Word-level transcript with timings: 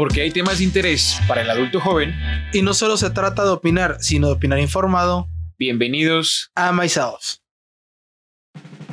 porque 0.00 0.22
hay 0.22 0.30
temas 0.30 0.56
de 0.56 0.64
interés 0.64 1.20
para 1.28 1.42
el 1.42 1.50
adulto 1.50 1.78
joven. 1.78 2.14
Y 2.54 2.62
no 2.62 2.72
solo 2.72 2.96
se 2.96 3.10
trata 3.10 3.44
de 3.44 3.50
opinar, 3.50 3.98
sino 4.00 4.28
de 4.28 4.32
opinar 4.32 4.58
informado. 4.58 5.28
Bienvenidos 5.58 6.50
a 6.54 6.72
Myself. 6.72 7.36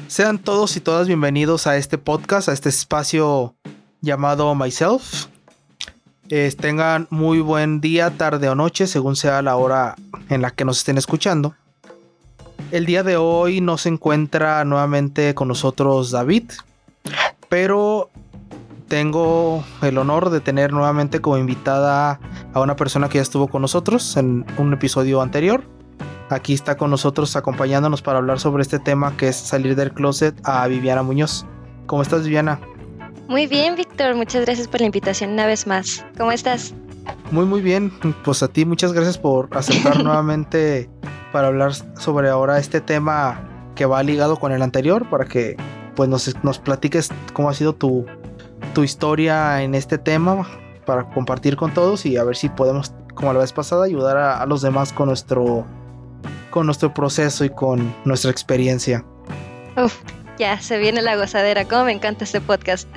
Sean 0.09 0.37
todos 0.37 0.75
y 0.75 0.81
todas 0.81 1.07
bienvenidos 1.07 1.65
a 1.65 1.77
este 1.77 1.97
podcast, 1.97 2.49
a 2.49 2.51
este 2.51 2.67
espacio 2.67 3.55
llamado 4.01 4.53
Myself. 4.53 5.27
tengan 6.59 7.07
muy 7.09 7.39
buen 7.39 7.79
día, 7.79 8.09
tarde 8.17 8.49
o 8.49 8.55
noche, 8.55 8.85
según 8.85 9.15
sea 9.15 9.41
la 9.41 9.55
hora 9.55 9.95
en 10.27 10.41
la 10.41 10.51
que 10.51 10.65
nos 10.65 10.79
estén 10.79 10.97
escuchando. 10.97 11.55
El 12.73 12.85
día 12.85 13.03
de 13.03 13.15
hoy 13.15 13.61
no 13.61 13.77
se 13.77 13.87
encuentra 13.87 14.65
nuevamente 14.65 15.33
con 15.35 15.47
nosotros 15.47 16.11
David, 16.11 16.51
pero 17.47 18.09
tengo 18.87 19.63
el 19.81 19.97
honor 19.97 20.29
de 20.29 20.39
tener 20.39 20.71
nuevamente 20.71 21.19
como 21.19 21.37
invitada 21.37 22.19
a 22.53 22.59
una 22.61 22.75
persona 22.75 23.09
que 23.09 23.17
ya 23.17 23.21
estuvo 23.21 23.47
con 23.47 23.61
nosotros 23.61 24.17
en 24.17 24.45
un 24.57 24.73
episodio 24.73 25.21
anterior. 25.21 25.63
Aquí 26.29 26.53
está 26.53 26.75
con 26.75 26.89
nosotros 26.89 27.35
acompañándonos 27.35 28.01
para 28.01 28.17
hablar 28.17 28.39
sobre 28.39 28.61
este 28.61 28.79
tema 28.79 29.15
que 29.15 29.29
es 29.29 29.35
salir 29.35 29.75
del 29.75 29.93
closet 29.93 30.35
a 30.43 30.67
Viviana 30.67 31.03
Muñoz. 31.03 31.45
¿Cómo 31.85 32.01
estás 32.01 32.23
Viviana? 32.23 32.59
Muy 33.27 33.47
bien, 33.47 33.75
Víctor. 33.75 34.15
Muchas 34.15 34.45
gracias 34.45 34.67
por 34.67 34.79
la 34.79 34.87
invitación 34.87 35.31
una 35.31 35.45
vez 35.45 35.67
más. 35.67 36.05
¿Cómo 36.17 36.31
estás? 36.31 36.73
Muy, 37.31 37.45
muy 37.45 37.61
bien. 37.61 37.91
Pues 38.23 38.43
a 38.43 38.47
ti 38.47 38.65
muchas 38.65 38.93
gracias 38.93 39.17
por 39.17 39.49
aceptar 39.51 40.03
nuevamente 40.03 40.89
para 41.31 41.47
hablar 41.47 41.73
sobre 41.73 42.29
ahora 42.29 42.57
este 42.57 42.81
tema 42.81 43.41
que 43.75 43.85
va 43.85 44.01
ligado 44.03 44.37
con 44.37 44.51
el 44.51 44.61
anterior 44.61 45.09
para 45.09 45.25
que 45.25 45.55
pues 45.95 46.09
nos, 46.09 46.33
nos 46.43 46.59
platiques 46.59 47.09
cómo 47.33 47.49
ha 47.49 47.53
sido 47.53 47.73
tu, 47.73 48.05
tu 48.73 48.83
historia 48.83 49.61
en 49.61 49.75
este 49.75 49.97
tema 49.97 50.47
para 50.85 51.09
compartir 51.09 51.55
con 51.55 51.73
todos 51.73 52.05
y 52.05 52.17
a 52.17 52.23
ver 52.23 52.35
si 52.35 52.49
podemos, 52.49 52.93
como 53.13 53.33
la 53.33 53.39
vez 53.39 53.53
pasada, 53.53 53.85
ayudar 53.85 54.17
a, 54.17 54.45
los 54.45 54.61
demás 54.61 54.93
con 54.93 55.07
nuestro, 55.07 55.65
con 56.49 56.65
nuestro 56.65 56.93
proceso 56.93 57.43
y 57.45 57.49
con 57.49 57.93
nuestra 58.05 58.31
experiencia. 58.31 59.05
Uf, 59.75 59.95
ya 60.39 60.59
se 60.61 60.77
viene 60.77 61.01
la 61.01 61.15
gozadera. 61.15 61.65
Cómo 61.65 61.85
me 61.85 61.91
encanta 61.91 62.23
este 62.23 62.41
podcast. 62.41 62.87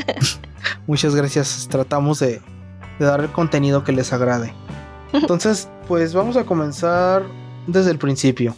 Muchas 0.86 1.14
gracias. 1.14 1.68
Tratamos 1.70 2.20
de, 2.20 2.40
de 2.98 3.06
dar 3.06 3.20
el 3.20 3.30
contenido 3.30 3.84
que 3.84 3.92
les 3.92 4.12
agrade. 4.12 4.52
Entonces, 5.12 5.68
pues 5.86 6.14
vamos 6.14 6.36
a 6.36 6.44
comenzar 6.44 7.22
desde 7.66 7.90
el 7.90 7.98
principio. 7.98 8.54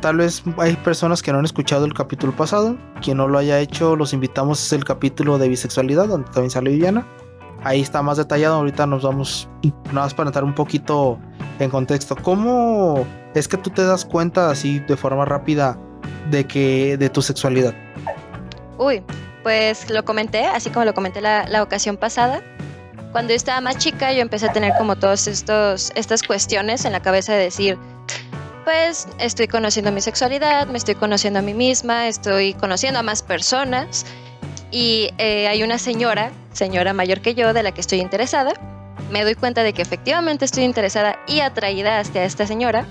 Tal 0.00 0.16
vez 0.16 0.42
hay 0.58 0.76
personas 0.76 1.22
que 1.22 1.32
no 1.32 1.38
han 1.38 1.44
escuchado 1.44 1.84
el 1.84 1.94
capítulo 1.94 2.34
pasado. 2.34 2.76
Quien 3.02 3.16
no 3.16 3.28
lo 3.28 3.38
haya 3.38 3.58
hecho, 3.60 3.96
los 3.96 4.12
invitamos. 4.12 4.72
a 4.72 4.76
el 4.76 4.84
capítulo 4.84 5.38
de 5.38 5.48
bisexualidad, 5.48 6.08
donde 6.08 6.30
también 6.30 6.50
sale 6.50 6.70
Viviana. 6.70 7.06
Ahí 7.64 7.80
está 7.80 8.02
más 8.02 8.16
detallado. 8.16 8.56
Ahorita 8.56 8.86
nos 8.86 9.02
vamos, 9.02 9.48
nada 9.86 10.02
más 10.02 10.14
para 10.14 10.28
entrar 10.28 10.44
un 10.44 10.54
poquito 10.54 11.18
en 11.58 11.70
contexto. 11.70 12.16
¿Cómo 12.16 13.04
es 13.34 13.48
que 13.48 13.56
tú 13.56 13.70
te 13.70 13.84
das 13.84 14.04
cuenta 14.04 14.50
así 14.50 14.78
de 14.80 14.96
forma 14.96 15.24
rápida 15.24 15.78
de 16.30 16.46
que 16.46 16.96
de 16.96 17.10
tu 17.10 17.22
sexualidad? 17.22 17.74
Uy, 18.78 19.02
pues 19.42 19.90
lo 19.90 20.04
comenté, 20.04 20.46
así 20.46 20.70
como 20.70 20.84
lo 20.84 20.94
comenté 20.94 21.20
la, 21.20 21.48
la 21.48 21.62
ocasión 21.62 21.96
pasada 21.96 22.42
cuando 23.12 23.30
yo 23.30 23.36
estaba 23.36 23.60
más 23.60 23.78
chica, 23.78 24.12
yo 24.12 24.20
empecé 24.20 24.46
a 24.46 24.52
tener 24.52 24.72
como 24.76 24.96
todas 24.96 25.26
estas 25.26 26.22
cuestiones 26.22 26.84
en 26.84 26.92
la 26.92 27.00
cabeza 27.00 27.32
de 27.32 27.44
decir, 27.44 27.78
pues 28.68 29.08
estoy 29.18 29.48
conociendo 29.48 29.90
mi 29.92 30.02
sexualidad, 30.02 30.66
me 30.66 30.76
estoy 30.76 30.94
conociendo 30.94 31.38
a 31.38 31.42
mí 31.42 31.54
misma, 31.54 32.06
estoy 32.06 32.52
conociendo 32.52 33.00
a 33.00 33.02
más 33.02 33.22
personas 33.22 34.04
y 34.70 35.08
eh, 35.16 35.48
hay 35.48 35.62
una 35.62 35.78
señora, 35.78 36.32
señora 36.52 36.92
mayor 36.92 37.22
que 37.22 37.34
yo, 37.34 37.54
de 37.54 37.62
la 37.62 37.72
que 37.72 37.80
estoy 37.80 38.00
interesada. 38.00 38.52
Me 39.10 39.24
doy 39.24 39.36
cuenta 39.36 39.62
de 39.62 39.72
que 39.72 39.80
efectivamente 39.80 40.44
estoy 40.44 40.64
interesada 40.64 41.18
y 41.26 41.40
atraída 41.40 41.98
hacia 41.98 42.24
esta 42.24 42.46
señora. 42.46 42.84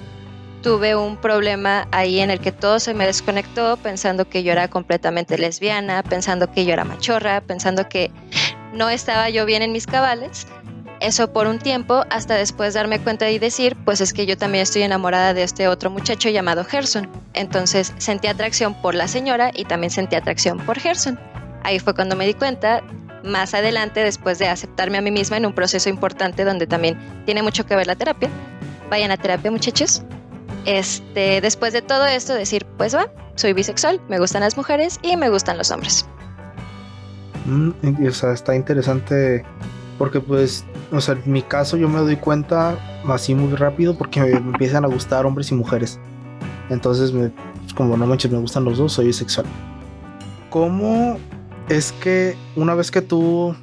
Tuve 0.64 0.96
un 0.96 1.16
problema 1.16 1.88
ahí 1.92 2.22
en 2.22 2.32
el 2.32 2.40
que 2.40 2.52
todo 2.52 2.80
se 2.80 2.96
me 2.96 3.06
desconectó, 3.06 3.78
pensando 3.78 4.28
que 4.28 4.42
yo 4.42 4.54
era 4.54 4.70
completamente 4.70 5.38
lesbiana, 5.38 6.02
pensando 6.02 6.52
que 6.52 6.66
yo 6.66 6.74
era 6.74 6.86
machorra, 6.86 7.42
pensando 7.42 7.88
que 7.88 8.10
no 8.74 8.90
estaba 8.90 9.30
yo 9.30 9.46
bien 9.46 9.62
en 9.62 9.74
mis 9.74 9.86
cabales. 9.86 10.48
Eso 11.00 11.32
por 11.32 11.46
un 11.48 11.60
tiempo, 11.60 12.06
hasta 12.10 12.34
después 12.36 12.74
darme 12.74 13.00
cuenta 13.00 13.30
y 13.30 13.38
decir, 13.38 13.78
pues 13.86 14.02
es 14.02 14.14
que 14.14 14.26
yo 14.26 14.38
también 14.38 14.64
estoy 14.64 14.82
enamorada 14.82 15.34
de 15.34 15.44
este 15.44 15.68
otro 15.68 15.92
muchacho 15.92 16.30
llamado 16.30 16.66
Gerson. 16.66 17.08
Entonces 17.34 17.94
sentí 17.98 18.28
atracción 18.28 18.74
por 18.82 18.96
la 18.96 19.08
señora 19.08 19.52
y 19.54 19.66
también 19.66 19.92
sentí 19.92 20.16
atracción 20.16 20.58
por 20.60 20.80
Gerson. 20.80 21.20
Ahí 21.64 21.80
fue 21.80 21.94
cuando 21.94 22.16
me 22.16 22.26
di 22.26 22.34
cuenta, 22.34 22.82
más 23.24 23.54
adelante, 23.54 24.00
después 24.00 24.40
de 24.40 24.48
aceptarme 24.48 24.98
a 24.98 25.02
mí 25.02 25.12
misma 25.12 25.38
en 25.38 25.46
un 25.46 25.54
proceso 25.54 25.90
importante 25.90 26.44
donde 26.44 26.66
también 26.66 26.98
tiene 27.26 27.44
mucho 27.44 27.66
que 27.66 27.76
ver 27.76 27.86
la 27.86 27.96
terapia. 27.96 28.30
Vayan 28.90 29.12
a 29.12 29.18
terapia, 29.18 29.52
muchachos. 29.52 30.02
Este, 30.66 31.42
después 31.42 31.74
de 31.74 31.82
todo 31.82 32.06
esto, 32.06 32.34
decir, 32.34 32.66
pues 32.78 32.96
va, 32.96 33.08
soy 33.36 33.54
bisexual, 33.54 34.02
me 34.10 34.20
gustan 34.20 34.42
las 34.42 34.58
mujeres 34.58 35.00
y 35.02 35.16
me 35.16 35.30
gustan 35.30 35.58
los 35.58 35.72
hombres. 35.72 36.06
Mm, 37.46 37.72
está 38.08 38.56
interesante 38.56 39.46
porque 39.98 40.20
pues, 40.20 40.66
o 40.92 41.02
sea, 41.02 41.16
en 41.16 41.32
mi 41.32 41.42
caso 41.42 41.78
yo 41.78 41.90
me 41.90 42.00
doy 42.00 42.16
cuenta 42.18 42.78
así 43.08 43.36
muy 43.36 43.56
rápido 43.56 43.98
porque 43.98 44.22
me, 44.22 44.32
empiezan 44.32 44.86
a 44.86 44.88
gustar 44.88 45.26
hombres 45.26 45.52
y 45.52 45.56
mujeres. 45.56 46.00
Entonces, 46.70 47.12
me, 47.12 47.30
pues, 47.30 47.74
como 47.74 47.98
no 47.98 48.06
manches, 48.06 48.32
me 48.32 48.40
gustan 48.40 48.64
los 48.64 48.78
dos, 48.78 48.94
soy 48.94 49.08
bisexual. 49.08 49.46
¿Cómo 50.50 51.18
es 51.70 51.92
que 51.92 52.36
una 52.56 52.74
vez 52.74 52.92
que 52.92 53.02
tú 53.02 53.56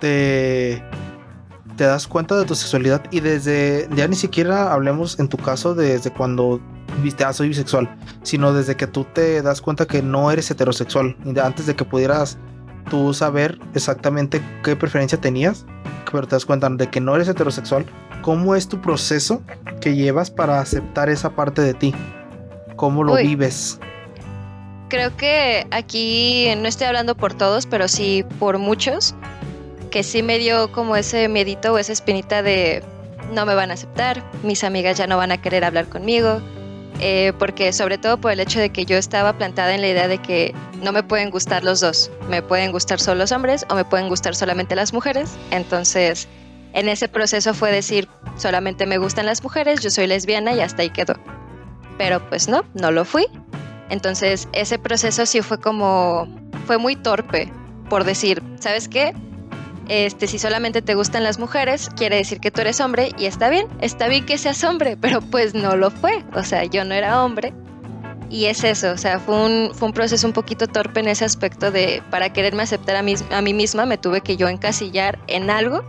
te, 0.00 0.82
te 1.76 1.84
das 1.84 2.06
cuenta 2.06 2.36
de 2.36 2.44
tu 2.44 2.54
sexualidad 2.54 3.02
y 3.10 3.20
desde, 3.20 3.88
ya 3.94 4.08
ni 4.08 4.16
siquiera 4.16 4.72
hablemos 4.72 5.18
en 5.18 5.28
tu 5.28 5.36
caso 5.36 5.74
desde 5.74 6.10
cuando 6.10 6.60
viste, 7.02 7.24
ah, 7.24 7.32
soy 7.32 7.48
bisexual, 7.48 7.96
sino 8.22 8.52
desde 8.52 8.76
que 8.76 8.86
tú 8.86 9.04
te 9.12 9.42
das 9.42 9.60
cuenta 9.60 9.86
que 9.86 10.02
no 10.02 10.30
eres 10.30 10.50
heterosexual, 10.50 11.16
antes 11.42 11.66
de 11.66 11.74
que 11.74 11.84
pudieras 11.84 12.38
tú 12.84 13.14
saber 13.14 13.58
exactamente 13.74 14.40
qué 14.62 14.76
preferencia 14.76 15.20
tenías, 15.20 15.66
pero 16.10 16.26
te 16.28 16.36
das 16.36 16.46
cuenta 16.46 16.68
de 16.70 16.88
que 16.88 17.00
no 17.00 17.16
eres 17.16 17.28
heterosexual, 17.28 17.84
¿cómo 18.22 18.54
es 18.54 18.68
tu 18.68 18.80
proceso 18.80 19.42
que 19.80 19.96
llevas 19.96 20.30
para 20.30 20.60
aceptar 20.60 21.08
esa 21.08 21.30
parte 21.30 21.60
de 21.60 21.74
ti? 21.74 21.94
¿Cómo 22.76 23.02
lo 23.02 23.16
vives? 23.16 23.80
Creo 24.88 25.16
que 25.16 25.66
aquí 25.72 26.48
no 26.56 26.68
estoy 26.68 26.86
hablando 26.86 27.16
por 27.16 27.34
todos, 27.34 27.66
pero 27.66 27.88
sí 27.88 28.24
por 28.38 28.58
muchos, 28.58 29.14
que 29.90 30.02
sí 30.02 30.22
me 30.22 30.38
dio 30.38 30.70
como 30.70 30.94
ese 30.94 31.28
miedito 31.28 31.72
o 31.72 31.78
esa 31.78 31.92
espinita 31.92 32.42
de 32.42 32.82
no 33.32 33.44
me 33.46 33.54
van 33.54 33.70
a 33.70 33.74
aceptar, 33.74 34.22
mis 34.42 34.62
amigas 34.62 34.96
ya 34.98 35.06
no 35.06 35.16
van 35.16 35.32
a 35.32 35.40
querer 35.40 35.64
hablar 35.64 35.88
conmigo, 35.88 36.40
eh, 37.00 37.32
porque 37.38 37.72
sobre 37.72 37.98
todo 37.98 38.18
por 38.18 38.32
el 38.32 38.40
hecho 38.40 38.60
de 38.60 38.70
que 38.70 38.84
yo 38.84 38.96
estaba 38.96 39.32
plantada 39.32 39.74
en 39.74 39.80
la 39.80 39.88
idea 39.88 40.08
de 40.08 40.18
que 40.18 40.54
no 40.82 40.92
me 40.92 41.02
pueden 41.02 41.30
gustar 41.30 41.64
los 41.64 41.80
dos, 41.80 42.10
me 42.28 42.42
pueden 42.42 42.72
gustar 42.72 43.00
solo 43.00 43.20
los 43.20 43.32
hombres 43.32 43.66
o 43.68 43.74
me 43.74 43.84
pueden 43.84 44.08
gustar 44.08 44.34
solamente 44.34 44.76
las 44.76 44.92
mujeres, 44.92 45.32
entonces 45.50 46.28
en 46.74 46.88
ese 46.88 47.08
proceso 47.08 47.54
fue 47.54 47.70
decir, 47.70 48.08
solamente 48.36 48.84
me 48.84 48.98
gustan 48.98 49.26
las 49.26 49.42
mujeres, 49.42 49.80
yo 49.80 49.90
soy 49.90 50.08
lesbiana 50.08 50.52
y 50.54 50.60
hasta 50.60 50.82
ahí 50.82 50.90
quedó. 50.90 51.14
Pero 51.98 52.20
pues 52.28 52.48
no, 52.48 52.64
no 52.74 52.90
lo 52.90 53.04
fui. 53.04 53.26
Entonces 53.90 54.48
ese 54.52 54.78
proceso 54.78 55.24
sí 55.24 55.40
fue 55.40 55.60
como, 55.60 56.26
fue 56.66 56.78
muy 56.78 56.96
torpe 56.96 57.52
por 57.88 58.02
decir, 58.02 58.42
¿sabes 58.58 58.88
qué? 58.88 59.14
Este, 59.88 60.26
si 60.26 60.38
solamente 60.38 60.82
te 60.82 60.94
gustan 60.94 61.22
las 61.22 61.38
mujeres, 61.38 61.90
quiere 61.96 62.16
decir 62.16 62.40
que 62.40 62.50
tú 62.50 62.60
eres 62.60 62.80
hombre 62.80 63.12
y 63.18 63.26
está 63.26 63.50
bien, 63.50 63.66
está 63.80 64.08
bien 64.08 64.24
que 64.26 64.38
seas 64.38 64.62
hombre, 64.64 64.96
pero 65.00 65.20
pues 65.20 65.54
no 65.54 65.76
lo 65.76 65.90
fue, 65.90 66.24
o 66.34 66.42
sea, 66.42 66.64
yo 66.64 66.84
no 66.84 66.94
era 66.94 67.24
hombre. 67.24 67.52
Y 68.30 68.46
es 68.46 68.64
eso, 68.64 68.90
o 68.90 68.96
sea, 68.96 69.20
fue 69.20 69.36
un, 69.36 69.74
fue 69.74 69.86
un 69.86 69.94
proceso 69.94 70.26
un 70.26 70.32
poquito 70.32 70.66
torpe 70.66 71.00
en 71.00 71.08
ese 71.08 71.24
aspecto 71.24 71.70
de, 71.70 72.02
para 72.10 72.32
quererme 72.32 72.62
aceptar 72.62 72.96
a 72.96 73.02
mí, 73.02 73.14
a 73.30 73.42
mí 73.42 73.54
misma, 73.54 73.86
me 73.86 73.98
tuve 73.98 74.22
que 74.22 74.36
yo 74.36 74.48
encasillar 74.48 75.18
en 75.28 75.50
algo 75.50 75.84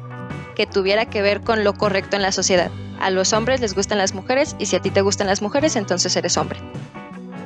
que 0.56 0.68
tuviera 0.68 1.06
que 1.06 1.22
ver 1.22 1.42
con 1.42 1.64
lo 1.64 1.74
correcto 1.74 2.16
en 2.18 2.22
la 2.22 2.32
sociedad. 2.32 2.70
A 3.00 3.10
los 3.10 3.34
hombres 3.34 3.62
les 3.62 3.74
gustan 3.74 3.98
las 3.98 4.14
mujeres 4.14 4.56
y 4.60 4.68
si 4.68 4.76
a 4.76 4.82
ti 4.82 4.92
te 4.92 5.02
gustan 5.02 5.28
las 5.28 5.42
mujeres, 5.42 5.76
entonces 5.76 6.16
eres 6.16 6.38
hombre. 6.38 6.60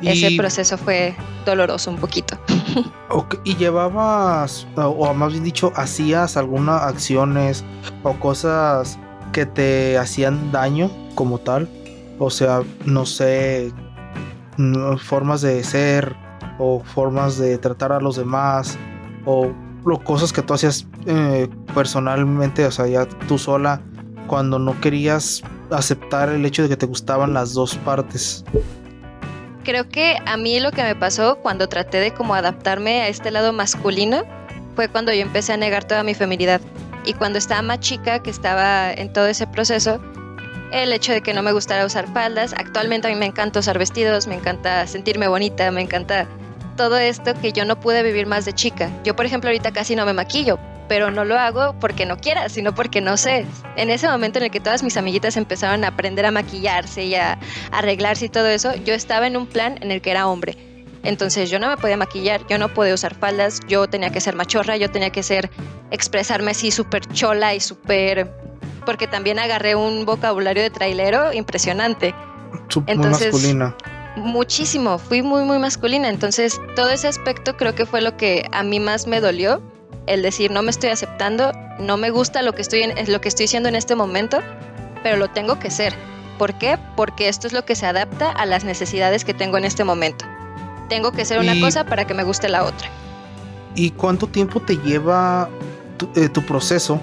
Ese 0.01 0.37
proceso 0.37 0.77
fue 0.77 1.15
doloroso 1.45 1.91
un 1.91 1.97
poquito. 1.97 2.37
¿Y 3.43 3.55
llevabas, 3.55 4.67
o 4.75 5.13
más 5.13 5.31
bien 5.31 5.43
dicho, 5.43 5.71
hacías 5.75 6.37
algunas 6.37 6.83
acciones 6.83 7.65
o 8.03 8.13
cosas 8.13 8.99
que 9.31 9.45
te 9.45 9.97
hacían 9.97 10.51
daño 10.51 10.89
como 11.15 11.39
tal? 11.39 11.69
O 12.19 12.29
sea, 12.29 12.61
no 12.85 13.05
sé, 13.05 13.71
formas 15.01 15.41
de 15.41 15.63
ser 15.63 16.15
o 16.59 16.81
formas 16.83 17.37
de 17.37 17.57
tratar 17.57 17.91
a 17.91 17.99
los 17.99 18.17
demás 18.17 18.77
o 19.25 19.51
cosas 20.03 20.31
que 20.31 20.41
tú 20.41 20.53
hacías 20.53 20.85
eh, 21.05 21.47
personalmente, 21.73 22.65
o 22.65 22.71
sea, 22.71 22.87
ya 22.87 23.05
tú 23.27 23.37
sola, 23.37 23.81
cuando 24.27 24.59
no 24.59 24.79
querías 24.79 25.41
aceptar 25.71 26.29
el 26.29 26.45
hecho 26.45 26.63
de 26.63 26.69
que 26.69 26.77
te 26.77 26.85
gustaban 26.85 27.33
las 27.33 27.53
dos 27.53 27.75
partes 27.77 28.43
creo 29.63 29.89
que 29.89 30.17
a 30.25 30.37
mí 30.37 30.59
lo 30.59 30.71
que 30.71 30.83
me 30.83 30.95
pasó 30.95 31.37
cuando 31.37 31.67
traté 31.67 31.99
de 31.99 32.13
como 32.13 32.35
adaptarme 32.35 33.01
a 33.01 33.07
este 33.07 33.31
lado 33.31 33.53
masculino 33.53 34.23
fue 34.75 34.87
cuando 34.87 35.13
yo 35.13 35.21
empecé 35.21 35.53
a 35.53 35.57
negar 35.57 35.83
toda 35.83 36.03
mi 36.03 36.13
feminidad. 36.13 36.61
Y 37.05 37.13
cuando 37.13 37.37
estaba 37.37 37.61
más 37.61 37.79
chica, 37.79 38.21
que 38.21 38.29
estaba 38.29 38.91
en 38.91 39.11
todo 39.13 39.27
ese 39.27 39.47
proceso, 39.47 40.01
el 40.71 40.93
hecho 40.93 41.11
de 41.11 41.21
que 41.21 41.33
no 41.33 41.41
me 41.41 41.51
gustara 41.51 41.85
usar 41.85 42.11
faldas, 42.13 42.53
actualmente 42.53 43.07
a 43.07 43.11
mí 43.11 43.15
me 43.15 43.25
encanta 43.25 43.59
usar 43.59 43.77
vestidos, 43.77 44.27
me 44.27 44.35
encanta 44.35 44.85
sentirme 44.85 45.27
bonita, 45.27 45.71
me 45.71 45.81
encanta 45.81 46.27
todo 46.77 46.97
esto 46.97 47.33
que 47.41 47.51
yo 47.51 47.65
no 47.65 47.79
pude 47.79 48.03
vivir 48.03 48.27
más 48.27 48.45
de 48.45 48.53
chica. 48.53 48.89
Yo, 49.03 49.15
por 49.15 49.25
ejemplo, 49.25 49.49
ahorita 49.49 49.71
casi 49.71 49.95
no 49.95 50.05
me 50.05 50.13
maquillo, 50.13 50.59
pero 50.89 51.11
no 51.11 51.23
lo 51.23 51.39
hago 51.39 51.75
porque 51.79 52.05
no 52.05 52.17
quiera, 52.17 52.49
sino 52.49 52.75
porque 52.75 52.99
no 52.99 53.15
sé. 53.15 53.45
En 53.77 53.89
ese 53.91 54.09
momento 54.09 54.39
en 54.39 54.45
el 54.45 54.51
que 54.51 54.59
todas 54.59 54.83
mis 54.83 54.97
amiguitas 54.97 55.37
empezaron 55.37 55.85
a 55.85 55.89
aprender 55.89 56.25
a 56.25 56.31
maquillarse 56.31 57.05
y 57.05 57.15
a 57.15 57.39
arreglarse 57.71 58.25
y 58.25 58.29
todo 58.29 58.47
eso, 58.47 58.75
yo 58.75 58.93
estaba 58.93 59.27
en 59.27 59.37
un 59.37 59.45
plan 59.45 59.77
en 59.81 59.91
el 59.91 60.01
que 60.01 60.11
era 60.11 60.27
hombre. 60.27 60.57
Entonces 61.03 61.49
yo 61.49 61.59
no 61.59 61.69
me 61.69 61.77
podía 61.77 61.95
maquillar, 61.95 62.41
yo 62.49 62.57
no 62.57 62.73
podía 62.73 62.93
usar 62.93 63.15
faldas, 63.15 63.61
yo 63.67 63.87
tenía 63.87 64.09
que 64.09 64.19
ser 64.19 64.35
machorra, 64.35 64.75
yo 64.75 64.91
tenía 64.91 65.11
que 65.11 65.23
ser 65.23 65.49
expresarme 65.91 66.51
así 66.51 66.71
súper 66.71 67.05
chola 67.05 67.55
y 67.55 67.61
súper... 67.61 68.33
porque 68.85 69.07
también 69.07 69.39
agarré 69.39 69.75
un 69.75 70.05
vocabulario 70.05 70.63
de 70.63 70.71
trailero 70.71 71.31
impresionante. 71.31 72.13
Entonces, 72.87 73.31
masculina. 73.31 73.75
Muchísimo, 74.17 74.97
fui 74.97 75.21
muy, 75.21 75.43
muy 75.43 75.59
masculina. 75.59 76.09
Entonces 76.09 76.59
todo 76.75 76.89
ese 76.89 77.07
aspecto 77.07 77.55
creo 77.55 77.75
que 77.75 77.85
fue 77.85 78.01
lo 78.01 78.17
que 78.17 78.47
a 78.51 78.63
mí 78.63 78.79
más 78.79 79.07
me 79.07 79.21
dolió, 79.21 79.61
el 80.09 80.23
decir 80.23 80.51
no 80.51 80.63
me 80.63 80.71
estoy 80.71 80.89
aceptando, 80.89 81.53
no 81.79 81.95
me 81.95 82.09
gusta 82.09 82.41
lo 82.41 82.53
que 82.53 82.61
estoy, 82.61 82.81
en, 82.81 83.11
lo 83.11 83.21
que 83.21 83.29
estoy 83.29 83.45
haciendo 83.45 83.69
en 83.69 83.75
este 83.75 83.95
momento, 83.95 84.39
pero 85.03 85.17
lo 85.17 85.29
tengo 85.29 85.59
que 85.59 85.69
ser. 85.69 85.93
¿Por 86.37 86.57
qué? 86.57 86.77
Porque 86.95 87.29
esto 87.29 87.47
es 87.47 87.53
lo 87.53 87.63
que 87.63 87.75
se 87.75 87.85
adapta 87.85 88.31
a 88.31 88.45
las 88.45 88.63
necesidades 88.63 89.23
que 89.23 89.33
tengo 89.33 89.57
en 89.57 89.65
este 89.65 89.83
momento. 89.83 90.25
Tengo 90.89 91.11
que 91.11 91.25
ser 91.25 91.39
una 91.39 91.59
cosa 91.59 91.85
para 91.85 92.05
que 92.05 92.13
me 92.13 92.23
guste 92.23 92.49
la 92.49 92.63
otra. 92.63 92.89
¿Y 93.75 93.91
cuánto 93.91 94.25
tiempo 94.25 94.59
te 94.59 94.77
lleva 94.77 95.47
tu, 95.97 96.09
eh, 96.15 96.29
proceso 96.47 96.99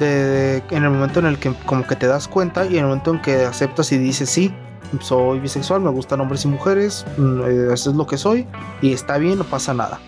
de, 0.00 0.62
en 0.70 0.82
el 0.82 0.90
momento 0.90 1.20
en 1.20 1.26
el 1.26 1.38
que 1.38 1.52
como 1.64 1.86
que 1.86 1.94
te 1.94 2.08
das 2.08 2.26
cuenta 2.26 2.64
y 2.64 2.70
en 2.70 2.78
el 2.78 2.84
momento 2.86 3.12
en 3.12 3.22
que 3.22 3.44
aceptas 3.44 3.92
y 3.92 3.98
dices 3.98 4.28
sí, 4.28 4.52
soy 5.00 5.38
bisexual, 5.38 5.80
me 5.80 5.90
gustan 5.90 6.20
hombres 6.20 6.44
y 6.44 6.48
mujeres, 6.48 7.06
mm, 7.18 7.40
eh, 7.42 7.72
eso 7.72 7.90
es 7.90 7.96
lo 7.96 8.06
que 8.06 8.16
soy 8.16 8.46
y 8.82 8.92
está 8.92 9.18
bien, 9.18 9.38
no 9.38 9.44
pasa 9.44 9.74
nada? 9.74 10.00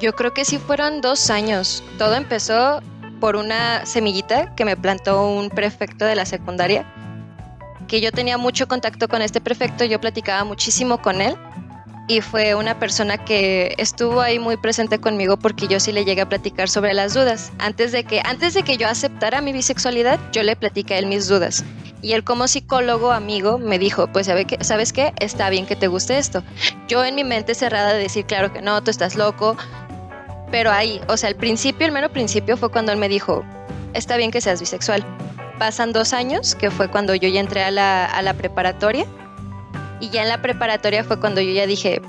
Yo 0.00 0.14
creo 0.14 0.34
que 0.34 0.44
sí 0.44 0.58
fueron 0.58 1.00
dos 1.00 1.30
años. 1.30 1.82
Todo 1.98 2.14
empezó 2.14 2.80
por 3.20 3.36
una 3.36 3.86
semillita 3.86 4.54
que 4.54 4.64
me 4.64 4.76
plantó 4.76 5.26
un 5.26 5.48
prefecto 5.48 6.04
de 6.04 6.16
la 6.16 6.26
secundaria, 6.26 6.84
que 7.88 8.00
yo 8.00 8.12
tenía 8.12 8.36
mucho 8.36 8.68
contacto 8.68 9.08
con 9.08 9.22
este 9.22 9.40
prefecto, 9.40 9.84
yo 9.84 10.00
platicaba 10.00 10.44
muchísimo 10.44 11.00
con 11.00 11.20
él 11.20 11.36
y 12.08 12.20
fue 12.20 12.54
una 12.54 12.78
persona 12.78 13.18
que 13.18 13.74
estuvo 13.78 14.20
ahí 14.20 14.38
muy 14.38 14.56
presente 14.56 15.00
conmigo 15.00 15.36
porque 15.36 15.66
yo 15.66 15.80
sí 15.80 15.92
le 15.92 16.04
llegué 16.04 16.20
a 16.20 16.28
platicar 16.28 16.68
sobre 16.68 16.94
las 16.94 17.14
dudas. 17.14 17.52
Antes 17.58 17.90
de 17.92 18.04
que, 18.04 18.20
antes 18.24 18.54
de 18.54 18.62
que 18.62 18.76
yo 18.76 18.86
aceptara 18.88 19.40
mi 19.40 19.52
bisexualidad, 19.52 20.20
yo 20.32 20.42
le 20.42 20.54
platicé 20.56 20.94
a 20.94 20.98
él 20.98 21.06
mis 21.06 21.26
dudas. 21.26 21.64
Y 22.02 22.12
él 22.12 22.22
como 22.22 22.46
psicólogo 22.46 23.10
amigo 23.10 23.58
me 23.58 23.78
dijo, 23.78 24.06
pues 24.12 24.26
¿sabes 24.60 24.92
qué? 24.92 25.12
Está 25.18 25.50
bien 25.50 25.66
que 25.66 25.74
te 25.74 25.88
guste 25.88 26.18
esto. 26.18 26.44
Yo 26.86 27.04
en 27.04 27.16
mi 27.16 27.24
mente 27.24 27.54
cerrada 27.54 27.94
de 27.94 27.98
decir, 27.98 28.26
claro 28.26 28.52
que 28.52 28.62
no, 28.62 28.82
tú 28.84 28.90
estás 28.90 29.16
loco. 29.16 29.56
Pero 30.50 30.70
ahí, 30.70 31.00
o 31.08 31.16
sea, 31.16 31.28
el 31.28 31.36
principio, 31.36 31.86
el 31.86 31.92
mero 31.92 32.10
principio 32.10 32.56
fue 32.56 32.70
cuando 32.70 32.92
él 32.92 32.98
me 32.98 33.08
dijo, 33.08 33.44
está 33.94 34.16
bien 34.16 34.30
que 34.30 34.40
seas 34.40 34.60
bisexual. 34.60 35.04
Pasan 35.58 35.92
dos 35.92 36.12
años, 36.12 36.54
que 36.54 36.70
fue 36.70 36.88
cuando 36.88 37.14
yo 37.14 37.28
ya 37.28 37.40
entré 37.40 37.64
a 37.64 37.70
la, 37.70 38.04
a 38.04 38.22
la 38.22 38.34
preparatoria 38.34 39.06
y 40.00 40.10
ya 40.10 40.22
en 40.22 40.28
la 40.28 40.42
preparatoria 40.42 41.04
fue 41.04 41.18
cuando 41.18 41.40
yo 41.40 41.52
ya 41.52 41.66
dije, 41.66 42.00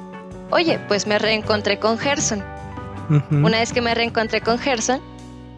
oye, 0.51 0.79
pues 0.87 1.07
me 1.07 1.19
reencontré 1.19 1.79
con 1.79 1.97
Gerson. 1.97 2.43
Una 3.31 3.59
vez 3.59 3.71
que 3.71 3.79
me 3.79 3.95
reencontré 3.95 4.41
con 4.41 4.59
Gerson, 4.59 4.99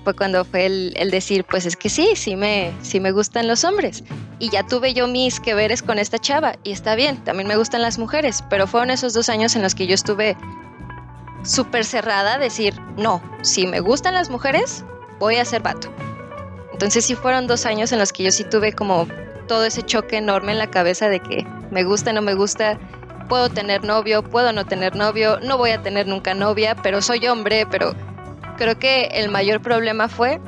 fue 0.03 0.15
cuando 0.15 0.45
fue 0.45 0.67
el, 0.67 1.11
decir, 1.11 1.45
pues 1.45 1.65
es 1.65 1.75
que 1.75 1.89
sí, 1.89 2.11
sí 2.15 2.35
me, 2.35 2.71
sí 2.83 2.99
me 2.99 3.11
gustan 3.11 3.47
los 3.47 3.63
hombres. 3.63 4.03
Y 4.37 4.49
ya 4.49 4.65
tuve 4.65 4.93
yo 4.93 5.07
mis 5.07 5.39
que 5.39 5.55
veres 5.55 5.81
con 5.81 5.97
esta 5.97 6.19
chava, 6.19 6.57
y 6.63 6.71
está 6.71 6.93
bien, 6.93 7.17
también 7.23 7.47
me 7.47 7.57
gustan 7.57 7.81
las 7.81 7.97
mujeres, 7.97 8.43
pero 8.51 8.67
fueron 8.67 8.91
esos 8.91 9.13
dos 9.13 9.29
años 9.29 9.55
en 9.55 9.63
los 9.63 9.73
que 9.73 9.87
yo 9.87 9.95
estuve 9.95 10.37
súper 11.43 11.85
cerrada 11.85 12.37
decir, 12.37 12.79
no, 12.97 13.21
si 13.41 13.67
me 13.67 13.79
gustan 13.79 14.13
las 14.13 14.29
mujeres, 14.29 14.83
voy 15.19 15.37
a 15.37 15.45
ser 15.45 15.61
vato. 15.61 15.89
Entonces 16.71 17.05
sí 17.05 17.15
fueron 17.15 17.47
dos 17.47 17.65
años 17.65 17.91
en 17.91 17.99
los 17.99 18.13
que 18.13 18.23
yo 18.23 18.31
sí 18.31 18.43
tuve 18.43 18.73
como 18.73 19.07
todo 19.47 19.65
ese 19.65 19.83
choque 19.83 20.17
enorme 20.17 20.51
en 20.53 20.59
la 20.59 20.69
cabeza 20.69 21.09
de 21.09 21.19
que 21.19 21.45
me 21.71 21.83
gusta, 21.83 22.13
no 22.13 22.21
me 22.21 22.35
gusta, 22.35 22.79
puedo 23.27 23.49
tener 23.49 23.83
novio, 23.83 24.23
puedo 24.23 24.53
no 24.53 24.65
tener 24.65 24.95
novio, 24.95 25.39
no 25.41 25.57
voy 25.57 25.71
a 25.71 25.81
tener 25.81 26.07
nunca 26.07 26.33
novia, 26.33 26.75
pero 26.75 27.01
soy 27.01 27.27
hombre, 27.27 27.65
pero 27.69 27.95
creo 28.57 28.77
que 28.77 29.05
el 29.13 29.29
mayor 29.29 29.61
problema 29.61 30.07
fue 30.07 30.39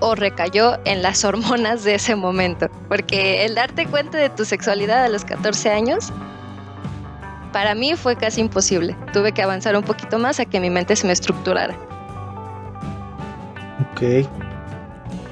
o 0.00 0.14
recayó 0.14 0.78
en 0.84 1.02
las 1.02 1.24
hormonas 1.26 1.84
de 1.84 1.94
ese 1.94 2.16
momento, 2.16 2.68
porque 2.88 3.44
el 3.44 3.54
darte 3.54 3.86
cuenta 3.86 4.18
de 4.18 4.30
tu 4.30 4.44
sexualidad 4.44 5.04
a 5.04 5.08
los 5.08 5.24
14 5.24 5.70
años, 5.70 6.12
para 7.52 7.74
mí 7.74 7.94
fue 7.96 8.16
casi 8.16 8.40
imposible. 8.40 8.96
Tuve 9.12 9.32
que 9.32 9.42
avanzar 9.42 9.76
un 9.76 9.82
poquito 9.82 10.18
más 10.18 10.40
a 10.40 10.44
que 10.44 10.60
mi 10.60 10.70
mente 10.70 10.96
se 10.96 11.06
me 11.06 11.12
estructurara. 11.12 11.76
Ok. 13.92 14.26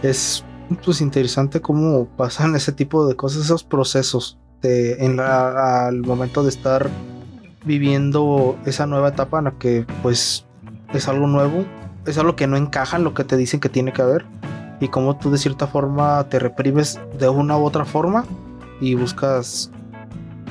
Es 0.03 0.45
pues 0.85 1.01
interesante 1.01 1.61
cómo 1.61 2.07
pasan 2.17 2.55
ese 2.55 2.73
tipo 2.73 3.07
de 3.07 3.17
cosas, 3.17 3.45
esos 3.45 3.65
procesos 3.65 4.39
de, 4.63 5.05
en 5.05 5.17
la, 5.17 5.87
al 5.89 6.03
momento 6.03 6.43
de 6.43 6.51
estar 6.51 6.89
viviendo 7.65 8.57
esa 8.65 8.87
nueva 8.87 9.09
etapa 9.09 9.39
en 9.39 9.45
la 9.47 9.53
que 9.53 9.85
pues 10.03 10.47
es 10.95 11.09
algo 11.09 11.27
nuevo, 11.27 11.65
es 12.07 12.19
algo 12.19 12.37
que 12.37 12.47
no 12.47 12.57
encaja 12.57 12.97
en 12.97 13.05
lo 13.05 13.15
que 13.15 13.25
te 13.25 13.37
dicen 13.37 13.61
que 13.61 13.69
tiene 13.69 13.93
que 13.93 14.03
haber 14.03 14.25
y 14.81 14.89
cómo 14.89 15.17
tú 15.17 15.31
de 15.31 15.39
cierta 15.39 15.67
forma 15.67 16.25
te 16.29 16.39
reprimes 16.39 17.01
de 17.19 17.29
una 17.29 17.59
u 17.59 17.65
otra 17.65 17.85
forma 17.85 18.25
y 18.81 18.95
buscas 18.95 19.71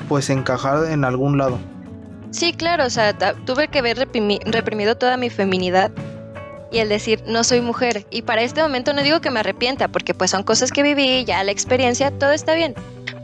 pues 0.08 0.30
encajar 0.30 0.90
en 0.90 1.04
algún 1.04 1.38
lado. 1.38 1.58
Sí, 2.30 2.52
claro, 2.52 2.86
o 2.86 2.90
sea, 2.90 3.16
tuve 3.44 3.68
que 3.68 3.80
haber 3.80 3.98
reprimido 3.98 4.96
toda 4.96 5.16
mi 5.16 5.30
feminidad 5.30 5.90
y 6.70 6.78
el 6.78 6.88
decir 6.88 7.22
no 7.26 7.44
soy 7.44 7.60
mujer. 7.60 8.06
Y 8.10 8.22
para 8.22 8.42
este 8.42 8.62
momento 8.62 8.92
no 8.92 9.02
digo 9.02 9.20
que 9.20 9.30
me 9.30 9.40
arrepienta, 9.40 9.88
porque 9.88 10.14
pues 10.14 10.30
son 10.30 10.42
cosas 10.42 10.70
que 10.70 10.82
viví, 10.82 11.24
ya 11.24 11.42
la 11.42 11.50
experiencia, 11.50 12.10
todo 12.10 12.30
está 12.32 12.54
bien. 12.54 12.74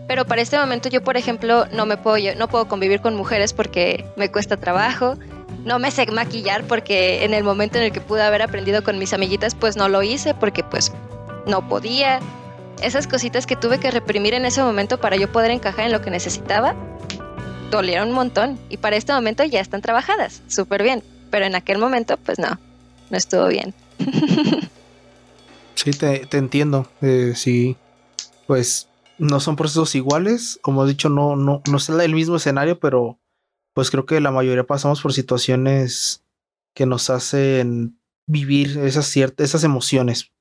Pero 0.09 0.25
para 0.25 0.43
este 0.43 0.59
momento 0.59 0.89
yo, 0.89 1.03
por 1.03 1.17
ejemplo, 1.17 1.67
no 1.73 1.87
me 1.87 1.97
puedo, 1.97 2.35
no 2.37 2.49
puedo 2.49 2.69
convivir 2.69 3.01
con 3.01 3.17
mujeres 3.17 3.53
porque 3.53 4.05
me 4.17 4.31
cuesta 4.31 4.57
trabajo. 4.57 5.17
No 5.65 5.81
me 5.81 5.91
sé 5.91 6.07
maquillar 6.07 6.65
porque 6.65 7.25
en 7.25 7.35
el 7.35 7.43
momento 7.43 7.79
en 7.79 7.85
el 7.85 7.93
que 7.93 8.01
pude 8.01 8.23
haber 8.23 8.43
aprendido 8.43 8.85
con 8.85 8.99
mis 8.99 9.13
amiguitas, 9.13 9.57
pues 9.57 9.77
no 9.77 9.89
lo 9.89 10.03
hice 10.03 10.35
porque 10.35 10.63
pues 10.63 10.93
no 11.47 11.69
podía. 11.69 12.21
Esas 12.83 13.07
cositas 13.07 13.47
que 13.47 13.57
tuve 13.57 13.81
que 13.81 13.91
reprimir 13.91 14.35
en 14.35 14.45
ese 14.45 14.63
momento 14.63 15.01
para 15.01 15.17
yo 15.17 15.31
poder 15.33 15.51
encajar 15.51 15.87
en 15.87 15.93
lo 15.93 16.03
que 16.03 16.11
necesitaba, 16.11 16.75
dolieron 17.71 18.09
un 18.09 18.15
montón. 18.15 18.59
Y 18.69 18.77
para 18.77 18.97
este 18.97 19.13
momento 19.13 19.45
ya 19.45 19.61
están 19.61 19.83
trabajadas, 19.83 20.43
súper 20.49 20.83
bien. 20.83 21.03
Pero 21.31 21.47
en 21.47 21.55
aquel 21.55 21.79
momento, 21.79 22.17
pues 22.19 22.39
no 22.39 22.59
no 23.11 23.17
estuvo 23.17 23.47
bien. 23.49 23.75
sí, 25.75 25.91
te, 25.93 26.27
entiendo. 26.37 26.89
Eh, 27.01 27.33
sí, 27.35 27.77
pues 28.47 28.89
no 29.19 29.41
son 29.41 29.57
procesos 29.57 29.95
iguales. 29.95 30.59
Como 30.63 30.85
he 30.85 30.89
dicho, 30.89 31.09
no, 31.09 31.37
no, 31.37 31.63
no 31.69 31.77
es 31.77 31.89
el 31.89 32.15
mismo 32.15 32.37
escenario, 32.37 32.79
pero 32.79 33.19
pues 33.75 33.91
creo 33.91 34.07
que 34.07 34.21
la 34.21 34.31
mayoría 34.31 34.65
pasamos 34.65 35.03
por 35.03 35.13
situaciones 35.13 36.23
que 36.75 36.87
nos 36.87 37.11
hacen 37.11 37.99
vivir 38.27 38.79
esas 38.79 39.07
ciertas, 39.07 39.45
esas 39.45 39.65
emociones. 39.65 40.33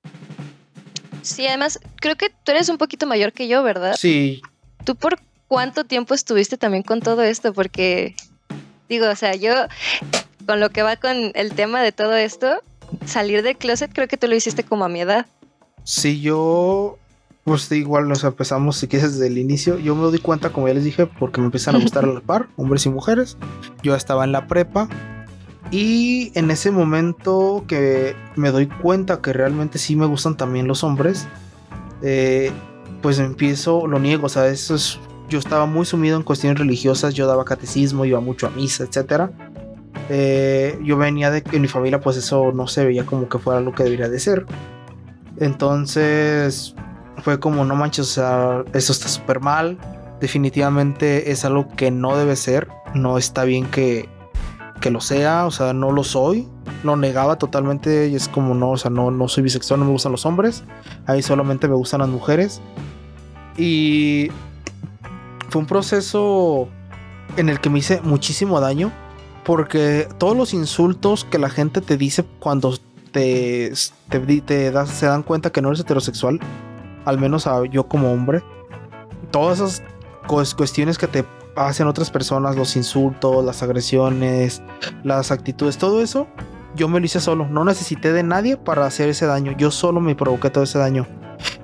Sí, 1.26 1.48
además, 1.48 1.80
creo 1.96 2.16
que 2.16 2.30
tú 2.30 2.52
eres 2.52 2.70
un 2.70 2.78
poquito 2.78 3.08
mayor 3.08 3.34
que 3.34 3.48
yo, 3.48 3.64
¿verdad? 3.64 3.96
Sí. 3.98 4.44
¿Tú 4.84 4.96
por 4.96 5.20
cuánto 5.48 5.84
tiempo 5.84 6.14
estuviste 6.14 6.56
también 6.56 6.84
con 6.84 7.02
todo 7.02 7.24
esto? 7.24 7.52
Porque, 7.52 8.16
digo, 8.88 9.10
o 9.10 9.16
sea, 9.16 9.34
yo 9.34 9.54
con 10.46 10.60
lo 10.60 10.70
que 10.70 10.84
va 10.84 10.98
con 10.98 11.32
el 11.34 11.54
tema 11.54 11.82
de 11.82 11.92
todo 11.92 12.16
esto, 12.16 12.62
salir 13.08 13.42
del 13.42 13.58
closet 13.58 13.92
creo 13.92 14.08
que 14.08 14.18
tú 14.18 14.28
lo 14.28 14.36
hiciste 14.36 14.64
como 14.64 14.86
a 14.86 14.90
mi 14.90 15.02
edad. 15.02 15.26
Sí, 15.84 16.22
yo, 16.22 17.00
pues 17.44 17.72
igual 17.72 18.08
nos 18.08 18.24
empezamos, 18.24 18.78
si 18.78 18.88
quieres, 18.88 19.14
desde 19.14 19.26
el 19.26 19.40
inicio. 19.40 19.80
Yo 19.80 19.96
me 19.96 20.04
doy 20.04 20.20
cuenta, 20.20 20.52
como 20.52 20.68
ya 20.68 20.76
les 20.76 20.84
dije, 20.84 21.08
porque 21.08 21.42
me 21.42 21.46
empiezan 21.46 21.76
a 21.76 21.80
gustar 21.80 22.04
a 22.06 22.08
la 22.08 22.22
par, 22.22 22.50
hombres 22.56 22.86
y 22.86 22.90
mujeres. 22.90 23.36
Yo 23.82 23.96
estaba 23.96 24.24
en 24.26 24.32
la 24.32 24.46
prepa. 24.46 24.88
Y 25.72 26.32
en 26.36 26.52
ese 26.52 26.72
momento 26.72 27.66
que 27.68 28.16
me 28.36 28.52
doy 28.52 28.68
cuenta 28.68 29.22
que 29.22 29.34
realmente 29.34 29.80
sí 29.80 29.96
me 29.96 30.06
gustan 30.06 30.38
también 30.38 30.68
los 30.68 30.84
hombres, 30.84 31.28
eh, 32.02 32.52
pues 33.02 33.20
empiezo, 33.20 33.88
lo 33.88 34.00
niego, 34.00 34.28
o 34.28 34.30
sea, 34.30 34.48
eso 34.48 34.76
es, 34.76 35.00
yo 35.28 35.40
estaba 35.40 35.66
muy 35.66 35.86
sumido 35.86 36.18
en 36.18 36.24
cuestiones 36.24 36.60
religiosas, 36.60 37.14
yo 37.14 37.28
daba 37.28 37.46
catecismo, 37.46 38.06
iba 38.06 38.20
mucho 38.20 38.48
a 38.48 38.52
misa, 38.52 38.84
etcétera 38.84 39.32
eh, 40.10 40.78
yo 40.84 40.98
venía 40.98 41.32
de 41.32 41.42
que 41.42 41.56
en 41.56 41.64
mi 41.64 41.68
familia 41.68 42.00
pues 42.00 42.18
eso 42.18 42.52
no 42.52 42.68
se 42.68 42.86
veía 42.86 43.06
como 43.06 43.28
que 43.28 43.40
fuera 43.40 43.62
lo 43.62 43.74
que 43.74 43.84
debería 43.84 44.10
de 44.10 44.20
ser. 44.20 44.46
Entonces 45.38 46.76
fue 47.24 47.40
como 47.40 47.66
no 47.66 47.76
manches, 47.76 48.08
o 48.08 48.12
sea, 48.12 48.64
eso 48.74 48.92
está 48.92 49.08
súper 49.08 49.40
mal. 49.40 49.78
Definitivamente 50.20 51.32
es 51.32 51.44
algo 51.46 51.68
que 51.76 51.92
no 51.92 52.18
debe 52.18 52.36
ser. 52.36 52.68
No 52.94 53.18
está 53.18 53.44
bien 53.44 53.66
que, 53.68 54.08
que 54.82 54.90
lo 54.92 55.02
sea, 55.02 55.46
o 55.46 55.52
sea, 55.52 55.74
no 55.74 55.92
lo 55.92 56.04
soy. 56.04 56.48
Lo 56.84 56.96
negaba 56.96 57.38
totalmente 57.38 58.08
y 58.08 58.16
es 58.16 58.28
como 58.28 58.54
no, 58.54 58.72
o 58.72 58.78
sea, 58.78 58.92
no, 58.92 59.10
no 59.12 59.28
soy 59.28 59.44
bisexual, 59.44 59.80
no 59.80 59.86
me 59.86 59.92
gustan 59.92 60.12
los 60.12 60.26
hombres. 60.26 60.64
Ahí 61.08 61.22
solamente 61.22 61.68
me 61.68 61.76
gustan 61.76 62.02
las 62.02 62.10
mujeres. 62.10 62.62
Y 63.58 64.30
fue 65.50 65.62
un 65.62 65.68
proceso 65.68 66.68
en 67.38 67.50
el 67.50 67.60
que 67.60 67.70
me 67.70 67.80
hice 67.80 68.02
muchísimo 68.02 68.60
daño 68.60 68.92
porque 69.44 70.10
todos 70.18 70.36
los 70.36 70.54
insultos 70.54 71.24
que 71.24 71.38
la 71.38 71.50
gente 71.50 71.80
te 71.80 71.98
dice 71.98 72.26
cuando 72.40 72.78
te, 73.12 73.72
te, 74.10 74.72
das, 74.72 74.90
se 74.90 75.06
dan 75.06 75.24
cuenta 75.24 75.52
que 75.52 75.62
no 75.62 75.70
eres 75.70 75.80
heterosexual, 75.80 76.40
al 77.06 77.20
menos 77.20 77.48
yo 77.72 77.88
como 77.88 78.12
hombre, 78.12 78.44
todas 79.32 79.60
esas 79.60 79.84
cuestiones 80.28 80.98
que 80.98 81.08
te 81.08 81.24
hacen 81.56 81.88
otras 81.88 82.12
personas, 82.12 82.56
los 82.56 82.76
insultos, 82.76 83.44
las 83.44 83.64
agresiones, 83.64 84.62
las 85.04 85.32
actitudes, 85.32 85.78
todo 85.78 86.02
eso, 86.02 86.28
yo 86.76 86.88
me 86.88 87.00
lo 87.00 87.06
hice 87.06 87.20
solo. 87.20 87.48
No 87.48 87.64
necesité 87.66 88.12
de 88.12 88.24
nadie 88.24 88.58
para 88.58 88.86
hacer 88.86 89.10
ese 89.10 89.26
daño. 89.26 89.54
Yo 89.58 89.72
solo 89.72 90.02
me 90.02 90.16
provoqué 90.16 90.50
todo 90.50 90.64
ese 90.64 90.78
daño. 90.78 91.08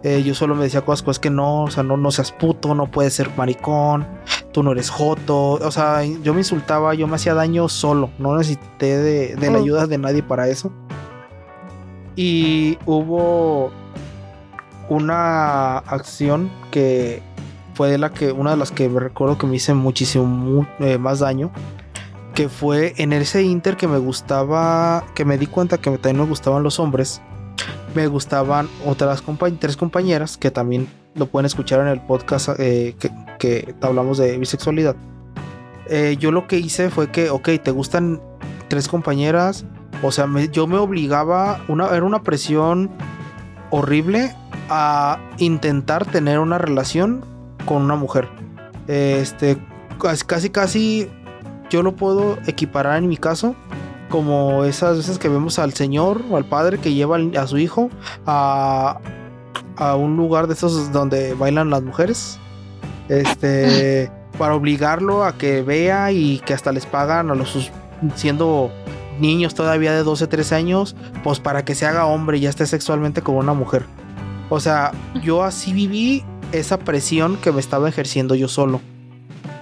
Eh, 0.03 0.24
yo 0.24 0.33
solo 0.33 0.55
me 0.55 0.63
decía 0.63 0.81
cosas, 0.81 1.03
cosas 1.03 1.19
que 1.19 1.29
no, 1.29 1.63
o 1.63 1.71
sea, 1.71 1.83
no, 1.83 1.95
no 1.98 2.12
seas 2.12 2.31
puto, 2.31 2.74
no 2.74 2.89
puedes 2.89 3.13
ser 3.13 3.29
maricón, 3.38 4.07
tú 4.51 4.63
no 4.63 4.71
eres 4.71 4.89
joto. 4.89 5.53
O 5.53 5.71
sea, 5.71 6.03
yo 6.03 6.33
me 6.33 6.39
insultaba, 6.39 6.93
yo 6.93 7.07
me 7.07 7.15
hacía 7.15 7.33
daño 7.33 7.69
solo. 7.69 8.10
No 8.17 8.38
necesité 8.38 8.98
de, 8.98 9.36
de 9.36 9.51
la 9.51 9.60
oh. 9.60 9.62
ayuda 9.62 9.88
de 9.88 9.98
nadie 9.98 10.24
para 10.24 10.48
eso. 10.48 10.71
Y 12.15 12.77
hubo 12.86 13.71
una 14.89 15.77
acción 15.77 16.51
que 16.71 17.24
fue 17.73 17.97
la 17.97 18.11
que, 18.11 18.31
una 18.31 18.51
de 18.51 18.57
las 18.57 18.71
que 18.71 18.87
recuerdo 18.87 19.37
que 19.37 19.47
me 19.47 19.55
hice 19.55 19.73
muchísimo 19.73 20.67
eh, 20.79 20.97
más 20.97 21.19
daño. 21.19 21.51
Que 22.33 22.47
fue 22.47 22.93
en 22.97 23.13
ese 23.13 23.43
inter 23.43 23.75
que 23.75 23.87
me 23.87 23.97
gustaba, 23.97 25.03
que 25.15 25.25
me 25.25 25.37
di 25.37 25.47
cuenta 25.47 25.77
que 25.77 25.91
también 25.97 26.23
me 26.23 26.29
gustaban 26.29 26.63
los 26.63 26.79
hombres. 26.79 27.21
Me 27.93 28.07
gustaban 28.07 28.69
otras 28.85 29.21
tres 29.59 29.75
compañeras 29.75 30.37
que 30.37 30.49
también 30.49 30.87
lo 31.13 31.25
pueden 31.25 31.45
escuchar 31.45 31.81
en 31.81 31.87
el 31.87 31.99
podcast 32.01 32.49
eh, 32.57 32.95
que, 33.37 33.75
hablamos 33.81 34.17
de 34.17 34.37
bisexualidad. 34.37 34.95
Eh, 35.87 36.15
yo 36.17 36.31
lo 36.31 36.47
que 36.47 36.57
hice 36.57 36.89
fue 36.89 37.11
que, 37.11 37.29
ok, 37.29 37.49
te 37.61 37.71
gustan 37.71 38.21
tres 38.69 38.87
compañeras. 38.87 39.65
O 40.03 40.11
sea, 40.11 40.27
yo 40.51 40.67
me 40.67 40.77
obligaba, 40.77 41.61
una, 41.67 41.89
era 41.89 42.05
una 42.05 42.23
presión 42.23 42.89
horrible 43.71 44.33
a 44.69 45.19
intentar 45.37 46.05
tener 46.05 46.39
una 46.39 46.57
relación 46.57 47.25
con 47.65 47.81
una 47.81 47.95
mujer. 47.95 48.29
Este, 48.87 49.57
casi, 50.27 50.49
casi 50.49 51.09
yo 51.69 51.83
lo 51.83 51.95
puedo 51.95 52.37
equiparar 52.47 52.97
en 52.97 53.07
mi 53.07 53.17
caso 53.17 53.55
como 54.09 54.65
esas 54.65 54.97
veces 54.97 55.17
que 55.17 55.29
vemos 55.29 55.57
al 55.57 55.73
señor 55.73 56.21
o 56.29 56.37
al 56.37 56.45
padre 56.45 56.79
que 56.79 56.93
lleva 56.93 57.17
a 57.37 57.47
su 57.47 57.57
hijo 57.57 57.89
a, 58.25 58.99
a 59.77 59.95
un 59.95 60.17
lugar 60.17 60.47
de 60.47 60.53
esos 60.53 60.91
donde 60.91 61.33
bailan 61.33 61.69
las 61.69 61.81
mujeres. 61.81 62.39
Este, 63.07 64.11
para 64.37 64.55
obligarlo 64.55 65.23
a 65.23 65.37
que 65.37 65.61
vea 65.61 66.11
y 66.11 66.39
que 66.39 66.53
hasta 66.53 66.71
les 66.71 66.85
pagan 66.85 67.31
a 67.31 67.35
los 67.35 67.71
siendo 68.15 68.71
niños 69.19 69.53
todavía 69.53 69.93
de 69.93 70.03
12, 70.03 70.27
13 70.27 70.55
años, 70.55 70.95
pues 71.23 71.39
para 71.39 71.63
que 71.63 71.75
se 71.75 71.85
haga 71.85 72.05
hombre 72.05 72.37
y 72.37 72.41
ya 72.41 72.49
esté 72.49 72.65
sexualmente 72.65 73.21
como 73.21 73.39
una 73.39 73.53
mujer. 73.53 73.85
O 74.49 74.59
sea, 74.59 74.91
yo 75.21 75.43
así 75.43 75.73
viví 75.73 76.25
esa 76.51 76.79
presión 76.79 77.38
que 77.38 77.51
me 77.51 77.60
estaba 77.60 77.89
ejerciendo 77.89 78.36
yo 78.36 78.48
solo. 78.48 78.81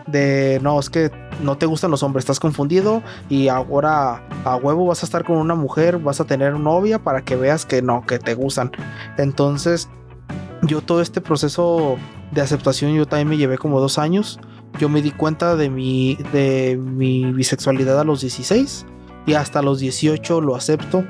De 0.07 0.59
no, 0.63 0.79
es 0.79 0.89
que 0.89 1.11
no 1.43 1.57
te 1.57 1.65
gustan 1.65 1.91
los 1.91 2.01
hombres, 2.01 2.23
estás 2.23 2.39
confundido 2.39 3.03
y 3.29 3.47
ahora 3.47 4.27
a 4.43 4.55
huevo 4.55 4.87
vas 4.87 5.03
a 5.03 5.05
estar 5.05 5.23
con 5.23 5.37
una 5.37 5.55
mujer, 5.55 5.99
vas 5.99 6.19
a 6.19 6.25
tener 6.25 6.59
novia 6.59 6.99
para 6.99 7.21
que 7.21 7.35
veas 7.35 7.65
que 7.65 7.81
no, 7.81 8.05
que 8.05 8.17
te 8.17 8.33
gustan. 8.33 8.71
Entonces, 9.17 9.87
yo 10.63 10.81
todo 10.81 11.01
este 11.01 11.21
proceso 11.21 11.97
de 12.31 12.41
aceptación 12.41 12.93
yo 12.93 13.05
también 13.05 13.29
me 13.29 13.37
llevé 13.37 13.57
como 13.57 13.79
dos 13.79 13.97
años. 13.97 14.39
Yo 14.79 14.89
me 14.89 15.01
di 15.01 15.11
cuenta 15.11 15.55
de 15.55 15.69
mi, 15.69 16.15
de 16.31 16.77
mi 16.77 17.31
bisexualidad 17.31 17.99
a 17.99 18.03
los 18.03 18.21
16 18.21 18.85
y 19.25 19.33
hasta 19.33 19.61
los 19.61 19.79
18 19.79 20.41
lo 20.41 20.55
acepto. 20.55 21.03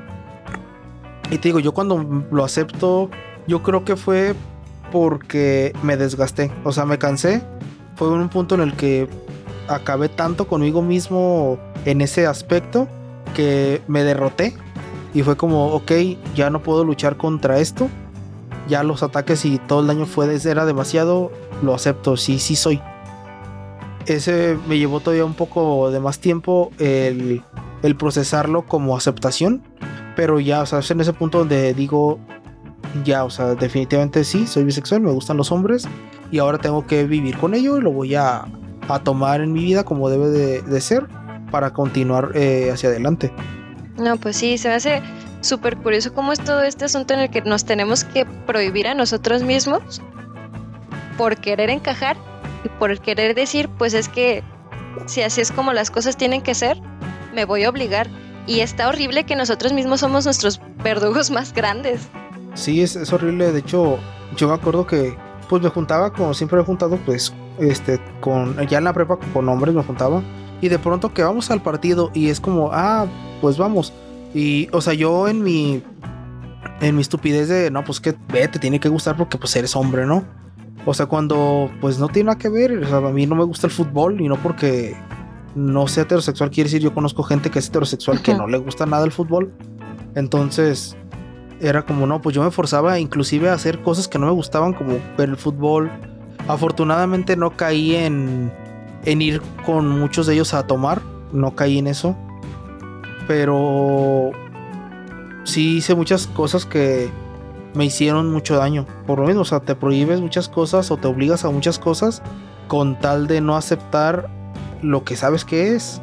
Y 1.30 1.38
te 1.38 1.48
digo, 1.48 1.60
yo 1.60 1.72
cuando 1.72 2.24
lo 2.30 2.44
acepto, 2.44 3.10
yo 3.46 3.62
creo 3.62 3.84
que 3.84 3.96
fue 3.96 4.34
porque 4.90 5.72
me 5.82 5.96
desgasté, 5.96 6.50
o 6.64 6.72
sea, 6.72 6.84
me 6.84 6.98
cansé. 6.98 7.42
Fue 7.96 8.08
un 8.08 8.28
punto 8.28 8.54
en 8.54 8.62
el 8.62 8.74
que 8.74 9.08
acabé 9.68 10.08
tanto 10.08 10.46
conmigo 10.46 10.82
mismo 10.82 11.58
en 11.84 12.00
ese 12.00 12.26
aspecto 12.26 12.88
que 13.34 13.82
me 13.86 14.02
derroté 14.04 14.54
y 15.14 15.22
fue 15.22 15.36
como, 15.36 15.66
ok, 15.68 15.92
ya 16.34 16.50
no 16.50 16.62
puedo 16.62 16.84
luchar 16.84 17.16
contra 17.16 17.58
esto. 17.58 17.88
Ya 18.68 18.82
los 18.82 19.02
ataques 19.02 19.44
y 19.44 19.58
todo 19.58 19.80
el 19.80 19.88
daño 19.88 20.06
fue 20.06 20.32
era 20.44 20.64
demasiado, 20.64 21.32
lo 21.62 21.74
acepto, 21.74 22.16
sí, 22.16 22.38
sí 22.38 22.54
soy. 22.54 22.80
Ese 24.06 24.56
me 24.68 24.78
llevó 24.78 25.00
todavía 25.00 25.24
un 25.24 25.34
poco 25.34 25.90
de 25.90 26.00
más 26.00 26.20
tiempo 26.20 26.70
el, 26.78 27.42
el 27.82 27.96
procesarlo 27.96 28.62
como 28.62 28.96
aceptación, 28.96 29.62
pero 30.16 30.40
ya, 30.40 30.62
o 30.62 30.66
sea, 30.66 30.78
es 30.78 30.90
en 30.90 31.00
ese 31.00 31.12
punto 31.12 31.38
donde 31.38 31.74
digo, 31.74 32.18
ya, 33.04 33.24
o 33.24 33.30
sea, 33.30 33.54
definitivamente 33.54 34.24
sí, 34.24 34.46
soy 34.46 34.64
bisexual, 34.64 35.00
me 35.00 35.12
gustan 35.12 35.36
los 35.36 35.52
hombres 35.52 35.88
y 36.30 36.38
ahora 36.38 36.58
tengo 36.58 36.86
que 36.86 37.04
vivir 37.04 37.36
con 37.36 37.54
ello 37.54 37.78
y 37.78 37.80
lo 37.80 37.92
voy 37.92 38.14
a, 38.14 38.44
a 38.88 38.98
tomar 39.00 39.40
en 39.40 39.52
mi 39.52 39.64
vida 39.64 39.84
como 39.84 40.08
debe 40.10 40.28
de, 40.28 40.80
ser 40.80 41.06
para 41.50 41.72
continuar 41.72 42.30
eh, 42.34 42.70
hacia 42.72 42.88
adelante. 42.88 43.32
No, 43.98 44.16
pues 44.16 44.36
sí, 44.36 44.56
se 44.58 44.68
me 44.68 44.74
hace 44.74 45.02
súper 45.40 45.76
curioso 45.76 46.12
cómo 46.14 46.32
es 46.32 46.40
todo 46.40 46.62
este 46.62 46.84
asunto 46.84 47.14
en 47.14 47.20
el 47.20 47.30
que 47.30 47.42
nos 47.42 47.64
tenemos 47.64 48.04
que 48.04 48.24
prohibir 48.24 48.86
a 48.86 48.94
nosotros 48.94 49.42
mismos 49.42 50.00
por 51.16 51.36
querer 51.36 51.70
encajar 51.70 52.16
y 52.64 52.68
por 52.78 52.98
querer 53.00 53.34
decir, 53.34 53.68
pues 53.78 53.94
es 53.94 54.08
que 54.08 54.42
si 55.06 55.22
así 55.22 55.40
es 55.40 55.52
como 55.52 55.72
las 55.72 55.90
cosas 55.90 56.16
tienen 56.16 56.42
que 56.42 56.54
ser, 56.54 56.80
me 57.34 57.44
voy 57.44 57.64
a 57.64 57.70
obligar. 57.70 58.08
Y 58.46 58.60
está 58.60 58.88
horrible 58.88 59.24
que 59.24 59.36
nosotros 59.36 59.72
mismos 59.72 60.00
somos 60.00 60.24
nuestros 60.24 60.60
verdugos 60.82 61.30
más 61.30 61.52
grandes. 61.52 62.08
Sí, 62.54 62.82
es, 62.82 62.96
es 62.96 63.12
horrible. 63.12 63.52
De 63.52 63.60
hecho, 63.60 63.98
yo 64.36 64.48
me 64.48 64.54
acuerdo 64.54 64.86
que 64.86 65.16
pues 65.48 65.62
me 65.62 65.68
juntaba, 65.68 66.12
como 66.12 66.32
siempre 66.32 66.60
he 66.60 66.64
juntado, 66.64 66.96
pues, 67.04 67.34
este, 67.58 68.00
con, 68.20 68.56
ya 68.68 68.78
en 68.78 68.84
la 68.84 68.92
prepa 68.92 69.18
con 69.32 69.48
hombres 69.48 69.74
me 69.74 69.82
juntaba. 69.82 70.22
Y 70.60 70.68
de 70.68 70.78
pronto 70.78 71.12
que 71.12 71.22
vamos 71.22 71.50
al 71.50 71.62
partido 71.62 72.10
y 72.14 72.28
es 72.28 72.38
como, 72.38 72.70
ah, 72.72 73.06
pues 73.40 73.58
vamos. 73.58 73.92
Y, 74.32 74.68
o 74.72 74.80
sea, 74.80 74.94
yo 74.94 75.26
en 75.26 75.42
mi, 75.42 75.82
en 76.80 76.94
mi 76.94 77.02
estupidez 77.02 77.48
de, 77.48 77.70
no, 77.70 77.82
pues 77.84 77.98
que 78.00 78.14
ve, 78.28 78.46
te 78.46 78.58
tiene 78.58 78.78
que 78.78 78.88
gustar 78.88 79.16
porque 79.16 79.38
pues 79.38 79.56
eres 79.56 79.74
hombre, 79.74 80.06
¿no? 80.06 80.24
O 80.86 80.94
sea, 80.94 81.06
cuando 81.06 81.70
pues 81.80 81.98
no 81.98 82.08
tiene 82.08 82.28
nada 82.28 82.38
que 82.38 82.48
ver, 82.48 82.78
o 82.78 82.86
sea, 82.86 82.98
a 82.98 83.12
mí 83.12 83.26
no 83.26 83.34
me 83.34 83.44
gusta 83.44 83.66
el 83.66 83.72
fútbol 83.72 84.20
y 84.20 84.28
no 84.28 84.36
porque 84.36 84.96
no 85.54 85.88
sea 85.88 86.04
heterosexual, 86.04 86.50
quiere 86.50 86.68
decir 86.68 86.80
yo 86.80 86.94
conozco 86.94 87.22
gente 87.22 87.50
que 87.50 87.58
es 87.58 87.68
heterosexual 87.68 88.22
que 88.22 88.34
no 88.34 88.46
le 88.46 88.58
gusta 88.58 88.86
nada 88.86 89.04
el 89.04 89.12
fútbol. 89.12 89.52
Entonces, 90.14 90.96
era 91.60 91.82
como, 91.82 92.06
no, 92.06 92.20
pues 92.20 92.34
yo 92.34 92.42
me 92.42 92.50
forzaba 92.50 92.98
inclusive 92.98 93.50
a 93.50 93.54
hacer 93.54 93.82
cosas 93.82 94.08
que 94.08 94.18
no 94.18 94.26
me 94.26 94.32
gustaban, 94.32 94.72
como 94.72 94.98
ver 95.16 95.28
el 95.28 95.36
fútbol. 95.36 95.90
Afortunadamente 96.48 97.36
no 97.36 97.50
caí 97.50 97.94
en, 97.94 98.50
en 99.04 99.22
ir 99.22 99.42
con 99.64 99.88
muchos 99.88 100.26
de 100.26 100.34
ellos 100.34 100.54
a 100.54 100.66
tomar, 100.66 101.02
no 101.32 101.54
caí 101.54 101.78
en 101.78 101.86
eso. 101.86 102.16
Pero 103.28 104.30
sí 105.44 105.76
hice 105.76 105.94
muchas 105.94 106.26
cosas 106.26 106.64
que 106.64 107.10
me 107.74 107.84
hicieron 107.84 108.30
mucho 108.32 108.56
daño. 108.56 108.86
Por 109.06 109.18
lo 109.20 109.26
mismo, 109.26 109.42
o 109.42 109.44
sea, 109.44 109.60
te 109.60 109.74
prohíbes 109.74 110.20
muchas 110.20 110.48
cosas 110.48 110.90
o 110.90 110.96
te 110.96 111.06
obligas 111.06 111.44
a 111.44 111.50
muchas 111.50 111.78
cosas 111.78 112.22
con 112.68 112.98
tal 112.98 113.26
de 113.26 113.40
no 113.40 113.56
aceptar 113.56 114.28
lo 114.82 115.04
que 115.04 115.16
sabes 115.16 115.44
que 115.44 115.74
es. 115.74 116.00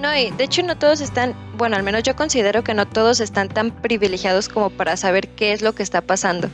No, 0.00 0.16
y 0.16 0.30
de 0.30 0.44
hecho 0.44 0.62
no 0.62 0.78
todos 0.78 1.02
están, 1.02 1.34
bueno, 1.58 1.76
al 1.76 1.82
menos 1.82 2.02
yo 2.02 2.16
considero 2.16 2.64
que 2.64 2.72
no 2.72 2.88
todos 2.88 3.20
están 3.20 3.48
tan 3.48 3.70
privilegiados 3.70 4.48
como 4.48 4.70
para 4.70 4.96
saber 4.96 5.28
qué 5.28 5.52
es 5.52 5.60
lo 5.60 5.74
que 5.74 5.82
está 5.82 6.00
pasando. 6.00 6.48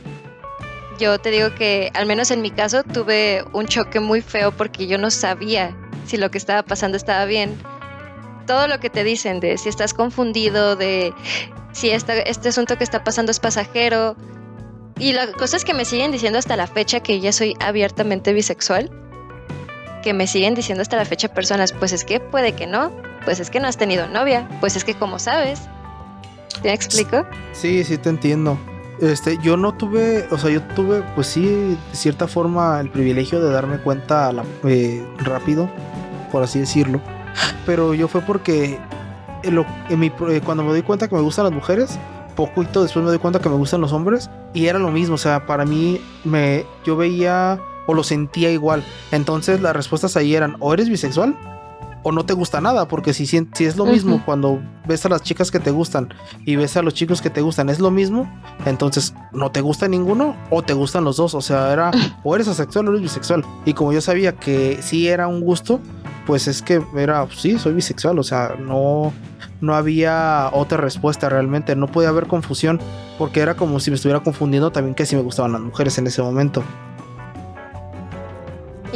Yo 0.99 1.17
te 1.19 1.31
digo 1.31 1.55
que, 1.55 1.91
al 1.93 2.07
menos 2.07 2.29
en 2.31 2.41
mi 2.41 2.51
caso, 2.51 2.83
tuve 2.83 3.45
un 3.53 3.67
choque 3.67 4.01
muy 4.01 4.21
feo 4.21 4.51
porque 4.51 4.87
yo 4.87 4.97
no 4.97 5.11
sabía 5.11 5.77
si 6.05 6.17
lo 6.17 6.29
que 6.29 6.37
estaba 6.37 6.63
pasando 6.63 6.97
estaba 6.97 7.23
bien. 7.23 7.57
Todo 8.47 8.67
lo 8.67 8.79
que 8.79 8.89
te 8.89 9.05
dicen 9.05 9.39
de 9.39 9.57
si 9.57 9.69
estás 9.69 9.93
confundido, 9.93 10.75
de 10.75 11.13
si 11.71 11.91
este 11.91 12.49
asunto 12.49 12.77
que 12.77 12.83
está 12.83 13.03
pasando 13.03 13.31
es 13.31 13.39
pasajero. 13.39 14.17
Y 14.99 15.13
las 15.13 15.29
cosas 15.31 15.63
que 15.63 15.73
me 15.73 15.85
siguen 15.85 16.11
diciendo 16.11 16.39
hasta 16.39 16.57
la 16.57 16.67
fecha 16.67 16.99
que 16.99 17.21
ya 17.21 17.31
soy 17.31 17.55
abiertamente 17.59 18.33
bisexual, 18.33 18.89
que 20.03 20.13
me 20.13 20.27
siguen 20.27 20.55
diciendo 20.55 20.81
hasta 20.81 20.97
la 20.97 21.05
fecha 21.05 21.29
personas, 21.29 21.71
pues 21.71 21.93
es 21.93 22.03
que 22.03 22.19
puede 22.19 22.53
que 22.53 22.65
no, 22.65 22.91
pues 23.27 23.41
es 23.41 23.49
que 23.49 23.59
no 23.59 23.67
has 23.67 23.75
tenido 23.75 24.07
novia, 24.07 24.47
pues 24.61 24.77
es 24.77 24.85
que 24.85 24.93
como 24.93 25.19
sabes. 25.19 25.63
¿Te 26.61 26.71
explico? 26.71 27.25
Sí, 27.51 27.83
sí 27.83 27.97
te 27.97 28.07
entiendo. 28.07 28.57
Este, 29.01 29.37
yo 29.39 29.57
no 29.57 29.73
tuve, 29.73 30.25
o 30.31 30.37
sea, 30.37 30.49
yo 30.49 30.61
tuve, 30.75 31.03
pues 31.13 31.27
sí, 31.27 31.45
de 31.45 31.77
cierta 31.91 32.29
forma, 32.29 32.79
el 32.79 32.89
privilegio 32.89 33.41
de 33.41 33.51
darme 33.51 33.79
cuenta 33.79 34.31
la, 34.31 34.45
eh, 34.63 35.05
rápido, 35.17 35.69
por 36.31 36.41
así 36.41 36.59
decirlo. 36.59 37.01
pero 37.65 37.93
yo 37.93 38.07
fue 38.07 38.21
porque 38.21 38.79
en 39.43 39.99
mi, 39.99 40.09
cuando 40.45 40.63
me 40.63 40.69
doy 40.69 40.83
cuenta 40.83 41.09
que 41.09 41.15
me 41.15 41.21
gustan 41.21 41.43
las 41.43 41.53
mujeres, 41.53 41.99
poquito 42.33 42.81
después 42.81 43.03
me 43.03 43.09
doy 43.09 43.19
cuenta 43.19 43.41
que 43.41 43.49
me 43.49 43.55
gustan 43.55 43.81
los 43.81 43.91
hombres 43.91 44.29
y 44.53 44.67
era 44.67 44.79
lo 44.79 44.89
mismo, 44.89 45.15
o 45.15 45.17
sea, 45.17 45.45
para 45.45 45.65
mí 45.65 45.99
me 46.23 46.65
yo 46.85 46.95
veía 46.95 47.59
o 47.87 47.93
lo 47.93 48.05
sentía 48.05 48.51
igual. 48.51 48.85
Entonces 49.11 49.59
las 49.59 49.75
respuestas 49.75 50.15
ahí 50.15 50.33
eran 50.33 50.55
o 50.61 50.73
eres 50.73 50.87
bisexual 50.87 51.56
o 52.03 52.11
no 52.11 52.25
te 52.25 52.33
gusta 52.33 52.61
nada, 52.61 52.87
porque 52.87 53.13
si, 53.13 53.25
si 53.25 53.65
es 53.65 53.75
lo 53.77 53.85
mismo 53.85 54.23
cuando 54.25 54.61
ves 54.87 55.05
a 55.05 55.09
las 55.09 55.21
chicas 55.21 55.51
que 55.51 55.59
te 55.59 55.71
gustan 55.71 56.13
y 56.45 56.55
ves 56.55 56.77
a 56.77 56.81
los 56.81 56.93
chicos 56.93 57.21
que 57.21 57.29
te 57.29 57.41
gustan, 57.41 57.69
es 57.69 57.79
lo 57.79 57.91
mismo, 57.91 58.31
entonces 58.65 59.13
no 59.31 59.51
te 59.51 59.61
gusta 59.61 59.87
ninguno 59.87 60.35
o 60.49 60.61
te 60.61 60.73
gustan 60.73 61.03
los 61.03 61.17
dos, 61.17 61.33
o 61.33 61.41
sea, 61.41 61.73
era 61.73 61.91
o 62.23 62.35
eres 62.35 62.47
asexual 62.47 62.87
o 62.87 62.91
eres 62.91 63.01
bisexual. 63.01 63.43
Y 63.65 63.73
como 63.73 63.93
yo 63.93 64.01
sabía 64.01 64.33
que 64.33 64.79
sí 64.81 65.07
era 65.07 65.27
un 65.27 65.41
gusto, 65.41 65.81
pues 66.25 66.47
es 66.47 66.61
que 66.61 66.81
era, 66.95 67.27
sí, 67.35 67.57
soy 67.57 67.73
bisexual, 67.73 68.19
o 68.19 68.23
sea, 68.23 68.55
no, 68.59 69.13
no 69.61 69.75
había 69.75 70.49
otra 70.53 70.77
respuesta 70.77 71.29
realmente, 71.29 71.75
no 71.75 71.87
podía 71.87 72.09
haber 72.09 72.27
confusión, 72.27 72.79
porque 73.17 73.39
era 73.39 73.55
como 73.55 73.79
si 73.79 73.91
me 73.91 73.95
estuviera 73.95 74.21
confundiendo 74.21 74.71
también 74.71 74.95
que 74.95 75.05
si 75.05 75.15
me 75.15 75.21
gustaban 75.21 75.53
las 75.53 75.61
mujeres 75.61 75.97
en 75.97 76.07
ese 76.07 76.21
momento. 76.21 76.63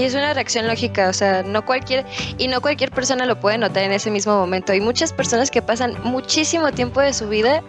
Y 0.02 0.06
es 0.06 0.16
una 0.16 0.34
reacción 0.34 0.66
lógica, 0.66 1.10
o 1.10 1.14
sea, 1.14 1.44
no 1.44 1.64
cualquier, 1.64 2.08
y 2.40 2.48
no 2.48 2.60
cualquier 2.60 2.90
persona 2.90 3.28
lo 3.28 3.40
puede 3.40 3.60
notar 3.60 3.84
en 3.84 3.92
ese 3.92 4.10
mismo 4.10 4.36
momento. 4.36 4.72
Hay 4.72 4.82
muchas 4.82 5.14
personas 5.14 5.52
que 5.52 5.62
pasan 5.62 5.96
muchísimo 6.04 6.72
tiempo 6.72 7.02
de 7.02 7.14
su 7.14 7.30
vida 7.30 7.62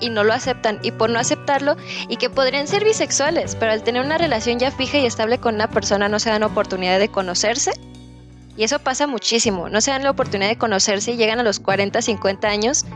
y 0.00 0.08
no 0.08 0.24
lo 0.24 0.32
aceptan, 0.32 0.78
y 0.82 0.90
por 0.92 1.10
no 1.10 1.18
aceptarlo, 1.18 1.76
y 2.08 2.16
que 2.16 2.30
podrían 2.30 2.66
ser 2.66 2.82
bisexuales, 2.82 3.56
pero 3.56 3.72
al 3.72 3.82
tener 3.82 4.02
una 4.02 4.16
relación 4.16 4.58
ya 4.58 4.70
fija 4.70 4.96
y 4.96 5.04
estable 5.04 5.36
con 5.36 5.56
una 5.56 5.68
persona 5.68 6.08
no 6.08 6.18
se 6.18 6.30
dan 6.30 6.44
oportunidad 6.44 6.98
de 6.98 7.10
conocerse. 7.10 7.72
Y 8.56 8.64
eso 8.64 8.78
pasa 8.78 9.06
muchísimo, 9.06 9.68
no 9.68 9.82
se 9.82 9.90
dan 9.90 10.02
la 10.02 10.12
oportunidad 10.12 10.48
de 10.48 10.56
conocerse 10.56 11.12
y 11.12 11.18
llegan 11.18 11.40
a 11.40 11.42
los 11.42 11.60
40, 11.60 12.00
50 12.00 12.48
años 12.48 12.86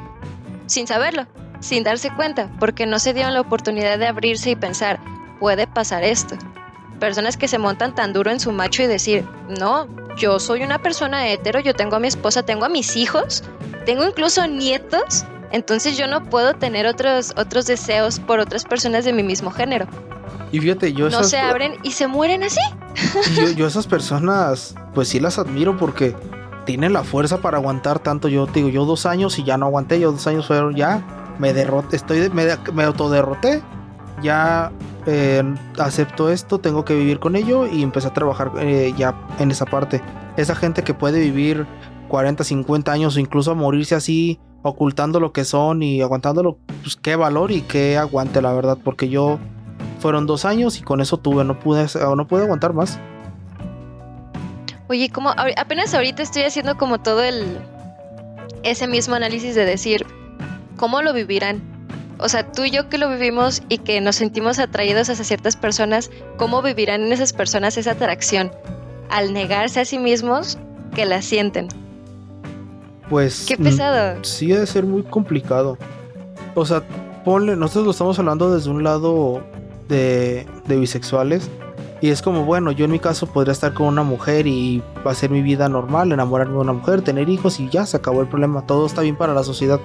sin 0.64 0.86
saberlo, 0.86 1.26
sin 1.60 1.84
darse 1.84 2.08
cuenta, 2.16 2.50
porque 2.58 2.86
no 2.86 2.98
se 2.98 3.12
dieron 3.12 3.34
la 3.34 3.42
oportunidad 3.42 3.98
de 3.98 4.06
abrirse 4.06 4.48
y 4.48 4.56
pensar, 4.56 5.00
puede 5.38 5.66
pasar 5.66 6.02
esto 6.02 6.38
personas 6.98 7.36
que 7.36 7.48
se 7.48 7.58
montan 7.58 7.94
tan 7.94 8.12
duro 8.12 8.30
en 8.30 8.40
su 8.40 8.52
macho 8.52 8.82
y 8.82 8.86
decir, 8.86 9.24
no, 9.58 9.88
yo 10.16 10.38
soy 10.38 10.62
una 10.62 10.78
persona 10.78 11.28
hetero, 11.28 11.60
yo 11.60 11.74
tengo 11.74 11.96
a 11.96 12.00
mi 12.00 12.08
esposa, 12.08 12.42
tengo 12.42 12.64
a 12.64 12.68
mis 12.68 12.96
hijos, 12.96 13.44
tengo 13.86 14.04
incluso 14.04 14.46
nietos, 14.46 15.24
entonces 15.50 15.96
yo 15.96 16.06
no 16.06 16.24
puedo 16.24 16.54
tener 16.54 16.86
otros, 16.86 17.32
otros 17.36 17.66
deseos 17.66 18.20
por 18.20 18.40
otras 18.40 18.64
personas 18.64 19.04
de 19.04 19.12
mi 19.12 19.22
mismo 19.22 19.50
género. 19.50 19.86
Y 20.52 20.60
fíjate, 20.60 20.92
yo... 20.92 21.10
No 21.10 21.24
se 21.24 21.38
abren 21.38 21.74
y 21.82 21.92
se 21.92 22.06
mueren 22.06 22.42
así. 22.42 22.60
Yo, 23.36 23.50
yo 23.50 23.66
esas 23.66 23.86
personas, 23.86 24.74
pues 24.94 25.08
sí 25.08 25.20
las 25.20 25.38
admiro 25.38 25.76
porque 25.76 26.16
tienen 26.64 26.92
la 26.92 27.04
fuerza 27.04 27.38
para 27.38 27.58
aguantar 27.58 27.98
tanto. 27.98 28.28
Yo 28.28 28.46
digo, 28.46 28.68
yo 28.68 28.84
dos 28.84 29.06
años 29.06 29.38
y 29.38 29.44
ya 29.44 29.56
no 29.56 29.66
aguanté, 29.66 30.00
yo 30.00 30.12
dos 30.12 30.26
años 30.26 30.46
fueron 30.46 30.74
ya, 30.74 31.34
me 31.38 31.54
derroté, 31.54 31.96
estoy, 31.96 32.28
me, 32.30 32.44
me 32.74 32.84
autoderroté, 32.84 33.62
ya 34.22 34.70
eh, 35.10 35.42
acepto 35.78 36.30
esto, 36.30 36.58
tengo 36.58 36.84
que 36.84 36.94
vivir 36.94 37.18
con 37.18 37.34
ello 37.34 37.66
y 37.66 37.82
empecé 37.82 38.08
a 38.08 38.12
trabajar 38.12 38.52
eh, 38.60 38.92
ya 38.94 39.14
en 39.38 39.50
esa 39.50 39.64
parte. 39.64 40.02
Esa 40.36 40.54
gente 40.54 40.82
que 40.82 40.92
puede 40.92 41.18
vivir 41.18 41.66
40, 42.08 42.44
50 42.44 42.92
años 42.92 43.16
o 43.16 43.20
incluso 43.20 43.54
morirse 43.54 43.94
así, 43.94 44.38
ocultando 44.62 45.18
lo 45.18 45.32
que 45.32 45.46
son 45.46 45.82
y 45.82 46.02
aguantándolo, 46.02 46.58
pues 46.82 46.96
qué 46.96 47.16
valor 47.16 47.52
y 47.52 47.62
qué 47.62 47.96
aguante, 47.96 48.42
la 48.42 48.52
verdad, 48.52 48.76
porque 48.84 49.08
yo 49.08 49.38
fueron 49.98 50.26
dos 50.26 50.44
años 50.44 50.78
y 50.78 50.82
con 50.82 51.00
eso 51.00 51.16
tuve, 51.16 51.42
no 51.42 51.58
pude, 51.58 51.86
no 52.14 52.28
pude 52.28 52.42
aguantar 52.42 52.74
más. 52.74 53.00
Oye, 54.90 55.08
como 55.08 55.30
apenas 55.30 55.94
ahorita 55.94 56.22
estoy 56.22 56.42
haciendo 56.42 56.76
como 56.76 56.98
todo 56.98 57.22
el 57.22 57.58
ese 58.62 58.86
mismo 58.86 59.14
análisis 59.14 59.54
de 59.54 59.64
decir 59.64 60.04
cómo 60.76 61.00
lo 61.00 61.14
vivirán 61.14 61.77
o 62.18 62.28
sea, 62.28 62.50
tú 62.50 62.64
y 62.64 62.70
yo 62.70 62.88
que 62.88 62.98
lo 62.98 63.08
vivimos 63.08 63.62
y 63.68 63.78
que 63.78 64.00
nos 64.00 64.16
sentimos 64.16 64.58
atraídos 64.58 65.08
hacia 65.08 65.24
ciertas 65.24 65.56
personas, 65.56 66.10
¿cómo 66.36 66.62
vivirán 66.62 67.02
en 67.02 67.12
esas 67.12 67.32
personas 67.32 67.76
esa 67.76 67.92
atracción? 67.92 68.50
Al 69.08 69.32
negarse 69.32 69.80
a 69.80 69.84
sí 69.84 69.98
mismos 69.98 70.58
que 70.94 71.06
la 71.06 71.22
sienten. 71.22 71.68
Pues. 73.08 73.46
Qué 73.46 73.56
pesado. 73.56 74.22
Sí, 74.24 74.48
debe 74.48 74.66
ser 74.66 74.84
muy 74.84 75.02
complicado. 75.02 75.78
O 76.54 76.66
sea, 76.66 76.82
ponle, 77.24 77.56
nosotros 77.56 77.84
lo 77.84 77.90
estamos 77.92 78.18
hablando 78.18 78.54
desde 78.54 78.70
un 78.70 78.82
lado 78.82 79.42
de, 79.88 80.46
de 80.66 80.76
bisexuales. 80.76 81.48
Y 82.00 82.10
es 82.10 82.22
como, 82.22 82.44
bueno, 82.44 82.70
yo 82.70 82.84
en 82.84 82.92
mi 82.92 83.00
caso 83.00 83.26
podría 83.26 83.52
estar 83.52 83.74
con 83.74 83.86
una 83.86 84.04
mujer 84.04 84.46
y 84.46 84.82
hacer 85.04 85.30
mi 85.30 85.42
vida 85.42 85.68
normal, 85.68 86.12
enamorarme 86.12 86.54
de 86.54 86.60
una 86.60 86.72
mujer, 86.72 87.02
tener 87.02 87.28
hijos 87.28 87.58
y 87.58 87.68
ya 87.68 87.86
se 87.86 87.96
acabó 87.96 88.20
el 88.20 88.28
problema. 88.28 88.66
Todo 88.66 88.86
está 88.86 89.02
bien 89.02 89.16
para 89.16 89.34
la 89.34 89.42
sociedad. 89.42 89.80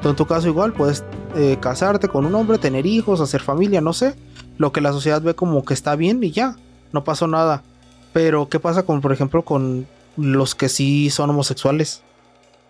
Tú 0.00 0.08
en 0.08 0.16
tu 0.16 0.26
caso 0.26 0.46
igual 0.46 0.72
puedes 0.72 1.04
eh, 1.34 1.56
casarte 1.60 2.06
con 2.06 2.24
un 2.24 2.34
hombre, 2.36 2.58
tener 2.58 2.86
hijos, 2.86 3.20
hacer 3.20 3.40
familia, 3.40 3.80
no 3.80 3.92
sé. 3.92 4.14
Lo 4.58 4.70
que 4.70 4.80
la 4.80 4.92
sociedad 4.92 5.20
ve 5.20 5.34
como 5.34 5.64
que 5.64 5.74
está 5.74 5.96
bien 5.96 6.22
y 6.22 6.30
ya, 6.30 6.56
no 6.92 7.02
pasó 7.02 7.26
nada. 7.26 7.64
Pero 8.12 8.48
¿qué 8.48 8.60
pasa 8.60 8.84
con, 8.84 9.00
por 9.00 9.12
ejemplo, 9.12 9.42
con 9.42 9.88
los 10.16 10.54
que 10.54 10.68
sí 10.68 11.10
son 11.10 11.30
homosexuales? 11.30 12.02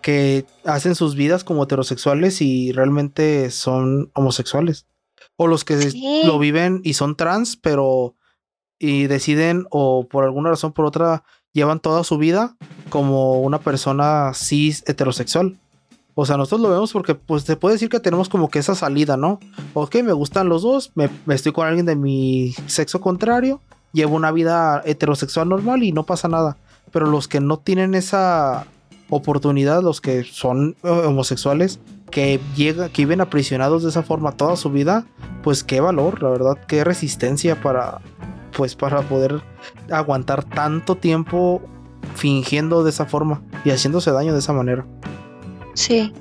Que 0.01 0.45
hacen 0.65 0.95
sus 0.95 1.15
vidas 1.15 1.43
como 1.43 1.63
heterosexuales 1.63 2.41
y 2.41 2.71
realmente 2.71 3.51
son 3.51 4.09
homosexuales. 4.15 4.87
O 5.35 5.45
los 5.45 5.63
que 5.63 5.91
lo 6.25 6.39
viven 6.39 6.81
y 6.83 6.95
son 6.95 7.15
trans, 7.15 7.57
pero 7.57 8.15
y 8.79 9.07
deciden 9.07 9.65
o 9.69 10.07
por 10.07 10.23
alguna 10.23 10.49
razón 10.49 10.73
por 10.73 10.85
otra 10.85 11.23
llevan 11.53 11.79
toda 11.79 12.03
su 12.03 12.17
vida 12.17 12.55
como 12.89 13.41
una 13.41 13.59
persona 13.59 14.31
cis 14.33 14.83
heterosexual. 14.87 15.57
O 16.19 16.25
sea, 16.25 16.37
nosotros 16.37 16.61
lo 16.61 16.69
vemos 16.69 16.93
porque 16.93 17.15
pues 17.15 17.43
se 17.43 17.55
puede 17.55 17.73
decir 17.73 17.89
que 17.89 17.99
tenemos 17.99 18.29
como 18.29 18.49
que 18.49 18.59
esa 18.59 18.75
salida, 18.75 19.17
¿no? 19.17 19.39
Ok, 19.73 19.97
me 20.03 20.13
gustan 20.13 20.49
los 20.49 20.63
dos, 20.63 20.91
me, 20.95 21.09
estoy 21.33 21.51
con 21.51 21.67
alguien 21.67 21.85
de 21.85 21.95
mi 21.95 22.53
sexo 22.65 23.01
contrario, 23.01 23.61
llevo 23.93 24.15
una 24.15 24.31
vida 24.31 24.81
heterosexual 24.85 25.49
normal 25.49 25.83
y 25.83 25.91
no 25.91 26.03
pasa 26.03 26.27
nada. 26.27 26.57
Pero 26.91 27.05
los 27.05 27.27
que 27.27 27.39
no 27.39 27.57
tienen 27.57 27.93
esa 27.93 28.65
oportunidad, 29.09 29.83
los 29.83 30.01
que 30.01 30.23
son 30.23 30.75
eh, 30.83 30.89
homosexuales, 30.89 31.79
que 32.09 32.39
llega, 32.55 32.89
que 32.89 33.03
viven 33.03 33.21
aprisionados 33.21 33.83
de 33.83 33.89
esa 33.89 34.01
forma 34.01 34.31
toda 34.31 34.55
su 34.55 34.71
vida, 34.71 35.05
pues 35.43 35.63
qué 35.63 35.81
valor, 35.81 36.23
la 36.23 36.29
verdad, 36.29 36.57
qué 36.67 36.83
resistencia 36.83 37.61
para, 37.61 38.01
pues 38.57 38.75
para 38.75 39.03
poder 39.03 39.43
aguantar 39.91 40.43
tanto 40.43 40.95
tiempo 40.95 41.61
fingiendo 42.15 42.83
de 42.83 42.89
esa 42.89 43.05
forma 43.05 43.43
y 43.63 43.69
haciéndose 43.69 44.11
daño 44.11 44.33
de 44.33 44.39
esa 44.39 44.51
manera. 44.51 44.83
Sí. 45.75 46.11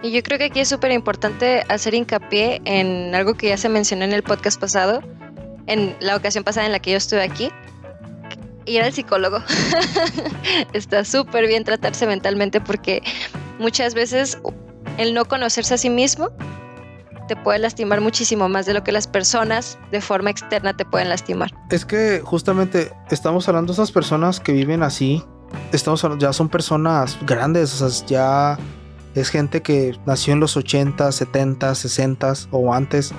Y 0.00 0.12
yo 0.12 0.22
creo 0.22 0.38
que 0.38 0.44
aquí 0.44 0.60
es 0.60 0.68
súper 0.68 0.92
importante 0.92 1.64
hacer 1.68 1.94
hincapié 1.94 2.62
en 2.64 3.14
algo 3.16 3.34
que 3.34 3.48
ya 3.48 3.56
se 3.56 3.68
mencionó 3.68 4.04
en 4.04 4.12
el 4.12 4.22
podcast 4.22 4.60
pasado, 4.60 5.02
en 5.66 5.96
la 5.98 6.16
ocasión 6.16 6.44
pasada 6.44 6.66
en 6.66 6.72
la 6.72 6.78
que 6.78 6.92
yo 6.92 6.96
estuve 6.96 7.22
aquí, 7.22 7.50
y 8.64 8.76
era 8.76 8.86
el 8.86 8.92
psicólogo. 8.92 9.38
Está 10.72 11.04
súper 11.04 11.48
bien 11.48 11.64
tratarse 11.64 12.06
mentalmente 12.06 12.60
porque 12.60 13.02
muchas 13.58 13.94
veces 13.94 14.38
el 14.98 15.14
no 15.14 15.24
conocerse 15.24 15.74
a 15.74 15.78
sí 15.78 15.90
mismo 15.90 16.30
te 17.26 17.36
puede 17.36 17.58
lastimar 17.58 18.00
muchísimo 18.00 18.48
más 18.48 18.66
de 18.66 18.74
lo 18.74 18.84
que 18.84 18.92
las 18.92 19.06
personas 19.06 19.78
de 19.90 20.00
forma 20.00 20.30
externa 20.30 20.76
te 20.76 20.84
pueden 20.84 21.08
lastimar. 21.08 21.52
Es 21.70 21.84
que 21.84 22.20
justamente 22.24 22.92
estamos 23.10 23.48
hablando 23.48 23.72
de 23.72 23.74
esas 23.74 23.92
personas 23.92 24.40
que 24.40 24.52
viven 24.52 24.82
así, 24.82 25.22
estamos 25.72 26.04
ya 26.18 26.32
son 26.32 26.48
personas 26.48 27.18
grandes, 27.26 27.80
o 27.80 27.88
sea, 27.88 28.06
ya 28.06 28.58
es 29.14 29.28
gente 29.28 29.62
que 29.62 29.96
nació 30.06 30.32
en 30.32 30.40
los 30.40 30.56
80, 30.56 31.10
70, 31.12 31.74
60 31.74 32.32
o 32.50 32.72
antes. 32.72 33.12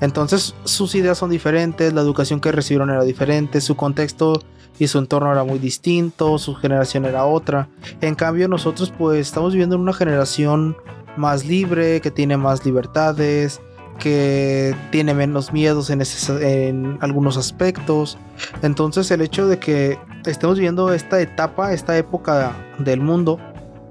Entonces 0.00 0.54
sus 0.64 0.94
ideas 0.94 1.18
son 1.18 1.30
diferentes, 1.30 1.92
la 1.92 2.02
educación 2.02 2.40
que 2.40 2.52
recibieron 2.52 2.90
era 2.90 3.04
diferente, 3.04 3.60
su 3.60 3.76
contexto 3.76 4.42
y 4.78 4.88
su 4.88 4.98
entorno 4.98 5.32
era 5.32 5.44
muy 5.44 5.58
distinto, 5.58 6.38
su 6.38 6.54
generación 6.54 7.06
era 7.06 7.24
otra. 7.24 7.68
En 8.00 8.14
cambio 8.14 8.48
nosotros 8.48 8.92
pues 8.96 9.26
estamos 9.26 9.52
viviendo 9.52 9.76
en 9.76 9.82
una 9.82 9.94
generación 9.94 10.76
más 11.16 11.44
libre, 11.44 12.00
que 12.00 12.10
tiene 12.10 12.36
más 12.36 12.64
libertades, 12.64 13.60
que 13.98 14.74
tiene 14.90 15.14
menos 15.14 15.52
miedos 15.52 15.90
en, 15.90 16.98
algunos 17.00 17.36
aspectos. 17.36 18.18
Entonces 18.62 19.10
el 19.10 19.20
hecho 19.22 19.48
de 19.48 19.58
que 19.58 19.98
estemos 20.24 20.56
viviendo 20.56 20.92
esta 20.92 21.20
etapa, 21.20 21.72
esta 21.72 21.96
época 21.96 22.52
del 22.78 23.00
mundo, 23.00 23.38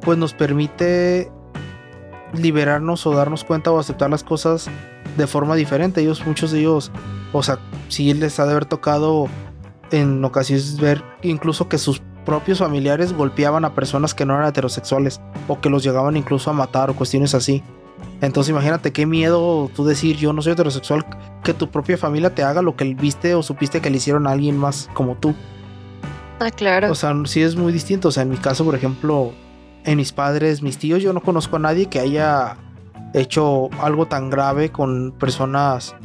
pues 0.02 0.18
nos 0.18 0.34
permite 0.34 1.32
liberarnos 2.34 3.06
o 3.08 3.14
darnos 3.14 3.44
cuenta 3.44 3.72
o 3.72 3.80
aceptar 3.80 4.10
las 4.10 4.24
cosas 4.24 4.68
de 5.18 5.28
forma 5.28 5.56
diferente. 5.56 6.02
Ellos, 6.02 6.26
muchos 6.26 6.52
de 6.52 6.60
ellos, 6.60 6.92
o 7.34 7.42
sea, 7.44 7.60
sí 7.88 8.14
les 8.14 8.40
ha 8.40 8.46
de 8.46 8.52
haber 8.52 8.66
tocado 8.66 9.28
en 9.92 10.24
ocasiones 10.26 10.80
ver 10.80 11.04
incluso 11.22 11.70
que 11.70 11.78
sus 11.78 12.02
propios 12.26 12.60
familiares 12.60 13.14
golpeaban 13.14 13.66
a 13.66 13.74
personas 13.74 14.14
que 14.14 14.26
no 14.26 14.34
eran 14.36 14.48
heterosexuales 14.48 15.22
o 15.48 15.60
que 15.60 15.70
los 15.70 15.84
llegaban 15.84 16.18
incluso 16.18 16.50
a 16.50 16.54
matar 16.54 16.90
o 16.90 16.96
cuestiones 16.96 17.34
así. 17.34 17.64
Entonces 18.22 18.52
imagínate 18.52 18.92
qué 18.92 19.06
miedo 19.06 19.70
tú 19.76 19.86
decir 19.86 20.18
yo 20.18 20.34
no 20.34 20.42
soy 20.42 20.54
heterosexual, 20.54 21.06
que 21.44 21.54
tu 21.54 21.70
propia 21.70 21.98
familia 21.98 22.34
te 22.34 22.44
haga 22.44 22.62
lo 22.62 22.76
que 22.76 22.94
viste 22.96 23.36
o 23.36 23.44
supiste 23.44 23.82
que 23.82 23.90
le 23.90 23.98
hicieron 23.98 24.28
a 24.28 24.32
alguien 24.32 24.58
más 24.58 24.90
como 24.94 25.16
tú. 25.16 25.36
Ah, 26.40 26.52
claro. 26.52 26.92
O 26.92 26.96
sea, 26.96 27.14
sí 27.26 27.42
es 27.42 27.56
muy 27.56 27.72
distinto. 27.72 28.10
O 28.10 28.12
sea, 28.12 28.24
en 28.24 28.30
mi 28.30 28.38
caso, 28.38 28.66
por 28.66 28.76
ejemplo, 28.76 29.32
en 29.86 29.98
mis 29.98 30.12
padres, 30.12 30.62
mis 30.62 30.78
tíos, 30.78 31.02
yo 31.02 31.14
no 31.14 31.22
conozco 31.22 31.56
a 31.56 31.60
nadie 31.60 31.86
que 31.86 32.00
haya 32.00 32.58
hecho 33.14 33.70
algo 33.82 34.08
tan 34.08 34.30
grave 34.30 34.72
con 34.72 35.14
personas 35.14 35.96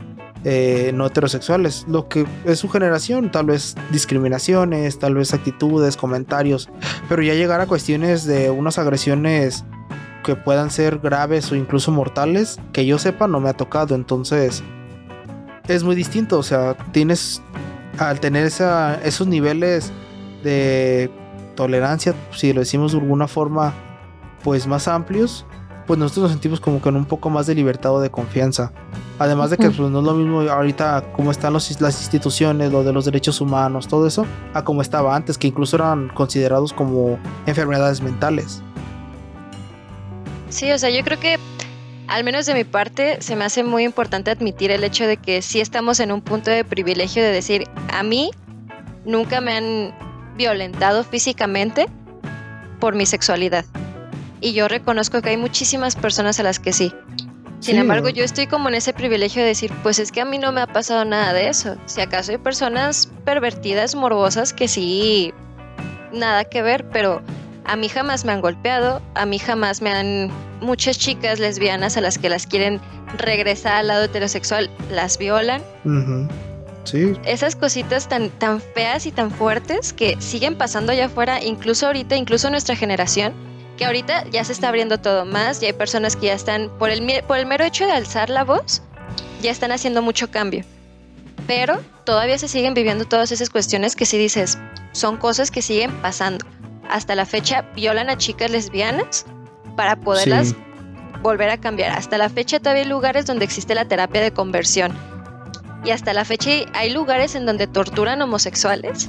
eh, 0.45 0.93
no 0.95 1.07
heterosexuales. 1.07 1.85
Lo 1.89 2.09
que 2.09 2.27
es 2.45 2.59
su 2.59 2.69
generación, 2.69 3.31
tal 3.31 3.47
vez 3.47 3.77
discriminaciones, 3.91 4.99
tal 4.99 5.15
vez 5.15 5.35
actitudes, 5.35 5.97
comentarios, 5.97 6.69
pero 7.09 7.23
ya 7.23 7.35
llegar 7.35 7.61
a 7.61 7.67
cuestiones 7.67 8.25
de 8.25 8.51
unas 8.51 8.79
agresiones 8.79 9.65
que 10.25 10.37
puedan 10.37 10.71
ser 10.71 10.99
graves 10.99 11.51
o 11.53 11.57
incluso 11.57 11.93
mortales, 11.93 12.59
que 12.73 12.87
yo 12.87 12.99
sepa, 12.99 13.27
no 13.27 13.41
me 13.41 13.49
ha 13.49 13.55
tocado. 13.55 13.95
Entonces, 13.95 14.63
es 15.69 15.83
muy 15.83 15.97
distinto. 15.97 16.39
O 16.39 16.43
sea, 16.43 16.77
tienes, 16.93 17.43
al 17.99 18.21
tener 18.21 18.47
esos 18.47 19.27
niveles 19.27 19.93
de 20.43 21.11
tolerancia, 21.55 22.15
si 22.33 22.53
lo 22.53 22.61
decimos 22.61 22.93
de 22.93 22.99
alguna 22.99 23.29
forma, 23.29 23.75
pues 24.43 24.67
más 24.67 24.89
amplios, 24.89 25.47
pues 25.87 25.99
nosotros 25.99 26.25
nos 26.25 26.33
sentimos 26.33 26.61
como 26.61 26.81
con 26.81 26.97
un 26.97 27.05
poco 27.05 27.31
más 27.31 27.47
de 27.47 27.55
libertad 27.55 27.93
o 27.93 28.01
de 28.01 28.11
confianza. 28.11 28.73
Además 29.19 29.51
de 29.51 29.59
que 29.59 29.71
pues, 29.71 29.79
no 29.91 29.99
es 29.99 30.05
lo 30.05 30.15
mismo 30.15 30.41
ahorita 30.41 31.13
como 31.13 31.31
están 31.31 31.53
los, 31.53 31.81
las 31.81 32.01
instituciones, 32.01 32.73
lo 32.73 32.83
de 32.83 32.93
los 32.93 33.05
derechos 33.05 33.41
humanos, 33.41 33.87
todo 33.87 34.07
eso, 34.07 34.25
a 34.55 34.65
como 34.65 34.83
estaba 34.83 35.15
antes, 35.15 35.37
que 35.37 35.49
incluso 35.49 35.77
eran 35.77 36.09
considerados 36.09 36.73
como 36.73 37.19
enfermedades 37.47 38.01
mentales. 38.01 38.63
Sí, 40.49 40.73
o 40.73 40.79
sea, 40.79 40.91
yo 40.91 41.05
creo 41.05 41.21
que 41.21 41.39
al 42.09 42.25
menos 42.25 42.47
de 42.47 42.55
mi 42.55 42.65
parte 42.65 43.21
se 43.21 43.37
me 43.37 43.45
hace 43.45 43.63
muy 43.63 43.85
importante 43.85 44.31
admitir 44.31 44.71
el 44.73 44.83
hecho 44.83 45.07
de 45.07 45.17
que 45.17 45.43
sí 45.43 45.61
estamos 45.61 46.01
en 46.01 46.11
un 46.11 46.23
punto 46.23 46.51
de 46.51 46.65
privilegio 46.65 47.23
de 47.23 47.31
decir, 47.31 47.69
a 47.93 48.03
mí 48.03 48.31
nunca 49.05 49.41
me 49.41 49.53
han 49.53 49.95
violentado 50.37 51.05
físicamente 51.05 51.87
por 52.81 52.95
mi 52.95 53.07
sexualidad. 53.07 53.65
Y 54.41 54.53
yo 54.53 54.69
reconozco 54.69 55.21
que 55.23 55.31
hay 55.31 55.37
muchísimas 55.37 55.97
personas 55.97 56.41
a 56.41 56.43
las 56.43 56.59
que 56.59 56.73
sí. 56.73 56.93
Sin 57.61 57.77
embargo, 57.77 58.09
yo 58.09 58.25
estoy 58.25 58.47
como 58.47 58.71
en 58.71 58.75
ese 58.75 58.95
privilegio 58.95 59.43
de 59.43 59.49
decir, 59.49 59.71
pues 59.83 59.99
es 59.99 60.11
que 60.11 60.23
a 60.23 60.25
mí 60.25 60.39
no 60.39 60.51
me 60.51 60.63
ha 60.63 60.67
pasado 60.67 61.05
nada 61.05 61.35
de 61.35 61.49
eso. 61.49 61.77
Si 61.85 62.01
acaso 62.01 62.33
hay 62.33 62.39
personas 62.39 63.11
pervertidas, 63.27 63.95
morbosas, 63.95 64.55
que 64.55 64.67
sí, 64.67 65.35
nada 66.11 66.45
que 66.45 66.63
ver, 66.63 66.89
pero 66.89 67.21
a 67.67 67.77
mí 67.77 67.91
jamás 67.91 68.25
me 68.25 68.33
han 68.33 68.41
golpeado, 68.41 69.03
a 69.15 69.27
mí 69.27 69.39
jamás 69.39 69.83
me 69.83 69.91
han... 69.91 70.31
Muchas 70.63 70.99
chicas 70.99 71.39
lesbianas 71.39 71.97
a 71.97 72.01
las 72.01 72.19
que 72.19 72.29
las 72.29 72.47
quieren 72.47 72.81
regresar 73.17 73.75
al 73.75 73.89
lado 73.89 74.05
heterosexual, 74.05 74.71
las 74.91 75.19
violan. 75.19 75.63
Sí. 76.85 77.13
Esas 77.25 77.57
cositas 77.57 78.09
tan, 78.09 78.31
tan 78.31 78.61
feas 78.61 79.07
y 79.07 79.13
tan 79.13 79.31
fuertes 79.31 79.93
que 79.93 80.17
siguen 80.19 80.57
pasando 80.57 80.93
allá 80.93 81.07
afuera, 81.07 81.43
incluso 81.43 81.87
ahorita, 81.87 82.17
incluso 82.17 82.51
nuestra 82.51 82.75
generación, 82.77 83.33
que 83.81 83.87
ahorita 83.87 84.27
ya 84.29 84.45
se 84.45 84.53
está 84.53 84.69
abriendo 84.69 84.99
todo 84.99 85.25
más 85.25 85.63
y 85.63 85.67
hay 85.67 85.73
personas 85.73 86.15
que 86.15 86.27
ya 86.27 86.35
están, 86.35 86.69
por 86.79 86.91
el, 86.91 87.25
por 87.27 87.39
el 87.39 87.47
mero 87.47 87.65
hecho 87.65 87.87
de 87.87 87.93
alzar 87.93 88.29
la 88.29 88.45
voz, 88.45 88.83
ya 89.41 89.51
están 89.51 89.73
haciendo 89.73 90.03
mucho 90.03 90.31
cambio. 90.31 90.67
Pero 91.47 91.81
todavía 92.05 92.37
se 92.37 92.47
siguen 92.47 92.75
viviendo 92.75 93.07
todas 93.07 93.33
esas 93.33 93.49
cuestiones 93.49 93.97
que 93.97 94.05
si 94.05 94.19
dices, 94.19 94.59
son 94.93 95.17
cosas 95.17 95.51
que 95.51 95.63
siguen 95.63 95.93
pasando 96.03 96.45
hasta 96.91 97.15
la 97.15 97.25
fecha 97.25 97.63
violan 97.75 98.11
a 98.11 98.19
chicas 98.19 98.51
lesbianas 98.51 99.25
para 99.77 99.97
poderlas 99.97 100.55
volver 101.23 101.49
a 101.49 101.57
cambiar. 101.57 101.93
Hasta 101.93 102.19
la 102.19 102.29
fecha 102.29 102.59
todavía 102.59 102.83
hay 102.83 102.89
lugares 102.89 103.25
donde 103.25 103.47
existe 103.47 103.75
la 103.75 103.89
terapia 103.89 104.21
de 104.21 104.31
conversión. 104.31 104.93
Y 105.87 105.91
hasta 105.93 106.13
la 106.13 106.27
fecha 106.27 106.51
hay 106.75 106.91
lugares 106.91 107.35
en 107.35 107.47
donde 107.47 107.67
torturan 107.67 108.21
homosexuales 108.21 109.09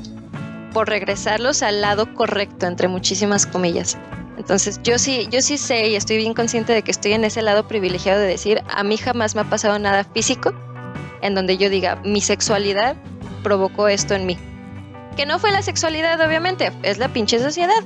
por 0.74 0.88
regresarlos 0.88 1.62
al 1.62 1.82
lado 1.82 2.14
correcto, 2.14 2.68
entre 2.68 2.88
muchísimas 2.88 3.46
comillas. 3.46 3.98
Entonces 4.42 4.80
yo 4.84 4.98
sí, 4.98 5.28
yo 5.30 5.40
sí 5.44 5.60
sé 5.60 5.90
y 5.90 5.96
estoy 5.96 6.18
bien 6.18 6.34
consciente 6.34 6.74
de 6.74 6.82
que 6.82 6.90
estoy 6.90 7.14
en 7.14 7.24
ese 7.24 7.44
lado 7.44 7.68
privilegiado 7.68 8.20
de 8.20 8.26
decir, 8.26 8.64
a 8.68 8.84
mí 8.84 8.98
jamás 8.98 9.36
me 9.36 9.42
ha 9.42 9.44
pasado 9.44 9.78
nada 9.78 10.04
físico 10.04 10.52
en 11.22 11.36
donde 11.36 11.58
yo 11.58 11.70
diga, 11.70 12.02
mi 12.04 12.22
sexualidad 12.22 12.96
provocó 13.44 13.88
esto 13.88 14.16
en 14.16 14.26
mí. 14.26 14.40
Que 15.16 15.28
no 15.28 15.38
fue 15.38 15.52
la 15.52 15.62
sexualidad, 15.62 16.20
obviamente, 16.20 16.72
es 16.82 16.98
la 16.98 17.10
pinche 17.14 17.38
sociedad. 17.38 17.84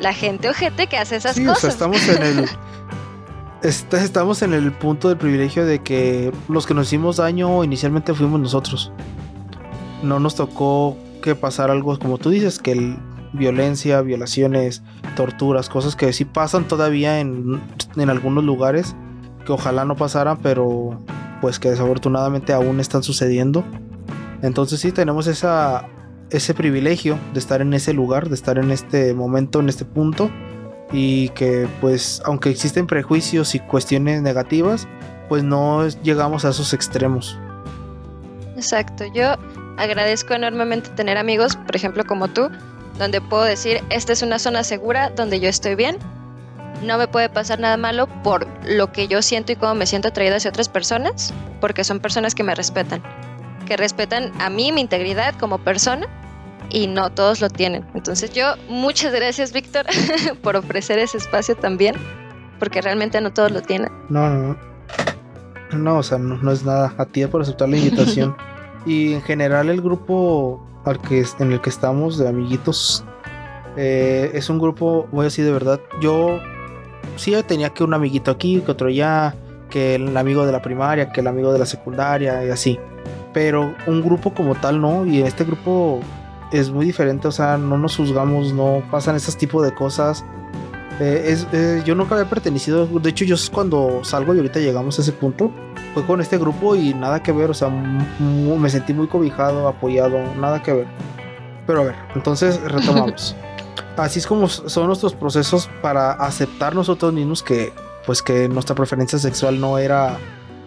La 0.00 0.12
gente 0.12 0.48
ojete 0.48 0.88
que 0.88 0.96
hace 0.96 1.14
esas 1.14 1.38
cosas. 1.38 1.74
estamos 1.74 2.08
en 2.08 2.20
el. 2.20 2.48
estamos 3.62 4.42
en 4.42 4.52
el 4.52 4.72
punto 4.72 5.08
del 5.08 5.18
privilegio 5.18 5.64
de 5.64 5.78
que 5.78 6.32
los 6.48 6.66
que 6.66 6.74
nos 6.74 6.88
hicimos 6.88 7.18
daño 7.18 7.62
inicialmente 7.62 8.12
fuimos 8.12 8.40
nosotros. 8.40 8.90
No 10.02 10.18
nos 10.18 10.34
tocó 10.34 10.96
que 11.22 11.36
pasar 11.36 11.70
algo 11.70 11.96
como 12.00 12.18
tú 12.18 12.30
dices, 12.30 12.58
que 12.58 12.72
violencia, 13.32 14.00
violaciones, 14.02 14.82
torturas, 15.16 15.68
cosas 15.68 15.96
que 15.96 16.12
sí 16.12 16.24
pasan 16.24 16.66
todavía 16.66 17.20
en, 17.20 17.60
en 17.96 18.10
algunos 18.10 18.44
lugares, 18.44 18.94
que 19.44 19.52
ojalá 19.52 19.84
no 19.84 19.96
pasaran, 19.96 20.38
pero 20.38 21.02
pues 21.40 21.58
que 21.58 21.70
desafortunadamente 21.70 22.52
aún 22.52 22.80
están 22.80 23.02
sucediendo. 23.02 23.64
Entonces 24.42 24.80
sí 24.80 24.92
tenemos 24.92 25.26
esa 25.26 25.88
ese 26.30 26.54
privilegio 26.54 27.18
de 27.32 27.40
estar 27.40 27.60
en 27.60 27.74
ese 27.74 27.92
lugar, 27.92 28.28
de 28.28 28.34
estar 28.34 28.58
en 28.58 28.70
este 28.70 29.14
momento, 29.14 29.60
en 29.60 29.68
este 29.68 29.84
punto, 29.84 30.30
y 30.92 31.30
que 31.30 31.68
pues 31.80 32.22
aunque 32.24 32.50
existen 32.50 32.86
prejuicios 32.86 33.54
y 33.54 33.60
cuestiones 33.60 34.22
negativas, 34.22 34.88
pues 35.28 35.42
no 35.44 35.86
llegamos 35.88 36.44
a 36.44 36.50
esos 36.50 36.72
extremos. 36.72 37.38
Exacto, 38.56 39.04
yo 39.14 39.36
agradezco 39.76 40.34
enormemente 40.34 40.90
tener 40.90 41.16
amigos, 41.16 41.56
por 41.56 41.74
ejemplo 41.74 42.04
como 42.04 42.28
tú, 42.28 42.48
donde 43.00 43.20
puedo 43.20 43.42
decir, 43.42 43.82
esta 43.90 44.12
es 44.12 44.22
una 44.22 44.38
zona 44.38 44.62
segura 44.62 45.10
donde 45.10 45.40
yo 45.40 45.48
estoy 45.48 45.74
bien, 45.74 45.98
no 46.84 46.96
me 46.98 47.08
puede 47.08 47.28
pasar 47.28 47.58
nada 47.58 47.76
malo 47.76 48.06
por 48.22 48.46
lo 48.64 48.92
que 48.92 49.08
yo 49.08 49.20
siento 49.22 49.50
y 49.50 49.56
cómo 49.56 49.74
me 49.74 49.86
siento 49.86 50.08
atraída 50.08 50.36
hacia 50.36 50.50
otras 50.50 50.68
personas, 50.68 51.34
porque 51.60 51.82
son 51.82 51.98
personas 51.98 52.34
que 52.34 52.44
me 52.44 52.54
respetan 52.54 53.02
que 53.70 53.76
respetan 53.76 54.32
a 54.40 54.50
mí, 54.50 54.72
mi 54.72 54.80
integridad 54.80 55.32
como 55.36 55.58
persona, 55.58 56.08
y 56.70 56.88
no 56.88 57.10
todos 57.10 57.40
lo 57.40 57.48
tienen. 57.48 57.86
Entonces 57.94 58.32
yo, 58.32 58.54
muchas 58.68 59.14
gracias 59.14 59.52
Víctor 59.52 59.86
por 60.42 60.56
ofrecer 60.56 60.98
ese 60.98 61.18
espacio 61.18 61.54
también, 61.54 61.94
porque 62.58 62.80
realmente 62.82 63.20
no 63.20 63.32
todos 63.32 63.52
lo 63.52 63.62
tienen. 63.62 63.92
No, 64.08 64.28
no, 64.28 64.38
no. 64.48 64.70
No, 65.78 65.98
o 65.98 66.02
sea, 66.02 66.18
no, 66.18 66.50
es 66.50 66.64
nada. 66.64 66.92
A 66.98 67.04
ti 67.04 67.24
por 67.26 67.42
aceptar 67.42 67.68
la 67.68 67.76
invitación. 67.76 68.36
y 68.86 69.12
en 69.12 69.22
general 69.22 69.68
el 69.68 69.80
grupo 69.80 70.66
al 70.84 71.00
que, 71.00 71.24
en 71.38 71.52
el 71.52 71.60
que 71.60 71.70
estamos 71.70 72.18
de 72.18 72.28
amiguitos 72.28 73.04
eh, 73.76 74.30
es 74.34 74.50
un 74.50 74.58
grupo, 74.58 75.08
voy 75.12 75.22
a 75.22 75.24
decir 75.24 75.44
de 75.44 75.52
verdad, 75.52 75.80
yo 76.00 76.38
sí 77.16 77.34
tenía 77.46 77.70
que 77.70 77.84
un 77.84 77.94
amiguito 77.94 78.30
aquí, 78.30 78.60
que 78.60 78.72
otro 78.72 78.88
allá, 78.88 79.34
que 79.68 79.94
el 79.94 80.16
amigo 80.16 80.46
de 80.46 80.52
la 80.52 80.62
primaria, 80.62 81.12
que 81.12 81.20
el 81.20 81.26
amigo 81.26 81.52
de 81.52 81.58
la 81.58 81.66
secundaria 81.66 82.44
y 82.44 82.50
así 82.50 82.78
pero 83.32 83.74
un 83.86 84.02
grupo 84.02 84.32
como 84.34 84.54
tal 84.54 84.80
no, 84.80 85.06
y 85.06 85.22
este 85.22 85.44
grupo 85.44 86.00
es 86.52 86.70
muy 86.70 86.86
diferente, 86.86 87.28
o 87.28 87.32
sea, 87.32 87.56
no 87.56 87.78
nos 87.78 87.96
juzgamos, 87.96 88.52
no 88.52 88.82
pasan 88.90 89.16
esos 89.16 89.36
tipos 89.36 89.64
de 89.64 89.72
cosas. 89.72 90.24
Eh, 90.98 91.24
es, 91.26 91.46
eh, 91.52 91.82
yo 91.84 91.94
nunca 91.94 92.14
había 92.14 92.28
pertenecido, 92.28 92.86
de 92.86 93.10
hecho 93.10 93.24
yo 93.24 93.36
cuando 93.52 94.00
salgo 94.04 94.34
y 94.34 94.38
ahorita 94.38 94.58
llegamos 94.58 94.98
a 94.98 95.02
ese 95.02 95.12
punto, 95.12 95.50
fue 95.94 96.04
con 96.06 96.20
este 96.20 96.38
grupo 96.38 96.76
y 96.76 96.94
nada 96.94 97.22
que 97.22 97.32
ver, 97.32 97.50
o 97.50 97.54
sea, 97.54 97.68
me 97.68 98.70
sentí 98.70 98.94
muy 98.94 99.08
cobijado, 99.08 99.68
apoyado, 99.68 100.18
nada 100.36 100.62
que 100.62 100.72
ver. 100.72 100.86
Pero 101.66 101.82
a 101.82 101.84
ver, 101.84 101.94
entonces 102.14 102.60
retomamos. 102.64 103.34
Así 103.96 104.18
es 104.18 104.26
como 104.26 104.48
son 104.48 104.86
nuestros 104.86 105.14
procesos 105.14 105.68
para 105.82 106.12
aceptar 106.12 106.74
nosotros 106.74 107.12
mismos 107.12 107.42
que 107.42 107.72
pues 108.06 108.22
que 108.22 108.48
nuestra 108.48 108.74
preferencia 108.74 109.18
sexual 109.18 109.60
no 109.60 109.78
era 109.78 110.16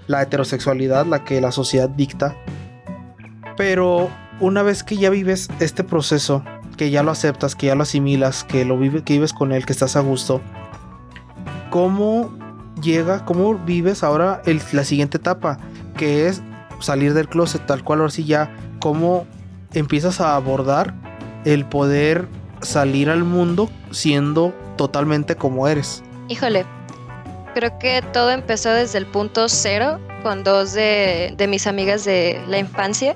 la 0.07 0.21
heterosexualidad 0.21 1.05
la 1.05 1.23
que 1.23 1.41
la 1.41 1.51
sociedad 1.51 1.89
dicta. 1.89 2.35
Pero 3.57 4.09
una 4.39 4.63
vez 4.63 4.83
que 4.83 4.97
ya 4.97 5.09
vives 5.09 5.49
este 5.59 5.83
proceso, 5.83 6.43
que 6.77 6.89
ya 6.89 7.03
lo 7.03 7.11
aceptas, 7.11 7.55
que 7.55 7.67
ya 7.67 7.75
lo 7.75 7.83
asimilas, 7.83 8.43
que 8.43 8.65
lo 8.65 8.77
vives, 8.77 9.03
que 9.03 9.13
vives 9.13 9.33
con 9.33 9.51
él, 9.51 9.65
que 9.65 9.73
estás 9.73 9.95
a 9.95 10.01
gusto, 10.01 10.41
¿cómo 11.69 12.31
llega, 12.81 13.25
cómo 13.25 13.55
vives 13.55 14.03
ahora 14.03 14.41
la 14.71 14.83
siguiente 14.83 15.17
etapa? 15.17 15.57
Que 15.95 16.27
es 16.27 16.41
salir 16.79 17.13
del 17.13 17.27
closet, 17.27 17.65
tal 17.65 17.83
cual 17.83 17.99
ahora 17.99 18.11
sí 18.11 18.25
ya, 18.25 18.55
cómo 18.79 19.25
empiezas 19.73 20.21
a 20.21 20.35
abordar 20.35 20.93
el 21.45 21.65
poder 21.65 22.27
salir 22.61 23.09
al 23.09 23.23
mundo 23.23 23.69
siendo 23.91 24.53
totalmente 24.77 25.35
como 25.35 25.67
eres. 25.67 26.03
Híjole, 26.29 26.65
Creo 27.53 27.77
que 27.77 28.01
todo 28.13 28.31
empezó 28.31 28.71
desde 28.71 28.97
el 28.97 29.05
punto 29.05 29.47
cero 29.47 29.99
con 30.23 30.43
dos 30.43 30.73
de, 30.73 31.35
mis 31.47 31.67
amigas 31.67 32.03
de 32.03 32.41
la 32.47 32.57
infancia, 32.57 33.15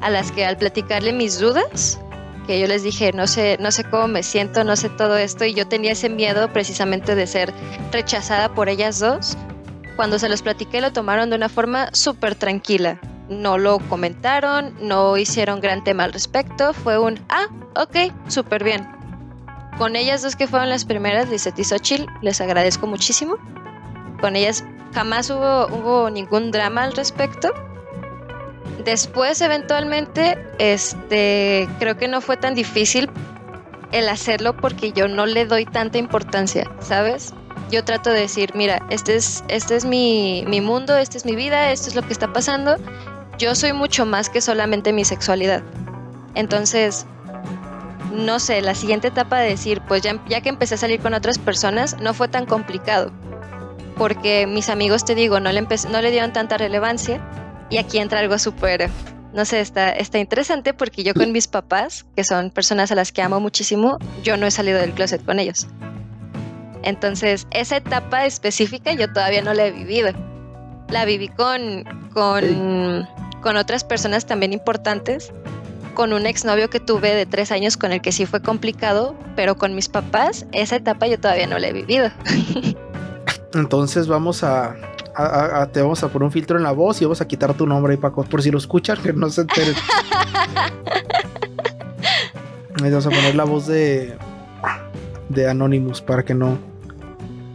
a 0.00 0.08
las 0.08 0.32
que 0.32 0.46
al 0.46 0.56
platicarle 0.56 1.12
mis 1.12 1.38
dudas, 1.38 2.00
que 2.48 2.58
yo 2.58 2.66
les 2.66 2.82
dije, 2.82 3.12
no 3.12 3.26
sé, 3.26 3.58
no 3.60 3.70
sé 3.70 3.84
cómo 3.84 4.08
me 4.08 4.22
siento, 4.22 4.64
no 4.64 4.74
sé 4.74 4.88
todo 4.88 5.18
esto, 5.18 5.44
y 5.44 5.52
yo 5.52 5.68
tenía 5.68 5.92
ese 5.92 6.08
miedo 6.08 6.50
precisamente 6.50 7.14
de 7.14 7.26
ser 7.26 7.52
rechazada 7.92 8.54
por 8.54 8.70
ellas 8.70 8.98
dos. 8.98 9.36
Cuando 9.96 10.18
se 10.18 10.30
los 10.30 10.40
platiqué 10.40 10.80
lo 10.80 10.90
tomaron 10.90 11.28
de 11.28 11.36
una 11.36 11.50
forma 11.50 11.90
súper 11.92 12.34
tranquila. 12.36 12.98
No 13.28 13.58
lo 13.58 13.80
comentaron, 13.80 14.74
no 14.80 15.18
hicieron 15.18 15.60
gran 15.60 15.84
tema 15.84 16.04
al 16.04 16.14
respecto, 16.14 16.72
fue 16.72 16.98
un, 16.98 17.20
ah, 17.28 17.48
ok, 17.76 18.12
súper 18.28 18.64
bien. 18.64 18.88
con 19.76 19.94
ellas 19.94 20.22
dos 20.22 20.34
que 20.34 20.48
fueron 20.48 20.68
las 20.68 20.84
primeras, 20.84 21.28
Lizette 21.28 21.60
y 21.60 21.64
Xochitl, 21.64 22.06
les 22.20 22.40
agradezco 22.40 22.86
muchísimo. 22.86 23.36
Con 24.20 24.34
ellas 24.36 24.64
jamás 24.92 25.30
hubo, 25.30 25.66
hubo 25.68 26.10
ningún 26.10 26.50
drama 26.50 26.82
al 26.84 26.94
respecto. 26.94 27.52
Después, 28.84 29.40
eventualmente, 29.40 30.38
este, 30.58 31.68
creo 31.78 31.96
que 31.96 32.08
no 32.08 32.20
fue 32.20 32.36
tan 32.36 32.54
difícil 32.54 33.10
el 33.92 34.08
hacerlo 34.08 34.56
porque 34.56 34.92
yo 34.92 35.08
no 35.08 35.26
le 35.26 35.46
doy 35.46 35.64
tanta 35.64 35.98
importancia, 35.98 36.70
¿sabes? 36.80 37.34
Yo 37.70 37.84
trato 37.84 38.10
de 38.10 38.20
decir, 38.20 38.52
mira, 38.54 38.80
este 38.90 39.16
es, 39.16 39.44
este 39.48 39.76
es 39.76 39.84
mi, 39.84 40.44
mi 40.46 40.60
mundo, 40.60 40.96
esta 40.96 41.18
es 41.18 41.24
mi 41.24 41.36
vida, 41.36 41.70
esto 41.70 41.88
es 41.88 41.94
lo 41.94 42.02
que 42.02 42.12
está 42.12 42.32
pasando. 42.32 42.76
Yo 43.38 43.54
soy 43.54 43.72
mucho 43.72 44.06
más 44.06 44.30
que 44.30 44.40
solamente 44.40 44.92
mi 44.92 45.04
sexualidad. 45.04 45.62
Entonces, 46.34 47.06
no 48.12 48.38
sé, 48.40 48.62
la 48.62 48.74
siguiente 48.74 49.08
etapa 49.08 49.38
de 49.38 49.50
decir, 49.50 49.82
pues 49.86 50.02
ya, 50.02 50.22
ya 50.28 50.40
que 50.40 50.48
empecé 50.48 50.74
a 50.74 50.78
salir 50.78 51.00
con 51.00 51.14
otras 51.14 51.38
personas, 51.38 51.98
no 52.00 52.14
fue 52.14 52.28
tan 52.28 52.46
complicado. 52.46 53.12
Porque 53.96 54.46
mis 54.46 54.68
amigos, 54.68 55.04
te 55.04 55.14
digo, 55.14 55.40
no 55.40 55.52
le, 55.52 55.62
no 55.62 56.00
le 56.00 56.10
dieron 56.10 56.32
tanta 56.32 56.56
relevancia. 56.56 57.20
Y 57.70 57.78
aquí 57.78 57.98
entra 57.98 58.20
algo 58.20 58.38
súper, 58.38 58.88
no 59.34 59.44
sé, 59.44 59.60
está, 59.60 59.90
está 59.90 60.18
interesante 60.18 60.72
porque 60.72 61.02
yo 61.02 61.14
con 61.14 61.32
mis 61.32 61.48
papás, 61.48 62.06
que 62.16 62.24
son 62.24 62.50
personas 62.50 62.90
a 62.90 62.94
las 62.94 63.12
que 63.12 63.22
amo 63.22 63.40
muchísimo, 63.40 63.98
yo 64.22 64.36
no 64.36 64.46
he 64.46 64.50
salido 64.50 64.78
del 64.78 64.92
closet 64.92 65.24
con 65.24 65.38
ellos. 65.38 65.66
Entonces, 66.82 67.46
esa 67.50 67.76
etapa 67.76 68.24
específica 68.24 68.92
yo 68.92 69.12
todavía 69.12 69.42
no 69.42 69.52
la 69.52 69.66
he 69.66 69.72
vivido. 69.72 70.10
La 70.88 71.04
viví 71.04 71.28
con, 71.28 71.84
con, 72.14 73.06
con 73.42 73.56
otras 73.56 73.84
personas 73.84 74.24
también 74.24 74.52
importantes 74.52 75.32
con 75.98 76.12
un 76.12 76.26
exnovio 76.26 76.70
que 76.70 76.78
tuve 76.78 77.12
de 77.12 77.26
tres 77.26 77.50
años 77.50 77.76
con 77.76 77.90
el 77.90 78.00
que 78.00 78.12
sí 78.12 78.24
fue 78.24 78.40
complicado, 78.40 79.16
pero 79.34 79.58
con 79.58 79.74
mis 79.74 79.88
papás 79.88 80.46
esa 80.52 80.76
etapa 80.76 81.08
yo 81.08 81.18
todavía 81.18 81.48
no 81.48 81.58
la 81.58 81.66
he 81.66 81.72
vivido. 81.72 82.12
Entonces 83.54 84.06
vamos 84.06 84.44
a, 84.44 84.76
te 85.72 85.80
vamos 85.80 86.02
a 86.02 86.08
poner 86.08 86.24
un 86.26 86.32
filtro 86.32 86.58
en 86.58 86.64
la 86.64 86.72
voz 86.72 87.00
y 87.00 87.04
vamos 87.04 87.20
a 87.20 87.28
quitar 87.28 87.54
tu 87.54 87.66
nombre, 87.66 87.96
Paco, 87.96 88.24
por 88.24 88.42
si 88.42 88.50
lo 88.50 88.58
escuchas, 88.58 88.98
que 88.98 89.12
no 89.12 89.30
se 89.30 89.42
entere. 89.42 89.74
vamos 92.80 93.06
a 93.06 93.10
poner 93.10 93.34
la 93.34 93.44
voz 93.44 93.66
de 93.66 94.16
de 95.28 95.48
Anonymous 95.48 96.00
para 96.00 96.24
que 96.24 96.32
no 96.32 96.58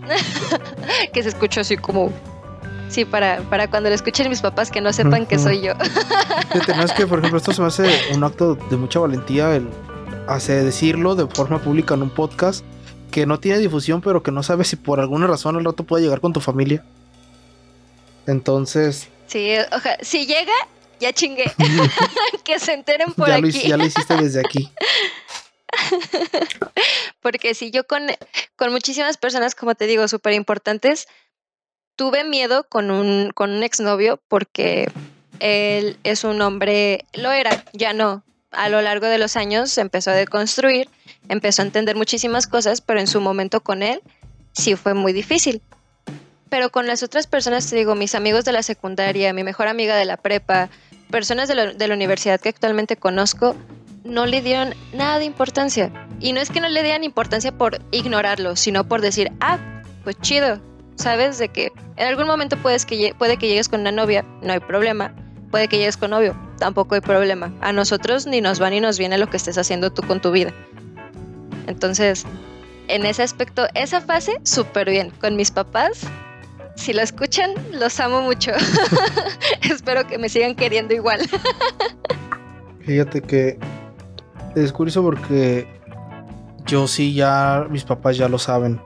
que 1.13 1.23
se 1.23 1.29
escuche 1.29 1.59
así 1.61 1.77
como 1.77 2.11
Sí, 2.93 3.05
para, 3.05 3.39
para 3.49 3.67
cuando 3.67 3.89
lo 3.89 3.95
escuchen 3.95 4.29
mis 4.29 4.41
papás 4.41 4.69
que 4.69 4.79
no 4.79 4.93
sepan 4.93 5.25
que 5.25 5.39
soy 5.39 5.61
yo. 5.61 5.73
Fíjate, 6.51 6.75
no 6.75 6.83
es 6.83 6.91
que, 6.91 7.07
por 7.07 7.17
ejemplo, 7.17 7.39
esto 7.39 7.51
se 7.51 7.59
me 7.59 7.65
hace 7.65 7.89
un 8.13 8.23
acto 8.23 8.53
de 8.53 8.77
mucha 8.77 8.99
valentía 8.99 9.55
el 9.55 9.67
hace 10.27 10.63
decirlo 10.63 11.15
de 11.15 11.25
forma 11.25 11.57
pública 11.57 11.95
en 11.95 12.03
un 12.03 12.11
podcast 12.11 12.63
que 13.13 13.27
no 13.27 13.39
tiene 13.39 13.59
difusión, 13.59 14.01
pero 14.01 14.23
que 14.23 14.31
no 14.31 14.41
sabes 14.41 14.67
si 14.67 14.75
por 14.75 14.99
alguna 14.99 15.27
razón 15.27 15.55
al 15.55 15.63
rato 15.63 15.83
puede 15.83 16.03
llegar 16.03 16.19
con 16.19 16.33
tu 16.33 16.41
familia. 16.41 16.83
Entonces. 18.25 19.07
Sí, 19.27 19.51
ojalá. 19.71 19.97
Si 20.01 20.25
llega, 20.25 20.51
ya 20.99 21.13
chingué. 21.13 21.45
que 22.43 22.57
se 22.57 22.73
enteren 22.73 23.13
por 23.13 23.27
ya 23.27 23.35
aquí. 23.35 23.51
Lo, 23.51 23.69
ya 23.69 23.77
lo 23.77 23.85
hiciste 23.85 24.15
desde 24.15 24.39
aquí. 24.39 24.71
Porque 27.21 27.53
si 27.53 27.69
yo 27.69 27.85
con, 27.85 28.07
con 28.55 28.71
muchísimas 28.71 29.17
personas, 29.17 29.53
como 29.53 29.75
te 29.75 29.85
digo, 29.85 30.07
súper 30.07 30.33
importantes, 30.33 31.07
tuve 31.95 32.23
miedo 32.23 32.63
con 32.67 32.89
un, 32.89 33.29
con 33.35 33.51
un 33.51 33.61
exnovio 33.61 34.19
porque 34.27 34.91
él 35.39 35.97
es 36.03 36.23
un 36.23 36.41
hombre, 36.41 37.05
lo 37.13 37.31
era, 37.31 37.63
ya 37.73 37.93
no. 37.93 38.23
A 38.49 38.69
lo 38.69 38.81
largo 38.81 39.05
de 39.05 39.19
los 39.19 39.35
años 39.35 39.69
se 39.69 39.81
empezó 39.81 40.09
a 40.09 40.15
deconstruir, 40.15 40.89
empezó 41.29 41.61
a 41.61 41.65
entender 41.65 41.95
muchísimas 41.95 42.47
cosas, 42.47 42.81
pero 42.81 42.99
en 42.99 43.07
su 43.07 43.21
momento 43.21 43.61
con 43.61 43.83
él 43.83 44.01
sí 44.53 44.75
fue 44.75 44.93
muy 44.93 45.13
difícil. 45.13 45.61
Pero 46.49 46.69
con 46.69 46.85
las 46.85 47.01
otras 47.01 47.25
personas, 47.25 47.67
te 47.67 47.75
digo, 47.75 47.95
mis 47.95 48.13
amigos 48.13 48.45
de 48.45 48.51
la 48.51 48.61
secundaria, 48.61 49.33
mi 49.33 49.43
mejor 49.43 49.67
amiga 49.67 49.95
de 49.95 50.05
la 50.05 50.17
prepa, 50.17 50.69
personas 51.09 51.47
de 51.47 51.55
la, 51.55 51.93
universidad 51.93 52.39
que 52.39 52.49
actualmente 52.49 52.95
conozco, 52.95 53.55
no 54.03 54.25
le 54.25 54.41
dieron 54.41 54.75
nada 54.93 55.17
de 55.17 55.25
importancia. 55.25 55.91
Y 56.19 56.33
no 56.33 56.39
es 56.39 56.51
que 56.51 56.61
no 56.61 56.69
le 56.69 56.83
dieran 56.83 57.03
importancia 57.03 57.51
por 57.51 57.81
ignorarlo, 57.91 58.55
sino 58.55 58.87
por 58.87 59.01
decir, 59.01 59.31
ah, 59.39 59.57
pues 60.03 60.15
chido, 60.21 60.61
¿sabes? 60.95 61.39
De 61.39 61.49
que 61.49 61.71
en 61.95 62.07
algún 62.07 62.27
momento 62.27 62.57
puedes 62.57 62.85
que, 62.85 63.15
puede 63.17 63.37
que 63.37 63.47
llegues 63.47 63.67
con 63.67 63.81
una 63.81 63.91
novia, 63.91 64.23
no 64.41 64.53
hay 64.53 64.59
problema. 64.59 65.15
Puede 65.49 65.67
que 65.67 65.77
llegues 65.77 65.97
con 65.97 66.11
novio, 66.11 66.35
tampoco 66.57 66.95
hay 66.95 67.01
problema. 67.01 67.53
A 67.61 67.73
nosotros 67.73 68.25
ni 68.25 68.41
nos 68.41 68.61
va 68.61 68.69
ni 68.69 68.79
nos 68.79 68.97
viene 68.97 69.17
lo 69.17 69.29
que 69.29 69.37
estés 69.37 69.57
haciendo 69.57 69.91
tú 69.91 70.01
con 70.01 70.19
tu 70.19 70.31
vida. 70.31 70.51
Entonces, 71.67 72.25
en 72.87 73.05
ese 73.05 73.23
aspecto, 73.23 73.67
esa 73.73 74.01
fase, 74.01 74.39
súper 74.43 74.89
bien. 74.89 75.11
Con 75.21 75.35
mis 75.35 75.51
papás, 75.51 76.01
si 76.75 76.93
lo 76.93 77.01
escuchan, 77.01 77.51
los 77.71 77.99
amo 77.99 78.21
mucho. 78.21 78.51
Espero 79.61 80.05
que 80.07 80.17
me 80.17 80.29
sigan 80.29 80.55
queriendo 80.55 80.93
igual. 80.93 81.21
Fíjate 82.81 83.21
que 83.21 83.57
es 84.55 84.71
curioso 84.73 85.01
porque 85.03 85.67
yo 86.65 86.87
sí 86.87 87.13
ya, 87.13 87.65
mis 87.69 87.83
papás 87.83 88.17
ya 88.17 88.27
lo 88.27 88.37
saben. 88.37 88.81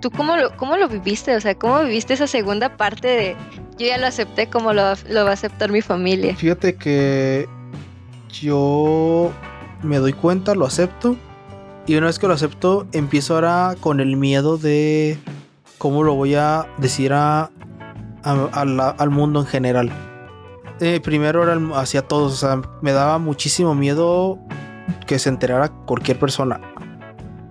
¿Tú 0.00 0.10
cómo 0.10 0.36
lo, 0.36 0.56
cómo 0.56 0.76
lo 0.76 0.88
viviste? 0.88 1.36
O 1.36 1.40
sea, 1.40 1.54
¿cómo 1.54 1.82
viviste 1.82 2.14
esa 2.14 2.26
segunda 2.26 2.76
parte 2.76 3.06
de 3.06 3.36
yo 3.78 3.86
ya 3.86 3.98
lo 3.98 4.06
acepté 4.06 4.46
como 4.48 4.72
lo, 4.72 4.94
lo 5.08 5.24
va 5.24 5.30
a 5.30 5.34
aceptar 5.34 5.70
mi 5.70 5.82
familia? 5.82 6.34
Fíjate 6.36 6.74
que 6.76 7.46
yo 8.32 9.32
me 9.82 9.98
doy 9.98 10.12
cuenta, 10.12 10.54
lo 10.54 10.66
acepto. 10.66 11.16
Y 11.86 11.96
una 11.96 12.06
vez 12.06 12.18
que 12.18 12.28
lo 12.28 12.34
acepto, 12.34 12.86
empiezo 12.92 13.34
ahora 13.34 13.74
con 13.80 14.00
el 14.00 14.16
miedo 14.16 14.58
de 14.58 15.18
cómo 15.78 16.02
lo 16.02 16.14
voy 16.14 16.34
a 16.34 16.66
decir 16.78 17.12
a, 17.12 17.50
al 18.22 19.10
mundo 19.10 19.40
en 19.40 19.46
general. 19.46 19.90
Eh, 20.80 21.00
primero 21.00 21.42
era 21.42 21.58
hacia 21.78 22.02
todos, 22.02 22.32
o 22.32 22.36
sea, 22.36 22.62
me 22.80 22.92
daba 22.92 23.18
muchísimo 23.18 23.74
miedo 23.74 24.38
que 25.06 25.18
se 25.18 25.28
enterara 25.28 25.68
cualquier 25.68 26.18
persona. 26.18 26.60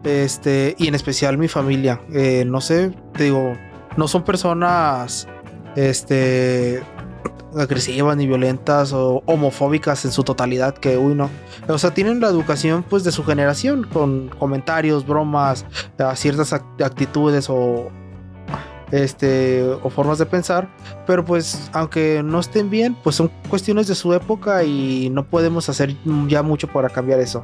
Este, 0.04 0.76
y 0.78 0.88
en 0.88 0.96
especial 0.96 1.38
mi 1.38 1.48
familia. 1.48 2.02
Eh, 2.14 2.44
no 2.46 2.62
sé, 2.62 2.92
te 3.14 3.26
digo, 3.26 3.54
no 3.98 4.08
son 4.08 4.24
personas 4.24 5.28
este 5.76 6.82
agresivas 7.58 8.16
ni 8.16 8.28
violentas 8.28 8.94
o 8.94 9.24
homofóbicas 9.26 10.06
en 10.06 10.12
su 10.12 10.24
totalidad 10.24 10.76
que 10.76 10.98
uy 10.98 11.16
no 11.16 11.30
o 11.68 11.78
sea 11.78 11.94
tienen 11.94 12.20
la 12.20 12.28
educación 12.28 12.84
pues 12.88 13.04
de 13.04 13.12
su 13.12 13.24
generación 13.24 13.88
con 13.92 14.30
comentarios 14.30 15.06
bromas 15.06 15.66
ciertas 16.16 16.54
actitudes 16.54 17.50
o 17.50 17.90
este 18.92 19.64
o 19.84 19.90
formas 19.90 20.20
de 20.20 20.26
pensar 20.28 20.70
pero 21.08 21.26
pues 21.26 21.70
aunque 21.74 22.22
no 22.24 22.40
estén 22.40 22.70
bien 22.70 22.96
pues 23.04 23.16
son 23.16 23.32
cuestiones 23.50 23.88
de 23.88 23.96
su 23.96 24.14
época 24.14 24.64
y 24.64 25.10
no 25.10 25.26
podemos 25.26 25.70
hacer 25.70 25.96
ya 26.28 26.44
mucho 26.44 26.68
para 26.68 26.90
cambiar 26.90 27.20
eso 27.20 27.44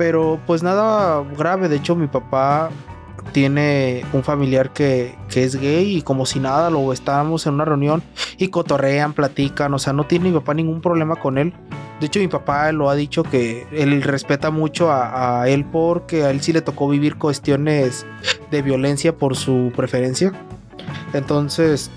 pero 0.00 0.40
pues 0.46 0.62
nada 0.62 1.22
grave. 1.36 1.68
De 1.68 1.76
hecho, 1.76 1.94
mi 1.94 2.06
papá 2.06 2.70
tiene 3.32 4.04
un 4.12 4.22
familiar 4.22 4.72
que, 4.72 5.14
es 5.34 5.56
gay 5.56 5.96
y 5.96 6.02
como 6.02 6.26
si 6.26 6.40
nada, 6.40 6.70
lo 6.70 6.92
estábamos 6.92 7.46
en 7.46 7.54
una 7.54 7.64
reunión 7.64 8.02
y 8.38 8.48
cotorrean, 8.48 9.12
platican, 9.12 9.72
o 9.74 9.78
sea, 9.78 9.92
no 9.92 10.04
tiene 10.04 10.30
mi 10.30 10.34
papá 10.38 10.54
ningún 10.54 10.80
problema 10.80 11.16
con 11.16 11.38
él. 11.38 11.52
De 12.00 12.06
hecho, 12.06 12.18
mi 12.18 12.28
papá 12.28 12.72
lo 12.72 12.88
ha 12.88 12.94
dicho 12.94 13.22
que 13.22 13.66
él 13.72 14.02
respeta 14.02 14.50
mucho 14.50 14.90
a, 14.90 15.42
a, 15.42 15.48
él 15.48 15.66
porque 15.66 16.24
a 16.24 16.30
él 16.30 16.40
sí 16.40 16.52
le 16.52 16.62
tocó 16.62 16.88
vivir 16.88 17.16
cuestiones 17.16 18.06
de 18.50 18.62
violencia 18.62 19.14
por 19.16 19.36
su 19.36 19.70
preferencia. 19.76 20.32
Entonces, 21.12 21.90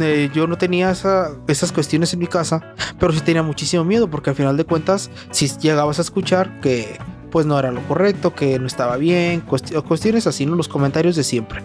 eh, 0.00 0.30
yo 0.34 0.46
no 0.46 0.58
tenía 0.58 0.90
esas 0.90 1.72
cuestiones 1.72 2.12
en 2.12 2.20
mi 2.20 2.26
casa, 2.26 2.74
pero 2.98 3.12
sí 3.12 3.20
tenía 3.20 3.42
muchísimo 3.42 3.84
miedo 3.84 4.08
porque 4.08 4.30
al 4.30 4.36
final 4.36 4.56
de 4.56 4.64
cuentas, 4.64 5.10
si 5.30 5.48
llegabas 5.48 5.98
a 5.98 6.02
escuchar 6.02 6.60
que 6.60 6.98
pues 7.36 7.44
no 7.44 7.58
era 7.58 7.70
lo 7.70 7.86
correcto, 7.86 8.34
que 8.34 8.58
no 8.58 8.66
estaba 8.66 8.96
bien, 8.96 9.42
cuestiones 9.42 10.26
así. 10.26 10.46
Los 10.46 10.68
comentarios 10.68 11.16
de 11.16 11.22
siempre. 11.22 11.60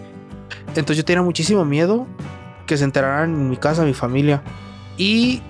Entonces 0.76 0.98
yo 0.98 1.04
tenía 1.06 1.22
muchísimo 1.22 1.64
miedo 1.64 2.06
que 2.66 2.76
se 2.76 2.84
enteraran 2.84 3.32
en 3.32 3.48
mi 3.48 3.56
casa, 3.56 3.82
mi 3.82 3.94
familia. 3.94 4.42
Y 4.98 5.40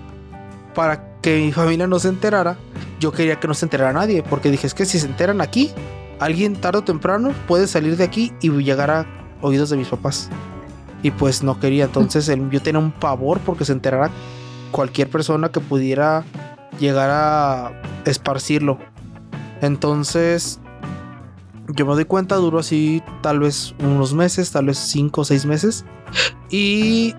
para 0.77 1.19
que 1.21 1.41
mi 1.41 1.51
familia 1.51 1.89
no 1.89 1.99
se 1.99 2.07
enterara, 2.07 2.57
yo 3.01 3.11
quería 3.11 3.41
que 3.41 3.49
no 3.49 3.55
se 3.55 3.65
enterara 3.65 3.93
nadie, 3.93 4.23
porque 4.23 4.49
dije, 4.49 4.65
es 4.65 4.75
que 4.75 4.87
si 4.87 5.01
se 5.01 5.09
enteran 5.09 5.41
aquí, 5.41 5.73
alguien 6.21 6.55
tarde 6.55 6.79
o 6.79 6.83
temprano 6.85 7.33
puede 7.49 7.67
salir 7.67 7.97
de 7.97 8.05
aquí 8.05 8.33
y 8.41 8.51
llegar 8.63 8.93
a 8.93 9.07
oídos 9.41 9.71
de 9.71 9.77
mis 9.77 9.89
papás 9.89 10.31
y 11.03 11.11
pues 11.11 11.43
no 11.43 11.59
quería. 11.59 11.87
Entonces 11.87 12.31
yo 12.49 12.63
tenía 12.63 12.79
un 12.79 12.93
pavor 12.93 13.41
porque 13.41 13.65
se 13.65 13.73
enterara 13.73 14.09
cualquier 14.71 15.11
persona 15.11 15.49
que 15.49 15.59
pudiera 15.59 16.23
llegar 16.79 17.11
a 17.11 17.73
esparcirlo. 18.05 18.79
Entonces 19.63 20.61
yo 21.69 21.87
me 21.87 21.95
doy 21.95 22.05
cuenta, 22.05 22.37
duró 22.37 22.59
así 22.59 23.03
tal 23.23 23.41
vez 23.41 23.75
unos 23.79 24.13
meses, 24.13 24.51
tal 24.51 24.67
vez 24.67 24.79
cinco 24.79 25.23
o 25.23 25.25
seis 25.25 25.47
meses. 25.47 25.85
Y 26.51 27.15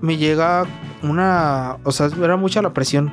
me 0.00 0.16
llega 0.16 0.64
una, 1.02 1.78
o 1.82 1.90
sea, 1.90 2.08
era 2.22 2.36
mucha 2.36 2.62
la 2.62 2.72
presión. 2.72 3.12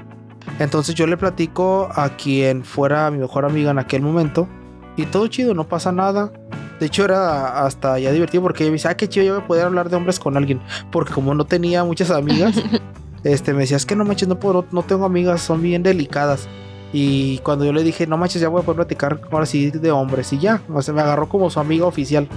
Entonces 0.59 0.93
yo 0.95 1.07
le 1.07 1.17
platico 1.17 1.89
a 1.95 2.09
quien 2.09 2.63
fuera 2.63 3.09
mi 3.09 3.17
mejor 3.17 3.45
amiga 3.45 3.71
en 3.71 3.79
aquel 3.79 4.01
momento 4.01 4.47
y 4.97 5.05
todo 5.05 5.27
chido, 5.27 5.53
no 5.53 5.67
pasa 5.67 5.91
nada. 5.91 6.31
De 6.79 6.87
hecho 6.87 7.05
era 7.05 7.65
hasta 7.65 7.97
ya 7.97 8.11
divertido 8.11 8.43
porque 8.43 8.63
ella 8.63 8.71
me 8.71 8.75
dice, 8.75 8.89
ah, 8.89 8.97
qué 8.97 9.07
chido, 9.07 9.25
yo 9.25 9.33
voy 9.35 9.43
a 9.43 9.47
poder 9.47 9.65
hablar 9.65 9.89
de 9.89 9.95
hombres 9.95 10.19
con 10.19 10.35
alguien. 10.35 10.61
Porque 10.91 11.13
como 11.13 11.33
no 11.33 11.45
tenía 11.45 11.83
muchas 11.85 12.11
amigas, 12.11 12.61
este, 13.23 13.53
me 13.53 13.61
decía, 13.61 13.77
es 13.77 13.85
que 13.85 13.95
no 13.95 14.03
manches, 14.03 14.27
no, 14.27 14.37
puedo, 14.39 14.65
no 14.71 14.83
tengo 14.83 15.05
amigas, 15.05 15.41
son 15.41 15.61
bien 15.61 15.81
delicadas. 15.81 16.49
Y 16.93 17.39
cuando 17.39 17.65
yo 17.65 17.73
le 17.73 17.83
dije, 17.83 18.05
no 18.05 18.17
manches, 18.17 18.39
ya 18.39 18.49
voy 18.49 18.61
a 18.61 18.65
poder 18.65 18.77
platicar 18.77 19.19
ahora 19.31 19.47
sí 19.47 19.71
de 19.71 19.91
hombres. 19.91 20.31
Y 20.31 20.37
ya, 20.37 20.61
o 20.71 20.79
sea, 20.83 20.93
me 20.93 21.01
agarró 21.01 21.27
como 21.27 21.49
su 21.49 21.59
amiga 21.59 21.87
oficial. 21.87 22.27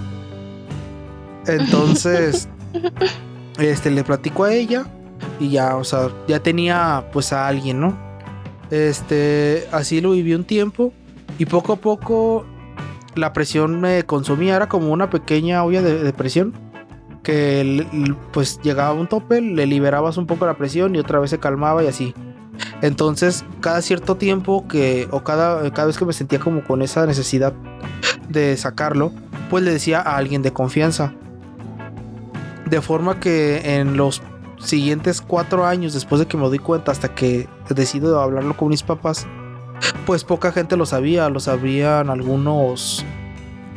Entonces, 1.47 2.49
este, 3.59 3.91
le 3.91 4.03
platico 4.03 4.45
a 4.45 4.55
ella. 4.55 4.87
Y 5.39 5.51
ya, 5.51 5.77
o 5.77 5.85
sea, 5.85 6.09
ya 6.27 6.43
tenía 6.43 7.05
pues 7.13 7.35
a 7.35 7.47
alguien, 7.47 7.81
¿no? 7.81 7.99
Este, 8.71 9.69
así 9.73 10.01
lo 10.01 10.13
viví 10.13 10.35
un 10.35 10.45
tiempo. 10.45 10.91
Y 11.39 11.45
poco 11.45 11.75
a 11.75 11.77
poco 11.77 12.47
la 13.15 13.35
presión 13.35 13.79
me 13.79 14.05
consumía. 14.05 14.57
Era 14.57 14.71
como 14.71 14.91
una 14.91 15.11
pequeña 15.11 15.63
olla 15.65 15.83
de, 15.83 16.13
presión. 16.15 16.55
Que 17.23 17.87
pues 18.33 18.59
llegaba 18.63 18.91
a 18.91 18.95
un 18.95 19.07
tope, 19.07 19.43
le 19.43 19.67
liberabas 19.67 20.17
un 20.17 20.27
poco 20.27 20.47
la 20.47 20.57
presión 20.57 20.95
y 20.95 20.99
otra 20.99 21.19
vez 21.19 21.29
se 21.29 21.39
calmaba 21.39 21.85
y 21.85 21.89
así. 21.89 22.15
Entonces, 22.83 23.45
cada 23.61 23.83
cierto 23.83 24.17
tiempo 24.17 24.67
que, 24.69 25.09
o 25.11 25.25
cada, 25.25 25.71
cada 25.73 25.87
vez 25.87 25.99
que 25.99 26.05
me 26.05 26.13
sentía 26.13 26.39
como 26.39 26.63
con 26.65 26.83
esa 26.83 27.07
necesidad 27.07 27.53
de 28.29 28.57
sacarlo, 28.57 29.13
pues 29.51 29.65
le 29.65 29.73
decía 29.73 30.01
a 30.01 30.17
alguien 30.17 30.43
de 30.43 30.53
confianza. 30.53 31.15
De 32.67 32.81
forma 32.81 33.21
que 33.21 33.79
en 33.79 33.97
los 33.97 34.23
siguientes 34.59 35.21
cuatro 35.21 35.67
años, 35.67 35.95
después 35.95 36.19
de 36.19 36.27
que 36.27 36.37
me 36.37 36.45
doy 36.45 36.59
cuenta, 36.59 36.93
hasta 36.93 37.15
que 37.15 37.49
decido 37.69 38.21
hablarlo 38.21 38.57
con 38.57 38.69
mis 38.69 38.83
papás, 38.83 39.27
pues 40.05 40.25
poca 40.25 40.53
gente 40.53 40.77
lo 40.77 40.87
sabía, 40.87 41.29
lo 41.29 41.41
sabían 41.41 42.11
algunos 42.11 43.05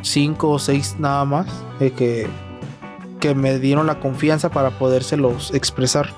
cinco 0.02 0.52
o 0.52 0.60
seis 0.60 0.96
nada 1.00 1.26
más, 1.26 1.48
que, 1.80 2.28
que 3.20 3.36
me 3.36 3.60
dieron 3.60 3.88
la 3.88 4.00
confianza 4.00 4.50
para 4.50 4.72
podérselos 4.72 5.54
expresar. 5.54 6.10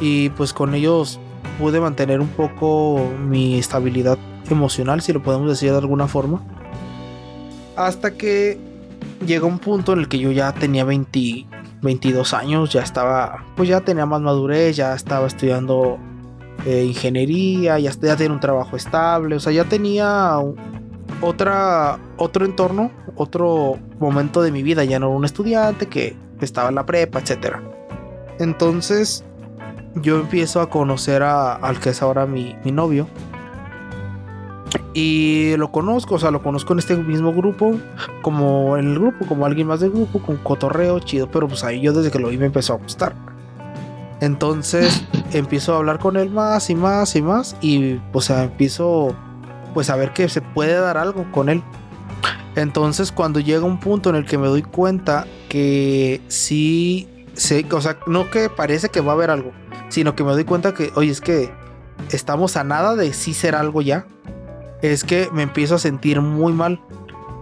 Y 0.00 0.30
pues 0.30 0.52
con 0.52 0.74
ellos 0.74 1.18
pude 1.58 1.80
mantener 1.80 2.20
un 2.20 2.28
poco 2.28 3.00
mi 3.20 3.58
estabilidad 3.58 4.18
emocional, 4.50 5.00
si 5.00 5.12
lo 5.12 5.22
podemos 5.22 5.48
decir 5.48 5.70
de 5.70 5.78
alguna 5.78 6.06
forma. 6.06 6.42
Hasta 7.76 8.12
que 8.12 8.58
llegó 9.26 9.46
un 9.46 9.58
punto 9.58 9.92
en 9.92 10.00
el 10.00 10.08
que 10.08 10.18
yo 10.18 10.30
ya 10.32 10.52
tenía 10.52 10.84
22 10.84 12.34
años, 12.34 12.72
ya 12.72 12.82
estaba, 12.82 13.44
pues 13.56 13.68
ya 13.68 13.80
tenía 13.80 14.06
más 14.06 14.20
madurez, 14.20 14.76
ya 14.76 14.94
estaba 14.94 15.26
estudiando 15.26 15.98
eh, 16.64 16.84
ingeniería, 16.84 17.78
ya, 17.78 17.90
ya 17.92 18.16
tenía 18.16 18.32
un 18.32 18.40
trabajo 18.40 18.76
estable, 18.76 19.36
o 19.36 19.40
sea, 19.40 19.52
ya 19.52 19.64
tenía 19.64 20.38
otra, 21.20 21.98
otro 22.16 22.44
entorno, 22.44 22.90
otro 23.14 23.78
momento 23.98 24.42
de 24.42 24.52
mi 24.52 24.62
vida, 24.62 24.84
ya 24.84 24.98
no 24.98 25.06
era 25.06 25.16
un 25.16 25.24
estudiante 25.24 25.86
que 25.86 26.16
estaba 26.40 26.68
en 26.68 26.76
la 26.76 26.86
prepa, 26.86 27.20
etc. 27.20 27.56
Entonces, 28.38 29.24
yo 29.96 30.20
empiezo 30.20 30.60
a 30.60 30.70
conocer 30.70 31.22
a, 31.22 31.54
al 31.54 31.80
que 31.80 31.90
es 31.90 32.02
ahora 32.02 32.26
mi, 32.26 32.54
novio. 32.64 33.08
Y 34.92 35.56
lo 35.56 35.70
conozco, 35.70 36.14
o 36.14 36.18
sea, 36.18 36.30
lo 36.30 36.42
conozco 36.42 36.72
en 36.72 36.78
este 36.78 36.96
mismo 36.96 37.32
grupo, 37.32 37.74
como 38.22 38.76
en 38.76 38.88
el 38.88 38.98
grupo, 38.98 39.26
como 39.26 39.44
alguien 39.44 39.66
más 39.66 39.80
del 39.80 39.90
grupo, 39.90 40.20
con 40.20 40.36
cotorreo 40.38 40.98
chido, 41.00 41.30
pero 41.30 41.48
pues 41.48 41.64
ahí 41.64 41.80
yo 41.80 41.92
desde 41.92 42.10
que 42.10 42.18
lo 42.18 42.28
vi 42.28 42.38
me 42.38 42.46
empezó 42.46 42.74
a 42.74 42.76
gustar. 42.76 43.14
Entonces 44.20 45.04
empiezo 45.32 45.74
a 45.74 45.78
hablar 45.78 45.98
con 45.98 46.16
él 46.16 46.30
más 46.30 46.70
y 46.70 46.74
más 46.74 47.14
y 47.14 47.22
más 47.22 47.56
y 47.60 48.00
o 48.12 48.20
sea, 48.20 48.44
empiezo 48.44 49.14
pues 49.74 49.90
a 49.90 49.96
ver 49.96 50.14
que 50.14 50.28
se 50.30 50.40
puede 50.40 50.74
dar 50.74 50.96
algo 50.96 51.30
con 51.30 51.50
él. 51.50 51.62
Entonces 52.54 53.12
cuando 53.12 53.40
llega 53.40 53.66
un 53.66 53.78
punto 53.78 54.08
en 54.08 54.16
el 54.16 54.24
que 54.24 54.38
me 54.38 54.46
doy 54.46 54.62
cuenta 54.62 55.26
que 55.50 56.22
sí, 56.28 57.06
sé, 57.36 57.66
o 57.70 57.80
sea, 57.80 57.98
no 58.06 58.30
que 58.30 58.48
parece 58.48 58.88
que 58.88 59.00
va 59.00 59.12
a 59.12 59.14
haber 59.14 59.30
algo, 59.30 59.52
sino 59.88 60.14
que 60.14 60.24
me 60.24 60.32
doy 60.32 60.44
cuenta 60.44 60.74
que, 60.74 60.92
oye, 60.94 61.10
es 61.10 61.20
que 61.20 61.50
estamos 62.10 62.56
a 62.56 62.64
nada 62.64 62.96
de 62.96 63.12
sí 63.12 63.34
ser 63.34 63.54
algo 63.54 63.82
ya. 63.82 64.06
Es 64.82 65.04
que 65.04 65.28
me 65.32 65.42
empiezo 65.42 65.76
a 65.76 65.78
sentir 65.78 66.20
muy 66.20 66.52
mal 66.52 66.80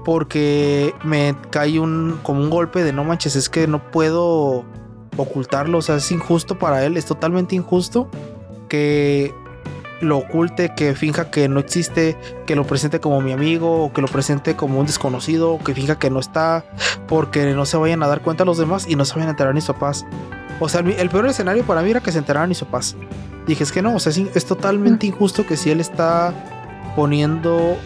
porque 0.05 0.95
me 1.03 1.35
cae 1.51 1.81
un 1.81 2.21
como 2.23 2.41
un 2.41 2.51
golpe 2.51 2.85
de 2.85 2.93
no 2.93 3.05
manches, 3.05 3.37
es 3.37 3.49
que 3.49 3.67
no 3.67 3.91
puedo 3.91 4.65
ocultarlo, 5.17 5.79
o 5.79 5.83
sea, 5.83 5.97
es 5.97 6.11
injusto 6.13 6.59
para 6.59 6.85
él, 6.85 6.97
es 6.97 7.07
totalmente 7.07 7.57
injusto 7.57 8.09
que 8.69 9.35
lo 10.01 10.19
oculte, 10.19 10.75
que 10.75 10.95
finja 10.95 11.31
que 11.31 11.49
no 11.49 11.61
existe, 11.61 12.17
que 12.47 12.57
lo 12.57 12.67
presente 12.67 13.01
como 13.01 13.21
mi 13.21 13.33
amigo, 13.33 13.85
o 13.85 13.93
que 13.93 14.03
lo 14.03 14.09
presente 14.09 14.57
como 14.57 14.81
un 14.81 14.87
desconocido, 14.87 15.59
que 15.65 15.75
finja 15.75 15.99
que 15.99 16.11
no 16.11 16.21
está, 16.21 16.65
porque 17.07 17.53
no 17.55 17.65
se 17.67 17.77
vayan 17.77 18.03
a 18.03 18.07
dar 18.07 18.21
cuenta 18.21 18.45
los 18.45 18.59
demás 18.59 18.87
y 18.89 18.97
no 18.97 19.05
se 19.05 19.15
vayan 19.15 19.29
a 19.29 19.31
enterar 19.33 19.55
ni 19.55 19.61
su 19.61 19.73
papás. 19.73 20.05
O 20.61 20.69
sea, 20.69 20.81
el 20.81 21.11
peor 21.11 21.27
escenario 21.27 21.65
para 21.65 21.83
mí 21.83 21.91
era 21.91 22.01
que 22.01 22.13
se 22.13 22.19
enteraran 22.19 22.51
y 22.51 22.55
su 22.55 22.67
paz. 22.67 22.97
Dije, 23.47 23.65
es 23.65 23.73
que 23.73 23.83
no, 23.83 23.95
o 23.95 23.99
sea, 23.99 24.13
es, 24.13 24.47
totalmente 24.47 25.07
injusto 25.07 25.47
que 25.47 25.57
si 25.57 25.71
él 25.71 25.81
está 25.81 26.33
poniendo 26.97 27.77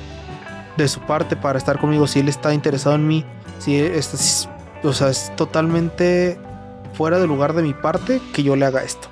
de 0.77 0.87
su 0.87 1.01
parte 1.01 1.35
para 1.35 1.59
estar 1.59 1.79
conmigo, 1.79 2.07
si 2.07 2.21
él 2.21 2.29
está 2.29 2.55
interesado 2.55 2.95
en 2.95 3.07
mí, 3.09 3.25
si 3.59 3.77
es, 3.77 4.49
o 4.83 4.93
sea, 4.93 5.09
es 5.09 5.35
totalmente 5.35 6.39
fuera 6.93 7.19
de 7.19 7.27
lugar 7.27 7.55
de 7.55 7.63
mi 7.63 7.75
parte 7.75 8.21
que 8.33 8.43
yo 8.43 8.55
le 8.55 8.67
haga 8.67 8.83
esto. 8.85 9.09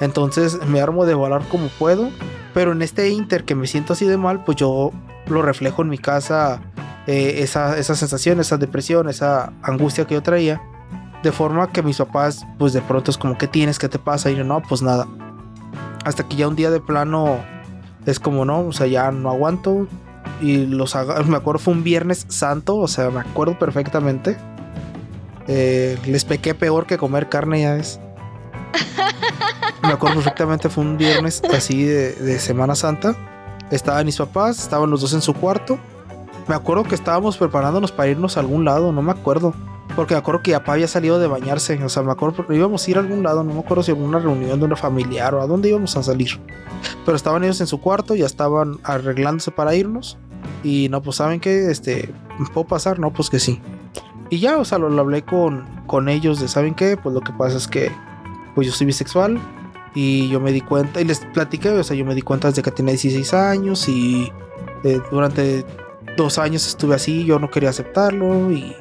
Entonces 0.00 0.64
me 0.66 0.80
armo 0.80 1.04
de 1.04 1.14
volar 1.14 1.42
como 1.48 1.68
puedo, 1.68 2.10
pero 2.58 2.72
en 2.72 2.82
este 2.82 3.08
inter 3.10 3.44
que 3.44 3.54
me 3.54 3.68
siento 3.68 3.92
así 3.92 4.04
de 4.04 4.16
mal, 4.16 4.42
pues 4.42 4.56
yo 4.56 4.90
lo 5.28 5.42
reflejo 5.42 5.82
en 5.82 5.90
mi 5.90 5.96
casa, 5.96 6.60
eh, 7.06 7.36
esa, 7.44 7.78
esa 7.78 7.94
sensación, 7.94 8.40
esa 8.40 8.56
depresión, 8.56 9.08
esa 9.08 9.52
angustia 9.62 10.08
que 10.08 10.14
yo 10.14 10.24
traía 10.24 10.60
de 11.22 11.30
forma 11.30 11.70
que 11.70 11.84
mis 11.84 11.98
papás, 11.98 12.44
pues 12.58 12.72
de 12.72 12.80
pronto 12.80 13.12
es 13.12 13.16
como, 13.16 13.38
¿qué 13.38 13.46
tienes? 13.46 13.78
¿Qué 13.78 13.88
te 13.88 14.00
pasa? 14.00 14.32
Y 14.32 14.34
yo, 14.34 14.42
no, 14.42 14.60
pues 14.60 14.82
nada. 14.82 15.06
Hasta 16.04 16.26
que 16.26 16.34
ya 16.34 16.48
un 16.48 16.56
día 16.56 16.72
de 16.72 16.80
plano 16.80 17.38
es 18.06 18.18
como, 18.18 18.44
no, 18.44 18.66
o 18.66 18.72
sea, 18.72 18.88
ya 18.88 19.12
no 19.12 19.30
aguanto. 19.30 19.86
Y 20.40 20.66
los 20.66 20.96
me 21.28 21.36
acuerdo, 21.36 21.60
fue 21.60 21.74
un 21.74 21.84
viernes 21.84 22.26
santo, 22.26 22.76
o 22.76 22.88
sea, 22.88 23.10
me 23.10 23.20
acuerdo 23.20 23.56
perfectamente. 23.56 24.36
Eh, 25.46 25.96
les 26.06 26.24
pequé 26.24 26.56
peor 26.56 26.86
que 26.86 26.98
comer 26.98 27.28
carne, 27.28 27.60
ya 27.60 27.76
es. 27.76 28.00
Me 29.88 29.94
acuerdo 29.94 30.16
perfectamente, 30.16 30.68
fue 30.68 30.84
un 30.84 30.98
viernes 30.98 31.42
así 31.50 31.82
de, 31.82 32.12
de 32.12 32.38
Semana 32.38 32.74
Santa. 32.74 33.16
Estaban 33.70 34.04
mis 34.04 34.18
papás, 34.18 34.58
estaban 34.58 34.90
los 34.90 35.00
dos 35.00 35.14
en 35.14 35.22
su 35.22 35.32
cuarto. 35.32 35.78
Me 36.46 36.54
acuerdo 36.54 36.84
que 36.84 36.94
estábamos 36.94 37.38
preparándonos 37.38 37.90
para 37.90 38.10
irnos 38.10 38.36
a 38.36 38.40
algún 38.40 38.66
lado, 38.66 38.92
no 38.92 39.00
me 39.00 39.12
acuerdo. 39.12 39.54
Porque 39.96 40.12
me 40.12 40.18
acuerdo 40.18 40.42
que 40.42 40.52
papá 40.52 40.74
había 40.74 40.88
salido 40.88 41.18
de 41.18 41.26
bañarse. 41.26 41.82
O 41.82 41.88
sea, 41.88 42.02
me 42.02 42.12
acuerdo 42.12 42.36
porque 42.36 42.54
íbamos 42.54 42.86
a 42.86 42.90
ir 42.90 42.98
a 42.98 43.00
algún 43.00 43.22
lado. 43.22 43.42
No 43.42 43.54
me 43.54 43.60
acuerdo 43.60 43.82
si 43.82 43.90
a 43.90 43.94
una 43.94 44.18
reunión 44.18 44.58
de 44.60 44.66
una 44.66 44.76
familiar 44.76 45.34
o 45.34 45.40
a 45.40 45.46
dónde 45.46 45.70
íbamos 45.70 45.96
a 45.96 46.02
salir. 46.02 46.38
Pero 47.06 47.16
estaban 47.16 47.42
ellos 47.42 47.60
en 47.62 47.66
su 47.66 47.80
cuarto, 47.80 48.14
ya 48.14 48.26
estaban 48.26 48.78
arreglándose 48.84 49.50
para 49.50 49.74
irnos. 49.74 50.18
Y 50.62 50.88
no, 50.90 51.02
pues 51.02 51.16
saben 51.16 51.40
que, 51.40 51.70
este, 51.70 52.14
¿puedo 52.52 52.66
pasar? 52.66 52.98
No, 52.98 53.10
pues 53.10 53.30
que 53.30 53.40
sí. 53.40 53.58
Y 54.28 54.38
ya, 54.38 54.58
o 54.58 54.66
sea, 54.66 54.76
lo, 54.76 55.00
hablé 55.00 55.22
con, 55.22 55.64
con 55.86 56.10
ellos 56.10 56.40
de, 56.40 56.48
¿saben 56.48 56.74
qué? 56.74 56.98
Pues 56.98 57.14
lo 57.14 57.22
que 57.22 57.32
pasa 57.32 57.56
es 57.56 57.66
que, 57.66 57.90
pues 58.54 58.66
yo 58.66 58.72
soy 58.72 58.86
bisexual. 58.86 59.40
Y 59.98 60.28
yo 60.28 60.38
me 60.38 60.52
di 60.52 60.60
cuenta, 60.60 61.00
y 61.00 61.04
les 61.04 61.18
platiqué, 61.34 61.70
o 61.70 61.82
sea, 61.82 61.96
yo 61.96 62.04
me 62.04 62.14
di 62.14 62.22
cuenta 62.22 62.48
desde 62.48 62.62
que 62.62 62.70
tenía 62.70 62.92
16 62.92 63.34
años 63.34 63.88
y 63.88 64.30
eh, 64.84 65.00
durante 65.10 65.64
dos 66.16 66.38
años 66.38 66.68
estuve 66.68 66.94
así, 66.94 67.24
yo 67.24 67.40
no 67.40 67.50
quería 67.50 67.70
aceptarlo 67.70 68.52
y 68.52 68.76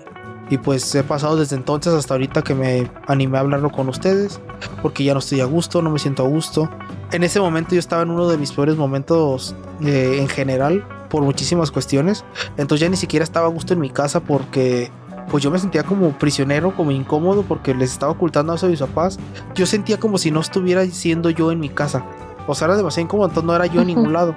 y 0.50 0.58
pues 0.58 0.94
he 0.96 1.04
pasado 1.04 1.36
desde 1.36 1.56
entonces 1.56 1.94
hasta 1.94 2.14
ahorita 2.14 2.42
que 2.42 2.56
me 2.56 2.90
animé 3.08 3.38
a 3.38 3.42
hablarlo 3.42 3.70
con 3.70 3.90
ustedes, 3.90 4.40
porque 4.82 5.04
ya 5.04 5.14
no 5.14 5.20
estoy 5.20 5.42
a 5.42 5.46
gusto, 5.46 5.82
no 5.82 5.90
me 5.90 6.00
siento 6.00 6.24
a 6.24 6.28
gusto. 6.28 6.70
En 7.12 7.24
ese 7.24 7.40
momento 7.40 7.74
yo 7.74 7.80
estaba 7.80 8.04
en 8.04 8.12
uno 8.12 8.30
de 8.30 8.38
mis 8.38 8.52
peores 8.52 8.78
momentos 8.78 9.56
eh, 9.82 10.18
en 10.20 10.28
general, 10.30 10.88
por 11.10 11.24
muchísimas 11.24 11.72
cuestiones. 11.72 12.24
Entonces 12.58 12.80
ya 12.80 12.90
ni 12.90 12.96
siquiera 12.96 13.24
estaba 13.24 13.48
a 13.48 13.50
gusto 13.50 13.74
en 13.74 13.82
mi 13.82 13.90
casa 13.90 14.22
porque 14.22 14.90
pues 15.30 15.44
yo 15.44 15.52
me 15.52 15.60
sentía 15.60 15.84
como 15.84 16.12
prisionero, 16.12 16.76
como 16.76 16.92
incómodo 16.92 17.44
porque 17.44 17.74
les 17.74 17.92
estaba 17.92 18.12
ocultando 18.12 18.54
eso 18.54 18.66
a 18.66 18.70
mis 18.70 18.80
papás. 18.80 19.20
Yo 19.56 19.66
sentía 19.66 20.00
como 20.00 20.18
si 20.18 20.32
no 20.32 20.40
estuviera 20.40 20.86
siendo 20.86 21.30
yo 21.30 21.52
en 21.52 21.60
mi 21.60 21.70
casa. 21.70 22.06
O 22.48 22.56
sea, 22.56 22.68
era 22.68 22.78
demasiado 22.78 23.06
incómodo, 23.06 23.28
entonces 23.28 23.48
no 23.48 23.56
era 23.56 23.66
yo 23.66 23.82
en 23.82 23.88
ningún 23.88 24.14
lado. 24.14 24.36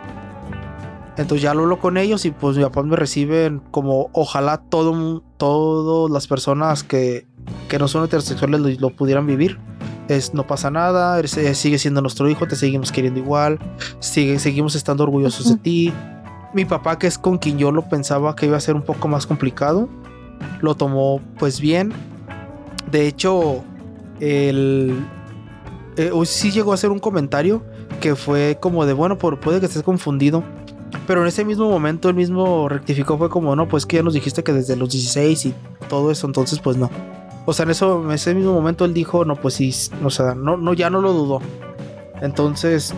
Entonces 1.16 1.43
ya 1.43 1.55
lo 1.55 1.62
hablo 1.62 1.78
con 1.78 1.97
ellos 1.97 2.24
y 2.24 2.30
pues 2.30 2.57
mis 2.57 2.64
papás 2.64 2.84
me 2.84 2.97
reciben 2.97 3.61
como 3.70 4.09
ojalá 4.12 4.59
todo, 4.59 5.22
todas 5.36 6.11
las 6.11 6.26
personas 6.26 6.82
que, 6.82 7.26
que 7.68 7.78
no 7.78 7.88
son 7.88 8.05
heterosexuales 8.05 8.80
lo, 8.80 8.91
pudieran 8.91 9.26
vivir. 9.26 9.59
Es, 10.09 10.34
no 10.34 10.47
pasa 10.47 10.70
nada, 10.70 11.22
sigue 11.26 11.78
siendo 11.78 12.01
nuestro 12.01 12.28
hijo, 12.28 12.49
te 12.49 12.57
seguimos 12.57 12.91
queriendo 12.91 13.20
igual, 13.20 13.61
sigue, 14.01 14.41
seguimos 14.41 14.74
estando 14.74 15.05
orgullosos 15.05 15.51
de 15.51 15.57
ti. 15.57 15.93
Mi 16.53 16.64
papá, 16.64 16.99
que 16.99 17.07
es 17.07 17.16
con 17.16 17.38
quien 17.38 17.59
yo 17.59 17.70
lo 17.70 17.88
pensaba 17.88 18.34
que 18.34 18.47
iba 18.47 18.57
a 18.57 18.61
ser 18.61 18.74
un 18.74 18.82
poco 18.82 19.07
más 19.07 19.26
complicado, 19.26 19.88
lo 20.61 20.74
tomó 20.74 21.20
pues 21.38 21.61
bien. 21.61 21.93
De 22.91 23.07
hecho, 23.07 23.62
el, 24.20 25.05
eh, 25.97 26.11
sí 26.24 26.51
llegó 26.51 26.72
a 26.72 26.74
hacer 26.74 26.91
un 26.91 26.99
comentario 26.99 27.62
que 28.01 28.16
fue 28.16 28.59
como 28.61 28.86
de, 28.86 28.93
bueno, 28.93 29.18
por, 29.18 29.41
puede 29.41 29.61
que 29.61 29.66
estés 29.66 29.82
confundido. 29.82 30.43
Pero 31.07 31.22
en 31.22 31.28
ese 31.28 31.45
mismo 31.45 31.68
momento 31.68 32.09
él 32.09 32.14
mismo 32.14 32.68
rectificó, 32.68 33.16
fue 33.18 33.28
como, 33.28 33.55
no, 33.55 33.68
pues 33.68 33.86
que 33.86 33.97
ya 33.97 34.03
nos 34.03 34.14
dijiste 34.14 34.43
que 34.43 34.53
desde 34.53 34.76
los 34.76 34.91
16 34.91 35.47
y 35.47 35.55
todo 35.88 36.11
eso, 36.11 36.26
entonces 36.26 36.59
pues 36.59 36.76
no. 36.76 36.91
O 37.47 37.53
sea, 37.53 37.64
en, 37.64 37.70
eso, 37.70 38.03
en 38.05 38.11
ese 38.12 38.34
mismo 38.34 38.53
momento 38.53 38.84
él 38.84 38.95
dijo, 38.95 39.24
no, 39.24 39.36
pues 39.36 39.55
sí, 39.55 39.72
o 40.05 40.11
sea, 40.11 40.34
no, 40.34 40.57
no, 40.57 40.74
ya 40.74 40.91
no 40.91 41.01
lo 41.01 41.12
dudó. 41.12 41.41
Entonces, 42.20 42.95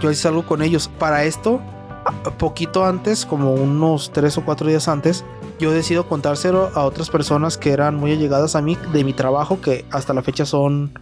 yo 0.00 0.10
hice 0.10 0.28
algo 0.28 0.46
con 0.46 0.62
ellos. 0.62 0.90
Para 0.98 1.24
esto, 1.24 1.60
poquito 2.38 2.84
antes, 2.84 3.26
como 3.26 3.52
unos 3.54 4.10
tres 4.12 4.38
o 4.38 4.44
cuatro 4.44 4.68
días 4.68 4.88
antes, 4.88 5.24
yo 5.58 5.72
decido 5.72 6.08
contárselo 6.08 6.70
a 6.74 6.84
otras 6.84 7.10
personas 7.10 7.58
que 7.58 7.70
eran 7.70 7.96
muy 7.96 8.12
allegadas 8.12 8.54
a 8.54 8.62
mí 8.62 8.76
de 8.92 9.04
mi 9.04 9.12
trabajo, 9.12 9.60
que 9.60 9.84
hasta 9.90 10.14
la 10.14 10.22
fecha 10.22 10.46
son 10.46 10.92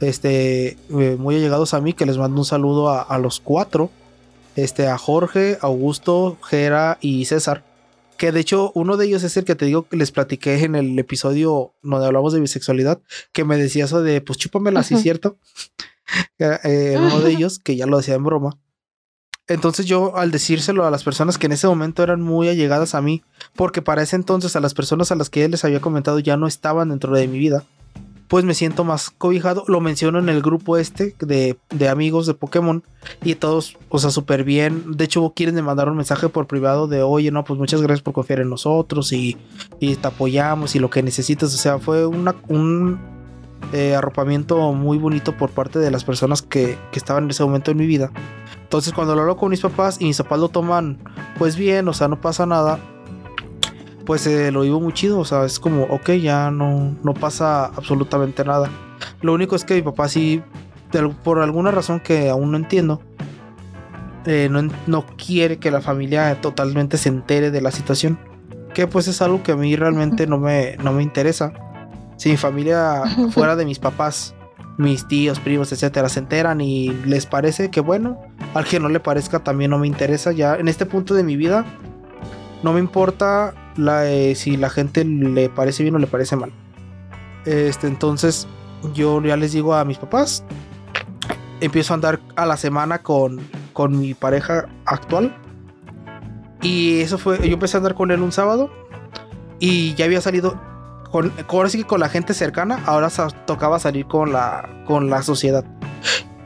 este, 0.00 0.76
eh, 0.90 1.16
muy 1.18 1.36
allegados 1.36 1.74
a 1.74 1.80
mí, 1.80 1.92
que 1.92 2.06
les 2.06 2.18
mando 2.18 2.40
un 2.40 2.44
saludo 2.44 2.90
a, 2.90 3.02
a 3.02 3.18
los 3.18 3.40
cuatro, 3.40 3.90
este, 4.56 4.88
a 4.88 4.98
Jorge, 4.98 5.58
Augusto, 5.60 6.38
Jera 6.42 6.98
y 7.00 7.24
César. 7.26 7.64
Que 8.16 8.32
de 8.32 8.40
hecho 8.40 8.72
uno 8.74 8.96
de 8.96 9.06
ellos 9.06 9.22
es 9.22 9.36
el 9.36 9.44
que 9.44 9.54
te 9.54 9.66
digo 9.66 9.88
que 9.88 9.96
les 9.96 10.12
platiqué 10.12 10.62
en 10.62 10.74
el 10.74 10.98
episodio 10.98 11.74
donde 11.82 12.06
hablamos 12.06 12.32
de 12.32 12.40
bisexualidad, 12.40 13.00
que 13.32 13.44
me 13.44 13.56
decía 13.56 13.84
eso 13.84 14.02
de, 14.02 14.20
pues 14.20 14.38
chúpamela 14.38 14.80
así, 14.80 14.96
¿cierto? 14.96 15.38
eh, 16.38 16.96
uno 16.98 17.20
de 17.20 17.30
ellos, 17.30 17.58
que 17.58 17.76
ya 17.76 17.86
lo 17.86 17.96
decía 17.96 18.14
en 18.14 18.24
broma. 18.24 18.58
Entonces 19.48 19.86
yo 19.86 20.16
al 20.16 20.30
decírselo 20.30 20.86
a 20.86 20.90
las 20.90 21.02
personas 21.02 21.36
que 21.36 21.46
en 21.46 21.52
ese 21.52 21.66
momento 21.66 22.02
eran 22.02 22.20
muy 22.20 22.48
allegadas 22.48 22.94
a 22.94 23.02
mí, 23.02 23.22
porque 23.54 23.82
para 23.82 24.02
ese 24.02 24.16
entonces 24.16 24.56
a 24.56 24.60
las 24.60 24.74
personas 24.74 25.12
a 25.12 25.16
las 25.16 25.30
que 25.30 25.44
él 25.44 25.50
les 25.52 25.64
había 25.64 25.80
comentado 25.80 26.18
ya 26.18 26.36
no 26.36 26.46
estaban 26.46 26.88
dentro 26.88 27.14
de 27.14 27.28
mi 27.28 27.38
vida, 27.38 27.64
pues 28.28 28.46
me 28.46 28.54
siento 28.54 28.82
más 28.82 29.10
cobijado. 29.10 29.64
Lo 29.68 29.80
menciono 29.80 30.18
en 30.18 30.30
el 30.30 30.40
grupo 30.40 30.78
este 30.78 31.14
de, 31.20 31.58
de 31.70 31.88
amigos 31.90 32.26
de 32.26 32.32
Pokémon 32.32 32.82
y 33.22 33.34
todos, 33.34 33.76
o 33.90 33.98
sea, 33.98 34.10
súper 34.10 34.42
bien. 34.42 34.96
De 34.96 35.04
hecho, 35.04 35.34
quieren 35.36 35.62
mandar 35.62 35.90
un 35.90 35.96
mensaje 35.96 36.30
por 36.30 36.46
privado 36.46 36.88
de, 36.88 37.02
oye, 37.02 37.30
no, 37.30 37.44
pues 37.44 37.58
muchas 37.58 37.82
gracias 37.82 38.00
por 38.02 38.14
confiar 38.14 38.40
en 38.40 38.48
nosotros 38.48 39.12
y, 39.12 39.36
y 39.80 39.96
te 39.96 40.08
apoyamos 40.08 40.74
y 40.74 40.78
lo 40.78 40.88
que 40.88 41.02
necesitas. 41.02 41.54
O 41.54 41.58
sea, 41.58 41.78
fue 41.78 42.06
un 42.06 42.98
eh, 43.72 43.94
arropamiento 43.94 44.72
muy 44.72 44.98
bonito 44.98 45.36
por 45.36 45.50
parte 45.50 45.78
de 45.78 45.90
las 45.90 46.04
personas 46.04 46.42
que, 46.42 46.76
que 46.90 46.98
estaban 46.98 47.24
en 47.24 47.30
ese 47.30 47.44
momento 47.44 47.70
en 47.70 47.76
mi 47.78 47.86
vida. 47.86 48.10
Entonces 48.62 48.92
cuando 48.92 49.14
lo 49.14 49.22
hablo 49.22 49.36
con 49.36 49.50
mis 49.50 49.60
papás 49.60 49.98
y 50.00 50.06
mis 50.06 50.18
papás 50.18 50.40
lo 50.40 50.48
toman 50.48 50.98
pues 51.38 51.56
bien, 51.56 51.88
o 51.88 51.92
sea, 51.92 52.08
no 52.08 52.20
pasa 52.20 52.44
nada, 52.44 52.78
pues 54.04 54.26
eh, 54.26 54.50
lo 54.52 54.62
vivo 54.62 54.80
muy 54.80 54.92
chido, 54.92 55.18
o 55.20 55.24
sea, 55.24 55.44
es 55.44 55.58
como, 55.60 55.84
ok, 55.84 56.10
ya 56.12 56.50
no, 56.50 56.96
no 57.02 57.14
pasa 57.14 57.66
absolutamente 57.66 58.44
nada. 58.44 58.68
Lo 59.20 59.32
único 59.32 59.56
es 59.56 59.64
que 59.64 59.74
mi 59.74 59.82
papá 59.82 60.08
sí, 60.08 60.42
de- 60.92 61.08
por 61.08 61.40
alguna 61.40 61.70
razón 61.70 62.00
que 62.00 62.28
aún 62.30 62.50
no 62.52 62.56
entiendo, 62.56 63.00
eh, 64.26 64.48
no, 64.50 64.62
no 64.86 65.04
quiere 65.16 65.58
que 65.58 65.70
la 65.70 65.80
familia 65.80 66.40
totalmente 66.40 66.96
se 66.96 67.08
entere 67.08 67.50
de 67.50 67.60
la 67.60 67.70
situación. 67.70 68.18
Que 68.74 68.86
pues 68.86 69.08
es 69.08 69.20
algo 69.20 69.42
que 69.42 69.52
a 69.52 69.56
mí 69.56 69.76
realmente 69.76 70.26
no 70.26 70.38
me, 70.38 70.76
no 70.82 70.92
me 70.92 71.02
interesa. 71.02 71.52
Si 72.16 72.30
mi 72.30 72.36
familia 72.36 73.02
fuera 73.32 73.56
de 73.56 73.64
mis 73.64 73.78
papás, 73.78 74.34
mis 74.78 75.06
tíos, 75.08 75.40
primos, 75.40 75.72
etcétera, 75.72 76.08
se 76.08 76.20
enteran 76.20 76.60
y 76.60 76.88
les 77.04 77.26
parece 77.26 77.70
que 77.70 77.80
bueno, 77.80 78.18
al 78.54 78.64
que 78.64 78.80
no 78.80 78.88
le 78.88 79.00
parezca 79.00 79.40
también 79.40 79.70
no 79.72 79.78
me 79.78 79.86
interesa. 79.86 80.32
Ya 80.32 80.54
en 80.54 80.68
este 80.68 80.86
punto 80.86 81.14
de 81.14 81.24
mi 81.24 81.36
vida, 81.36 81.64
no 82.62 82.72
me 82.72 82.80
importa 82.80 83.54
la, 83.76 84.06
eh, 84.10 84.34
si 84.34 84.56
la 84.56 84.70
gente 84.70 85.04
le 85.04 85.48
parece 85.48 85.82
bien 85.82 85.94
o 85.94 85.98
le 85.98 86.06
parece 86.06 86.36
mal. 86.36 86.52
Este, 87.44 87.86
entonces, 87.88 88.46
yo 88.94 89.20
ya 89.22 89.36
les 89.36 89.52
digo 89.52 89.74
a 89.74 89.84
mis 89.84 89.98
papás, 89.98 90.44
empiezo 91.60 91.92
a 91.92 91.96
andar 91.96 92.20
a 92.36 92.46
la 92.46 92.56
semana 92.56 92.98
con, 93.02 93.40
con 93.72 93.98
mi 93.98 94.14
pareja 94.14 94.66
actual. 94.84 95.34
Y 96.60 97.00
eso 97.00 97.18
fue, 97.18 97.38
yo 97.48 97.54
empecé 97.54 97.76
a 97.76 97.78
andar 97.78 97.94
con 97.94 98.10
él 98.12 98.20
un 98.22 98.30
sábado 98.32 98.70
y 99.58 99.94
ya 99.94 100.04
había 100.04 100.20
salido 100.20 100.60
con, 101.10 101.30
con- 101.30 101.46
ahora 101.48 101.68
sí 101.68 101.78
que 101.78 101.84
con 101.84 101.98
la 102.00 102.08
gente 102.08 102.34
cercana, 102.34 102.78
ahora 102.86 103.10
sa- 103.10 103.28
tocaba 103.46 103.78
salir 103.80 104.06
con 104.06 104.32
la, 104.32 104.68
con 104.86 105.10
la 105.10 105.22
sociedad. 105.22 105.64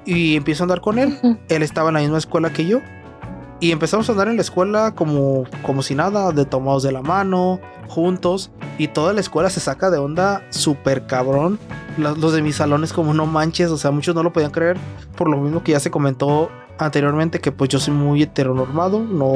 Y 0.07 0.37
empiezo 0.37 0.63
a 0.63 0.65
andar 0.65 0.81
con 0.81 0.99
él, 0.99 1.19
él 1.49 1.63
estaba 1.63 1.89
en 1.91 1.95
la 1.95 2.01
misma 2.01 2.19
escuela 2.19 2.51
que 2.53 2.65
yo. 2.67 2.81
Y 3.59 3.73
empezamos 3.73 4.09
a 4.09 4.13
andar 4.13 4.29
en 4.29 4.37
la 4.37 4.43
escuela 4.43 4.95
como, 4.95 5.45
como 5.63 5.83
si 5.83 5.95
nada, 5.95 6.31
de 6.33 6.45
tomados 6.45 6.83
de 6.83 6.93
la 6.93 7.01
mano, 7.01 7.59
juntos. 7.89 8.51
Y 8.77 8.89
toda 8.89 9.15
la 9.15 9.21
escuela 9.21 9.49
se 9.49 9.61
saca 9.61 9.91
de 9.91 9.99
onda 9.99 10.43
súper 10.51 11.07
cabrón. 11.07 11.59
Los, 11.97 12.33
de 12.35 12.43
mis 12.43 12.57
salones 12.57 12.93
como 12.93 13.15
no 13.15 13.25
manches, 13.25 13.71
o 13.71 13.79
sea, 13.79 13.91
muchos 13.91 14.15
no 14.15 14.23
lo 14.23 14.33
podían 14.33 14.51
creer. 14.51 14.77
Por 15.17 15.31
lo 15.31 15.39
mismo 15.39 15.63
que 15.63 15.73
ya 15.73 15.81
se 15.81 15.91
comentó 15.91 16.51
anteriormente, 16.79 17.41
que 17.41 17.51
pues 17.51 17.71
yo 17.71 17.79
soy 17.79 17.95
muy 17.95 18.23
heteronormado, 18.23 19.01
no, 19.01 19.35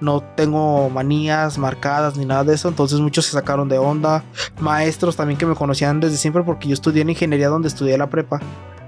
no 0.00 0.20
tengo 0.36 0.90
manías 0.90 1.56
marcadas 1.56 2.18
ni 2.18 2.26
nada 2.26 2.44
de 2.44 2.54
eso. 2.54 2.68
Entonces 2.68 3.00
muchos 3.00 3.24
se 3.24 3.32
sacaron 3.32 3.70
de 3.70 3.78
onda. 3.78 4.24
Maestros 4.60 5.16
también 5.16 5.38
que 5.38 5.46
me 5.46 5.54
conocían 5.54 6.00
desde 6.00 6.18
siempre 6.18 6.42
porque 6.42 6.68
yo 6.68 6.74
estudié 6.74 7.00
en 7.00 7.10
ingeniería 7.10 7.48
donde 7.48 7.68
estudié 7.68 7.96
la 7.96 8.10
prepa. 8.10 8.40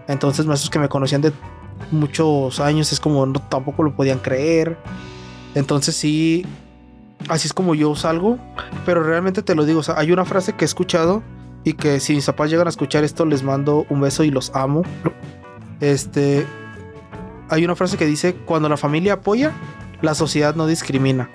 Entonces 0.07 0.45
maestros 0.45 0.69
que 0.69 0.79
me 0.79 0.91
conocían 0.91 1.23
de 1.23 1.33
muchos 1.91 2.61
años 2.61 2.93
es 2.93 3.01
como 3.01 3.25
no, 3.27 3.41
tampoco 3.41 3.83
lo 3.83 3.95
podían 3.95 4.19
creer. 4.19 4.77
Entonces 5.55 5.97
sí, 5.97 6.47
así 7.29 7.49
es 7.49 7.53
como 7.53 7.75
yo 7.75 7.95
salgo. 7.95 8.39
Pero 8.87 9.03
realmente 9.03 9.43
te 9.43 9.55
lo 9.55 9.65
digo, 9.65 9.81
o 9.81 9.83
sea, 9.83 9.99
hay 9.99 10.13
una 10.13 10.25
frase 10.25 10.55
que 10.55 10.65
he 10.65 10.67
escuchado 10.67 11.23
y 11.65 11.75
que 11.75 12.01
si 12.01 12.15
mis 12.15 12.27
papás 12.27 12.51
llegan 12.51 12.67
a 12.67 12.71
escuchar 12.71 13.05
esto 13.05 13.27
les 13.27 13.43
mando 13.43 13.87
un 13.89 14.01
beso 14.01 14.25
y 14.25 14.31
los 14.31 14.55
amo. 14.55 14.83
Este, 15.81 16.47
hay 17.49 17.65
una 17.65 17.75
frase 17.75 17.97
que 17.97 18.07
dice, 18.07 18.35
cuando 18.35 18.69
la 18.69 18.77
familia 18.77 19.15
apoya, 19.15 19.53
la 20.03 20.15
sociedad 20.15 20.55
no 20.55 20.67
discrimina. 20.67 21.31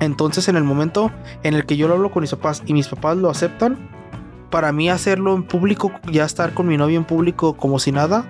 Entonces 0.00 0.48
en 0.48 0.56
el 0.56 0.64
momento 0.64 1.10
en 1.42 1.54
el 1.54 1.66
que 1.66 1.76
yo 1.76 1.86
lo 1.86 1.94
hablo 1.94 2.10
con 2.10 2.22
mis 2.22 2.30
papás 2.30 2.62
y 2.66 2.72
mis 2.72 2.88
papás 2.88 3.16
lo 3.16 3.30
aceptan, 3.30 3.78
para 4.50 4.72
mí 4.72 4.90
hacerlo 4.90 5.34
en 5.34 5.44
público, 5.44 5.92
ya 6.10 6.24
estar 6.24 6.54
con 6.54 6.66
mi 6.66 6.76
novio 6.76 6.98
en 6.98 7.04
público 7.04 7.56
como 7.56 7.78
si 7.78 7.92
nada, 7.92 8.24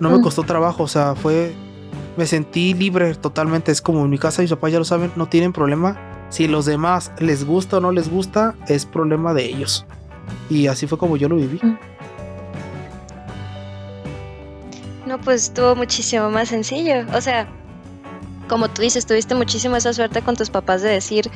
no 0.00 0.10
me 0.10 0.18
Mm. 0.18 0.22
costó 0.22 0.42
trabajo, 0.42 0.82
o 0.84 0.88
sea, 0.88 1.14
fue, 1.14 1.54
me 2.16 2.26
sentí 2.26 2.74
libre 2.74 3.14
totalmente, 3.14 3.72
es 3.72 3.80
como 3.80 4.04
en 4.04 4.10
mi 4.10 4.18
casa 4.18 4.42
mis 4.42 4.50
papás 4.50 4.72
ya 4.72 4.78
lo 4.78 4.84
saben, 4.84 5.12
no 5.16 5.26
tienen 5.26 5.52
problema, 5.52 5.96
si 6.28 6.48
los 6.48 6.66
demás 6.66 7.12
les 7.18 7.44
gusta 7.44 7.78
o 7.78 7.80
no 7.80 7.92
les 7.92 8.10
gusta, 8.10 8.54
es 8.68 8.84
problema 8.86 9.32
de 9.34 9.44
ellos. 9.46 9.86
Y 10.50 10.66
así 10.66 10.86
fue 10.86 10.98
como 10.98 11.16
yo 11.16 11.28
lo 11.28 11.36
viví. 11.36 11.60
No, 15.06 15.20
pues 15.20 15.44
estuvo 15.44 15.76
muchísimo 15.76 16.30
más 16.30 16.48
sencillo. 16.48 17.04
O 17.14 17.20
sea, 17.20 17.46
como 18.48 18.68
tú 18.68 18.82
dices, 18.82 19.06
tuviste 19.06 19.34
muchísima 19.34 19.78
esa 19.78 19.92
suerte 19.92 20.20
con 20.22 20.34
tus 20.36 20.50
papás 20.50 20.82
de 20.82 20.88
decir, 20.88 21.30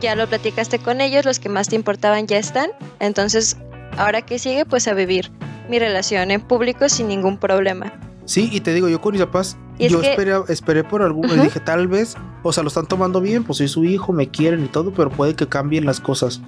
ya 0.00 0.14
lo 0.14 0.26
platicaste 0.28 0.78
con 0.78 1.00
ellos, 1.00 1.24
los 1.24 1.40
que 1.40 1.48
más 1.48 1.68
te 1.68 1.74
importaban 1.76 2.26
ya 2.26 2.38
están. 2.38 2.70
Entonces, 3.00 3.56
ahora 3.96 4.22
que 4.22 4.38
sigue, 4.38 4.64
pues 4.66 4.86
a 4.86 4.94
vivir 4.94 5.32
mi 5.68 5.78
relación 5.78 6.30
en 6.30 6.40
público 6.40 6.88
sin 6.88 7.08
ningún 7.08 7.38
problema. 7.38 7.92
Sí, 8.24 8.48
y 8.52 8.60
te 8.60 8.74
digo, 8.74 8.88
yo 8.88 9.00
con 9.00 9.12
mis 9.12 9.22
papás, 9.22 9.56
Y 9.78 9.86
es 9.86 9.92
yo 9.92 10.00
que- 10.00 10.10
esperé, 10.10 10.32
esperé 10.48 10.82
por 10.84 11.02
algún, 11.02 11.26
Ujú. 11.26 11.42
dije, 11.42 11.60
tal 11.60 11.86
vez, 11.86 12.16
o 12.42 12.52
sea, 12.52 12.62
lo 12.64 12.68
están 12.68 12.86
tomando 12.86 13.20
bien, 13.20 13.44
pues 13.44 13.58
soy 13.58 13.68
su 13.68 13.84
hijo, 13.84 14.12
me 14.12 14.28
quieren 14.28 14.64
y 14.64 14.68
todo, 14.68 14.92
pero 14.92 15.10
puede 15.10 15.34
que 15.34 15.46
cambien 15.46 15.86
las 15.86 16.00
cosas. 16.00 16.40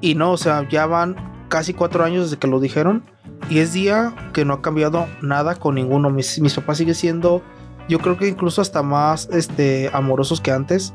Y 0.00 0.14
no, 0.14 0.32
o 0.32 0.36
sea, 0.36 0.68
ya 0.68 0.86
van 0.86 1.16
casi 1.48 1.72
cuatro 1.74 2.04
años 2.04 2.24
desde 2.24 2.38
que 2.38 2.48
lo 2.48 2.60
dijeron, 2.60 3.02
y 3.48 3.58
es 3.60 3.72
día 3.72 4.14
que 4.32 4.44
no 4.44 4.54
ha 4.54 4.62
cambiado 4.62 5.06
nada 5.22 5.54
con 5.56 5.74
ninguno. 5.76 6.10
Mis, 6.10 6.38
mis 6.40 6.54
papás 6.54 6.78
siguen 6.78 6.94
siendo, 6.94 7.42
yo 7.88 7.98
creo 7.98 8.16
que 8.18 8.28
incluso 8.28 8.60
hasta 8.60 8.82
más 8.82 9.28
este, 9.32 9.90
amorosos 9.92 10.40
que 10.40 10.50
antes. 10.50 10.92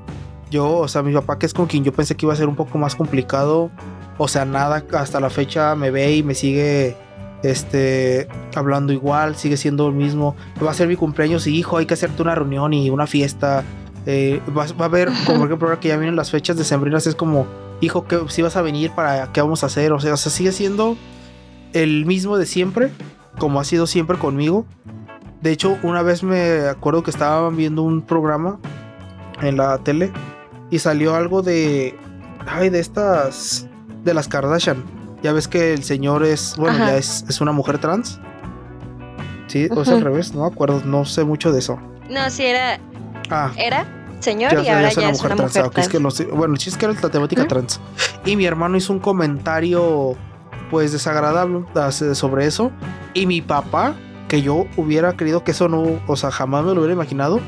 Yo, 0.49 0.78
o 0.78 0.88
sea, 0.88 1.03
mi 1.03 1.13
papá, 1.13 1.39
que 1.39 1.45
es 1.45 1.53
con 1.53 1.65
quien 1.67 1.84
yo 1.84 1.91
pensé 1.91 2.15
que 2.15 2.25
iba 2.25 2.34
a 2.34 2.38
ser 2.38 2.47
un 2.47 2.55
poco 2.55 2.78
más 2.78 2.95
complicado, 2.95 3.69
o 4.17 4.28
sea, 4.28 4.45
nada, 4.45 4.84
hasta 4.93 5.19
la 5.19 5.30
fecha 5.30 5.75
me 5.75 5.91
ve 5.91 6.15
y 6.15 6.23
me 6.23 6.36
sigue 6.36 6.95
este 7.43 8.27
hablando 8.55 8.93
igual, 8.93 9.35
sigue 9.35 9.57
siendo 9.57 9.88
el 9.88 9.93
mismo. 9.93 10.35
Va 10.63 10.71
a 10.71 10.73
ser 10.73 10.88
mi 10.88 10.95
cumpleaños 10.95 11.47
y 11.47 11.55
hijo, 11.55 11.77
hay 11.77 11.85
que 11.85 11.93
hacerte 11.93 12.21
una 12.21 12.35
reunión 12.35 12.73
y 12.73 12.89
una 12.89 13.07
fiesta. 13.07 13.63
Eh, 14.05 14.41
va, 14.57 14.65
va 14.79 14.85
a 14.85 14.88
haber, 14.88 15.09
como 15.25 15.39
por 15.39 15.47
ejemplo, 15.47 15.67
ahora 15.67 15.79
que 15.79 15.89
ya 15.89 15.97
vienen 15.97 16.15
las 16.15 16.31
fechas 16.31 16.57
decembrinas, 16.57 17.07
es 17.07 17.15
como, 17.15 17.45
hijo, 17.81 18.05
que 18.05 18.19
si 18.29 18.41
vas 18.41 18.55
a 18.55 18.61
venir 18.61 18.91
para 18.91 19.31
qué 19.31 19.41
vamos 19.41 19.63
a 19.63 19.67
hacer. 19.67 19.91
O 19.93 19.99
sea, 19.99 20.13
o 20.13 20.17
sea, 20.17 20.31
sigue 20.31 20.51
siendo 20.51 20.97
el 21.73 22.05
mismo 22.05 22.38
de 22.38 22.45
siempre, 22.45 22.91
como 23.38 23.59
ha 23.59 23.63
sido 23.63 23.88
siempre 23.88 24.17
conmigo. 24.17 24.65
De 25.41 25.51
hecho, 25.51 25.77
una 25.83 26.01
vez 26.01 26.23
me 26.23 26.67
acuerdo 26.67 27.03
que 27.03 27.11
estaban 27.11 27.55
viendo 27.55 27.83
un 27.83 28.01
programa 28.01 28.59
en 29.41 29.57
la 29.57 29.77
tele 29.79 30.11
y 30.71 30.79
salió 30.79 31.15
algo 31.15 31.41
de, 31.41 31.95
ay, 32.47 32.69
de 32.69 32.79
estas, 32.79 33.67
de 34.03 34.13
las 34.13 34.27
Kardashian. 34.27 34.97
Ya 35.24 35.34
ves 35.34 35.47
que 35.47 35.74
el 35.74 35.84
señor 35.84 36.24
es, 36.24 36.55
bueno, 36.57 36.76
Ajá. 36.76 36.88
ya 36.91 36.97
es, 36.97 37.26
es 37.28 37.41
una 37.41 37.51
mujer 37.51 37.80
trans. 37.80 38.20
Sí, 39.47 39.68
o 39.72 39.82
es 39.82 39.88
al 39.89 40.01
revés, 40.01 40.34
no 40.34 40.41
me 40.41 40.47
acuerdo, 40.47 40.82
no 40.86 41.05
sé 41.05 41.24
mucho 41.24 41.51
de 41.51 41.59
eso. 41.59 41.80
No, 42.09 42.30
sí 42.30 42.43
era, 42.45 42.80
Ah, 43.30 43.51
era 43.57 43.86
señor 44.20 44.51
ya, 44.51 44.63
y 44.63 44.68
ahora 44.70 44.82
ya 44.91 45.09
es 45.09 45.22
una 45.22 45.36
trans. 45.36 45.41
mujer 45.51 45.61
ah, 45.63 45.68
ok, 45.68 45.70
es 45.70 45.74
trans. 45.74 45.89
que 45.89 45.99
no 45.99 46.11
sé- 46.11 46.26
bueno, 46.26 46.53
el 46.53 46.59
chiste 46.59 46.72
es 46.72 46.78
que 46.78 46.86
era 46.91 47.01
la 47.01 47.09
temática 47.09 47.47
trans. 47.47 47.80
Y 48.26 48.36
mi 48.36 48.45
hermano 48.45 48.76
hizo 48.78 48.91
un 48.93 48.99
comentario, 48.99 50.15
pues 50.70 50.91
desagradable 50.91 51.63
ah, 51.76 51.91
sobre 51.91 52.45
eso. 52.45 52.72
Y 53.13 53.26
mi 53.26 53.41
papá 53.41 53.95
que 54.28 54.41
yo 54.41 54.65
hubiera 54.76 55.13
creído 55.13 55.43
que 55.45 55.51
eso 55.51 55.70
no, 55.70 56.01
o 56.07 56.15
sea, 56.18 56.30
jamás 56.32 56.65
me 56.65 56.74
lo 56.74 56.82
hubiera 56.82 56.93
imaginado, 56.93 57.39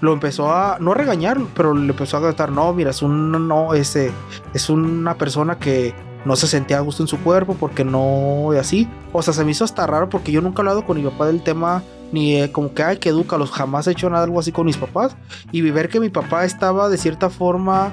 lo 0.00 0.12
empezó 0.12 0.52
a, 0.52 0.76
no 0.78 0.94
regañar, 0.94 1.38
pero 1.56 1.74
le 1.74 1.90
empezó 1.90 2.18
a 2.18 2.22
cantar, 2.22 2.52
no, 2.52 2.72
mira, 2.72 2.90
es 2.90 3.02
un, 3.02 3.48
no, 3.48 3.74
ese, 3.74 4.12
es 4.54 4.70
una 4.70 5.16
persona 5.16 5.58
que 5.58 5.94
no 6.24 6.36
se 6.36 6.46
sentía 6.46 6.78
a 6.78 6.80
gusto 6.80 7.02
en 7.02 7.08
su 7.08 7.18
cuerpo 7.18 7.56
porque 7.58 7.84
no, 7.84 8.50
y 8.52 8.56
así, 8.56 8.88
o 9.12 9.22
sea, 9.22 9.32
se 9.32 9.44
me 9.44 9.52
hizo 9.52 9.64
hasta 9.64 9.86
raro 9.86 10.08
porque 10.08 10.32
yo 10.32 10.40
nunca 10.40 10.58
he 10.58 10.62
hablado 10.62 10.84
con 10.84 10.96
mi 10.96 11.08
papá 11.08 11.26
del 11.26 11.42
tema, 11.42 11.82
ni 12.12 12.48
como 12.48 12.74
que, 12.74 12.82
ay, 12.82 12.96
que 12.98 13.12
los 13.12 13.50
jamás 13.50 13.86
he 13.86 13.92
hecho 13.92 14.10
nada 14.10 14.24
algo 14.24 14.40
así 14.40 14.52
con 14.52 14.66
mis 14.66 14.76
papás, 14.76 15.16
y 15.52 15.62
ver 15.62 15.88
que 15.88 16.00
mi 16.00 16.08
papá 16.08 16.44
estaba 16.44 16.88
de 16.88 16.98
cierta 16.98 17.30
forma 17.30 17.92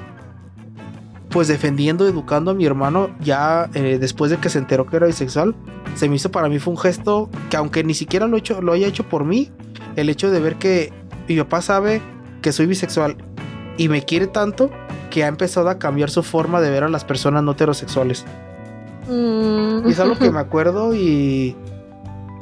pues 1.30 1.48
defendiendo, 1.48 2.06
educando 2.06 2.52
a 2.52 2.54
mi 2.54 2.64
hermano 2.64 3.10
ya 3.20 3.68
eh, 3.74 3.98
después 4.00 4.30
de 4.30 4.38
que 4.38 4.48
se 4.48 4.58
enteró 4.58 4.86
que 4.86 4.96
era 4.96 5.06
bisexual, 5.06 5.54
se 5.94 6.08
me 6.08 6.16
hizo 6.16 6.30
para 6.30 6.48
mí 6.48 6.58
fue 6.58 6.72
un 6.72 6.78
gesto 6.78 7.28
que 7.50 7.56
aunque 7.56 7.84
ni 7.84 7.94
siquiera 7.94 8.26
lo, 8.26 8.36
hecho, 8.36 8.62
lo 8.62 8.72
haya 8.72 8.86
hecho 8.86 9.08
por 9.08 9.24
mí, 9.24 9.50
el 9.96 10.08
hecho 10.08 10.30
de 10.30 10.40
ver 10.40 10.56
que 10.56 10.92
mi 11.28 11.36
papá 11.36 11.62
sabe 11.62 12.00
que 12.42 12.52
soy 12.52 12.66
bisexual 12.66 13.16
y 13.76 13.88
me 13.88 14.02
quiere 14.02 14.26
tanto 14.26 14.70
que 15.10 15.24
ha 15.24 15.28
empezado 15.28 15.68
a 15.68 15.78
cambiar 15.78 16.10
su 16.10 16.22
forma 16.22 16.60
de 16.60 16.70
ver 16.70 16.84
a 16.84 16.88
las 16.88 17.04
personas 17.04 17.42
no 17.42 17.52
heterosexuales. 17.52 18.24
Mm. 19.08 19.88
Y 19.88 19.92
es 19.92 20.00
algo 20.00 20.18
que 20.18 20.30
me 20.30 20.40
acuerdo 20.40 20.94
y... 20.94 21.56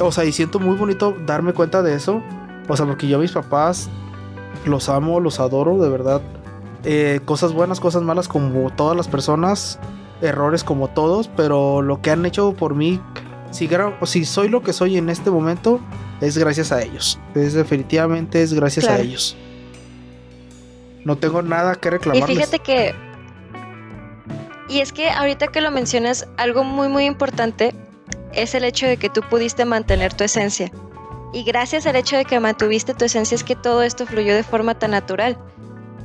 O 0.00 0.10
sea, 0.10 0.24
y 0.24 0.32
siento 0.32 0.58
muy 0.58 0.76
bonito 0.76 1.14
darme 1.24 1.52
cuenta 1.52 1.82
de 1.82 1.94
eso. 1.94 2.20
O 2.68 2.76
sea, 2.76 2.86
porque 2.86 3.06
yo 3.06 3.18
a 3.18 3.20
mis 3.20 3.32
papás 3.32 3.88
los 4.64 4.88
amo, 4.88 5.20
los 5.20 5.38
adoro, 5.38 5.80
de 5.80 5.88
verdad 5.88 6.20
eh, 6.84 7.20
cosas 7.24 7.52
buenas, 7.54 7.80
cosas 7.80 8.02
malas 8.02 8.28
como 8.28 8.70
todas 8.70 8.96
las 8.96 9.08
personas, 9.08 9.78
errores 10.20 10.64
como 10.64 10.88
todos, 10.88 11.28
pero 11.34 11.80
lo 11.80 12.02
que 12.02 12.10
han 12.10 12.26
hecho 12.26 12.52
por 12.52 12.74
mí, 12.74 13.00
si, 13.50 13.68
si 14.04 14.24
soy 14.26 14.48
lo 14.48 14.62
que 14.62 14.74
soy 14.74 14.98
en 14.98 15.08
este 15.08 15.30
momento, 15.30 15.80
es 16.20 16.36
gracias 16.36 16.72
a 16.72 16.82
ellos. 16.82 17.18
Es 17.34 17.54
definitivamente 17.54 18.42
es 18.42 18.52
gracias 18.52 18.86
a 18.86 19.00
ellos. 19.00 19.36
No 21.04 21.16
tengo 21.16 21.42
nada 21.42 21.74
que 21.74 21.90
reclamar. 21.90 22.30
Y 22.30 22.34
fíjate 22.34 22.58
que 22.58 22.94
y 24.68 24.80
es 24.80 24.92
que 24.92 25.10
ahorita 25.10 25.48
que 25.48 25.60
lo 25.60 25.70
mencionas, 25.70 26.26
algo 26.36 26.64
muy 26.64 26.88
muy 26.88 27.04
importante 27.04 27.74
es 28.32 28.54
el 28.54 28.64
hecho 28.64 28.86
de 28.86 28.96
que 28.96 29.10
tú 29.10 29.20
pudiste 29.28 29.64
mantener 29.64 30.14
tu 30.14 30.24
esencia. 30.24 30.70
Y 31.32 31.42
gracias 31.42 31.86
al 31.86 31.96
hecho 31.96 32.16
de 32.16 32.24
que 32.24 32.38
mantuviste 32.40 32.94
tu 32.94 33.04
esencia 33.04 33.34
es 33.34 33.44
que 33.44 33.56
todo 33.56 33.82
esto 33.82 34.06
fluyó 34.06 34.34
de 34.34 34.42
forma 34.42 34.78
tan 34.78 34.92
natural. 34.92 35.36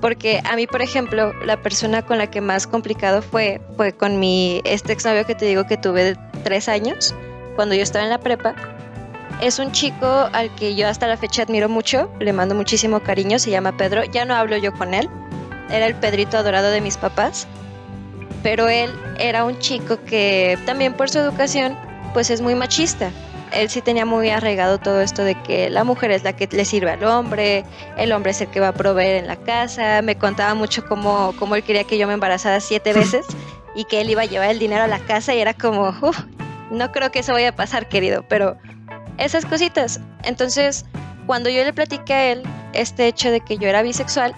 Porque 0.02 0.42
a 0.50 0.56
mí, 0.56 0.66
por 0.66 0.82
ejemplo, 0.82 1.34
la 1.44 1.62
persona 1.62 2.06
con 2.06 2.18
la 2.18 2.32
que 2.32 2.42
más 2.42 2.68
complicado 2.68 3.22
fue, 3.22 3.62
fue 3.76 3.92
con 3.92 4.20
mi 4.20 4.62
este 4.64 4.94
exnovio 4.94 5.26
que 5.26 5.36
te 5.36 5.46
digo 5.46 5.66
que 5.68 5.78
tuve 5.78 6.04
de 6.04 6.20
tres 6.44 6.70
años, 6.70 7.14
cuando 7.56 7.76
yo 7.76 7.84
estaba 7.84 8.06
en 8.06 8.10
la 8.10 8.20
prepa. 8.20 8.56
Es 9.42 9.60
un 9.60 9.72
chico 9.72 10.30
al 10.34 10.54
que 10.56 10.76
yo 10.76 10.88
hasta 10.88 11.08
la 11.08 11.18
fecha 11.18 11.44
admiro 11.44 11.70
mucho, 11.70 12.12
le 12.20 12.34
mando 12.34 12.56
muchísimo 12.56 13.00
cariño, 13.00 13.40
se 13.40 13.52
llama 13.52 13.78
Pedro. 13.78 14.04
Ya 14.04 14.26
no 14.26 14.36
hablo 14.36 14.58
yo 14.58 14.74
con 14.74 14.94
él, 14.94 15.10
era 15.70 15.86
el 15.86 15.96
Pedrito 15.96 16.38
adorado 16.38 16.72
de 16.72 16.82
mis 16.82 16.98
papás, 16.98 17.48
pero 18.44 18.68
él 18.68 18.92
era 19.18 19.46
un 19.46 19.58
chico 19.60 20.04
que 20.04 20.58
también 20.66 20.94
por 20.94 21.10
su 21.10 21.20
educación, 21.20 21.78
pues 22.14 22.30
es 22.30 22.42
muy 22.42 22.56
machista 22.56 23.12
él 23.52 23.70
sí 23.70 23.82
tenía 23.82 24.06
muy 24.06 24.30
arraigado 24.30 24.78
todo 24.78 25.02
esto 25.02 25.24
de 25.24 25.36
que 25.36 25.70
la 25.70 25.84
mujer 25.84 26.12
es 26.12 26.24
la 26.24 26.34
que 26.34 26.48
le 26.52 26.66
sirve 26.66 26.92
al 26.92 27.04
hombre, 27.04 27.66
el 27.98 28.12
hombre 28.12 28.32
es 28.32 28.42
el 28.42 28.48
que 28.48 28.60
va 28.60 28.70
a 28.70 28.74
proveer 28.74 29.18
en 29.18 29.28
la 29.28 29.38
casa. 29.38 30.02
Me 30.02 30.18
contaba 30.18 30.54
mucho 30.54 30.86
cómo, 30.86 31.34
cómo 31.38 31.56
él 31.56 31.64
quería 31.64 31.84
que 31.84 31.98
yo 31.98 32.08
me 32.08 32.14
embarazara 32.14 32.60
siete 32.60 32.94
veces 32.94 33.26
y 33.76 33.86
que 33.86 34.02
él 34.02 34.10
iba 34.10 34.24
a 34.24 34.26
llevar 34.26 34.50
el 34.50 34.60
dinero 34.60 34.84
a 34.84 34.88
la 34.88 35.00
casa 35.00 35.34
y 35.34 35.40
era 35.40 35.54
como, 35.54 35.90
uff, 35.90 36.20
no 36.72 36.92
creo 36.92 37.12
que 37.12 37.20
eso 37.20 37.34
vaya 37.34 37.50
a 37.50 37.56
pasar, 37.56 37.88
querido, 37.88 38.24
pero 38.28 38.58
esas 39.20 39.46
cositas. 39.46 40.00
Entonces, 40.24 40.86
cuando 41.28 41.50
yo 41.50 41.64
le 41.64 41.74
platiqué 41.74 42.14
a 42.14 42.32
él 42.32 42.44
este 42.74 43.08
hecho 43.08 43.32
de 43.32 43.42
que 43.42 43.58
yo 43.58 43.68
era 43.68 43.82
bisexual, 43.82 44.34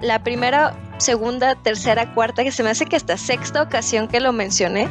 la 0.00 0.22
primera, 0.22 0.74
segunda, 0.98 1.54
tercera, 1.54 2.12
cuarta, 2.14 2.44
que 2.44 2.52
se 2.52 2.62
me 2.62 2.70
hace 2.70 2.86
que 2.86 2.96
hasta 2.96 3.16
sexta 3.16 3.62
ocasión 3.62 4.08
que 4.08 4.20
lo 4.20 4.32
mencioné, 4.32 4.88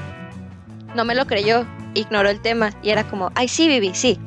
no 0.95 1.05
me 1.05 1.15
lo 1.15 1.25
creyó 1.25 1.65
ignoró 1.93 2.29
el 2.29 2.41
tema 2.41 2.71
y 2.81 2.89
era 2.89 3.03
como, 3.03 3.31
ay, 3.35 3.47
sí, 3.47 3.67
Vivi, 3.67 3.93
sí. 3.93 4.19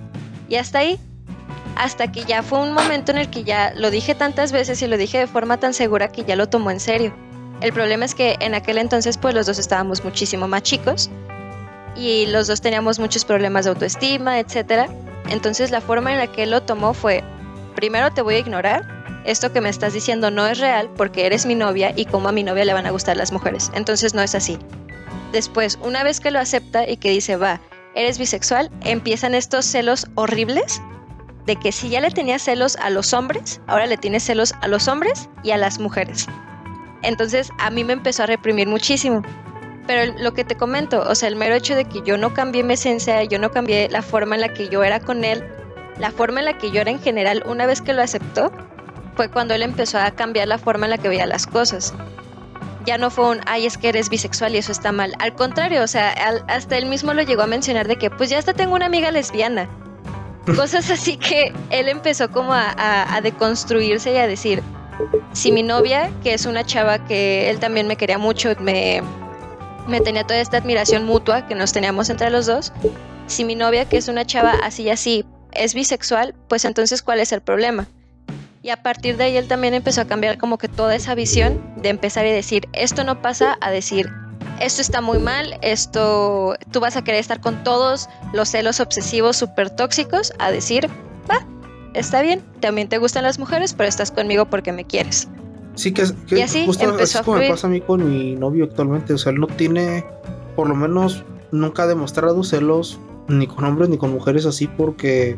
Y 0.49 0.57
hasta 0.57 0.81
ahí, 0.81 0.99
hasta 1.77 2.13
que 2.13 2.25
ya 2.25 2.43
fue 2.43 2.61
un 2.61 2.73
momento 2.73 3.13
en 3.13 3.19
el 3.19 3.31
que 3.31 3.45
ya 3.45 3.73
lo 3.75 3.91
dije 3.91 4.15
tantas 4.15 4.53
veces 4.53 4.81
y 4.83 4.87
lo 4.87 4.97
dije 4.97 5.19
de 5.19 5.27
forma 5.27 5.59
tan 5.59 5.75
segura 5.75 6.09
que 6.09 6.25
ya 6.25 6.37
lo 6.37 6.49
tomó 6.49 6.71
en 6.71 6.81
serio. 6.81 7.15
El 7.61 7.73
problema 7.73 8.05
es 8.05 8.15
que 8.15 8.37
en 8.41 8.55
aquel 8.55 8.79
entonces 8.79 9.17
pues 9.17 9.35
los 9.35 9.47
dos 9.47 9.59
estábamos 9.59 10.05
muchísimo 10.05 10.49
más 10.49 10.63
chicos 10.63 11.11
y 11.97 12.27
los 12.27 12.47
dos 12.47 12.61
teníamos 12.61 12.99
muchos 12.99 13.25
problemas 13.25 13.65
de 13.65 13.71
autoestima, 13.71 14.39
etc. 14.39 14.91
Entonces 15.29 15.71
la 15.71 15.81
forma 15.81 16.13
en 16.13 16.19
la 16.19 16.27
que 16.27 16.45
él 16.45 16.51
lo 16.51 16.63
tomó 16.63 16.95
fue, 16.95 17.23
primero 17.75 18.11
te 18.13 18.23
voy 18.23 18.35
a 18.35 18.39
ignorar, 18.39 18.87
esto 19.25 19.53
que 19.53 19.61
me 19.61 19.71
estás 19.71 19.95
diciendo 19.95 20.31
no 20.31 20.47
es 20.47 20.59
real 20.59 20.91
porque 20.97 21.27
eres 21.27 21.47
mi 21.47 21.55
novia 21.55 21.93
y 21.97 22.05
como 22.05 22.29
a 22.29 22.33
mi 22.33 22.43
novia 22.43 22.65
le 22.65 22.75
van 22.75 22.87
a 22.87 22.91
gustar 22.91 23.17
las 23.17 23.33
mujeres. 23.33 23.71
Entonces 23.75 24.15
no 24.15 24.23
es 24.23 24.35
así. 24.35 24.59
Después, 25.33 25.79
una 25.83 26.05
vez 26.05 26.21
que 26.21 26.31
lo 26.31 26.39
acepta 26.39 26.89
y 26.89 26.97
que 26.97 27.11
dice, 27.11 27.37
va, 27.37 27.61
eres 27.95 28.19
bisexual, 28.19 28.71
empiezan 28.83 29.35
estos 29.35 29.65
celos 29.65 30.07
horribles 30.15 30.81
de 31.47 31.57
que 31.57 31.73
si 31.73 31.89
ya 31.89 32.01
le 32.01 32.11
tenía 32.11 32.39
celos 32.39 32.77
a 32.77 32.91
los 32.91 33.13
hombres, 33.13 33.61
ahora 33.67 33.87
le 33.87 33.97
tiene 33.97 34.21
celos 34.21 34.55
a 34.61 34.69
los 34.69 34.89
hombres 34.89 35.29
y 35.43 35.51
a 35.51 35.57
las 35.57 35.79
mujeres. 35.79 36.27
Entonces 37.03 37.51
a 37.59 37.71
mí 37.71 37.85
me 37.85 37.93
empezó 37.93 38.23
a 38.23 38.27
reprimir 38.27 38.69
muchísimo. 38.69 39.23
Pero 39.87 40.15
lo 40.19 40.33
que 40.33 40.45
te 40.45 40.57
comento, 40.57 41.03
o 41.07 41.15
sea, 41.15 41.29
el 41.29 41.37
mero 41.37 41.55
hecho 41.55 41.77
de 41.77 41.85
que 41.85 42.03
yo 42.03 42.17
no 42.17 42.33
cambié 42.33 42.63
mi 42.63 42.75
esencia, 42.75 43.23
yo 43.25 43.39
no 43.39 43.51
cambié 43.51 43.89
la 43.91 44.03
forma 44.03 44.35
en 44.35 44.41
la 44.41 44.55
que 44.55 44.69
yo 44.69 44.83
era 44.83 45.01
con 45.01 45.25
él, 45.25 45.45
la 45.99 46.11
forma 46.11 46.41
en 46.41 46.47
la 46.47 46.59
que 46.59 46.71
yo 46.71 46.81
era 46.81 46.91
en 46.91 47.01
general, 47.01 47.43
una 47.47 47.67
vez 47.67 47.83
que 47.83 47.93
lo 47.93 48.03
aceptó, 48.03 48.51
fue 49.15 49.29
cuando 49.29 49.55
él 49.55 49.63
empezó 49.63 49.99
a 49.99 50.11
cambiar 50.11 50.49
la 50.49 50.59
forma 50.59 50.87
en 50.87 50.91
la 50.91 50.99
que 50.99 51.09
veía 51.09 51.27
las 51.27 51.47
cosas 51.47 51.95
ya 52.85 52.99
no 52.99 53.11
fue 53.11 53.29
un, 53.29 53.41
ay, 53.47 53.67
es 53.67 53.79
que 53.79 53.89
eres 53.89 54.09
bisexual 54.09 54.55
y 54.55 54.59
eso 54.59 54.73
está 54.73 54.93
mal. 54.93 55.15
Al 55.19 55.35
contrario, 55.35 55.83
o 55.83 55.87
sea, 55.87 56.11
hasta 56.49 56.77
él 56.77 56.87
mismo 56.87 57.15
lo 57.15 57.23
llegó 57.23 57.43
a 57.43 57.47
mencionar 57.47 57.89
de 57.89 57.97
que, 57.97 58.11
pues 58.11 58.31
ya 58.31 58.39
hasta 58.39 58.53
tengo 58.53 58.75
una 58.75 58.87
amiga 58.87 59.11
lesbiana. 59.11 59.69
Cosas 60.57 60.91
así 60.91 61.17
que 61.17 61.53
él 61.71 61.89
empezó 61.89 62.31
como 62.31 62.53
a, 62.53 63.21
deconstruirse 63.23 64.13
y 64.13 64.17
a 64.17 64.27
decir, 64.27 64.63
si 65.33 65.53
mi 65.53 65.63
novia, 65.63 66.11
que 66.23 66.35
es 66.35 66.47
una 66.47 66.65
chava 66.65 67.05
que 67.05 67.49
él 67.49 67.59
también 67.59 67.87
me 67.87 67.97
quería 67.97 68.19
mucho, 68.19 68.55
me, 68.61 69.03
me 69.87 70.01
tenía 70.01 70.25
toda 70.25 70.41
esta 70.41 70.59
admiración 70.59 71.05
mutua 71.05 71.47
que 71.47 71.55
nos 71.55 71.73
teníamos 71.73 72.11
entre 72.11 72.31
los 72.31 72.47
dos, 72.47 72.73
si 73.27 73.45
mi 73.45 73.55
novia, 73.55 73.87
que 73.87 73.97
es 73.97 74.09
una 74.09 74.25
chava 74.25 74.53
así 74.63 74.85
y 74.85 74.91
así, 74.91 75.25
es 75.53 75.75
bisexual, 75.75 76.35
pues 76.49 76.65
entonces, 76.65 77.03
¿cuál 77.03 77.21
es 77.21 77.33
el 77.33 77.41
problema? 77.41 77.87
Y 78.63 78.71
a 78.71 78.83
partir 78.83 79.17
de 79.17 79.25
ahí 79.25 79.37
él 79.37 79.47
también 79.47 79.75
empezó 79.75 80.01
a 80.01 80.07
cambiar 80.07 80.39
como 80.39 80.57
que 80.57 80.69
toda 80.69 80.95
esa 80.95 81.15
visión 81.15 81.61
de 81.77 81.91
empezar 81.91 82.27
y 82.27 82.31
decir, 82.31 82.69
esto 82.73 83.05
no 83.05 83.21
pasa 83.21 83.59
a 83.61 83.71
decir, 83.71 84.11
esto 84.61 84.81
está 84.81 85.01
muy 85.01 85.19
mal, 85.19 85.59
esto, 85.61 86.57
tú 86.71 86.81
vas 86.81 86.97
a 86.97 87.05
querer 87.05 87.21
estar 87.21 87.41
con 87.41 87.63
todos 87.63 88.09
los 88.33 88.49
celos 88.49 88.81
obsesivos 88.81 89.37
súper 89.37 89.71
tóxicos, 89.71 90.33
a 90.39 90.51
decir, 90.51 90.89
va, 91.31 91.47
está 91.93 92.23
bien, 92.23 92.43
también 92.61 92.89
te 92.89 92.99
gustan 92.99 93.25
las 93.25 93.39
mujeres, 93.39 93.75
pero 93.75 93.89
estás 93.89 94.11
conmigo 94.11 94.47
porque 94.47 94.73
me 94.73 94.87
quieres. 94.87 95.29
Sí, 95.75 95.93
que, 95.93 96.05
que 96.29 96.39
y 96.39 96.43
así 96.43 96.67
justo 96.67 96.85
empezó 96.85 97.25
como 97.25 97.39
me 97.39 97.49
pasa 97.49 97.67
a 97.67 97.71
mí 97.71 97.81
con 97.81 98.09
mi 98.09 98.37
novio 98.37 98.65
actualmente, 98.65 99.13
o 99.15 99.19
sea, 99.19 99.33
él 99.33 99.41
no 99.41 99.47
tiene, 99.47 100.05
por 100.55 100.69
lo 100.69 100.75
menos, 100.75 101.25
nunca 101.51 101.85
ha 101.85 101.87
demostrado 101.87 102.43
celos 102.45 102.99
ni 103.29 103.47
con 103.47 103.65
hombres 103.65 103.89
ni 103.89 103.97
con 103.97 104.13
mujeres 104.13 104.47
así 104.47 104.67
porque 104.67 105.37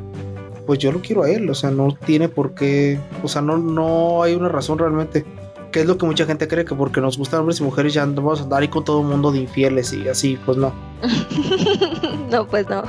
pues 0.66 0.78
yo 0.80 0.93
lo 0.93 1.01
quiero 1.01 1.22
a 1.22 1.30
él, 1.30 1.49
o 1.49 1.55
sea, 1.55 1.70
no 1.70 1.97
tiene 2.05 2.28
por 2.28 2.55
qué, 2.55 2.99
o 3.22 3.28
sea, 3.28 3.41
no, 3.41 3.57
no 3.57 4.22
hay 4.22 4.34
una 4.34 4.49
razón 4.49 4.78
realmente. 4.78 5.24
Que 5.70 5.80
es 5.80 5.87
lo 5.87 5.99
que 5.99 6.07
mucha 6.07 6.24
gente 6.24 6.49
cree 6.49 6.64
que 6.64 6.74
porque 6.74 7.01
nos 7.01 7.18
gustan 7.18 7.41
hombres 7.41 7.61
y 7.61 7.62
mujeres 7.62 7.93
ya 7.93 8.05
vamos 8.07 8.41
a 8.41 8.45
andar 8.45 8.62
ahí 8.62 8.68
con 8.68 8.84
todo 8.84 9.03
el 9.03 9.07
mundo 9.07 9.30
de 9.30 9.41
infieles 9.41 9.93
y 9.93 10.09
así, 10.09 10.39
pues 10.45 10.57
no. 10.57 10.72
no, 12.30 12.47
pues 12.47 12.66
no. 12.68 12.82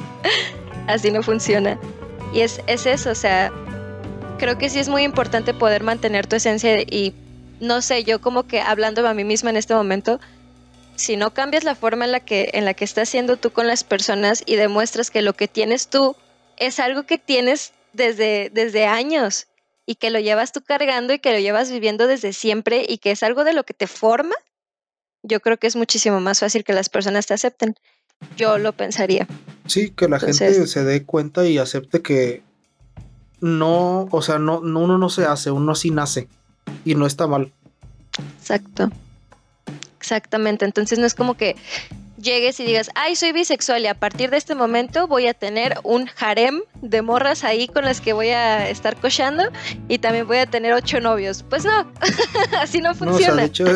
así 0.86 1.10
no 1.10 1.22
funciona. 1.22 1.78
Y 2.32 2.40
es, 2.40 2.60
es 2.66 2.86
eso, 2.86 3.10
o 3.10 3.14
sea, 3.14 3.52
creo 4.38 4.58
que 4.58 4.68
sí 4.68 4.78
es 4.78 4.88
muy 4.88 5.02
importante 5.02 5.54
poder 5.54 5.82
mantener 5.82 6.26
tu 6.26 6.36
esencia 6.36 6.80
y 6.82 7.14
no 7.60 7.82
sé, 7.82 8.04
yo 8.04 8.20
como 8.20 8.46
que 8.46 8.60
hablando 8.60 9.06
a 9.06 9.14
mí 9.14 9.24
misma 9.24 9.50
en 9.50 9.56
este 9.56 9.74
momento, 9.74 10.20
si 10.96 11.16
no 11.16 11.32
cambias 11.32 11.64
la 11.64 11.74
forma 11.74 12.04
en 12.04 12.12
la 12.12 12.20
que 12.20 12.50
en 12.54 12.64
la 12.64 12.74
que 12.74 12.84
estás 12.84 13.08
siendo 13.08 13.36
tú 13.36 13.50
con 13.50 13.66
las 13.66 13.84
personas 13.84 14.42
y 14.46 14.56
demuestras 14.56 15.10
que 15.10 15.22
lo 15.22 15.34
que 15.34 15.48
tienes 15.48 15.88
tú 15.88 16.16
es 16.56 16.78
algo 16.78 17.04
que 17.04 17.18
tienes 17.18 17.72
desde, 17.92 18.50
desde 18.52 18.86
años 18.86 19.46
y 19.86 19.96
que 19.96 20.10
lo 20.10 20.18
llevas 20.18 20.52
tú 20.52 20.62
cargando 20.62 21.12
y 21.12 21.18
que 21.18 21.32
lo 21.32 21.38
llevas 21.38 21.70
viviendo 21.70 22.06
desde 22.06 22.32
siempre 22.32 22.84
y 22.88 22.98
que 22.98 23.10
es 23.10 23.22
algo 23.22 23.44
de 23.44 23.52
lo 23.52 23.64
que 23.64 23.74
te 23.74 23.86
forma, 23.86 24.34
yo 25.22 25.40
creo 25.40 25.58
que 25.58 25.66
es 25.66 25.76
muchísimo 25.76 26.20
más 26.20 26.40
fácil 26.40 26.64
que 26.64 26.72
las 26.72 26.88
personas 26.88 27.26
te 27.26 27.34
acepten. 27.34 27.74
Yo 28.36 28.58
lo 28.58 28.72
pensaría. 28.72 29.26
Sí, 29.66 29.90
que 29.90 30.08
la 30.08 30.20
gente 30.20 30.66
se 30.66 30.84
dé 30.84 31.04
cuenta 31.04 31.46
y 31.46 31.58
acepte 31.58 32.00
que 32.00 32.42
no, 33.44 34.08
o 34.10 34.22
sea, 34.22 34.38
no, 34.38 34.62
no, 34.62 34.80
uno 34.80 34.96
no 34.96 35.10
se 35.10 35.26
hace, 35.26 35.50
uno 35.50 35.72
así 35.72 35.90
nace 35.90 36.28
y 36.82 36.94
no 36.94 37.04
está 37.04 37.26
mal. 37.26 37.52
Exacto. 38.38 38.90
Exactamente. 39.98 40.64
Entonces 40.64 40.98
no 40.98 41.04
es 41.04 41.14
como 41.14 41.34
que 41.34 41.54
llegues 42.16 42.58
y 42.60 42.64
digas, 42.64 42.88
ay, 42.94 43.16
soy 43.16 43.32
bisexual 43.32 43.82
y 43.82 43.86
a 43.88 43.94
partir 43.94 44.30
de 44.30 44.38
este 44.38 44.54
momento 44.54 45.08
voy 45.08 45.26
a 45.26 45.34
tener 45.34 45.78
un 45.82 46.08
harem 46.18 46.62
de 46.80 47.02
morras 47.02 47.44
ahí 47.44 47.68
con 47.68 47.84
las 47.84 48.00
que 48.00 48.14
voy 48.14 48.28
a 48.28 48.66
estar 48.70 48.96
cochando 48.96 49.44
y 49.88 49.98
también 49.98 50.26
voy 50.26 50.38
a 50.38 50.46
tener 50.46 50.72
ocho 50.72 51.02
novios. 51.02 51.44
Pues 51.46 51.66
no, 51.66 51.92
así 52.58 52.80
no 52.80 52.94
funciona. 52.94 53.42
de 53.42 53.44
hecho, 53.44 53.66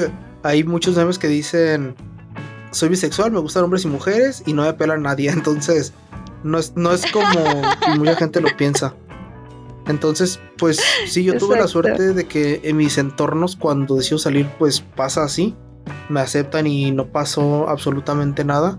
hay 0.45 0.65
muchos 0.65 0.97
memes 0.97 1.19
que 1.19 1.29
dicen, 1.29 1.95
soy 2.71 2.89
bisexual, 2.89 3.33
me 3.33 3.41
gustan 3.41 3.65
hombres 3.65 3.85
y 3.85 3.89
mujeres 3.89 4.43
y 4.47 4.55
no 4.55 4.63
me 4.63 4.69
apela 4.69 4.95
a 4.95 4.99
nadie. 4.99 5.29
Entonces, 5.31 5.93
no 6.43 6.59
es, 6.59 6.75
no 6.75 6.91
es 6.95 7.05
como 7.13 7.63
mucha 7.99 8.17
gente 8.17 8.41
lo 8.41 8.57
piensa. 8.57 8.95
Entonces, 9.89 10.39
pues 10.59 10.81
sí, 11.07 11.25
yo 11.25 11.37
tuve 11.39 11.59
la 11.59 11.67
suerte 11.67 12.13
de 12.13 12.27
que 12.27 12.61
en 12.65 12.77
mis 12.77 12.99
entornos 12.99 13.57
cuando 13.57 13.97
decido 13.97 14.19
salir, 14.19 14.49
pues 14.59 14.81
pasa 14.81 15.25
así 15.25 15.57
me 16.09 16.21
aceptan 16.21 16.67
y 16.67 16.91
no 16.91 17.07
pasó 17.07 17.69
absolutamente 17.69 18.45
nada. 18.45 18.79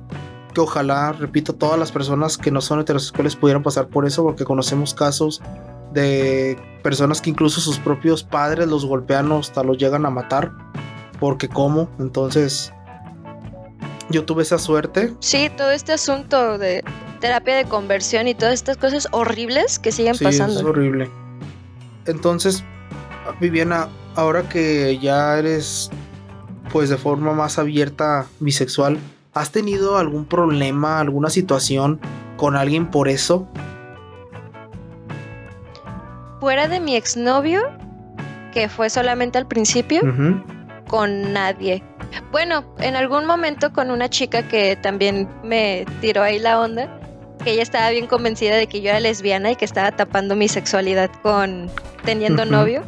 Que 0.53 0.61
ojalá, 0.61 1.11
repito, 1.11 1.53
todas 1.53 1.79
las 1.79 1.91
personas 1.91 2.37
que 2.37 2.51
no 2.51 2.61
son 2.61 2.79
heterosexuales 2.79 3.35
pudieran 3.35 3.63
pasar 3.63 3.87
por 3.87 4.05
eso, 4.05 4.23
porque 4.23 4.45
conocemos 4.45 4.93
casos 4.93 5.41
de 5.93 6.57
personas 6.83 7.21
que 7.21 7.29
incluso 7.29 7.61
sus 7.61 7.79
propios 7.79 8.23
padres 8.23 8.67
los 8.67 8.85
golpean 8.85 9.31
o 9.31 9.39
hasta 9.39 9.63
los 9.63 9.77
llegan 9.77 10.05
a 10.05 10.09
matar. 10.09 10.51
Porque 11.19 11.49
cómo, 11.49 11.89
entonces 11.99 12.73
yo 14.09 14.25
tuve 14.25 14.43
esa 14.43 14.57
suerte. 14.57 15.13
Sí, 15.19 15.51
todo 15.55 15.71
este 15.71 15.93
asunto 15.93 16.57
de 16.57 16.83
terapia 17.19 17.55
de 17.55 17.65
conversión 17.65 18.27
y 18.27 18.35
todas 18.35 18.53
estas 18.55 18.77
cosas 18.77 19.07
horribles 19.11 19.79
que 19.79 19.91
siguen 19.91 20.15
sí, 20.15 20.23
pasando. 20.23 20.59
Es 20.59 20.65
horrible. 20.65 21.09
Entonces, 22.05 22.63
Viviana, 23.39 23.89
ahora 24.15 24.43
que 24.49 24.97
ya 24.99 25.37
eres 25.37 25.89
pues 26.71 26.89
de 26.89 26.97
forma 26.97 27.33
más 27.33 27.57
abierta 27.57 28.27
bisexual, 28.39 28.99
¿has 29.33 29.51
tenido 29.51 29.97
algún 29.97 30.25
problema, 30.25 30.99
alguna 30.99 31.29
situación 31.29 31.99
con 32.37 32.55
alguien 32.55 32.87
por 32.87 33.07
eso? 33.07 33.47
Fuera 36.39 36.67
de 36.67 36.79
mi 36.79 36.95
exnovio, 36.95 37.61
que 38.53 38.69
fue 38.69 38.89
solamente 38.89 39.37
al 39.37 39.47
principio, 39.47 40.01
con 40.87 41.33
nadie. 41.33 41.83
Bueno, 42.31 42.63
en 42.79 42.95
algún 42.95 43.25
momento 43.25 43.73
con 43.73 43.91
una 43.91 44.09
chica 44.09 44.47
que 44.47 44.75
también 44.75 45.27
me 45.43 45.85
tiró 46.01 46.23
ahí 46.23 46.39
la 46.39 46.59
onda, 46.59 46.98
que 47.43 47.51
ella 47.51 47.63
estaba 47.63 47.89
bien 47.89 48.07
convencida 48.07 48.55
de 48.55 48.67
que 48.67 48.81
yo 48.81 48.89
era 48.89 48.99
lesbiana 48.99 49.51
y 49.51 49.55
que 49.55 49.65
estaba 49.65 49.91
tapando 49.91 50.35
mi 50.35 50.47
sexualidad 50.47 51.09
con 51.21 51.69
teniendo 52.03 52.45
novio 52.45 52.83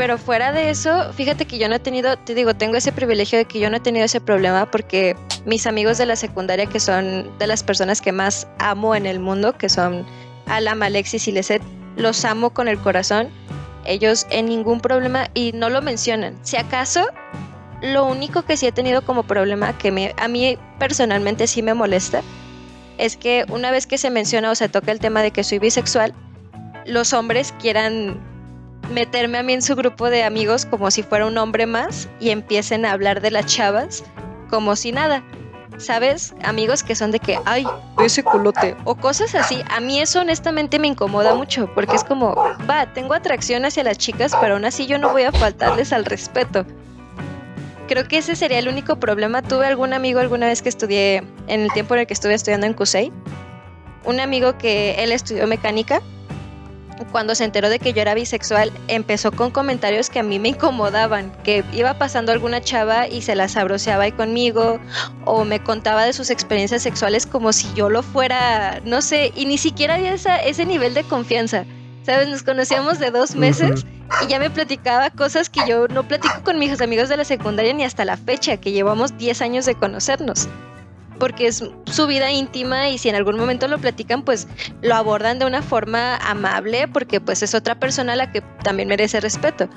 pero 0.00 0.16
fuera 0.16 0.50
de 0.50 0.70
eso, 0.70 1.12
fíjate 1.12 1.44
que 1.44 1.58
yo 1.58 1.68
no 1.68 1.74
he 1.74 1.78
tenido, 1.78 2.16
te 2.16 2.34
digo, 2.34 2.54
tengo 2.54 2.76
ese 2.76 2.90
privilegio 2.90 3.36
de 3.36 3.44
que 3.44 3.60
yo 3.60 3.68
no 3.68 3.76
he 3.76 3.80
tenido 3.80 4.06
ese 4.06 4.18
problema 4.18 4.64
porque 4.64 5.14
mis 5.44 5.66
amigos 5.66 5.98
de 5.98 6.06
la 6.06 6.16
secundaria, 6.16 6.64
que 6.64 6.80
son 6.80 7.30
de 7.38 7.46
las 7.46 7.62
personas 7.62 8.00
que 8.00 8.10
más 8.10 8.48
amo 8.58 8.94
en 8.94 9.04
el 9.04 9.20
mundo, 9.20 9.58
que 9.58 9.68
son 9.68 10.06
Alam, 10.46 10.82
Alexis 10.82 11.28
y 11.28 11.32
Leset, 11.32 11.60
los 11.96 12.24
amo 12.24 12.48
con 12.48 12.66
el 12.66 12.78
corazón. 12.78 13.28
Ellos 13.84 14.26
en 14.30 14.46
ningún 14.46 14.80
problema 14.80 15.28
y 15.34 15.52
no 15.52 15.68
lo 15.68 15.82
mencionan. 15.82 16.38
Si 16.44 16.56
acaso, 16.56 17.06
lo 17.82 18.06
único 18.06 18.40
que 18.40 18.56
sí 18.56 18.66
he 18.66 18.72
tenido 18.72 19.02
como 19.02 19.24
problema, 19.24 19.76
que 19.76 19.92
me, 19.92 20.14
a 20.16 20.28
mí 20.28 20.56
personalmente 20.78 21.46
sí 21.46 21.62
me 21.62 21.74
molesta, 21.74 22.22
es 23.00 23.16
que 23.16 23.46
una 23.48 23.70
vez 23.70 23.86
que 23.86 23.98
se 23.98 24.10
menciona 24.10 24.50
o 24.50 24.54
se 24.54 24.68
toca 24.68 24.92
el 24.92 25.00
tema 25.00 25.22
de 25.22 25.30
que 25.30 25.42
soy 25.42 25.58
bisexual, 25.58 26.14
los 26.86 27.12
hombres 27.12 27.54
quieran 27.58 28.20
meterme 28.92 29.38
a 29.38 29.42
mí 29.42 29.54
en 29.54 29.62
su 29.62 29.74
grupo 29.74 30.10
de 30.10 30.24
amigos 30.24 30.66
como 30.66 30.90
si 30.90 31.02
fuera 31.02 31.26
un 31.26 31.38
hombre 31.38 31.66
más 31.66 32.08
y 32.20 32.30
empiecen 32.30 32.84
a 32.84 32.92
hablar 32.92 33.20
de 33.20 33.30
las 33.30 33.46
chavas 33.46 34.04
como 34.48 34.76
si 34.76 34.92
nada. 34.92 35.24
¿Sabes? 35.78 36.34
Amigos 36.44 36.82
que 36.82 36.94
son 36.94 37.10
de 37.10 37.20
que, 37.20 37.38
ay, 37.46 37.66
ese 38.04 38.22
culote. 38.22 38.76
O 38.84 38.96
cosas 38.96 39.34
así. 39.34 39.62
A 39.70 39.80
mí 39.80 39.98
eso 39.98 40.20
honestamente 40.20 40.78
me 40.78 40.88
incomoda 40.88 41.34
mucho 41.34 41.72
porque 41.74 41.96
es 41.96 42.04
como, 42.04 42.34
va, 42.68 42.92
tengo 42.92 43.14
atracción 43.14 43.64
hacia 43.64 43.82
las 43.82 43.96
chicas, 43.96 44.32
pero 44.42 44.54
aún 44.54 44.66
así 44.66 44.86
yo 44.86 44.98
no 44.98 45.10
voy 45.10 45.22
a 45.22 45.32
faltarles 45.32 45.94
al 45.94 46.04
respeto. 46.04 46.66
Creo 47.90 48.06
que 48.06 48.18
ese 48.18 48.36
sería 48.36 48.60
el 48.60 48.68
único 48.68 49.00
problema. 49.00 49.42
Tuve 49.42 49.66
algún 49.66 49.92
amigo 49.92 50.20
alguna 50.20 50.46
vez 50.46 50.62
que 50.62 50.68
estudié, 50.68 51.24
en 51.48 51.60
el 51.62 51.72
tiempo 51.72 51.94
en 51.94 52.00
el 52.02 52.06
que 52.06 52.14
estuve 52.14 52.34
estudiando 52.34 52.68
en 52.68 52.72
CUSEI, 52.72 53.12
un 54.04 54.20
amigo 54.20 54.56
que 54.58 55.02
él 55.02 55.10
estudió 55.10 55.44
mecánica 55.48 56.00
cuando 57.10 57.34
se 57.34 57.42
enteró 57.42 57.68
de 57.68 57.80
que 57.80 57.92
yo 57.92 58.00
era 58.00 58.14
bisexual, 58.14 58.70
empezó 58.86 59.32
con 59.32 59.50
comentarios 59.50 60.08
que 60.08 60.20
a 60.20 60.22
mí 60.22 60.38
me 60.38 60.50
incomodaban, 60.50 61.32
que 61.42 61.64
iba 61.72 61.94
pasando 61.94 62.30
alguna 62.30 62.60
chava 62.60 63.08
y 63.08 63.22
se 63.22 63.34
la 63.34 63.48
sabroseaba 63.48 64.04
ahí 64.04 64.12
conmigo, 64.12 64.78
o 65.24 65.44
me 65.44 65.60
contaba 65.60 66.04
de 66.04 66.12
sus 66.12 66.30
experiencias 66.30 66.82
sexuales 66.82 67.26
como 67.26 67.52
si 67.52 67.66
yo 67.74 67.90
lo 67.90 68.04
fuera, 68.04 68.80
no 68.84 69.02
sé, 69.02 69.32
y 69.34 69.46
ni 69.46 69.58
siquiera 69.58 69.94
había 69.94 70.14
ese 70.14 70.64
nivel 70.64 70.94
de 70.94 71.02
confianza. 71.02 71.64
¿Sabes? 72.10 72.28
Nos 72.28 72.42
conocíamos 72.42 72.98
de 72.98 73.12
dos 73.12 73.36
meses 73.36 73.86
y 74.20 74.26
ya 74.26 74.40
me 74.40 74.50
platicaba 74.50 75.10
cosas 75.10 75.48
que 75.48 75.60
yo 75.68 75.86
no 75.86 76.08
platico 76.08 76.42
con 76.42 76.58
mis 76.58 76.80
amigos 76.80 77.08
de 77.08 77.16
la 77.16 77.24
secundaria 77.24 77.72
ni 77.72 77.84
hasta 77.84 78.04
la 78.04 78.16
fecha, 78.16 78.56
que 78.56 78.72
llevamos 78.72 79.16
10 79.16 79.40
años 79.42 79.64
de 79.64 79.76
conocernos 79.76 80.48
porque 81.20 81.46
es 81.46 81.62
su 81.84 82.06
vida 82.08 82.32
íntima 82.32 82.88
y 82.88 82.98
si 82.98 83.10
en 83.10 83.14
algún 83.14 83.36
momento 83.36 83.68
lo 83.68 83.78
platican, 83.78 84.24
pues 84.24 84.48
lo 84.82 84.96
abordan 84.96 85.38
de 85.38 85.46
una 85.46 85.62
forma 85.62 86.16
amable 86.16 86.88
porque 86.88 87.20
pues 87.20 87.44
es 87.44 87.54
otra 87.54 87.78
persona 87.78 88.14
a 88.14 88.16
la 88.16 88.32
que 88.32 88.40
también 88.64 88.88
merece 88.88 89.20
respeto. 89.20 89.68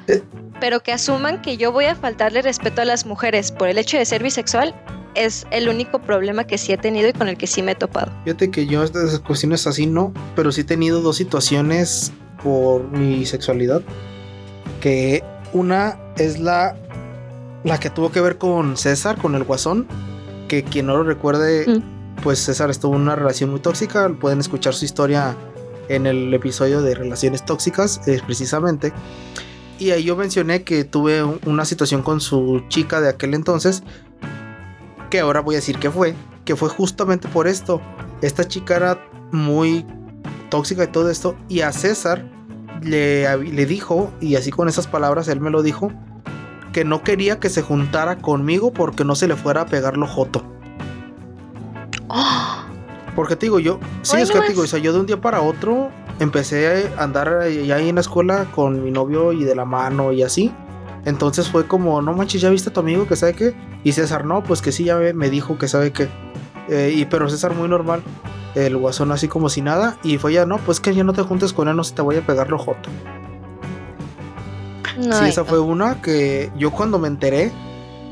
Pero 0.59 0.81
que 0.81 0.91
asuman 0.91 1.39
que 1.43 1.57
yo 1.57 1.71
voy 1.71 1.85
a 1.85 1.93
faltarle 1.93 2.41
respeto 2.41 2.81
a 2.81 2.85
las 2.85 3.05
mujeres 3.05 3.51
por 3.51 3.67
el 3.67 3.77
hecho 3.77 3.97
de 3.97 4.05
ser 4.05 4.23
bisexual 4.23 4.73
es 5.13 5.45
el 5.51 5.69
único 5.69 5.99
problema 5.99 6.45
que 6.45 6.57
sí 6.57 6.71
he 6.71 6.77
tenido 6.77 7.09
y 7.09 7.13
con 7.13 7.27
el 7.27 7.37
que 7.37 7.45
sí 7.45 7.61
me 7.61 7.73
he 7.73 7.75
topado. 7.75 8.11
Fíjate 8.23 8.49
que 8.49 8.65
yo 8.65 8.83
estas 8.83 9.19
cuestiones 9.19 9.67
así 9.67 9.85
no, 9.85 10.13
pero 10.35 10.51
sí 10.51 10.61
he 10.61 10.63
tenido 10.63 11.01
dos 11.01 11.17
situaciones 11.17 12.11
por 12.43 12.89
mi 12.91 13.25
sexualidad. 13.25 13.81
Que 14.81 15.23
una 15.53 15.99
es 16.17 16.39
la, 16.39 16.75
la 17.63 17.79
que 17.79 17.89
tuvo 17.89 18.11
que 18.11 18.21
ver 18.21 18.37
con 18.37 18.77
César, 18.77 19.17
con 19.17 19.35
el 19.35 19.43
guasón 19.43 19.87
que 20.47 20.63
quien 20.63 20.85
no 20.85 20.97
lo 20.97 21.03
recuerde, 21.03 21.65
mm. 21.67 22.21
pues 22.21 22.37
César 22.37 22.69
estuvo 22.69 22.95
en 22.95 23.01
una 23.01 23.15
relación 23.15 23.49
muy 23.49 23.59
tóxica. 23.59 24.07
Pueden 24.09 24.39
escuchar 24.39 24.73
su 24.73 24.85
historia 24.85 25.35
en 25.89 26.05
el 26.05 26.33
episodio 26.33 26.81
de 26.81 26.95
relaciones 26.95 27.43
tóxicas, 27.43 28.01
eh, 28.07 28.21
precisamente. 28.25 28.93
Y 29.79 29.91
ahí 29.91 30.03
yo 30.03 30.15
mencioné 30.15 30.63
que 30.63 30.83
tuve 30.83 31.23
una 31.23 31.65
situación 31.65 32.03
con 32.03 32.21
su 32.21 32.61
chica 32.67 33.01
de 33.01 33.09
aquel 33.09 33.33
entonces, 33.33 33.83
que 35.09 35.19
ahora 35.19 35.41
voy 35.41 35.55
a 35.55 35.57
decir 35.57 35.79
que 35.79 35.89
fue, 35.89 36.13
que 36.45 36.55
fue 36.55 36.69
justamente 36.69 37.27
por 37.27 37.47
esto. 37.47 37.81
Esta 38.21 38.47
chica 38.47 38.75
era 38.75 39.09
muy 39.31 39.85
tóxica 40.49 40.83
y 40.83 40.87
todo 40.87 41.09
esto, 41.09 41.35
y 41.49 41.61
a 41.61 41.71
César 41.71 42.29
le, 42.83 43.37
le 43.37 43.65
dijo, 43.65 44.11
y 44.19 44.35
así 44.35 44.51
con 44.51 44.67
esas 44.69 44.87
palabras 44.87 45.27
él 45.27 45.41
me 45.41 45.49
lo 45.49 45.63
dijo, 45.63 45.91
que 46.73 46.83
no 46.83 47.03
quería 47.03 47.39
que 47.39 47.49
se 47.49 47.61
juntara 47.61 48.17
conmigo 48.17 48.73
porque 48.73 49.05
no 49.05 49.15
se 49.15 49.27
le 49.27 49.35
fuera 49.35 49.61
a 49.61 49.65
pegar 49.65 49.97
lo 49.97 50.07
joto. 50.07 50.43
Porque 53.15 53.35
te 53.35 53.45
digo, 53.45 53.59
yo, 53.59 53.79
sí, 54.01 54.17
es 54.17 54.31
que 54.31 54.39
te 54.39 54.49
digo, 54.49 54.63
o 54.63 54.67
sea, 54.67 54.79
yo 54.79 54.91
de 54.91 54.99
un 54.99 55.05
día 55.05 55.21
para 55.21 55.41
otro 55.41 55.91
empecé 56.19 56.91
a 56.97 57.03
andar 57.03 57.47
ya 57.47 57.75
ahí 57.75 57.89
en 57.89 57.95
la 57.95 58.01
escuela 58.01 58.47
con 58.55 58.83
mi 58.83 58.89
novio 58.89 59.33
y 59.33 59.43
de 59.43 59.55
la 59.55 59.65
mano 59.65 60.11
y 60.11 60.23
así. 60.23 60.51
Entonces 61.05 61.47
fue 61.47 61.67
como, 61.67 62.01
no 62.01 62.13
manches, 62.13 62.41
¿ya 62.41 62.49
viste 62.49 62.71
a 62.71 62.73
tu 62.73 62.79
amigo 62.79 63.07
que 63.07 63.15
sabe 63.15 63.33
qué? 63.35 63.53
Y 63.83 63.91
César, 63.91 64.25
no, 64.25 64.43
pues 64.43 64.63
que 64.63 64.71
sí, 64.71 64.85
ya 64.85 64.97
me 64.97 65.29
dijo 65.29 65.59
que 65.59 65.67
sabe 65.67 65.91
qué. 65.91 66.09
Eh, 66.69 66.93
y, 66.95 67.05
pero 67.05 67.29
César 67.29 67.53
muy 67.53 67.67
normal, 67.67 68.03
el 68.55 68.77
guasón 68.77 69.11
así 69.11 69.27
como 69.27 69.49
si 69.49 69.61
nada. 69.61 69.97
Y 70.03 70.17
fue 70.17 70.33
ya, 70.33 70.45
no, 70.45 70.57
pues 70.59 70.79
que 70.79 70.93
ya 70.93 71.03
no 71.03 71.13
te 71.13 71.23
juntes 71.23 71.53
con 71.53 71.67
él, 71.67 71.75
no 71.75 71.83
se 71.83 71.93
te 71.93 72.01
voy 72.01 72.17
a 72.17 72.25
pegar 72.25 72.49
lo 72.49 72.57
joto 72.57 72.89
sí, 75.01 75.25
esa 75.25 75.43
fue 75.43 75.59
una 75.59 76.01
que 76.01 76.51
yo 76.57 76.71
cuando 76.71 76.99
me 76.99 77.07
enteré, 77.07 77.51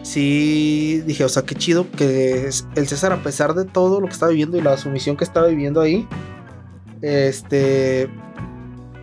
sí 0.04 1.02
dije, 1.06 1.24
o 1.24 1.30
sea, 1.30 1.43
qué 1.43 1.56
chido 1.56 1.89
que 1.91 2.49
el 2.76 2.88
César, 2.88 3.12
a 3.14 3.24
pesar 3.24 3.54
de 3.54 3.66
todo 3.66 4.02
lo 4.02 4.08
que 4.08 4.14
estaba 4.14 4.32
viviendo 4.32 4.58
y 4.58 4.62
la 4.62 4.78
sumisión 4.78 5.18
que 5.18 5.24
estaba 5.24 5.47
viviendo 5.47 5.82
ahí, 5.82 6.08
este 7.02 8.10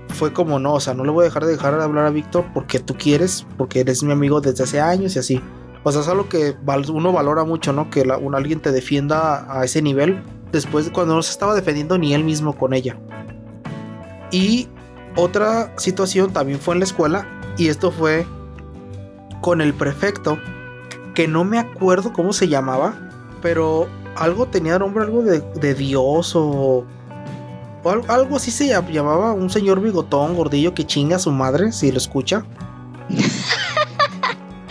fue 0.08 0.32
como 0.32 0.58
no, 0.58 0.74
o 0.74 0.80
sea, 0.80 0.94
no 0.94 1.04
le 1.04 1.10
voy 1.10 1.22
a 1.22 1.24
dejar 1.24 1.44
de 1.44 1.52
dejar 1.52 1.76
de 1.76 1.84
hablar 1.84 2.06
a 2.06 2.10
Víctor 2.10 2.46
porque 2.52 2.80
tú 2.80 2.94
quieres, 2.96 3.46
porque 3.56 3.80
eres 3.80 4.02
mi 4.02 4.12
amigo 4.12 4.40
desde 4.40 4.64
hace 4.64 4.80
años 4.80 5.14
y 5.16 5.18
así. 5.18 5.40
O 5.84 5.92
sea, 5.92 6.00
es 6.02 6.08
algo 6.08 6.28
que 6.28 6.56
uno 6.92 7.12
valora 7.12 7.44
mucho, 7.44 7.72
¿no? 7.72 7.90
Que 7.90 8.02
un, 8.02 8.34
alguien 8.34 8.60
te 8.60 8.72
defienda 8.72 9.46
a 9.50 9.64
ese 9.64 9.80
nivel 9.82 10.22
después 10.52 10.86
de 10.86 10.92
cuando 10.92 11.14
no 11.14 11.22
se 11.22 11.32
estaba 11.32 11.54
defendiendo 11.54 11.98
ni 11.98 12.14
él 12.14 12.24
mismo 12.24 12.56
con 12.56 12.72
ella. 12.72 12.98
Y 14.30 14.68
otra 15.16 15.72
situación 15.78 16.32
también 16.32 16.58
fue 16.58 16.74
en 16.74 16.80
la 16.80 16.84
escuela 16.84 17.26
y 17.56 17.68
esto 17.68 17.90
fue 17.90 18.26
con 19.40 19.60
el 19.60 19.74
prefecto, 19.74 20.38
que 21.14 21.28
no 21.28 21.44
me 21.44 21.58
acuerdo 21.58 22.12
cómo 22.12 22.32
se 22.32 22.48
llamaba, 22.48 22.94
pero 23.40 23.88
algo 24.16 24.46
tenía 24.46 24.78
nombre, 24.78 25.04
algo 25.04 25.22
de, 25.22 25.74
Dios 25.74 26.32
o, 26.34 26.84
algo, 28.08 28.36
así 28.36 28.50
se 28.50 28.68
llamaba, 28.68 29.32
un 29.32 29.48
señor 29.48 29.80
bigotón, 29.80 30.34
gordillo 30.34 30.74
que 30.74 30.84
chinga 30.86 31.16
a 31.16 31.18
su 31.18 31.30
madre, 31.30 31.72
si 31.72 31.90
lo 31.90 31.98
escucha. 31.98 32.44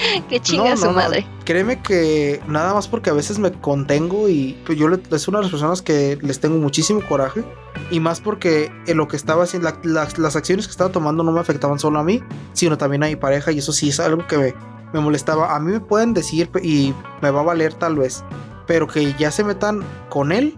que 0.29 0.39
chinga 0.39 0.75
su 0.77 0.91
madre. 0.91 1.25
Créeme 1.45 1.81
que 1.81 2.41
nada 2.47 2.73
más 2.73 2.87
porque 2.87 3.09
a 3.09 3.13
veces 3.13 3.39
me 3.39 3.51
contengo 3.51 4.29
y 4.29 4.57
pues, 4.65 4.77
yo 4.77 4.89
es 4.89 5.27
una 5.27 5.39
de 5.39 5.43
las 5.43 5.51
personas 5.51 5.81
que 5.81 6.17
les 6.21 6.39
tengo 6.39 6.57
muchísimo 6.57 7.01
coraje. 7.07 7.43
Y 7.91 7.99
más 7.99 8.19
porque 8.19 8.71
en 8.87 8.97
lo 8.97 9.07
que 9.07 9.15
estaba 9.15 9.43
haciendo, 9.43 9.71
las 9.83 10.35
acciones 10.35 10.67
que 10.67 10.71
estaba 10.71 10.91
tomando 10.91 11.23
no 11.23 11.31
me 11.31 11.39
afectaban 11.39 11.79
solo 11.79 11.99
a 11.99 12.03
mí, 12.03 12.21
sino 12.53 12.77
también 12.77 13.03
a 13.03 13.07
mi 13.07 13.15
pareja. 13.15 13.51
Y 13.51 13.59
eso 13.59 13.71
sí 13.71 13.89
es 13.89 13.99
algo 13.99 14.27
que 14.27 14.37
me, 14.37 14.53
me 14.93 14.99
molestaba. 14.99 15.55
A 15.55 15.59
mí 15.59 15.71
me 15.71 15.79
pueden 15.79 16.13
decir 16.13 16.49
y 16.61 16.93
me 17.21 17.31
va 17.31 17.41
a 17.41 17.43
valer 17.43 17.73
tal 17.73 17.95
vez. 17.95 18.23
Pero 18.65 18.87
que 18.87 19.13
ya 19.13 19.31
se 19.31 19.43
metan 19.43 19.83
con 20.09 20.31
él, 20.31 20.57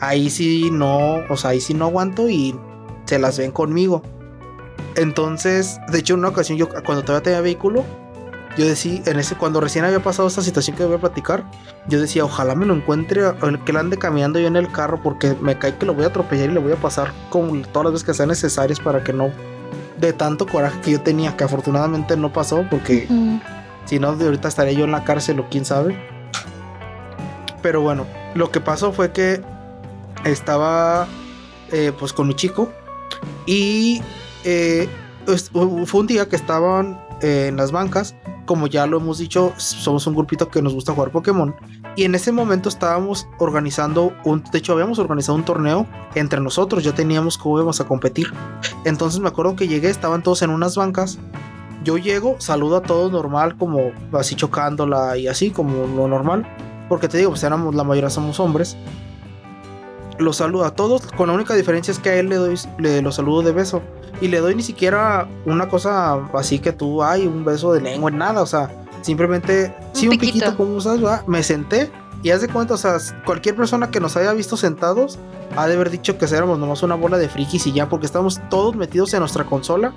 ahí 0.00 0.30
sí 0.30 0.70
no, 0.70 1.16
o 1.28 1.36
sea, 1.36 1.50
ahí 1.50 1.60
sí 1.60 1.74
no 1.74 1.86
aguanto 1.86 2.28
y 2.28 2.54
se 3.06 3.18
las 3.18 3.38
ven 3.38 3.50
conmigo. 3.50 4.02
Entonces, 4.94 5.80
de 5.90 5.98
hecho, 5.98 6.14
en 6.14 6.20
una 6.20 6.28
ocasión, 6.28 6.58
yo 6.58 6.68
cuando 6.68 7.02
todavía 7.02 7.22
tenía 7.22 7.40
vehículo, 7.40 7.84
yo 8.58 8.66
decía, 8.66 9.00
en 9.06 9.20
ese, 9.20 9.36
cuando 9.36 9.60
recién 9.60 9.84
había 9.84 10.00
pasado 10.00 10.26
esta 10.26 10.42
situación 10.42 10.76
que 10.76 10.84
voy 10.84 10.96
a 10.96 10.98
platicar, 10.98 11.44
yo 11.86 12.00
decía, 12.00 12.24
ojalá 12.24 12.56
me 12.56 12.66
lo 12.66 12.74
encuentre, 12.74 13.22
que 13.64 13.72
le 13.72 13.78
ande 13.78 13.98
caminando 13.98 14.40
yo 14.40 14.48
en 14.48 14.56
el 14.56 14.70
carro, 14.72 15.00
porque 15.00 15.36
me 15.40 15.56
cae 15.56 15.76
que 15.76 15.86
lo 15.86 15.94
voy 15.94 16.04
a 16.04 16.08
atropellar 16.08 16.50
y 16.50 16.54
le 16.54 16.58
voy 16.58 16.72
a 16.72 16.76
pasar 16.76 17.12
con 17.30 17.62
todas 17.62 17.84
las 17.84 17.92
veces 17.92 18.06
que 18.06 18.14
sean 18.14 18.30
necesarias 18.30 18.80
para 18.80 19.04
que 19.04 19.12
no, 19.12 19.30
de 20.00 20.12
tanto 20.12 20.44
coraje 20.44 20.80
que 20.80 20.90
yo 20.90 21.00
tenía, 21.00 21.36
que 21.36 21.44
afortunadamente 21.44 22.16
no 22.16 22.32
pasó, 22.32 22.66
porque 22.68 23.06
si 23.84 24.00
no, 24.00 24.16
de 24.16 24.24
ahorita 24.24 24.48
estaría 24.48 24.72
yo 24.72 24.84
en 24.84 24.90
la 24.90 25.04
cárcel 25.04 25.38
o 25.38 25.48
quién 25.48 25.64
sabe. 25.64 25.96
Pero 27.62 27.80
bueno, 27.80 28.06
lo 28.34 28.50
que 28.50 28.60
pasó 28.60 28.92
fue 28.92 29.12
que 29.12 29.40
estaba 30.24 31.06
eh, 31.70 31.92
pues 31.96 32.12
con 32.12 32.26
mi 32.26 32.34
chico 32.34 32.72
y 33.46 34.02
eh, 34.44 34.88
fue 35.86 36.00
un 36.00 36.06
día 36.08 36.28
que 36.28 36.34
estaban 36.36 37.00
eh, 37.22 37.46
en 37.48 37.56
las 37.56 37.70
bancas. 37.70 38.16
Como 38.48 38.66
ya 38.66 38.86
lo 38.86 38.96
hemos 38.96 39.18
dicho, 39.18 39.52
somos 39.58 40.06
un 40.06 40.14
grupito 40.14 40.48
que 40.48 40.62
nos 40.62 40.72
gusta 40.72 40.94
jugar 40.94 41.10
Pokémon. 41.10 41.54
Y 41.96 42.04
en 42.04 42.14
ese 42.14 42.32
momento 42.32 42.70
estábamos 42.70 43.28
organizando 43.38 44.14
un. 44.24 44.42
De 44.42 44.56
hecho, 44.56 44.72
habíamos 44.72 44.98
organizado 44.98 45.36
un 45.36 45.44
torneo 45.44 45.86
entre 46.14 46.40
nosotros. 46.40 46.82
Ya 46.82 46.94
teníamos 46.94 47.36
cómo 47.36 47.58
íbamos 47.58 47.78
a 47.82 47.84
competir. 47.84 48.32
Entonces 48.86 49.20
me 49.20 49.28
acuerdo 49.28 49.54
que 49.54 49.68
llegué, 49.68 49.90
estaban 49.90 50.22
todos 50.22 50.40
en 50.40 50.48
unas 50.48 50.76
bancas. 50.76 51.18
Yo 51.84 51.98
llego, 51.98 52.36
saludo 52.38 52.78
a 52.78 52.82
todos 52.82 53.12
normal, 53.12 53.54
como 53.58 53.92
así 54.14 54.34
chocándola 54.34 55.18
y 55.18 55.28
así, 55.28 55.50
como 55.50 55.86
lo 55.86 56.08
normal. 56.08 56.46
Porque 56.88 57.06
te 57.06 57.18
digo, 57.18 57.32
pues 57.32 57.42
éramos, 57.42 57.74
la 57.74 57.84
mayoría 57.84 58.08
somos 58.08 58.40
hombres. 58.40 58.78
Los 60.18 60.36
saludo 60.36 60.64
a 60.64 60.70
todos, 60.70 61.02
con 61.02 61.26
la 61.26 61.34
única 61.34 61.52
diferencia 61.52 61.92
es 61.92 61.98
que 61.98 62.08
a 62.08 62.16
él 62.16 62.30
le 62.30 62.36
doy 62.36 62.58
le, 62.78 63.02
lo 63.02 63.12
saludo 63.12 63.42
de 63.42 63.52
beso 63.52 63.82
y 64.20 64.28
le 64.28 64.40
doy 64.40 64.54
ni 64.54 64.62
siquiera 64.62 65.28
una 65.46 65.68
cosa 65.68 66.14
así 66.34 66.58
que 66.58 66.72
tú, 66.72 67.02
hay 67.02 67.26
un 67.26 67.44
beso 67.44 67.72
de 67.72 67.80
lengua, 67.80 68.10
nada, 68.10 68.42
o 68.42 68.46
sea, 68.46 68.70
simplemente, 69.02 69.74
sí, 69.92 70.08
un 70.08 70.18
piquito, 70.18 70.56
como 70.56 70.76
usas, 70.76 71.00
me 71.26 71.42
senté 71.42 71.90
y 72.22 72.30
haz 72.30 72.40
de 72.40 72.48
cuenta, 72.48 72.74
o 72.74 72.78
sea, 72.78 72.96
cualquier 73.24 73.54
persona 73.54 73.90
que 73.90 74.00
nos 74.00 74.16
haya 74.16 74.32
visto 74.32 74.56
sentados 74.56 75.18
ha 75.56 75.66
de 75.66 75.74
haber 75.74 75.90
dicho 75.90 76.18
que 76.18 76.24
éramos 76.26 76.58
nomás 76.58 76.82
una 76.82 76.96
bola 76.96 77.16
de 77.16 77.28
frikis 77.28 77.66
y 77.66 77.72
ya, 77.72 77.88
porque 77.88 78.06
estamos 78.06 78.40
todos 78.50 78.74
metidos 78.74 79.14
en 79.14 79.20
nuestra 79.20 79.44
consola, 79.44 79.92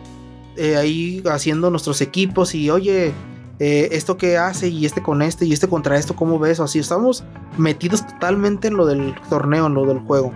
eh, 0.55 0.75
ahí 0.75 1.23
haciendo 1.29 1.69
nuestros 1.71 2.01
equipos 2.01 2.53
y 2.53 2.69
oye, 2.69 3.13
eh, 3.59 3.89
esto 3.91 4.17
que 4.17 4.37
hace 4.37 4.69
y 4.69 4.85
este 4.85 5.01
con 5.01 5.21
este 5.21 5.45
y 5.45 5.53
este 5.53 5.67
contra 5.67 5.97
esto, 5.97 6.15
¿cómo 6.15 6.39
ves? 6.39 6.59
Así 6.59 6.79
estamos 6.79 7.23
metidos 7.57 8.05
totalmente 8.05 8.67
en 8.67 8.75
lo 8.75 8.85
del 8.85 9.15
torneo, 9.29 9.67
en 9.67 9.73
lo 9.73 9.85
del 9.85 9.99
juego 9.99 10.33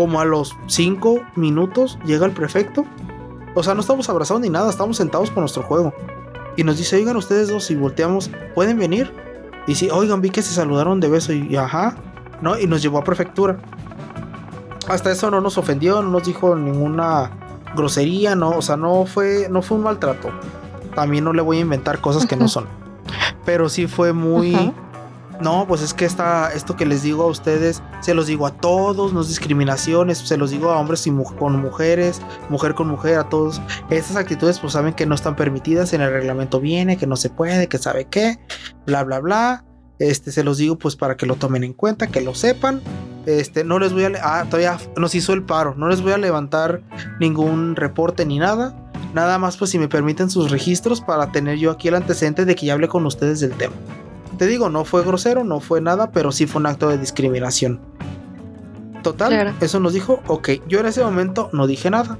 como 0.00 0.18
a 0.18 0.24
los 0.24 0.56
5 0.66 1.20
minutos 1.36 1.98
llega 2.06 2.24
el 2.24 2.32
prefecto. 2.32 2.86
O 3.54 3.62
sea, 3.62 3.74
no 3.74 3.82
estamos 3.82 4.08
abrazados 4.08 4.40
ni 4.40 4.48
nada, 4.48 4.70
estamos 4.70 4.96
sentados 4.96 5.30
con 5.30 5.42
nuestro 5.42 5.62
juego. 5.62 5.92
Y 6.56 6.64
nos 6.64 6.78
dice, 6.78 6.96
oigan 6.96 7.18
ustedes 7.18 7.50
dos, 7.50 7.70
y 7.70 7.76
volteamos, 7.76 8.30
¿pueden 8.54 8.78
venir? 8.78 9.12
Y 9.66 9.74
si, 9.74 9.90
oigan, 9.90 10.22
vi 10.22 10.30
que 10.30 10.40
se 10.40 10.54
saludaron 10.54 11.00
de 11.00 11.10
beso 11.10 11.34
y, 11.34 11.54
ajá, 11.54 11.96
¿no? 12.40 12.58
Y 12.58 12.66
nos 12.66 12.80
llevó 12.80 12.96
a 12.96 13.04
prefectura. 13.04 13.58
Hasta 14.88 15.12
eso 15.12 15.30
no 15.30 15.42
nos 15.42 15.58
ofendió, 15.58 16.00
no 16.00 16.08
nos 16.08 16.24
dijo 16.24 16.56
ninguna 16.56 17.32
grosería, 17.76 18.34
no, 18.34 18.52
o 18.52 18.62
sea, 18.62 18.78
no 18.78 19.04
fue, 19.04 19.48
no 19.50 19.60
fue 19.60 19.76
un 19.76 19.82
maltrato. 19.82 20.30
También 20.94 21.24
no 21.24 21.34
le 21.34 21.42
voy 21.42 21.58
a 21.58 21.60
inventar 21.60 22.00
cosas 22.00 22.24
que 22.24 22.36
no 22.36 22.48
son. 22.48 22.64
Pero 23.44 23.68
sí 23.68 23.86
fue 23.86 24.14
muy 24.14 24.72
no, 25.40 25.66
pues 25.66 25.82
es 25.82 25.94
que 25.94 26.04
esta, 26.04 26.52
esto 26.52 26.76
que 26.76 26.84
les 26.84 27.02
digo 27.02 27.22
a 27.22 27.26
ustedes, 27.26 27.82
se 28.00 28.14
los 28.14 28.26
digo 28.26 28.46
a 28.46 28.52
todos, 28.52 29.12
no 29.12 29.22
es 29.22 29.28
discriminaciones, 29.28 30.18
se 30.18 30.36
los 30.36 30.50
digo 30.50 30.70
a 30.70 30.78
hombres 30.78 31.06
y 31.06 31.10
con 31.38 31.60
mujeres, 31.60 32.20
mujer 32.48 32.74
con 32.74 32.88
mujer, 32.88 33.18
a 33.18 33.28
todos. 33.28 33.60
Estas 33.88 34.16
actitudes 34.16 34.58
pues 34.58 34.74
saben 34.74 34.94
que 34.94 35.06
no 35.06 35.14
están 35.14 35.36
permitidas, 35.36 35.92
en 35.92 36.02
el 36.02 36.12
reglamento 36.12 36.60
viene, 36.60 36.96
que 36.96 37.06
no 37.06 37.16
se 37.16 37.30
puede, 37.30 37.68
que 37.68 37.78
sabe 37.78 38.06
qué, 38.06 38.38
bla, 38.86 39.04
bla, 39.04 39.20
bla. 39.20 39.64
Este, 39.98 40.32
se 40.32 40.44
los 40.44 40.56
digo 40.56 40.78
pues 40.78 40.96
para 40.96 41.16
que 41.16 41.26
lo 41.26 41.36
tomen 41.36 41.64
en 41.64 41.74
cuenta, 41.74 42.06
que 42.06 42.20
lo 42.20 42.34
sepan. 42.34 42.80
Este, 43.26 43.64
no 43.64 43.78
les 43.78 43.92
voy 43.92 44.04
a... 44.04 44.12
Ah, 44.22 44.44
todavía 44.44 44.78
nos 44.96 45.14
hizo 45.14 45.32
el 45.32 45.42
paro, 45.42 45.74
no 45.74 45.88
les 45.88 46.00
voy 46.00 46.12
a 46.12 46.18
levantar 46.18 46.82
ningún 47.18 47.76
reporte 47.76 48.24
ni 48.24 48.38
nada. 48.38 48.74
Nada 49.14 49.38
más 49.38 49.56
pues 49.56 49.70
si 49.70 49.78
me 49.78 49.88
permiten 49.88 50.30
sus 50.30 50.50
registros 50.50 51.00
para 51.00 51.32
tener 51.32 51.58
yo 51.58 51.70
aquí 51.70 51.88
el 51.88 51.96
antecedente 51.96 52.44
de 52.44 52.54
que 52.54 52.66
ya 52.66 52.74
hablé 52.74 52.88
con 52.88 53.04
ustedes 53.06 53.40
del 53.40 53.52
tema 53.52 53.74
te 54.40 54.46
digo, 54.46 54.70
no 54.70 54.86
fue 54.86 55.04
grosero, 55.04 55.44
no 55.44 55.60
fue 55.60 55.82
nada, 55.82 56.12
pero 56.12 56.32
sí 56.32 56.46
fue 56.46 56.60
un 56.60 56.66
acto 56.66 56.88
de 56.88 56.96
discriminación. 56.96 57.78
Total, 59.02 59.54
eso 59.60 59.80
nos 59.80 59.92
dijo, 59.92 60.22
ok, 60.28 60.48
yo 60.66 60.80
en 60.80 60.86
ese 60.86 61.04
momento 61.04 61.50
no 61.52 61.66
dije 61.66 61.90
nada. 61.90 62.18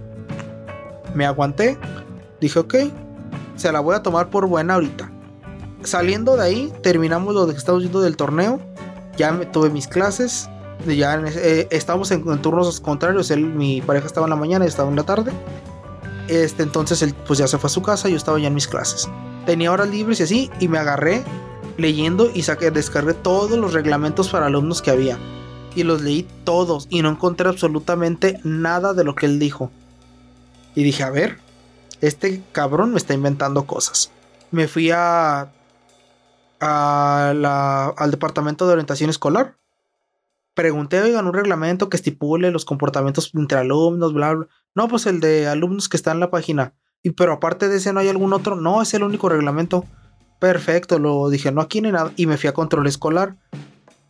Me 1.15 1.25
aguanté, 1.25 1.79
dije, 2.39 2.59
ok, 2.59 2.75
se 3.57 3.73
la 3.73 3.81
voy 3.81 3.97
a 3.97 4.03
tomar 4.03 4.29
por 4.29 4.47
buena 4.47 4.75
ahorita. 4.75 5.11
Saliendo 5.83 6.37
de 6.37 6.43
ahí, 6.43 6.73
terminamos 6.83 7.35
lo 7.35 7.47
que 7.47 7.55
estamos 7.55 7.81
viendo 7.81 8.03
del 8.03 8.19
torneo. 8.19 8.61
Ya 9.17 9.33
me, 9.33 9.47
tuve 9.47 9.71
mis 9.71 9.89
clases. 9.89 10.51
Ya 10.87 11.19
eh, 11.25 11.69
estábamos 11.71 12.11
en, 12.11 12.23
turnos 12.43 12.81
contrarios. 12.83 13.31
Él, 13.31 13.47
mi 13.47 13.81
pareja 13.81 14.07
estaba 14.07 14.27
en 14.27 14.31
la 14.31 14.37
mañana 14.37 14.67
y 14.67 14.69
estaba 14.69 14.91
en 14.91 14.97
la 14.97 15.05
tarde. 15.05 15.33
Este, 16.29 16.65
entonces 16.65 17.01
él 17.01 17.15
pues 17.27 17.39
ya 17.39 17.49
se 17.49 17.57
fue 17.57 17.69
a 17.69 17.71
su 17.71 17.81
casa. 17.81 18.11
Yo 18.11 18.19
estaba 18.19 18.39
ya 18.39 18.49
en 18.49 18.55
mis 18.55 18.69
clases. 18.69 19.09
Tenía 19.47 19.73
horas 19.73 19.89
libres 19.89 20.21
y 20.21 20.25
así. 20.25 20.51
Y 20.61 20.69
me 20.69 20.77
agarré 20.77 21.25
leyendo 21.81 22.31
y 22.33 22.43
saqué, 22.43 22.71
descargué 22.71 23.15
todos 23.15 23.59
los 23.59 23.73
reglamentos 23.73 24.29
para 24.29 24.47
alumnos 24.47 24.83
que 24.83 24.91
había. 24.91 25.19
Y 25.75 25.85
los 25.85 26.03
leí 26.03 26.27
todos 26.45 26.87
y 26.91 27.03
no 27.03 27.11
encontré 27.11 27.49
absolutamente 27.49 28.41
nada 28.45 28.93
de 28.95 29.05
lo 29.05 29.15
que 29.15 29.27
él 29.27 29.39
dijo. 29.39 29.71
Y 30.75 30.83
dije, 30.83 31.03
a 31.03 31.11
ver, 31.11 31.39
este 32.01 32.43
cabrón 32.53 32.93
me 32.93 32.99
está 32.99 33.15
inventando 33.15 33.67
cosas. 33.67 34.11
Me 34.51 34.69
fui 34.69 34.91
a, 34.91 35.53
al 36.61 38.11
departamento 38.11 38.67
de 38.67 38.73
orientación 38.73 39.11
escolar. 39.11 39.57
Pregunté, 40.55 41.01
oigan, 41.01 41.27
un 41.27 41.35
reglamento 41.35 41.89
que 41.89 41.97
estipule 41.97 42.51
los 42.51 42.65
comportamientos 42.65 43.31
entre 43.35 43.59
alumnos, 43.59 44.13
bla, 44.13 44.35
bla. 44.35 44.49
No, 44.75 44.89
pues 44.89 45.07
el 45.07 45.21
de 45.21 45.47
alumnos 45.47 45.89
que 45.89 45.97
está 45.97 46.13
en 46.13 46.21
la 46.21 46.31
página. 46.31 46.75
Y 47.03 47.11
pero 47.11 47.33
aparte 47.33 47.69
de 47.69 47.77
ese 47.77 47.93
no 47.93 48.01
hay 48.01 48.09
algún 48.09 48.33
otro. 48.33 48.57
No, 48.57 48.83
es 48.83 48.93
el 48.95 49.03
único 49.03 49.29
reglamento. 49.29 49.85
Perfecto, 50.41 50.99
lo 50.99 51.29
dije, 51.29 51.53
no 51.53 51.61
aquí 51.61 51.83
ni 51.83 51.93
nada. 51.93 52.13
Y 52.17 52.27
me 52.27 52.39
fui 52.39 52.49
a 52.49 52.55
control 52.55 52.87
escolar. 52.87 53.37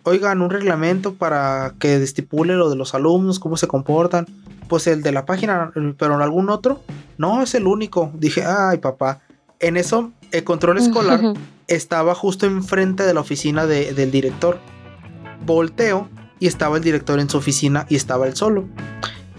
Oigan, 0.05 0.41
un 0.41 0.49
reglamento 0.49 1.15
para 1.15 1.75
que 1.79 1.97
estipule 1.97 2.55
lo 2.55 2.71
de 2.71 2.77
los 2.77 2.95
alumnos, 2.95 3.41
cómo 3.41 3.57
se 3.57 3.67
comportan. 3.67 4.27
Pues 4.69 4.87
el 4.87 5.03
de 5.03 5.11
la 5.11 5.27
página, 5.27 5.73
pero 5.99 6.15
en 6.15 6.23
algún 6.23 6.49
otro. 6.49 6.81
No, 7.19 7.43
es 7.43 7.55
el 7.57 7.67
único. 7.67 8.13
Dije, 8.15 8.45
ay 8.45 8.79
papá. 8.79 9.21
En 9.59 9.77
eso, 9.77 10.13
el 10.31 10.45
control 10.45 10.79
escolar 10.79 11.21
estaba 11.67 12.15
justo 12.15 12.47
enfrente 12.47 13.03
de 13.03 13.13
la 13.13 13.21
oficina 13.21 13.67
del 13.67 14.11
director. 14.13 14.59
Volteo 15.45 16.09
y 16.39 16.47
estaba 16.47 16.77
el 16.77 16.85
director 16.85 17.19
en 17.19 17.29
su 17.29 17.39
oficina 17.39 17.87
y 17.89 17.97
estaba 17.97 18.29
él 18.29 18.37
solo. 18.37 18.69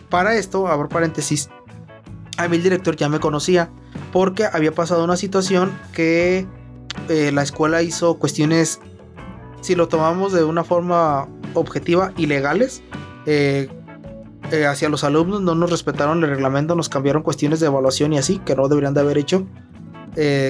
Para 0.10 0.36
esto, 0.36 0.68
abro 0.68 0.90
paréntesis, 0.90 1.50
a 2.36 2.50
mí 2.50 2.58
el 2.58 2.64
director 2.64 2.98
ya 2.98 3.08
me 3.08 3.22
conocía 3.22 3.70
porque 4.12 4.46
había 4.46 4.74
pasado 4.74 5.06
una 5.06 5.16
situación 5.16 5.72
que 5.94 6.46
eh, 7.10 7.32
la 7.32 7.44
escuela 7.44 7.82
hizo 7.82 8.18
cuestiones, 8.18 8.80
si 9.62 9.76
lo 9.76 9.88
tomamos 9.88 10.34
de 10.34 10.44
una 10.44 10.64
forma 10.64 11.28
objetiva, 11.54 12.14
ilegales. 12.18 12.82
Eh, 13.26 13.70
eh, 14.52 14.66
hacia 14.66 14.90
los 14.90 15.04
alumnos 15.04 15.42
no 15.42 15.56
nos 15.56 15.70
respetaron 15.70 16.24
el 16.24 16.30
reglamento, 16.30 16.76
nos 16.76 16.90
cambiaron 16.90 17.22
cuestiones 17.22 17.60
de 17.60 17.68
evaluación 17.68 18.12
y 18.14 18.18
así, 18.18 18.40
que 18.40 18.56
no 18.56 18.68
deberían 18.68 18.94
de 18.94 19.02
haber 19.02 19.18
hecho 19.18 19.46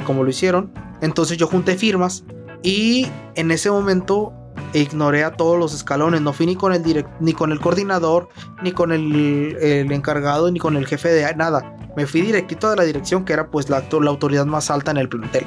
como 0.05 0.23
lo 0.23 0.29
hicieron. 0.29 0.71
Entonces 1.01 1.37
yo 1.37 1.45
junté 1.45 1.75
firmas 1.75 2.23
y 2.63 3.07
en 3.35 3.51
ese 3.51 3.69
momento 3.69 4.33
ignoré 4.73 5.23
a 5.23 5.33
todos 5.33 5.59
los 5.59 5.75
escalones, 5.75 6.21
no 6.21 6.33
fui 6.33 6.47
ni 6.47 6.55
con 6.55 6.73
el 6.73 7.05
ni 7.19 7.33
con 7.33 7.51
el 7.51 7.59
coordinador, 7.59 8.29
ni 8.63 8.71
con 8.71 8.91
el, 8.91 9.55
encargado, 9.91 10.51
ni 10.51 10.57
con 10.57 10.77
el 10.77 10.87
jefe 10.87 11.09
de 11.09 11.35
nada. 11.35 11.77
Me 11.95 12.07
fui 12.07 12.21
directito 12.21 12.71
de 12.71 12.75
la 12.75 12.83
dirección 12.83 13.23
que 13.23 13.33
era 13.33 13.51
pues 13.51 13.69
la 13.69 13.83
autoridad 14.07 14.47
más 14.47 14.71
alta 14.71 14.89
en 14.89 14.97
el 14.97 15.09
plantel. 15.09 15.45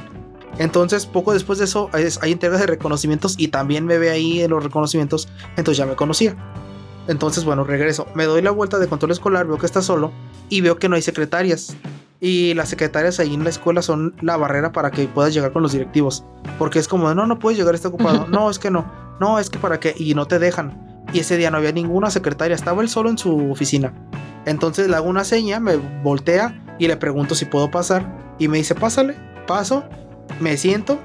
Entonces, 0.58 1.06
poco 1.06 1.32
después 1.32 1.58
de 1.58 1.64
eso, 1.64 1.90
hay 1.92 2.32
entregas 2.32 2.60
de 2.60 2.66
reconocimientos 2.66 3.34
y 3.38 3.48
también 3.48 3.86
me 3.86 3.98
ve 3.98 4.10
ahí 4.10 4.42
en 4.42 4.50
los 4.50 4.62
reconocimientos. 4.62 5.28
Entonces 5.56 5.78
ya 5.78 5.86
me 5.86 5.96
conocía. 5.96 6.36
Entonces, 7.08 7.44
bueno, 7.44 7.64
regreso. 7.64 8.06
Me 8.14 8.24
doy 8.24 8.42
la 8.42 8.50
vuelta 8.50 8.78
de 8.78 8.86
control 8.86 9.10
escolar, 9.10 9.46
veo 9.46 9.58
que 9.58 9.66
está 9.66 9.82
solo 9.82 10.12
y 10.48 10.60
veo 10.60 10.78
que 10.78 10.88
no 10.88 10.96
hay 10.96 11.02
secretarias. 11.02 11.76
Y 12.20 12.54
las 12.54 12.70
secretarias 12.70 13.20
ahí 13.20 13.34
en 13.34 13.44
la 13.44 13.50
escuela 13.50 13.82
son 13.82 14.14
la 14.22 14.36
barrera 14.36 14.72
para 14.72 14.90
que 14.90 15.06
puedas 15.08 15.34
llegar 15.34 15.52
con 15.52 15.62
los 15.62 15.72
directivos. 15.72 16.24
Porque 16.58 16.78
es 16.78 16.88
como, 16.88 17.12
no, 17.14 17.26
no 17.26 17.38
puedes 17.38 17.58
llegar, 17.58 17.74
está 17.74 17.88
ocupado. 17.88 18.26
no, 18.28 18.48
es 18.48 18.58
que 18.58 18.70
no. 18.70 18.90
No, 19.20 19.38
es 19.38 19.50
que 19.50 19.58
para 19.58 19.78
qué. 19.80 19.94
Y 19.96 20.14
no 20.14 20.26
te 20.26 20.38
dejan. 20.38 21.04
Y 21.12 21.18
ese 21.18 21.36
día 21.36 21.50
no 21.50 21.58
había 21.58 21.72
ninguna 21.72 22.10
secretaria, 22.10 22.54
estaba 22.54 22.82
él 22.82 22.88
solo 22.88 23.10
en 23.10 23.18
su 23.18 23.50
oficina. 23.50 23.92
Entonces 24.46 24.88
le 24.88 24.96
hago 24.96 25.08
una 25.08 25.24
seña, 25.24 25.60
me 25.60 25.76
voltea 25.76 26.76
y 26.78 26.88
le 26.88 26.96
pregunto 26.96 27.34
si 27.34 27.44
puedo 27.44 27.70
pasar. 27.70 28.34
Y 28.38 28.48
me 28.48 28.58
dice, 28.58 28.74
pásale, 28.74 29.14
paso, 29.46 29.84
me 30.40 30.56
siento 30.56 30.98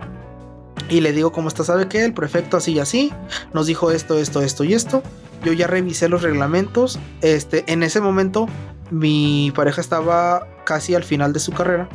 y 0.89 1.01
le 1.01 1.11
digo, 1.11 1.31
¿cómo 1.31 1.47
está? 1.47 1.63
¿Sabe 1.63 1.87
qué? 1.87 2.05
El 2.05 2.13
prefecto 2.13 2.57
así 2.57 2.73
y 2.73 2.79
así 2.79 3.13
nos 3.53 3.67
dijo 3.67 3.91
esto, 3.91 4.17
esto, 4.19 4.41
esto 4.41 4.63
y 4.63 4.73
esto. 4.73 5.03
Yo 5.43 5.53
ya 5.53 5.67
revisé 5.67 6.09
los 6.09 6.21
reglamentos. 6.21 6.99
Este, 7.21 7.63
en 7.71 7.83
ese 7.83 8.01
momento 8.01 8.47
mi 8.91 9.51
pareja 9.55 9.81
estaba 9.81 10.47
casi 10.65 10.95
al 10.95 11.03
final 11.03 11.33
de 11.33 11.39
su 11.39 11.51
carrera, 11.51 11.87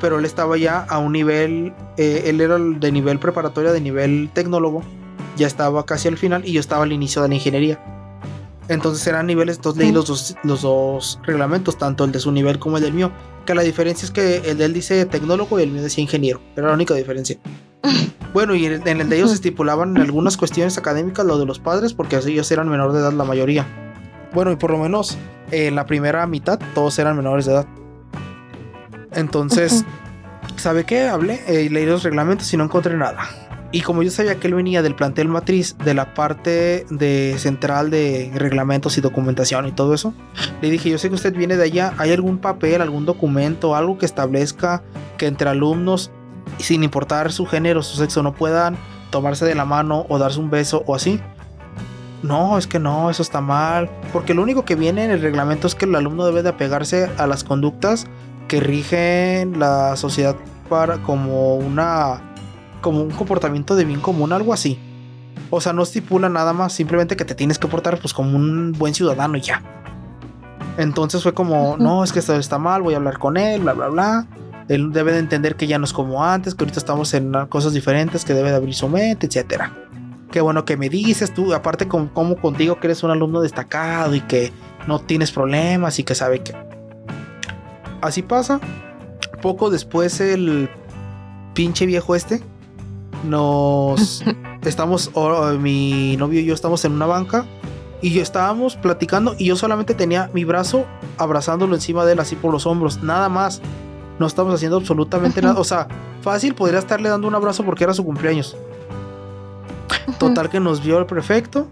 pero 0.00 0.18
él 0.18 0.24
estaba 0.24 0.56
ya 0.56 0.80
a 0.80 0.98
un 0.98 1.12
nivel, 1.12 1.72
eh, 1.96 2.24
él 2.26 2.40
era 2.40 2.58
de 2.58 2.92
nivel 2.92 3.18
preparatoria, 3.18 3.72
de 3.72 3.80
nivel 3.80 4.30
tecnólogo, 4.32 4.82
ya 5.36 5.46
estaba 5.46 5.84
casi 5.84 6.08
al 6.08 6.16
final 6.16 6.46
y 6.46 6.52
yo 6.52 6.60
estaba 6.60 6.84
al 6.84 6.92
inicio 6.92 7.22
de 7.22 7.28
la 7.28 7.34
ingeniería. 7.34 7.95
Entonces 8.68 9.06
eran 9.06 9.26
niveles, 9.26 9.56
entonces 9.56 9.82
leí 9.82 9.92
los 9.92 10.06
dos, 10.06 10.36
los 10.42 10.62
dos 10.62 11.20
reglamentos, 11.24 11.78
tanto 11.78 12.04
el 12.04 12.12
de 12.12 12.18
su 12.18 12.32
nivel 12.32 12.58
como 12.58 12.78
el 12.78 12.82
del 12.82 12.92
mío. 12.92 13.12
Que 13.44 13.54
la 13.54 13.62
diferencia 13.62 14.06
es 14.06 14.10
que 14.10 14.38
el 14.50 14.58
de 14.58 14.64
él 14.64 14.72
dice 14.72 15.06
tecnólogo 15.06 15.60
y 15.60 15.62
el 15.62 15.70
mío 15.70 15.82
decía 15.82 16.02
ingeniero. 16.02 16.40
Era 16.56 16.68
la 16.68 16.74
única 16.74 16.94
diferencia. 16.94 17.38
Bueno, 18.32 18.54
y 18.54 18.66
en 18.66 19.00
el 19.00 19.08
de 19.08 19.16
ellos 19.16 19.32
estipulaban 19.32 19.96
en 19.96 20.02
algunas 20.02 20.36
cuestiones 20.36 20.76
académicas 20.76 21.24
lo 21.24 21.38
de 21.38 21.46
los 21.46 21.58
padres, 21.58 21.94
porque 21.94 22.16
así 22.16 22.32
ellos 22.32 22.50
eran 22.50 22.68
menor 22.68 22.92
de 22.92 22.98
edad 22.98 23.14
la 23.14 23.24
mayoría. 23.24 23.66
Bueno, 24.34 24.52
y 24.52 24.56
por 24.56 24.72
lo 24.72 24.76
menos 24.76 25.16
en 25.52 25.74
la 25.74 25.86
primera 25.86 26.26
mitad 26.26 26.58
todos 26.74 26.98
eran 26.98 27.16
menores 27.16 27.46
de 27.46 27.52
edad. 27.52 27.66
Entonces, 29.12 29.86
¿sabe 30.56 30.84
qué? 30.84 31.08
Hablé 31.08 31.40
eh, 31.46 31.62
y 31.62 31.68
leí 31.70 31.86
los 31.86 32.02
reglamentos 32.02 32.52
y 32.52 32.58
no 32.58 32.64
encontré 32.64 32.94
nada. 32.94 33.45
Y 33.76 33.82
como 33.82 34.02
yo 34.02 34.10
sabía 34.10 34.36
que 34.36 34.46
él 34.46 34.54
venía 34.54 34.80
del 34.80 34.94
plantel 34.94 35.28
matriz, 35.28 35.76
de 35.84 35.92
la 35.92 36.14
parte 36.14 36.86
de 36.88 37.34
central 37.36 37.90
de 37.90 38.32
reglamentos 38.34 38.96
y 38.96 39.02
documentación 39.02 39.66
y 39.66 39.72
todo 39.72 39.92
eso, 39.92 40.14
le 40.62 40.70
dije, 40.70 40.88
yo 40.88 40.96
sé 40.96 41.10
que 41.10 41.14
usted 41.14 41.36
viene 41.36 41.58
de 41.58 41.64
allá, 41.64 41.92
¿hay 41.98 42.10
algún 42.10 42.38
papel, 42.38 42.80
algún 42.80 43.04
documento, 43.04 43.76
algo 43.76 43.98
que 43.98 44.06
establezca 44.06 44.82
que 45.18 45.26
entre 45.26 45.50
alumnos 45.50 46.10
sin 46.56 46.84
importar 46.84 47.30
su 47.32 47.44
género, 47.44 47.82
su 47.82 47.98
sexo, 47.98 48.22
no 48.22 48.32
puedan 48.32 48.78
tomarse 49.10 49.44
de 49.44 49.54
la 49.54 49.66
mano 49.66 50.06
o 50.08 50.18
darse 50.18 50.40
un 50.40 50.48
beso 50.48 50.82
o 50.86 50.94
así. 50.94 51.20
No, 52.22 52.56
es 52.56 52.66
que 52.66 52.78
no, 52.78 53.10
eso 53.10 53.20
está 53.20 53.42
mal. 53.42 53.90
Porque 54.10 54.32
lo 54.32 54.42
único 54.42 54.64
que 54.64 54.74
viene 54.74 55.04
en 55.04 55.10
el 55.10 55.20
reglamento 55.20 55.66
es 55.66 55.74
que 55.74 55.84
el 55.84 55.94
alumno 55.96 56.24
debe 56.24 56.42
de 56.42 56.48
apegarse 56.48 57.10
a 57.18 57.26
las 57.26 57.44
conductas 57.44 58.06
que 58.48 58.58
rigen 58.58 59.60
la 59.60 59.96
sociedad 59.96 60.34
para 60.70 60.96
como 61.02 61.56
una 61.56 62.22
como 62.86 63.02
un 63.02 63.10
comportamiento 63.10 63.74
de 63.74 63.84
bien 63.84 63.98
común, 63.98 64.32
algo 64.32 64.52
así. 64.52 64.78
O 65.50 65.60
sea, 65.60 65.72
no 65.72 65.82
estipula 65.82 66.28
nada 66.28 66.52
más, 66.52 66.72
simplemente 66.72 67.16
que 67.16 67.24
te 67.24 67.34
tienes 67.34 67.58
que 67.58 67.66
portar 67.66 67.98
pues 67.98 68.14
como 68.14 68.36
un 68.36 68.70
buen 68.78 68.94
ciudadano 68.94 69.36
y 69.36 69.40
ya. 69.40 69.60
Entonces 70.78 71.20
fue 71.20 71.34
como, 71.34 71.76
no, 71.78 72.04
es 72.04 72.12
que 72.12 72.20
esto 72.20 72.36
está 72.36 72.60
mal, 72.60 72.82
voy 72.82 72.94
a 72.94 72.98
hablar 72.98 73.18
con 73.18 73.38
él, 73.38 73.62
bla, 73.62 73.72
bla, 73.72 73.88
bla. 73.88 74.28
Él 74.68 74.92
debe 74.92 75.10
de 75.10 75.18
entender 75.18 75.56
que 75.56 75.66
ya 75.66 75.80
no 75.80 75.84
es 75.84 75.92
como 75.92 76.24
antes, 76.24 76.54
que 76.54 76.62
ahorita 76.62 76.78
estamos 76.78 77.12
en 77.12 77.32
cosas 77.48 77.72
diferentes, 77.72 78.24
que 78.24 78.34
debe 78.34 78.50
de 78.50 78.56
abrir 78.56 78.76
su 78.76 78.88
mente, 78.88 79.26
etcétera. 79.26 79.72
Qué 80.30 80.40
bueno 80.40 80.64
que 80.64 80.76
me 80.76 80.88
dices 80.88 81.34
tú, 81.34 81.54
aparte 81.54 81.88
como, 81.88 82.36
contigo 82.36 82.78
que 82.78 82.86
eres 82.86 83.02
un 83.02 83.10
alumno 83.10 83.40
destacado 83.40 84.14
y 84.14 84.20
que 84.20 84.52
no 84.86 85.00
tienes 85.00 85.32
problemas 85.32 85.98
y 85.98 86.04
que 86.04 86.14
sabe 86.14 86.38
que... 86.38 86.54
Así 88.00 88.22
pasa. 88.22 88.60
Poco 89.42 89.70
después 89.70 90.20
el 90.20 90.70
pinche 91.52 91.84
viejo 91.84 92.14
este 92.14 92.44
nos 93.24 94.24
estamos, 94.64 95.10
mi 95.58 96.16
novio 96.16 96.40
y 96.40 96.44
yo 96.44 96.54
estamos 96.54 96.84
en 96.84 96.92
una 96.92 97.06
banca 97.06 97.46
y 98.02 98.12
yo 98.12 98.22
estábamos 98.22 98.76
platicando 98.76 99.34
y 99.38 99.46
yo 99.46 99.56
solamente 99.56 99.94
tenía 99.94 100.30
mi 100.32 100.44
brazo 100.44 100.86
abrazándolo 101.18 101.74
encima 101.74 102.04
de 102.04 102.12
él 102.12 102.20
así 102.20 102.36
por 102.36 102.52
los 102.52 102.66
hombros, 102.66 103.02
nada 103.02 103.28
más 103.28 103.60
no 104.18 104.26
estamos 104.26 104.54
haciendo 104.54 104.76
absolutamente 104.76 105.42
nada. 105.42 105.58
O 105.60 105.64
sea, 105.64 105.88
fácil 106.22 106.54
podría 106.54 106.78
estarle 106.78 107.08
dando 107.08 107.28
un 107.28 107.34
abrazo 107.34 107.64
porque 107.64 107.84
era 107.84 107.94
su 107.94 108.04
cumpleaños. 108.04 108.56
Total 110.18 110.48
que 110.48 110.60
nos 110.60 110.82
vio 110.82 110.98
el 110.98 111.06
prefecto, 111.06 111.68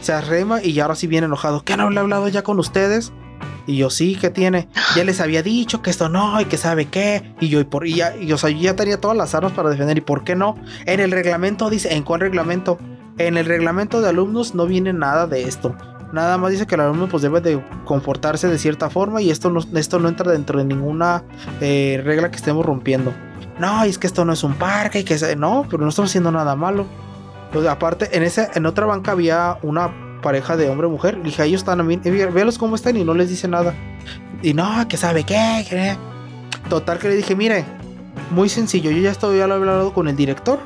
se 0.00 0.12
arrema 0.12 0.62
y 0.62 0.72
ya 0.72 0.84
ahora 0.84 0.94
sí 0.94 1.06
viene 1.06 1.26
enojado. 1.26 1.62
¿Qué 1.62 1.76
no 1.76 1.90
le 1.90 1.96
he 1.96 2.00
hablado 2.00 2.28
ya 2.28 2.42
con 2.42 2.58
ustedes? 2.58 3.12
Y 3.66 3.76
yo 3.76 3.90
sí, 3.90 4.16
¿qué 4.20 4.30
tiene? 4.30 4.68
Ya 4.94 5.04
les 5.04 5.20
había 5.20 5.42
dicho 5.42 5.82
que 5.82 5.90
esto 5.90 6.08
no 6.08 6.40
y 6.40 6.44
que 6.44 6.56
sabe 6.56 6.86
qué. 6.86 7.34
Y 7.40 7.48
yo, 7.48 7.60
y 7.60 7.64
por, 7.64 7.86
y 7.86 7.94
ya, 7.94 8.16
y, 8.16 8.32
o 8.32 8.38
sea, 8.38 8.50
ya 8.50 8.76
tenía 8.76 9.00
todas 9.00 9.16
las 9.16 9.34
armas 9.34 9.52
para 9.52 9.70
defender. 9.70 9.98
¿Y 9.98 10.02
por 10.02 10.24
qué 10.24 10.36
no? 10.36 10.56
En 10.86 11.00
el 11.00 11.10
reglamento 11.10 11.68
dice, 11.68 11.94
¿en 11.94 12.04
cuál 12.04 12.20
reglamento? 12.20 12.78
En 13.18 13.36
el 13.36 13.46
reglamento 13.46 14.00
de 14.00 14.08
alumnos 14.08 14.54
no 14.54 14.66
viene 14.66 14.92
nada 14.92 15.26
de 15.26 15.42
esto. 15.44 15.74
Nada 16.12 16.38
más 16.38 16.52
dice 16.52 16.66
que 16.66 16.76
el 16.76 16.82
alumno 16.82 17.08
pues 17.08 17.22
debe 17.22 17.40
de 17.40 17.60
comportarse 17.84 18.48
de 18.48 18.58
cierta 18.58 18.88
forma 18.90 19.20
y 19.20 19.30
esto 19.30 19.50
no, 19.50 19.60
esto 19.74 19.98
no 19.98 20.08
entra 20.08 20.30
dentro 20.30 20.58
de 20.58 20.64
ninguna 20.64 21.24
eh, 21.60 22.00
regla 22.04 22.30
que 22.30 22.36
estemos 22.36 22.64
rompiendo. 22.64 23.12
No, 23.58 23.82
es 23.82 23.98
que 23.98 24.06
esto 24.06 24.24
no 24.24 24.32
es 24.32 24.44
un 24.44 24.54
parque 24.54 25.00
y 25.00 25.04
que 25.04 25.16
no, 25.36 25.66
pero 25.68 25.82
no 25.82 25.88
estamos 25.88 26.10
haciendo 26.10 26.30
nada 26.30 26.54
malo. 26.54 26.86
Pues 27.52 27.66
aparte, 27.66 28.16
en 28.16 28.22
ese, 28.22 28.48
en 28.54 28.66
otra 28.66 28.86
banca 28.86 29.12
había 29.12 29.58
una 29.62 30.05
pareja 30.26 30.56
de 30.56 30.68
hombre 30.68 30.88
mujer. 30.88 31.22
dije, 31.22 31.44
ellos 31.44 31.60
están 31.60 31.78
a 31.78 31.84
mí, 31.84 31.98
véalos 31.98 32.58
cómo 32.58 32.74
están 32.74 32.96
y 32.96 33.04
no 33.04 33.14
les 33.14 33.28
dice 33.28 33.46
nada. 33.46 33.72
Y 34.42 34.54
no, 34.54 34.66
que 34.88 34.96
sabe 34.96 35.22
qué, 35.22 35.96
Total 36.68 36.98
que 36.98 37.06
le 37.06 37.14
dije, 37.14 37.36
mire, 37.36 37.64
muy 38.32 38.48
sencillo, 38.48 38.90
yo 38.90 38.98
ya 38.98 39.12
estoy, 39.12 39.40
hablado 39.40 39.94
con 39.94 40.08
el 40.08 40.16
director 40.16 40.58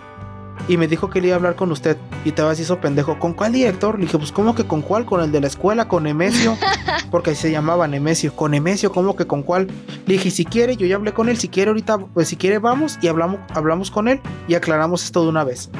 y 0.67 0.79
me 0.79 0.89
dijo 0.89 1.11
que 1.11 1.21
le 1.21 1.27
iba 1.27 1.35
a 1.35 1.37
hablar 1.37 1.57
con 1.57 1.71
usted. 1.73 1.99
Y 2.25 2.33
te 2.33 2.41
vas 2.41 2.59
hizo 2.59 2.81
pendejo. 2.81 3.19
¿Con 3.19 3.35
cuál 3.35 3.53
director? 3.53 3.99
Le 3.99 4.07
dije, 4.07 4.17
pues, 4.17 4.33
¿cómo 4.33 4.55
que 4.55 4.65
con 4.65 4.81
cuál? 4.81 5.05
Con 5.05 5.21
el 5.21 5.31
de 5.31 5.43
la 5.43 5.49
escuela, 5.49 5.89
con 5.89 6.05
Nemesio. 6.05 6.57
Porque 7.11 7.35
se 7.35 7.51
llamaba 7.51 7.87
Nemesio. 7.87 8.35
Con 8.35 8.53
Nemesio, 8.53 8.91
¿cómo 8.91 9.15
que 9.15 9.27
con 9.27 9.43
cuál? 9.43 9.67
Le 10.07 10.15
dije, 10.15 10.31
si 10.31 10.47
quiere, 10.47 10.75
yo 10.77 10.87
ya 10.87 10.97
hablé 10.97 11.13
con 11.13 11.29
él. 11.29 11.37
Si 11.37 11.49
quiere, 11.49 11.69
ahorita, 11.69 11.99
pues 11.99 12.29
si 12.29 12.37
quiere, 12.37 12.59
vamos 12.59 12.99
y 13.03 13.09
hablamos, 13.09 13.41
hablamos 13.55 13.91
con 13.91 14.09
él 14.09 14.21
y 14.49 14.55
aclaramos 14.55 15.05
esto 15.05 15.23
de 15.23 15.29
una 15.29 15.45
vez. 15.45 15.71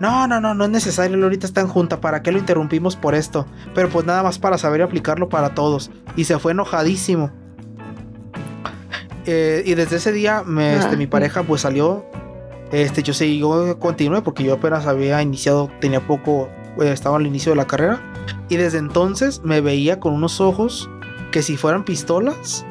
No, 0.00 0.26
no, 0.26 0.40
no, 0.40 0.54
no 0.54 0.64
es 0.64 0.70
necesario. 0.70 1.22
Ahorita 1.22 1.46
está 1.46 1.60
en 1.60 1.68
junta. 1.68 2.00
¿Para 2.00 2.22
qué 2.22 2.32
lo 2.32 2.38
interrumpimos 2.38 2.96
por 2.96 3.14
esto? 3.14 3.46
Pero 3.74 3.88
pues 3.88 4.04
nada 4.04 4.22
más 4.22 4.38
para 4.38 4.58
saber 4.58 4.82
aplicarlo 4.82 5.28
para 5.28 5.54
todos. 5.54 5.90
Y 6.16 6.24
se 6.24 6.38
fue 6.38 6.52
enojadísimo. 6.52 7.30
Eh, 9.24 9.62
y 9.66 9.74
desde 9.74 9.96
ese 9.96 10.12
día, 10.12 10.44
este, 10.60 10.94
ah, 10.94 10.96
mi 10.96 11.06
pareja 11.06 11.42
pues 11.42 11.62
salió 11.62 12.06
este, 12.72 13.02
yo 13.02 13.14
seguí, 13.14 13.40
continué 13.78 14.22
porque 14.22 14.42
yo 14.42 14.54
apenas 14.54 14.86
había 14.86 15.22
iniciado, 15.22 15.70
tenía 15.80 16.04
poco, 16.04 16.48
eh, 16.80 16.90
estaba 16.90 17.16
al 17.16 17.26
inicio 17.26 17.52
de 17.52 17.56
la 17.56 17.66
carrera. 17.66 18.00
Y 18.48 18.56
desde 18.56 18.78
entonces 18.78 19.40
me 19.44 19.60
veía 19.60 20.00
con 20.00 20.14
unos 20.14 20.40
ojos 20.40 20.90
que 21.30 21.42
si 21.42 21.56
fueran 21.56 21.84
pistolas, 21.84 22.64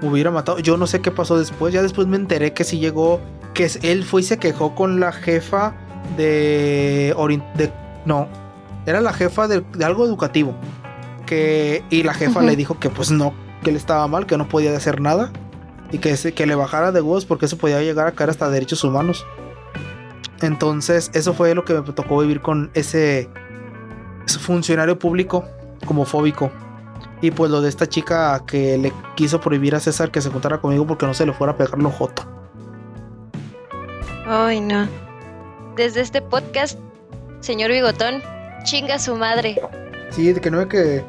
hubiera 0.00 0.30
matado. 0.30 0.58
Yo 0.58 0.76
no 0.76 0.86
sé 0.86 1.00
qué 1.00 1.10
pasó 1.10 1.38
después. 1.38 1.72
Ya 1.72 1.82
después 1.82 2.08
me 2.08 2.16
enteré 2.16 2.52
que 2.52 2.64
si 2.64 2.78
llegó, 2.78 3.20
que 3.54 3.70
él 3.82 4.04
fue 4.04 4.22
y 4.22 4.24
se 4.24 4.38
quejó 4.38 4.74
con 4.74 4.98
la 4.98 5.12
jefa 5.12 5.74
de, 6.16 7.14
de 7.54 7.72
no, 8.04 8.28
era 8.86 9.00
la 9.00 9.12
jefa 9.12 9.48
de, 9.48 9.64
algo 9.84 10.04
educativo. 10.04 10.54
Que, 11.26 11.84
y 11.88 12.02
la 12.02 12.14
jefa 12.14 12.42
le 12.42 12.56
dijo 12.56 12.78
que 12.78 12.90
pues 12.90 13.10
no, 13.10 13.32
que 13.62 13.70
él 13.70 13.76
estaba 13.76 14.06
mal, 14.06 14.26
que 14.26 14.36
no 14.36 14.48
podía 14.48 14.76
hacer 14.76 15.00
nada 15.00 15.30
y 15.90 15.98
que, 15.98 16.14
que 16.34 16.46
le 16.46 16.54
bajara 16.54 16.92
de 16.92 17.00
voz 17.00 17.24
porque 17.24 17.46
eso 17.46 17.56
podía 17.56 17.80
llegar 17.80 18.06
a 18.06 18.12
caer 18.12 18.30
hasta 18.30 18.50
derechos 18.50 18.84
humanos. 18.84 19.24
Entonces, 20.40 21.10
eso 21.14 21.32
fue 21.34 21.54
lo 21.54 21.64
que 21.64 21.74
me 21.74 21.82
tocó 21.92 22.18
vivir 22.18 22.40
con 22.40 22.70
ese, 22.74 23.30
funcionario 24.26 24.98
público 24.98 25.44
como 25.86 26.04
fóbico. 26.04 26.50
Y 27.20 27.30
pues 27.30 27.50
lo 27.50 27.60
de 27.60 27.68
esta 27.68 27.88
chica 27.88 28.42
que 28.46 28.76
le 28.78 28.92
quiso 29.14 29.40
prohibir 29.40 29.74
a 29.76 29.80
César 29.80 30.10
que 30.10 30.20
se 30.20 30.30
juntara 30.30 30.60
conmigo 30.60 30.86
porque 30.86 31.06
no 31.06 31.14
se 31.14 31.24
le 31.24 31.32
fuera 31.32 31.52
a 31.52 31.56
pegar 31.56 31.78
lo 31.78 31.90
joto. 31.90 32.24
Ay, 34.26 34.60
no. 34.60 34.88
Desde 35.76 36.02
este 36.02 36.20
podcast, 36.20 36.78
señor 37.40 37.70
Bigotón, 37.70 38.22
chinga 38.64 38.98
su 38.98 39.14
madre. 39.16 39.58
Sí, 40.10 40.30
de 40.30 40.40
que 40.40 40.50
no 40.50 40.58
ve 40.58 40.68
que. 40.68 41.04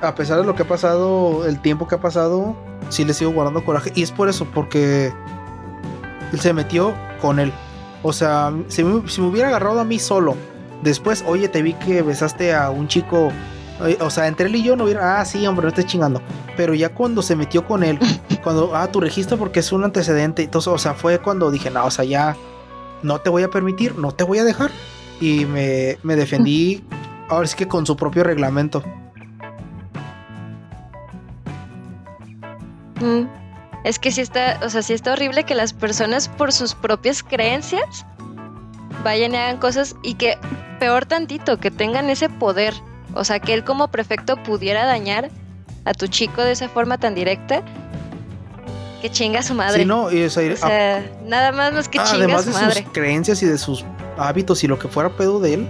A 0.00 0.12
pesar 0.16 0.40
de 0.40 0.44
lo 0.44 0.56
que 0.56 0.64
ha 0.64 0.68
pasado, 0.68 1.46
el 1.46 1.62
tiempo 1.62 1.86
que 1.86 1.94
ha 1.94 2.00
pasado, 2.00 2.56
sí 2.88 3.04
le 3.04 3.14
sigo 3.14 3.30
guardando 3.30 3.64
coraje. 3.64 3.92
Y 3.94 4.02
es 4.02 4.10
por 4.10 4.28
eso, 4.28 4.44
porque 4.52 5.12
él 6.32 6.40
se 6.40 6.52
metió 6.52 6.94
con 7.20 7.38
él. 7.38 7.52
O 8.02 8.12
sea, 8.12 8.52
si 8.66 8.82
me, 8.82 8.96
hubiera 8.96 9.48
agarrado 9.48 9.78
a 9.78 9.84
mí 9.84 10.00
solo, 10.00 10.34
después, 10.82 11.22
oye, 11.24 11.48
te 11.48 11.62
vi 11.62 11.74
que 11.74 12.02
besaste 12.02 12.52
a 12.52 12.70
un 12.70 12.88
chico. 12.88 13.30
O 14.00 14.10
sea, 14.10 14.26
entre 14.26 14.46
él 14.46 14.56
y 14.56 14.64
yo 14.64 14.74
no 14.74 14.82
hubiera. 14.84 15.20
Ah, 15.20 15.24
sí, 15.24 15.46
hombre, 15.46 15.62
no 15.62 15.68
estés 15.68 15.86
chingando. 15.86 16.20
Pero 16.56 16.74
ya 16.74 16.88
cuando 16.88 17.22
se 17.22 17.36
metió 17.36 17.64
con 17.64 17.84
él, 17.84 18.00
cuando. 18.42 18.74
Ah, 18.74 18.90
tu 18.90 19.00
registro 19.00 19.38
porque 19.38 19.60
es 19.60 19.70
un 19.70 19.84
antecedente. 19.84 20.42
Entonces, 20.42 20.72
o 20.72 20.78
sea, 20.78 20.94
fue 20.94 21.20
cuando 21.20 21.52
dije, 21.52 21.70
no, 21.70 21.86
o 21.86 21.90
sea, 21.92 22.04
ya. 22.04 22.36
No 23.02 23.20
te 23.20 23.30
voy 23.30 23.42
a 23.42 23.50
permitir, 23.50 23.96
no 23.98 24.12
te 24.12 24.24
voy 24.24 24.38
a 24.38 24.44
dejar. 24.44 24.70
Y 25.20 25.44
me, 25.46 25.98
me 26.02 26.16
defendí. 26.16 26.84
Ahora 27.28 27.46
sí 27.46 27.56
que 27.56 27.68
con 27.68 27.86
su 27.86 27.96
propio 27.96 28.24
reglamento. 28.24 28.82
Mm. 33.00 33.26
Es 33.84 33.98
que 33.98 34.12
sí 34.12 34.20
está, 34.20 34.60
o 34.62 34.70
sea, 34.70 34.82
sí 34.82 34.92
está 34.92 35.12
horrible 35.12 35.44
que 35.44 35.54
las 35.54 35.72
personas 35.72 36.28
por 36.28 36.52
sus 36.52 36.74
propias 36.74 37.22
creencias 37.22 38.06
vayan 39.02 39.34
y 39.34 39.36
hagan 39.36 39.58
cosas 39.58 39.96
y 40.02 40.14
que 40.14 40.38
peor 40.78 41.06
tantito, 41.06 41.58
que 41.58 41.70
tengan 41.70 42.08
ese 42.10 42.28
poder. 42.28 42.74
O 43.14 43.24
sea, 43.24 43.40
que 43.40 43.54
él 43.54 43.64
como 43.64 43.88
prefecto 43.88 44.42
pudiera 44.42 44.86
dañar 44.86 45.30
a 45.84 45.94
tu 45.94 46.06
chico 46.06 46.42
de 46.42 46.52
esa 46.52 46.68
forma 46.68 46.98
tan 46.98 47.14
directa. 47.14 47.62
Que 49.02 49.10
chinga 49.10 49.40
a 49.40 49.42
su 49.42 49.54
madre. 49.54 49.80
Sí, 49.80 49.84
no, 49.84 50.10
y, 50.10 50.22
o 50.24 50.30
sea, 50.30 50.52
O 50.52 50.56
sea, 50.56 51.10
nada 51.26 51.52
más 51.52 51.72
más 51.72 51.88
que 51.88 51.98
chinga 51.98 52.10
a 52.10 52.14
además 52.14 52.44
su 52.44 52.50
de 52.50 52.54
madre. 52.54 52.82
sus 52.84 52.92
creencias 52.92 53.42
y 53.42 53.46
de 53.46 53.58
sus 53.58 53.84
hábitos 54.16 54.62
y 54.64 54.68
lo 54.68 54.78
que 54.78 54.88
fuera 54.88 55.10
pedo 55.16 55.40
de 55.40 55.54
él, 55.54 55.68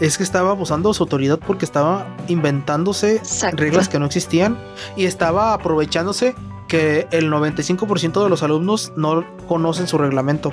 es 0.00 0.16
que 0.16 0.22
estaba 0.22 0.50
abusando 0.50 0.90
de 0.90 0.94
su 0.94 1.02
autoridad 1.02 1.40
porque 1.44 1.64
estaba 1.64 2.06
inventándose 2.28 3.16
Exacto. 3.16 3.56
reglas 3.56 3.88
que 3.88 3.98
no 3.98 4.06
existían 4.06 4.56
y 4.96 5.06
estaba 5.06 5.54
aprovechándose 5.54 6.34
que 6.68 7.08
el 7.10 7.30
95% 7.32 8.22
de 8.22 8.28
los 8.28 8.42
alumnos 8.42 8.92
no 8.96 9.24
conocen 9.48 9.88
su 9.88 9.98
reglamento. 9.98 10.52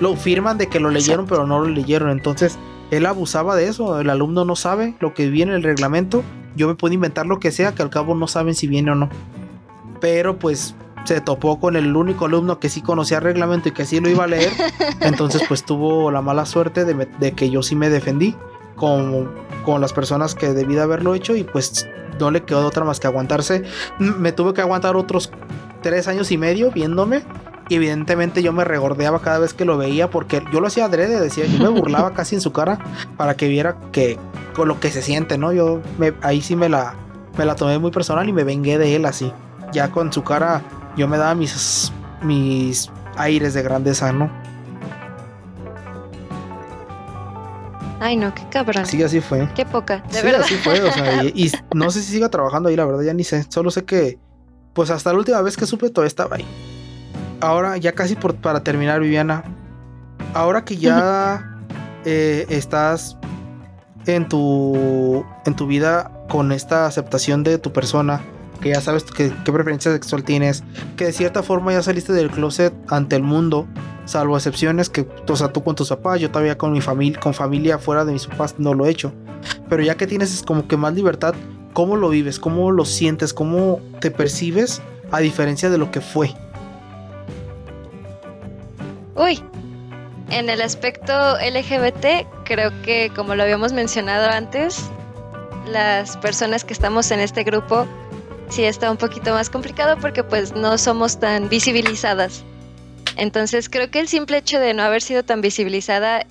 Lo 0.00 0.16
firman 0.16 0.58
de 0.58 0.66
que 0.66 0.80
lo 0.80 0.90
leyeron, 0.90 1.26
pero 1.26 1.46
no 1.46 1.60
lo 1.60 1.68
leyeron. 1.68 2.10
Entonces, 2.10 2.58
él 2.90 3.06
abusaba 3.06 3.54
de 3.54 3.68
eso. 3.68 4.00
El 4.00 4.10
alumno 4.10 4.44
no 4.44 4.56
sabe 4.56 4.96
lo 4.98 5.14
que 5.14 5.28
viene 5.30 5.52
en 5.52 5.58
el 5.58 5.62
reglamento. 5.62 6.24
Yo 6.56 6.66
me 6.66 6.74
puedo 6.74 6.92
inventar 6.92 7.26
lo 7.26 7.38
que 7.38 7.52
sea, 7.52 7.72
que 7.76 7.82
al 7.82 7.90
cabo 7.90 8.16
no 8.16 8.26
saben 8.26 8.56
si 8.56 8.66
viene 8.66 8.90
o 8.90 8.96
no. 8.96 9.08
Pero 10.00 10.36
pues 10.36 10.74
se 11.04 11.20
topó 11.20 11.60
con 11.60 11.76
el 11.76 11.94
único 11.96 12.24
alumno 12.26 12.58
que 12.58 12.68
sí 12.68 12.80
conocía 12.82 13.18
el 13.18 13.24
reglamento 13.24 13.68
y 13.68 13.72
que 13.72 13.84
sí 13.84 14.00
lo 14.00 14.08
iba 14.08 14.24
a 14.24 14.26
leer. 14.26 14.52
Entonces, 15.00 15.42
pues 15.46 15.64
tuvo 15.64 16.10
la 16.10 16.22
mala 16.22 16.46
suerte 16.46 16.84
de, 16.84 16.94
me- 16.94 17.06
de 17.06 17.32
que 17.32 17.50
yo 17.50 17.62
sí 17.62 17.76
me 17.76 17.90
defendí 17.90 18.34
con, 18.76 19.30
con 19.64 19.80
las 19.80 19.92
personas 19.92 20.34
que 20.34 20.52
debí 20.52 20.74
de 20.74 20.82
haberlo 20.82 21.14
hecho 21.14 21.36
y 21.36 21.44
pues 21.44 21.88
no 22.18 22.30
le 22.30 22.42
quedó 22.42 22.66
otra 22.66 22.84
más 22.84 23.00
que 23.00 23.06
aguantarse. 23.06 23.64
Me 23.98 24.32
tuve 24.32 24.54
que 24.54 24.60
aguantar 24.60 24.96
otros 24.96 25.30
tres 25.82 26.08
años 26.08 26.30
y 26.32 26.38
medio 26.38 26.70
viéndome. 26.70 27.22
Y 27.68 27.76
evidentemente 27.76 28.42
yo 28.42 28.52
me 28.52 28.62
regordeaba 28.62 29.20
cada 29.20 29.38
vez 29.38 29.54
que 29.54 29.64
lo 29.64 29.78
veía 29.78 30.10
porque 30.10 30.42
yo 30.52 30.60
lo 30.60 30.66
hacía 30.66 30.84
adrede, 30.84 31.18
decía, 31.18 31.46
yo 31.46 31.58
me 31.58 31.68
burlaba 31.80 32.10
casi 32.14 32.34
en 32.34 32.42
su 32.42 32.52
cara 32.52 32.78
para 33.16 33.36
que 33.36 33.48
viera 33.48 33.76
que 33.90 34.18
con 34.54 34.68
lo 34.68 34.78
que 34.80 34.90
se 34.90 35.00
siente, 35.00 35.38
¿no? 35.38 35.50
Yo 35.52 35.80
me- 35.98 36.12
ahí 36.20 36.42
sí 36.42 36.56
me 36.56 36.68
la, 36.68 36.94
me 37.38 37.46
la 37.46 37.56
tomé 37.56 37.78
muy 37.78 37.90
personal 37.90 38.28
y 38.28 38.32
me 38.34 38.44
vengué 38.44 38.76
de 38.76 38.96
él 38.96 39.06
así. 39.06 39.32
Ya 39.72 39.90
con 39.90 40.12
su 40.12 40.22
cara 40.22 40.62
yo 40.96 41.08
me 41.08 41.16
daba 41.18 41.34
mis, 41.34 41.92
mis 42.22 42.90
aires 43.16 43.54
de 43.54 43.62
grandeza, 43.62 44.12
¿no? 44.12 44.30
Ay, 48.00 48.16
no, 48.16 48.34
qué 48.34 48.42
cabrón. 48.50 48.84
Sí, 48.84 49.02
así 49.02 49.20
fue. 49.20 49.48
Qué 49.54 49.64
poca, 49.64 50.02
de 50.08 50.18
sí, 50.18 50.26
verdad. 50.26 50.42
así 50.42 50.54
fue, 50.56 50.82
o 50.82 50.92
sea, 50.92 51.24
y, 51.24 51.46
y 51.46 51.52
no 51.74 51.90
sé 51.90 52.02
si 52.02 52.12
siga 52.12 52.28
trabajando 52.28 52.68
ahí, 52.68 52.76
la 52.76 52.84
verdad 52.84 53.02
ya 53.02 53.14
ni 53.14 53.24
sé. 53.24 53.46
Solo 53.48 53.70
sé 53.70 53.84
que, 53.84 54.18
pues 54.74 54.90
hasta 54.90 55.12
la 55.12 55.18
última 55.18 55.40
vez 55.40 55.56
que 55.56 55.66
supe, 55.66 55.88
todavía 55.88 56.08
estaba 56.08 56.36
ahí. 56.36 56.44
Ahora, 57.40 57.76
ya 57.76 57.92
casi 57.92 58.14
por, 58.14 58.34
para 58.34 58.62
terminar, 58.62 59.00
Viviana. 59.00 59.44
Ahora 60.34 60.64
que 60.64 60.76
ya 60.76 61.58
eh, 62.04 62.46
estás 62.48 63.16
en 64.06 64.28
tu, 64.28 65.24
en 65.46 65.54
tu 65.54 65.66
vida 65.66 66.10
con 66.28 66.52
esta 66.52 66.86
aceptación 66.86 67.42
de 67.42 67.58
tu 67.58 67.72
persona, 67.72 68.20
que 68.64 68.70
ya 68.70 68.80
sabes 68.80 69.04
qué 69.04 69.30
preferencia 69.44 69.92
sexual 69.92 70.24
tienes, 70.24 70.64
que 70.96 71.04
de 71.04 71.12
cierta 71.12 71.42
forma 71.42 71.74
ya 71.74 71.82
saliste 71.82 72.14
del 72.14 72.30
closet 72.30 72.72
ante 72.88 73.14
el 73.14 73.22
mundo, 73.22 73.66
salvo 74.06 74.38
excepciones 74.38 74.88
que, 74.88 75.06
o 75.28 75.36
sea, 75.36 75.52
tú 75.52 75.62
con 75.62 75.74
tus 75.74 75.90
papás, 75.90 76.18
yo 76.18 76.30
todavía 76.30 76.56
con 76.56 76.72
mi 76.72 76.80
familia, 76.80 77.20
con 77.20 77.34
familia 77.34 77.78
fuera 77.78 78.06
de 78.06 78.14
mis 78.14 78.26
papás 78.26 78.54
no 78.56 78.72
lo 78.72 78.86
he 78.86 78.90
hecho. 78.90 79.12
Pero 79.68 79.82
ya 79.82 79.96
que 79.96 80.06
tienes 80.06 80.42
como 80.42 80.66
que 80.66 80.78
más 80.78 80.94
libertad, 80.94 81.34
¿cómo 81.74 81.96
lo 81.96 82.08
vives? 82.08 82.38
¿Cómo 82.38 82.70
lo 82.70 82.86
sientes? 82.86 83.34
¿Cómo 83.34 83.80
te 84.00 84.10
percibes 84.10 84.80
a 85.12 85.20
diferencia 85.20 85.68
de 85.68 85.76
lo 85.76 85.90
que 85.90 86.00
fue? 86.00 86.34
Uy, 89.14 89.42
en 90.30 90.48
el 90.48 90.62
aspecto 90.62 91.12
LGBT, 91.36 92.26
creo 92.46 92.72
que 92.80 93.12
como 93.14 93.34
lo 93.34 93.42
habíamos 93.42 93.74
mencionado 93.74 94.30
antes, 94.30 94.90
las 95.66 96.16
personas 96.16 96.64
que 96.64 96.72
estamos 96.72 97.10
en 97.10 97.20
este 97.20 97.44
grupo 97.44 97.86
sí 98.50 98.64
está 98.64 98.90
un 98.90 98.96
poquito 98.96 99.32
más 99.32 99.50
complicado 99.50 99.96
porque 100.00 100.22
pues 100.22 100.54
no 100.54 100.78
somos 100.78 101.18
tan 101.18 101.48
visibilizadas. 101.48 102.44
Entonces 103.16 103.68
creo 103.68 103.90
que 103.90 104.00
el 104.00 104.08
simple 104.08 104.38
hecho 104.38 104.58
de 104.58 104.74
no 104.74 104.82
haber 104.82 105.02
sido 105.02 105.22
tan 105.22 105.40
visibilizada 105.40 106.26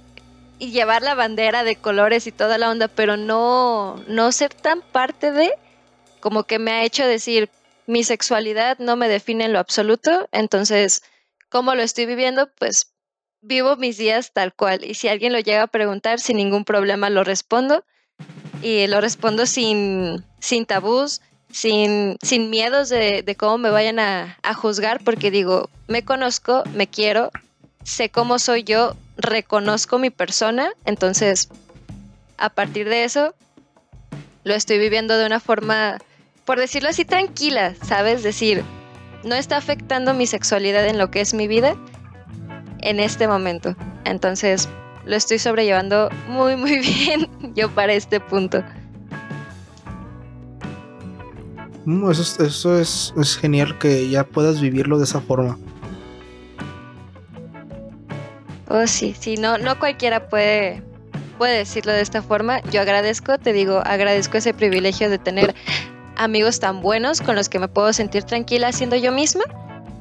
y 0.59 0.72
llevar 0.72 1.01
la 1.01 1.16
bandera 1.16 1.64
de 1.64 1.76
colores 1.76 2.28
y 2.28 2.32
toda 2.32 2.57
la 2.57 2.70
onda, 2.70 2.88
pero 2.88 3.18
no, 3.18 4.01
no 4.07 4.32
ser 4.32 4.53
tan 4.53 4.82
parte 4.82 5.32
de, 5.32 5.51
como 6.20 6.43
que 6.43 6.59
me 6.59 6.72
ha 6.72 6.84
hecho 6.84 7.05
decir, 7.05 7.49
mi 7.88 8.03
sexualidad 8.03 8.78
no 8.80 8.95
me 8.95 9.09
define 9.09 9.45
en 9.45 9.53
lo 9.53 9.59
absoluto, 9.59 10.28
entonces 10.32 11.03
cómo 11.49 11.76
lo 11.76 11.82
estoy 11.82 12.05
viviendo, 12.05 12.49
pues 12.57 12.93
vivo 13.41 13.76
mis 13.76 13.97
días 13.97 14.32
tal 14.34 14.53
cual. 14.53 14.84
Y 14.84 14.95
si 14.95 15.07
alguien 15.07 15.34
lo 15.34 15.39
llega 15.39 15.64
a 15.64 15.68
preguntar, 15.68 16.20
sin 16.20 16.38
ningún 16.38 16.66
problema 16.66 17.09
lo 17.09 17.24
respondo. 17.24 17.86
Y 18.61 18.88
lo 18.88 19.01
respondo 19.01 19.45
sin, 19.45 20.24
sin 20.39 20.66
tabús, 20.66 21.22
sin, 21.54 22.18
sin 22.22 22.49
miedos 22.49 22.89
de, 22.89 23.22
de 23.22 23.36
cómo 23.36 23.58
me 23.58 23.70
vayan 23.70 23.99
a, 23.99 24.38
a 24.41 24.54
juzgar, 24.54 25.01
porque 25.04 25.32
digo, 25.32 25.70
me 25.88 26.04
conozco, 26.04 26.64
me 26.74 26.88
quiero, 26.88 27.32
sé 27.84 28.10
cómo 28.10 28.39
soy 28.39 28.64
yo, 28.64 28.95
reconozco 29.18 29.99
mi 29.99 30.10
persona, 30.10 30.74
entonces 30.84 31.49
a 32.38 32.49
partir 32.49 32.89
de 32.89 33.04
eso 33.04 33.36
lo 34.43 34.56
estoy 34.56 34.80
viviendo 34.80 35.18
de 35.18 35.28
una 35.28 35.39
forma, 35.39 35.99
por 36.43 36.60
decirlo 36.60 36.89
así, 36.89 37.06
tranquila, 37.06 37.76
¿sabes? 37.86 38.24
Decir, 38.24 38.64
no 39.24 39.36
está 39.36 39.58
afectando 39.58 40.14
mi 40.14 40.26
sexualidad 40.26 40.86
en 40.88 40.97
lo 40.97 41.12
que 41.12 41.22
es 41.22 41.34
mi 41.34 41.47
vida 41.47 41.78
en 42.82 42.99
este 42.99 43.28
momento. 43.28 43.76
Entonces, 44.06 44.68
lo 45.06 45.16
estoy 45.16 45.39
sobrellevando 45.39 46.10
muy, 46.28 46.56
muy 46.56 46.80
bien 46.80 47.30
yo 47.54 47.70
para 47.74 47.93
este 47.93 48.20
punto. 48.20 48.64
Eso, 51.86 52.21
es, 52.21 52.39
eso 52.39 52.79
es, 52.79 53.13
es 53.17 53.38
genial 53.38 53.77
que 53.77 54.09
ya 54.09 54.23
puedas 54.23 54.61
vivirlo 54.61 54.97
de 54.97 55.03
esa 55.03 55.19
forma. 55.19 55.57
Oh, 58.69 58.88
sí, 58.88 59.15
sí, 59.19 59.36
no, 59.36 59.57
no 59.57 59.77
cualquiera 59.77 60.29
puede, 60.29 60.81
puede 61.38 61.57
decirlo 61.57 61.91
de 61.91 62.01
esta 62.01 62.21
forma. 62.21 62.61
Yo 62.71 62.81
agradezco, 62.81 63.38
te 63.38 63.53
digo, 63.53 63.81
agradezco 63.86 64.38
ese 64.38 64.53
privilegio 64.53 65.09
de 65.09 65.19
tener 65.19 65.53
amigos 66.15 66.59
tan 66.59 66.81
buenos 66.81 67.21
con 67.21 67.36
los 67.36 67.49
que 67.49 67.59
me 67.59 67.67
puedo 67.67 67.91
sentir 67.93 68.23
tranquila 68.23 68.71
siendo 68.71 68.95
yo 68.95 69.11
misma. 69.11 69.43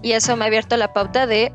Y 0.02 0.12
eso 0.12 0.36
me 0.36 0.44
ha 0.44 0.48
abierto 0.48 0.76
la 0.76 0.92
pauta 0.92 1.26
de 1.26 1.52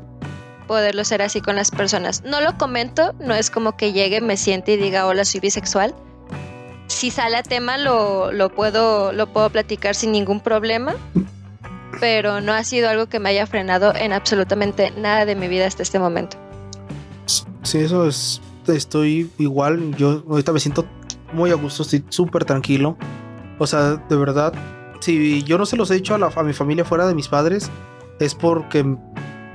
poderlo 0.66 1.04
ser 1.04 1.22
así 1.22 1.40
con 1.40 1.56
las 1.56 1.70
personas. 1.70 2.22
No 2.22 2.40
lo 2.40 2.56
comento, 2.56 3.14
no 3.18 3.34
es 3.34 3.50
como 3.50 3.76
que 3.76 3.92
llegue, 3.92 4.20
me 4.20 4.36
siente 4.36 4.74
y 4.74 4.76
diga, 4.76 5.06
hola, 5.06 5.24
soy 5.24 5.40
bisexual. 5.40 5.94
Si 6.98 7.12
sale 7.12 7.36
a 7.36 7.44
tema, 7.44 7.78
lo, 7.78 8.32
lo, 8.32 8.48
puedo, 8.48 9.12
lo 9.12 9.32
puedo 9.32 9.48
platicar 9.50 9.94
sin 9.94 10.10
ningún 10.10 10.40
problema. 10.40 10.96
Pero 12.00 12.40
no 12.40 12.52
ha 12.52 12.64
sido 12.64 12.88
algo 12.88 13.06
que 13.06 13.20
me 13.20 13.28
haya 13.28 13.46
frenado 13.46 13.94
en 13.94 14.12
absolutamente 14.12 14.90
nada 14.90 15.24
de 15.24 15.36
mi 15.36 15.46
vida 15.46 15.68
hasta 15.68 15.84
este 15.84 16.00
momento. 16.00 16.36
Sí, 17.62 17.78
eso 17.78 18.08
es. 18.08 18.40
Estoy 18.66 19.30
igual. 19.38 19.94
Yo 19.94 20.24
ahorita 20.28 20.50
me 20.50 20.58
siento 20.58 20.86
muy 21.32 21.52
a 21.52 21.54
gusto, 21.54 21.84
estoy 21.84 22.04
súper 22.08 22.44
tranquilo. 22.44 22.96
O 23.60 23.66
sea, 23.68 23.94
de 24.08 24.16
verdad, 24.16 24.52
si 24.98 25.44
yo 25.44 25.56
no 25.56 25.66
se 25.66 25.76
los 25.76 25.92
he 25.92 25.94
dicho 25.94 26.16
a, 26.16 26.18
la, 26.18 26.32
a 26.34 26.42
mi 26.42 26.52
familia 26.52 26.84
fuera 26.84 27.06
de 27.06 27.14
mis 27.14 27.28
padres, 27.28 27.70
es 28.18 28.34
porque, 28.34 28.96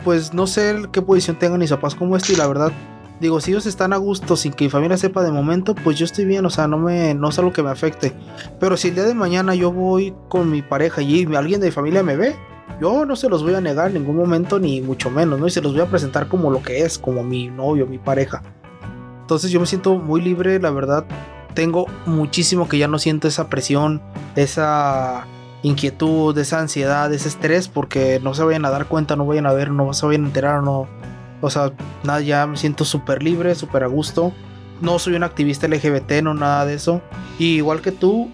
pues 0.05 0.33
no 0.33 0.47
sé 0.47 0.83
qué 0.93 1.01
posición 1.01 1.37
tengan 1.37 1.59
mis 1.59 1.71
papás 1.71 1.93
como 1.93 2.15
esto. 2.15 2.31
Y 2.31 2.37
la 2.37 2.47
verdad, 2.47 2.71
digo, 3.19 3.39
si 3.39 3.51
ellos 3.51 3.65
están 3.65 3.93
a 3.93 3.97
gusto 3.97 4.35
sin 4.35 4.53
que 4.53 4.65
mi 4.65 4.69
familia 4.69 4.97
sepa 4.97 5.23
de 5.23 5.31
momento, 5.31 5.75
pues 5.75 5.97
yo 5.97 6.05
estoy 6.05 6.25
bien. 6.25 6.45
O 6.45 6.49
sea, 6.49 6.67
no, 6.67 6.77
me, 6.77 7.13
no 7.13 7.29
es 7.29 7.39
algo 7.39 7.53
que 7.53 7.63
me 7.63 7.69
afecte. 7.69 8.13
Pero 8.59 8.77
si 8.77 8.89
el 8.89 8.95
día 8.95 9.03
de 9.03 9.13
mañana 9.13 9.55
yo 9.55 9.71
voy 9.71 10.13
con 10.29 10.49
mi 10.49 10.61
pareja 10.61 11.01
y 11.01 11.25
alguien 11.35 11.61
de 11.61 11.67
mi 11.67 11.71
familia 11.71 12.03
me 12.03 12.15
ve, 12.15 12.35
yo 12.81 13.05
no 13.05 13.15
se 13.15 13.29
los 13.29 13.43
voy 13.43 13.53
a 13.53 13.61
negar 13.61 13.87
en 13.87 13.93
ningún 13.95 14.17
momento, 14.17 14.59
ni 14.59 14.81
mucho 14.81 15.09
menos, 15.09 15.39
¿no? 15.39 15.47
Y 15.47 15.51
se 15.51 15.61
los 15.61 15.73
voy 15.73 15.81
a 15.81 15.85
presentar 15.85 16.27
como 16.27 16.51
lo 16.51 16.61
que 16.61 16.81
es, 16.81 16.97
como 16.97 17.23
mi 17.23 17.47
novio, 17.47 17.85
mi 17.85 17.97
pareja. 17.97 18.41
Entonces 19.21 19.51
yo 19.51 19.59
me 19.59 19.65
siento 19.65 19.95
muy 19.95 20.21
libre, 20.21 20.59
la 20.59 20.71
verdad. 20.71 21.05
Tengo 21.53 21.85
muchísimo 22.05 22.67
que 22.67 22.77
ya 22.77 22.87
no 22.87 22.99
siento 22.99 23.27
esa 23.27 23.47
presión, 23.47 24.01
esa 24.35 25.25
inquietud, 25.61 26.37
esa 26.37 26.59
ansiedad, 26.59 27.13
ese 27.13 27.29
estrés, 27.29 27.69
porque 27.69 28.19
no 28.21 28.33
se 28.33 28.43
vayan 28.43 28.65
a 28.65 28.69
dar 28.69 28.87
cuenta, 28.87 29.15
no 29.15 29.25
vayan 29.25 29.45
a 29.45 29.53
ver, 29.53 29.71
no 29.71 29.93
se 29.93 30.05
vayan 30.05 30.25
a 30.25 30.27
enterar, 30.27 30.63
no. 30.63 30.87
O 31.43 31.49
sea, 31.49 31.73
nada, 32.05 32.21
ya 32.21 32.47
me 32.47 32.55
siento 32.55 32.85
súper 32.85 33.21
libre, 33.21 33.53
súper 33.53 33.83
a 33.83 33.87
gusto. 33.87 34.31
No 34.79 34.97
soy 34.97 35.15
un 35.15 35.23
activista 35.23 35.67
LGBT, 35.67 36.23
no 36.23 36.33
nada 36.33 36.65
de 36.65 36.75
eso. 36.75 37.01
Y 37.37 37.55
igual 37.55 37.81
que 37.81 37.91
tú, 37.91 38.31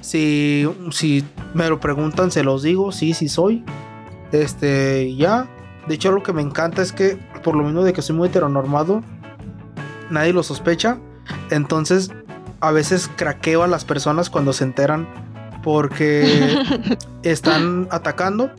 si, 0.00 0.68
si 0.90 1.24
me 1.54 1.68
lo 1.68 1.78
preguntan, 1.78 2.32
se 2.32 2.42
los 2.42 2.64
digo, 2.64 2.90
sí, 2.90 3.14
sí 3.14 3.28
soy. 3.28 3.64
Este, 4.32 5.14
ya. 5.14 5.48
De 5.86 5.94
hecho, 5.94 6.10
lo 6.10 6.24
que 6.24 6.32
me 6.32 6.42
encanta 6.42 6.82
es 6.82 6.90
que, 6.90 7.16
por 7.44 7.54
lo 7.54 7.62
mismo 7.62 7.84
de 7.84 7.92
que 7.92 8.02
soy 8.02 8.16
muy 8.16 8.26
heteronormado, 8.26 9.04
nadie 10.10 10.32
lo 10.32 10.42
sospecha. 10.42 10.98
Entonces, 11.50 12.10
a 12.58 12.72
veces 12.72 13.08
craqueo 13.14 13.62
a 13.62 13.68
las 13.68 13.84
personas 13.84 14.30
cuando 14.30 14.52
se 14.52 14.64
enteran 14.64 15.06
porque 15.62 16.58
están 17.22 17.86
atacando 17.92 18.50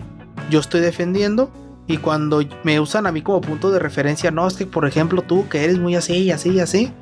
yo 0.49 0.59
estoy 0.59 0.81
defendiendo 0.81 1.51
y 1.89 1.97
cuando 1.97 2.41
me 2.63 2.79
usan 2.79 3.07
a 3.07 3.11
mí 3.11 3.23
como 3.23 3.41
punto 3.41 3.71
de 3.71 3.79
referencia, 3.79 4.29
no, 4.29 4.47
es 4.47 4.53
que 4.53 4.67
por 4.67 4.85
ejemplo 4.85 5.23
tú 5.23 5.49
que 5.49 5.63
eres 5.63 5.79
muy 5.79 5.95
así, 5.95 6.29
así, 6.29 6.59
así, 6.59 6.93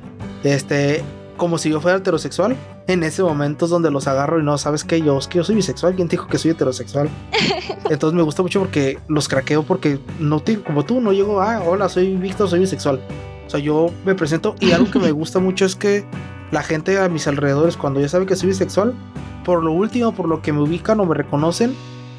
este, 0.45 1.03
como 1.35 1.57
si 1.57 1.69
yo 1.69 1.81
fuera 1.81 1.97
heterosexual, 1.97 2.55
en 2.87 3.03
ese 3.03 3.21
momento 3.21 3.65
es 3.65 3.71
donde 3.71 3.91
los 3.91 4.07
agarro 4.07 4.39
y 4.39 4.43
no, 4.43 4.57
¿sabes 4.57 4.85
qué? 4.85 5.01
Yo, 5.01 5.17
es 5.17 5.27
que 5.27 5.39
yo 5.39 5.43
soy 5.43 5.55
bisexual, 5.55 5.93
¿quién 5.95 6.07
dijo 6.07 6.27
que 6.27 6.37
soy 6.37 6.51
heterosexual? 6.51 7.09
Entonces 7.89 8.15
me 8.15 8.23
gusta 8.23 8.43
mucho 8.43 8.59
porque 8.59 8.97
los 9.09 9.27
craqueo 9.27 9.63
porque 9.63 9.99
no 10.19 10.39
te, 10.39 10.63
como 10.63 10.85
tú, 10.85 11.01
no 11.01 11.11
llego, 11.11 11.41
ah, 11.41 11.61
hola, 11.65 11.89
soy 11.89 12.15
Víctor, 12.15 12.49
soy 12.49 12.59
bisexual. 12.61 13.01
O 13.45 13.49
sea, 13.49 13.59
yo 13.59 13.91
me 14.05 14.15
presento 14.15 14.55
y 14.61 14.71
algo 14.71 14.89
que 14.89 14.99
me 14.99 15.11
gusta 15.11 15.39
mucho 15.39 15.65
es 15.65 15.75
que 15.75 16.05
la 16.51 16.63
gente 16.63 16.97
a 16.97 17.09
mis 17.09 17.27
alrededores, 17.27 17.75
cuando 17.75 17.99
ya 17.99 18.07
sabe 18.07 18.25
que 18.25 18.37
soy 18.37 18.47
bisexual, 18.47 18.93
por 19.43 19.65
lo 19.65 19.73
último, 19.73 20.13
por 20.13 20.29
lo 20.29 20.41
que 20.41 20.53
me 20.53 20.61
ubican 20.61 21.01
o 21.01 21.05
me 21.05 21.13
reconocen, 21.13 21.75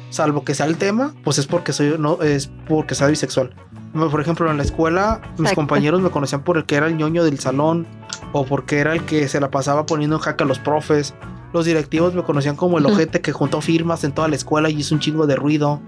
salvo 0.09 0.43
que 0.43 0.55
sea 0.55 0.65
el 0.65 0.77
tema, 0.77 1.13
pues 1.23 1.37
es 1.37 1.47
porque 1.47 1.73
soy 1.73 1.95
no 1.97 2.21
es 2.21 2.51
porque 2.67 2.95
soy 2.95 3.11
bisexual. 3.11 3.53
Por 3.93 4.21
ejemplo, 4.21 4.49
en 4.49 4.57
la 4.57 4.63
escuela 4.63 5.21
mis 5.37 5.53
compañeros 5.53 6.01
me 6.01 6.09
conocían 6.09 6.43
por 6.43 6.57
el 6.57 6.65
que 6.65 6.75
era 6.75 6.87
el 6.87 6.97
ñoño 6.97 7.23
del 7.23 7.39
salón 7.39 7.87
o 8.33 8.45
porque 8.45 8.79
era 8.79 8.93
el 8.93 9.03
que 9.03 9.27
se 9.27 9.39
la 9.39 9.49
pasaba 9.49 9.85
poniendo 9.85 10.17
en 10.17 10.21
jaque 10.21 10.43
a 10.43 10.47
los 10.47 10.59
profes. 10.59 11.13
Los 11.53 11.65
directivos 11.65 12.13
me 12.13 12.23
conocían 12.23 12.55
como 12.55 12.77
el 12.77 12.85
ojete 12.85 13.21
que 13.21 13.31
juntó 13.31 13.61
firmas 13.61 14.03
en 14.03 14.11
toda 14.11 14.27
la 14.27 14.35
escuela 14.35 14.69
y 14.69 14.79
hizo 14.79 14.93
un 14.93 15.01
chingo 15.01 15.25
de 15.25 15.35
ruido. 15.35 15.81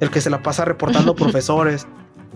El 0.00 0.10
que 0.10 0.20
se 0.20 0.30
la 0.30 0.42
pasa 0.42 0.64
reportando 0.64 1.14
profesores. 1.16 1.86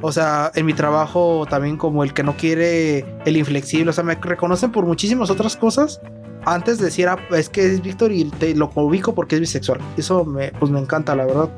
O 0.01 0.13
sea, 0.13 0.53
en 0.55 0.65
mi 0.65 0.75
trabajo 0.75 1.45
también 1.51 1.77
como 1.77 2.05
el 2.05 2.15
que 2.15 2.23
no 2.23 2.37
quiere 2.37 3.21
el 3.25 3.37
inflexible. 3.37 3.91
O 3.91 3.93
sea, 3.93 4.05
me 4.05 4.15
reconocen 4.15 4.71
por 4.71 4.87
muchísimas 4.87 5.29
otras 5.31 5.57
cosas 5.57 6.01
antes 6.45 6.79
decía, 6.79 7.13
ah, 7.13 7.37
es 7.37 7.49
que 7.49 7.67
es 7.67 7.83
Víctor 7.83 8.13
y 8.13 8.25
te 8.25 8.55
lo 8.55 8.71
ubico 8.75 9.15
porque 9.15 9.37
es 9.37 9.41
bisexual. 9.41 9.81
Eso 9.97 10.25
me, 10.25 10.53
pues 10.53 10.71
me 10.71 10.79
encanta, 10.79 11.15
la 11.15 11.27
verdad. 11.27 11.51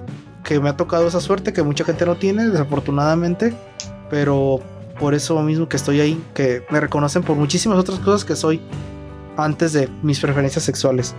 Que 0.44 0.58
me 0.58 0.68
ha 0.68 0.76
tocado 0.76 1.06
esa 1.06 1.20
suerte 1.20 1.52
que 1.52 1.62
mucha 1.62 1.84
gente 1.84 2.06
no 2.06 2.16
tiene, 2.16 2.48
desafortunadamente. 2.48 3.54
Pero 4.08 4.60
por 4.98 5.14
eso 5.14 5.40
mismo 5.42 5.68
que 5.68 5.76
estoy 5.76 6.00
ahí, 6.00 6.22
que 6.34 6.64
me 6.70 6.80
reconocen 6.80 7.22
por 7.22 7.36
muchísimas 7.36 7.78
otras 7.78 7.98
cosas 8.00 8.24
que 8.24 8.36
soy 8.36 8.60
antes 9.36 9.72
de 9.72 9.88
mis 10.02 10.20
preferencias 10.20 10.64
sexuales. 10.64 11.14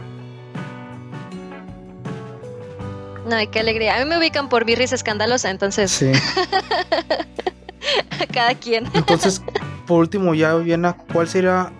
No, 3.25 3.37
qué 3.49 3.59
alegría. 3.59 3.95
A 3.95 3.99
mí 4.03 4.09
me 4.09 4.17
ubican 4.17 4.49
por 4.49 4.65
birris 4.65 4.91
escandalosa, 4.91 5.49
entonces. 5.49 5.89
Sí. 5.91 6.11
Cada 8.33 8.55
quien. 8.55 8.87
Entonces, 8.93 9.41
por 9.87 9.99
último, 9.99 10.33
ya, 10.33 10.55
Viena, 10.55 10.97
¿cuál 11.13 11.27
sería 11.27 11.71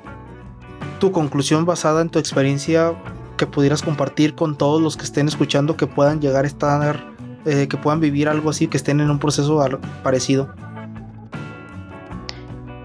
tu 1.02 1.12
conclusión 1.12 1.66
basada 1.66 2.02
en 2.04 2.10
tu 2.10 2.20
experiencia 2.20 2.94
que 3.36 3.48
pudieras 3.48 3.82
compartir 3.82 4.36
con 4.36 4.56
todos 4.56 4.80
los 4.80 4.98
que 4.98 5.04
estén 5.04 5.28
escuchando 5.28 5.76
que 5.76 5.88
puedan 5.88 6.22
llegar 6.22 6.44
a 6.46 6.48
estar, 6.48 7.04
eh, 7.46 7.68
que 7.68 7.76
puedan 7.76 8.00
vivir 8.00 8.30
algo 8.30 8.52
así, 8.52 8.68
que 8.68 8.78
estén 8.78 9.00
en 9.00 9.10
un 9.10 9.18
proceso 9.18 9.60
parecido? 10.04 10.54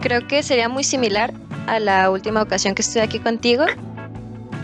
Creo 0.01 0.27
que 0.27 0.43
sería 0.43 0.71
muy 0.71 0.83
similar 0.83 1.35
a 1.67 1.79
la 1.79 2.11
última 2.11 2.41
ocasión 2.41 2.75
que 2.75 2.81
estoy 2.81 3.03
aquí 3.03 3.19
contigo. 3.19 3.67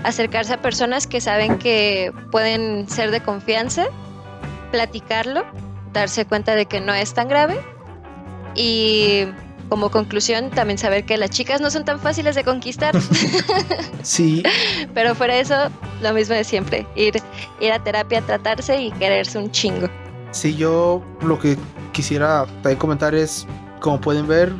Acercarse 0.02 0.54
a 0.54 0.62
personas 0.62 1.06
que 1.06 1.20
saben 1.20 1.58
que 1.58 2.10
pueden 2.30 2.88
ser 2.88 3.10
de 3.10 3.20
confianza, 3.20 3.84
platicarlo, 4.70 5.44
darse 5.92 6.24
cuenta 6.24 6.54
de 6.54 6.64
que 6.64 6.80
no 6.80 6.94
es 6.94 7.12
tan 7.12 7.28
grave 7.28 7.60
y 8.54 9.26
como 9.72 9.90
conclusión, 9.90 10.50
también 10.50 10.76
saber 10.76 11.06
que 11.06 11.16
las 11.16 11.30
chicas 11.30 11.62
no 11.62 11.70
son 11.70 11.86
tan 11.86 11.98
fáciles 11.98 12.34
de 12.34 12.44
conquistar. 12.44 12.94
sí. 14.02 14.42
Pero 14.94 15.14
fuera 15.14 15.38
eso, 15.38 15.54
lo 16.02 16.12
mismo 16.12 16.34
de 16.34 16.44
siempre. 16.44 16.86
Ir, 16.94 17.22
ir 17.58 17.72
a 17.72 17.82
terapia, 17.82 18.20
tratarse 18.20 18.78
y 18.78 18.92
quererse 18.92 19.38
un 19.38 19.50
chingo. 19.50 19.88
Sí, 20.30 20.54
yo 20.56 21.02
lo 21.22 21.38
que 21.38 21.56
quisiera 21.92 22.44
también 22.60 22.76
comentar 22.76 23.14
es, 23.14 23.46
como 23.80 23.98
pueden 23.98 24.28
ver, 24.28 24.52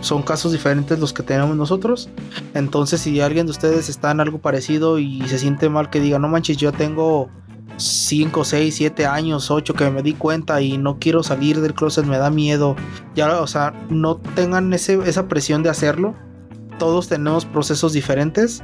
son 0.00 0.22
casos 0.22 0.52
diferentes 0.52 0.98
los 0.98 1.12
que 1.12 1.22
tenemos 1.22 1.54
nosotros. 1.54 2.08
Entonces, 2.54 3.02
si 3.02 3.20
alguien 3.20 3.44
de 3.44 3.50
ustedes 3.50 3.90
está 3.90 4.12
en 4.12 4.20
algo 4.20 4.38
parecido 4.38 4.98
y 4.98 5.28
se 5.28 5.38
siente 5.38 5.68
mal, 5.68 5.90
que 5.90 6.00
diga, 6.00 6.18
no 6.18 6.28
manches, 6.28 6.56
yo 6.56 6.72
tengo 6.72 7.28
5, 7.76 8.44
6, 8.44 8.74
7 8.74 9.06
años, 9.06 9.50
8 9.50 9.74
que 9.74 9.90
me 9.90 10.02
di 10.02 10.14
cuenta 10.14 10.60
y 10.60 10.78
no 10.78 10.98
quiero 10.98 11.22
salir 11.22 11.60
del 11.60 11.74
closet, 11.74 12.04
me 12.04 12.18
da 12.18 12.30
miedo. 12.30 12.76
Ya, 13.14 13.40
o 13.40 13.46
sea, 13.46 13.72
no 13.90 14.16
tengan 14.16 14.72
ese, 14.72 14.98
esa 15.08 15.28
presión 15.28 15.62
de 15.62 15.70
hacerlo. 15.70 16.14
Todos 16.78 17.08
tenemos 17.08 17.44
procesos 17.44 17.92
diferentes. 17.92 18.62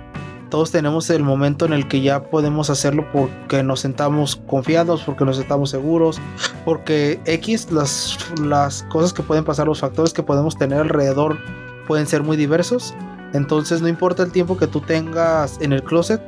Todos 0.50 0.72
tenemos 0.72 1.08
el 1.10 1.22
momento 1.22 1.64
en 1.64 1.72
el 1.72 1.86
que 1.86 2.00
ya 2.00 2.24
podemos 2.24 2.70
hacerlo 2.70 3.06
porque 3.12 3.62
nos 3.62 3.80
sentamos 3.80 4.34
confiados, 4.48 5.02
porque 5.02 5.24
nos 5.24 5.36
sentamos 5.36 5.70
seguros, 5.70 6.20
porque 6.64 7.20
X, 7.24 7.70
las, 7.70 8.18
las 8.42 8.82
cosas 8.84 9.12
que 9.12 9.22
pueden 9.22 9.44
pasar, 9.44 9.68
los 9.68 9.78
factores 9.78 10.12
que 10.12 10.24
podemos 10.24 10.56
tener 10.58 10.80
alrededor 10.80 11.38
pueden 11.86 12.08
ser 12.08 12.24
muy 12.24 12.36
diversos. 12.36 12.94
Entonces 13.32 13.80
no 13.80 13.86
importa 13.86 14.24
el 14.24 14.32
tiempo 14.32 14.56
que 14.56 14.66
tú 14.66 14.80
tengas 14.80 15.60
en 15.60 15.72
el 15.72 15.84
closet, 15.84 16.20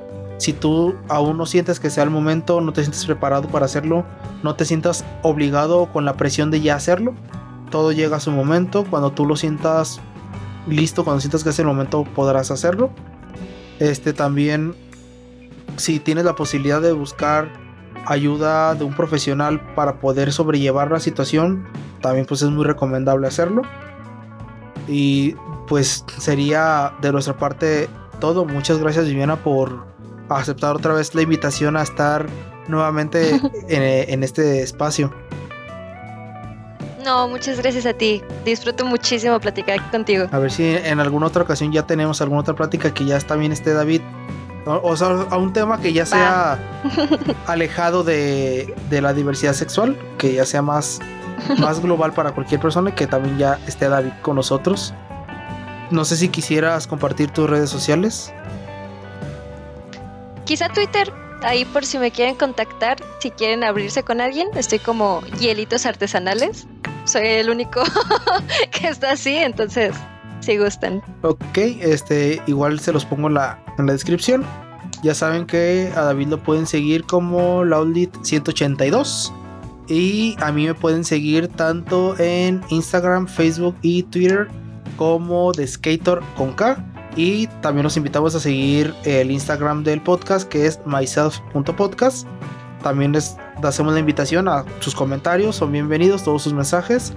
si 0.42 0.52
tú 0.52 0.96
aún 1.08 1.38
no 1.38 1.46
sientes 1.46 1.78
que 1.78 1.88
sea 1.88 2.02
el 2.02 2.10
momento, 2.10 2.60
no 2.60 2.72
te 2.72 2.82
sientes 2.82 3.06
preparado 3.06 3.46
para 3.46 3.66
hacerlo, 3.66 4.04
no 4.42 4.56
te 4.56 4.64
sientas 4.64 5.04
obligado 5.22 5.86
con 5.92 6.04
la 6.04 6.14
presión 6.14 6.50
de 6.50 6.60
ya 6.60 6.74
hacerlo, 6.74 7.14
todo 7.70 7.92
llega 7.92 8.16
a 8.16 8.20
su 8.20 8.32
momento, 8.32 8.84
cuando 8.90 9.12
tú 9.12 9.24
lo 9.24 9.36
sientas 9.36 10.00
listo, 10.66 11.04
cuando 11.04 11.20
sientas 11.20 11.44
que 11.44 11.50
es 11.50 11.58
el 11.60 11.66
momento 11.66 12.02
podrás 12.02 12.50
hacerlo. 12.50 12.90
Este 13.78 14.12
también 14.12 14.74
si 15.76 16.00
tienes 16.00 16.24
la 16.24 16.34
posibilidad 16.34 16.82
de 16.82 16.90
buscar 16.90 17.48
ayuda 18.06 18.74
de 18.74 18.82
un 18.82 18.94
profesional 18.94 19.60
para 19.76 20.00
poder 20.00 20.32
sobrellevar 20.32 20.90
la 20.90 20.98
situación, 20.98 21.68
también 22.00 22.26
pues 22.26 22.42
es 22.42 22.50
muy 22.50 22.64
recomendable 22.64 23.28
hacerlo. 23.28 23.62
Y 24.88 25.36
pues 25.68 26.04
sería 26.18 26.94
de 27.00 27.12
nuestra 27.12 27.36
parte 27.36 27.88
todo. 28.18 28.44
Muchas 28.44 28.78
gracias 28.78 29.06
Viviana 29.06 29.36
por 29.36 29.91
aceptar 30.38 30.76
otra 30.76 30.94
vez 30.94 31.14
la 31.14 31.22
invitación 31.22 31.76
a 31.76 31.82
estar 31.82 32.26
nuevamente 32.68 33.40
en, 33.68 34.22
este 34.22 34.62
espacio. 34.62 35.12
No, 37.04 37.26
muchas 37.28 37.58
gracias 37.58 37.86
a 37.86 37.92
ti. 37.92 38.22
Disfruto 38.44 38.84
muchísimo 38.84 39.38
platicar 39.40 39.80
aquí 39.80 39.90
contigo. 39.90 40.26
A 40.30 40.38
ver 40.38 40.52
si 40.52 40.64
en 40.64 41.00
alguna 41.00 41.26
otra 41.26 41.42
ocasión 41.42 41.72
ya 41.72 41.84
tenemos 41.84 42.20
alguna 42.20 42.42
otra 42.42 42.54
plática 42.54 42.94
que 42.94 43.04
ya 43.04 43.18
bien 43.36 43.52
esté 43.52 43.72
David. 43.72 44.02
O, 44.64 44.96
sea, 44.96 45.08
a 45.08 45.36
un 45.38 45.52
tema 45.52 45.80
que 45.80 45.92
ya 45.92 46.06
sea 46.06 46.56
alejado 47.48 48.04
de, 48.04 48.72
de, 48.88 49.00
la 49.00 49.12
diversidad 49.12 49.54
sexual, 49.54 49.98
que 50.18 50.34
ya 50.34 50.46
sea 50.46 50.62
más, 50.62 51.00
más 51.58 51.82
global 51.82 52.12
para 52.12 52.30
cualquier 52.30 52.60
persona 52.60 52.90
y 52.90 52.92
que 52.92 53.08
también 53.08 53.38
ya 53.38 53.58
esté 53.66 53.88
David 53.88 54.12
con 54.22 54.36
nosotros. 54.36 54.94
No 55.90 56.04
sé 56.04 56.16
si 56.16 56.28
quisieras 56.28 56.86
compartir 56.86 57.32
tus 57.32 57.50
redes 57.50 57.70
sociales 57.70 58.32
quizá 60.44 60.68
Twitter, 60.68 61.12
ahí 61.42 61.64
por 61.64 61.84
si 61.84 61.98
me 61.98 62.10
quieren 62.10 62.34
contactar, 62.34 62.98
si 63.20 63.30
quieren 63.30 63.64
abrirse 63.64 64.02
con 64.02 64.20
alguien, 64.20 64.48
estoy 64.54 64.78
como 64.78 65.22
hielitos 65.40 65.86
artesanales. 65.86 66.66
Soy 67.04 67.26
el 67.26 67.50
único 67.50 67.82
que 68.70 68.88
está 68.88 69.12
así, 69.12 69.36
entonces 69.36 69.94
si 70.40 70.58
gustan. 70.58 71.02
Ok, 71.22 71.56
este 71.56 72.40
igual 72.46 72.80
se 72.80 72.92
los 72.92 73.04
pongo 73.04 73.28
en 73.28 73.34
la, 73.34 73.62
en 73.78 73.86
la 73.86 73.92
descripción. 73.92 74.44
Ya 75.02 75.14
saben 75.14 75.46
que 75.46 75.92
a 75.96 76.02
David 76.02 76.28
lo 76.28 76.42
pueden 76.42 76.66
seguir 76.66 77.04
como 77.04 77.64
Loudlit182. 77.64 79.32
Y 79.88 80.36
a 80.40 80.52
mí 80.52 80.66
me 80.66 80.74
pueden 80.74 81.04
seguir 81.04 81.48
tanto 81.48 82.18
en 82.18 82.62
Instagram, 82.68 83.26
Facebook 83.26 83.74
y 83.82 84.04
Twitter 84.04 84.48
como 84.96 85.52
The 85.52 85.66
Skater 85.66 86.20
con 86.36 86.52
K. 86.52 86.91
Y 87.16 87.46
también 87.60 87.84
los 87.84 87.96
invitamos 87.96 88.34
a 88.34 88.40
seguir 88.40 88.94
el 89.04 89.30
Instagram 89.30 89.84
del 89.84 90.00
podcast 90.00 90.48
que 90.48 90.66
es 90.66 90.80
myself.podcast. 90.86 92.26
También 92.82 93.12
les 93.12 93.36
hacemos 93.62 93.92
la 93.92 94.00
invitación 94.00 94.48
a 94.48 94.64
sus 94.80 94.94
comentarios, 94.94 95.56
son 95.56 95.72
bienvenidos 95.72 96.24
todos 96.24 96.42
sus 96.42 96.52
mensajes. 96.54 97.12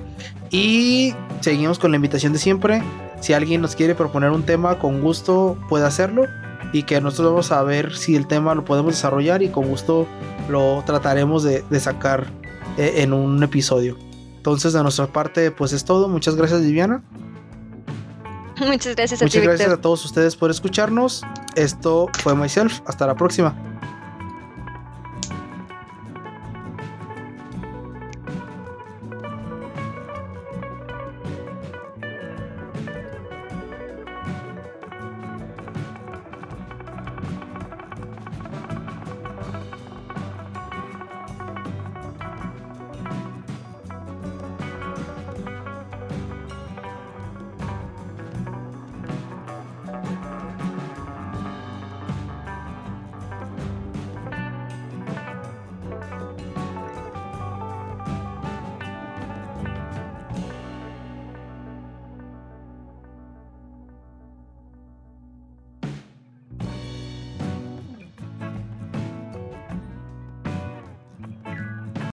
Y 0.51 1.15
seguimos 1.41 1.79
con 1.79 1.91
la 1.91 1.95
invitación 1.95 2.33
de 2.33 2.39
siempre. 2.39 2.83
Si 3.21 3.33
alguien 3.33 3.61
nos 3.61 3.75
quiere 3.75 3.95
proponer 3.95 4.31
un 4.31 4.43
tema, 4.43 4.77
con 4.79 5.01
gusto 5.01 5.57
puede 5.69 5.85
hacerlo. 5.85 6.25
Y 6.73 6.83
que 6.83 6.99
nosotros 6.99 7.31
vamos 7.31 7.51
a 7.51 7.63
ver 7.63 7.95
si 7.95 8.15
el 8.15 8.27
tema 8.27 8.53
lo 8.53 8.65
podemos 8.65 8.93
desarrollar 8.93 9.41
y 9.43 9.49
con 9.49 9.67
gusto 9.67 10.07
lo 10.49 10.83
trataremos 10.85 11.43
de, 11.43 11.63
sacar 11.79 12.27
eh, 12.77 12.95
en 12.97 13.13
un 13.13 13.41
episodio. 13.41 13.97
Entonces 14.35 14.73
de 14.73 14.83
nuestra 14.83 15.07
parte 15.07 15.51
pues 15.51 15.71
es 15.71 15.85
todo. 15.85 16.09
Muchas 16.09 16.35
gracias 16.35 16.61
Viviana. 16.61 17.01
Muchas 18.59 18.95
gracias 18.95 19.21
a 19.21 19.25
Muchas 19.25 19.43
gracias 19.43 19.69
a 19.69 19.81
todos 19.81 20.05
ustedes 20.05 20.35
por 20.35 20.51
escucharnos. 20.51 21.23
Esto 21.55 22.07
fue 22.19 22.35
Myself. 22.35 22.81
Hasta 22.85 23.07
la 23.07 23.15
próxima. 23.15 23.74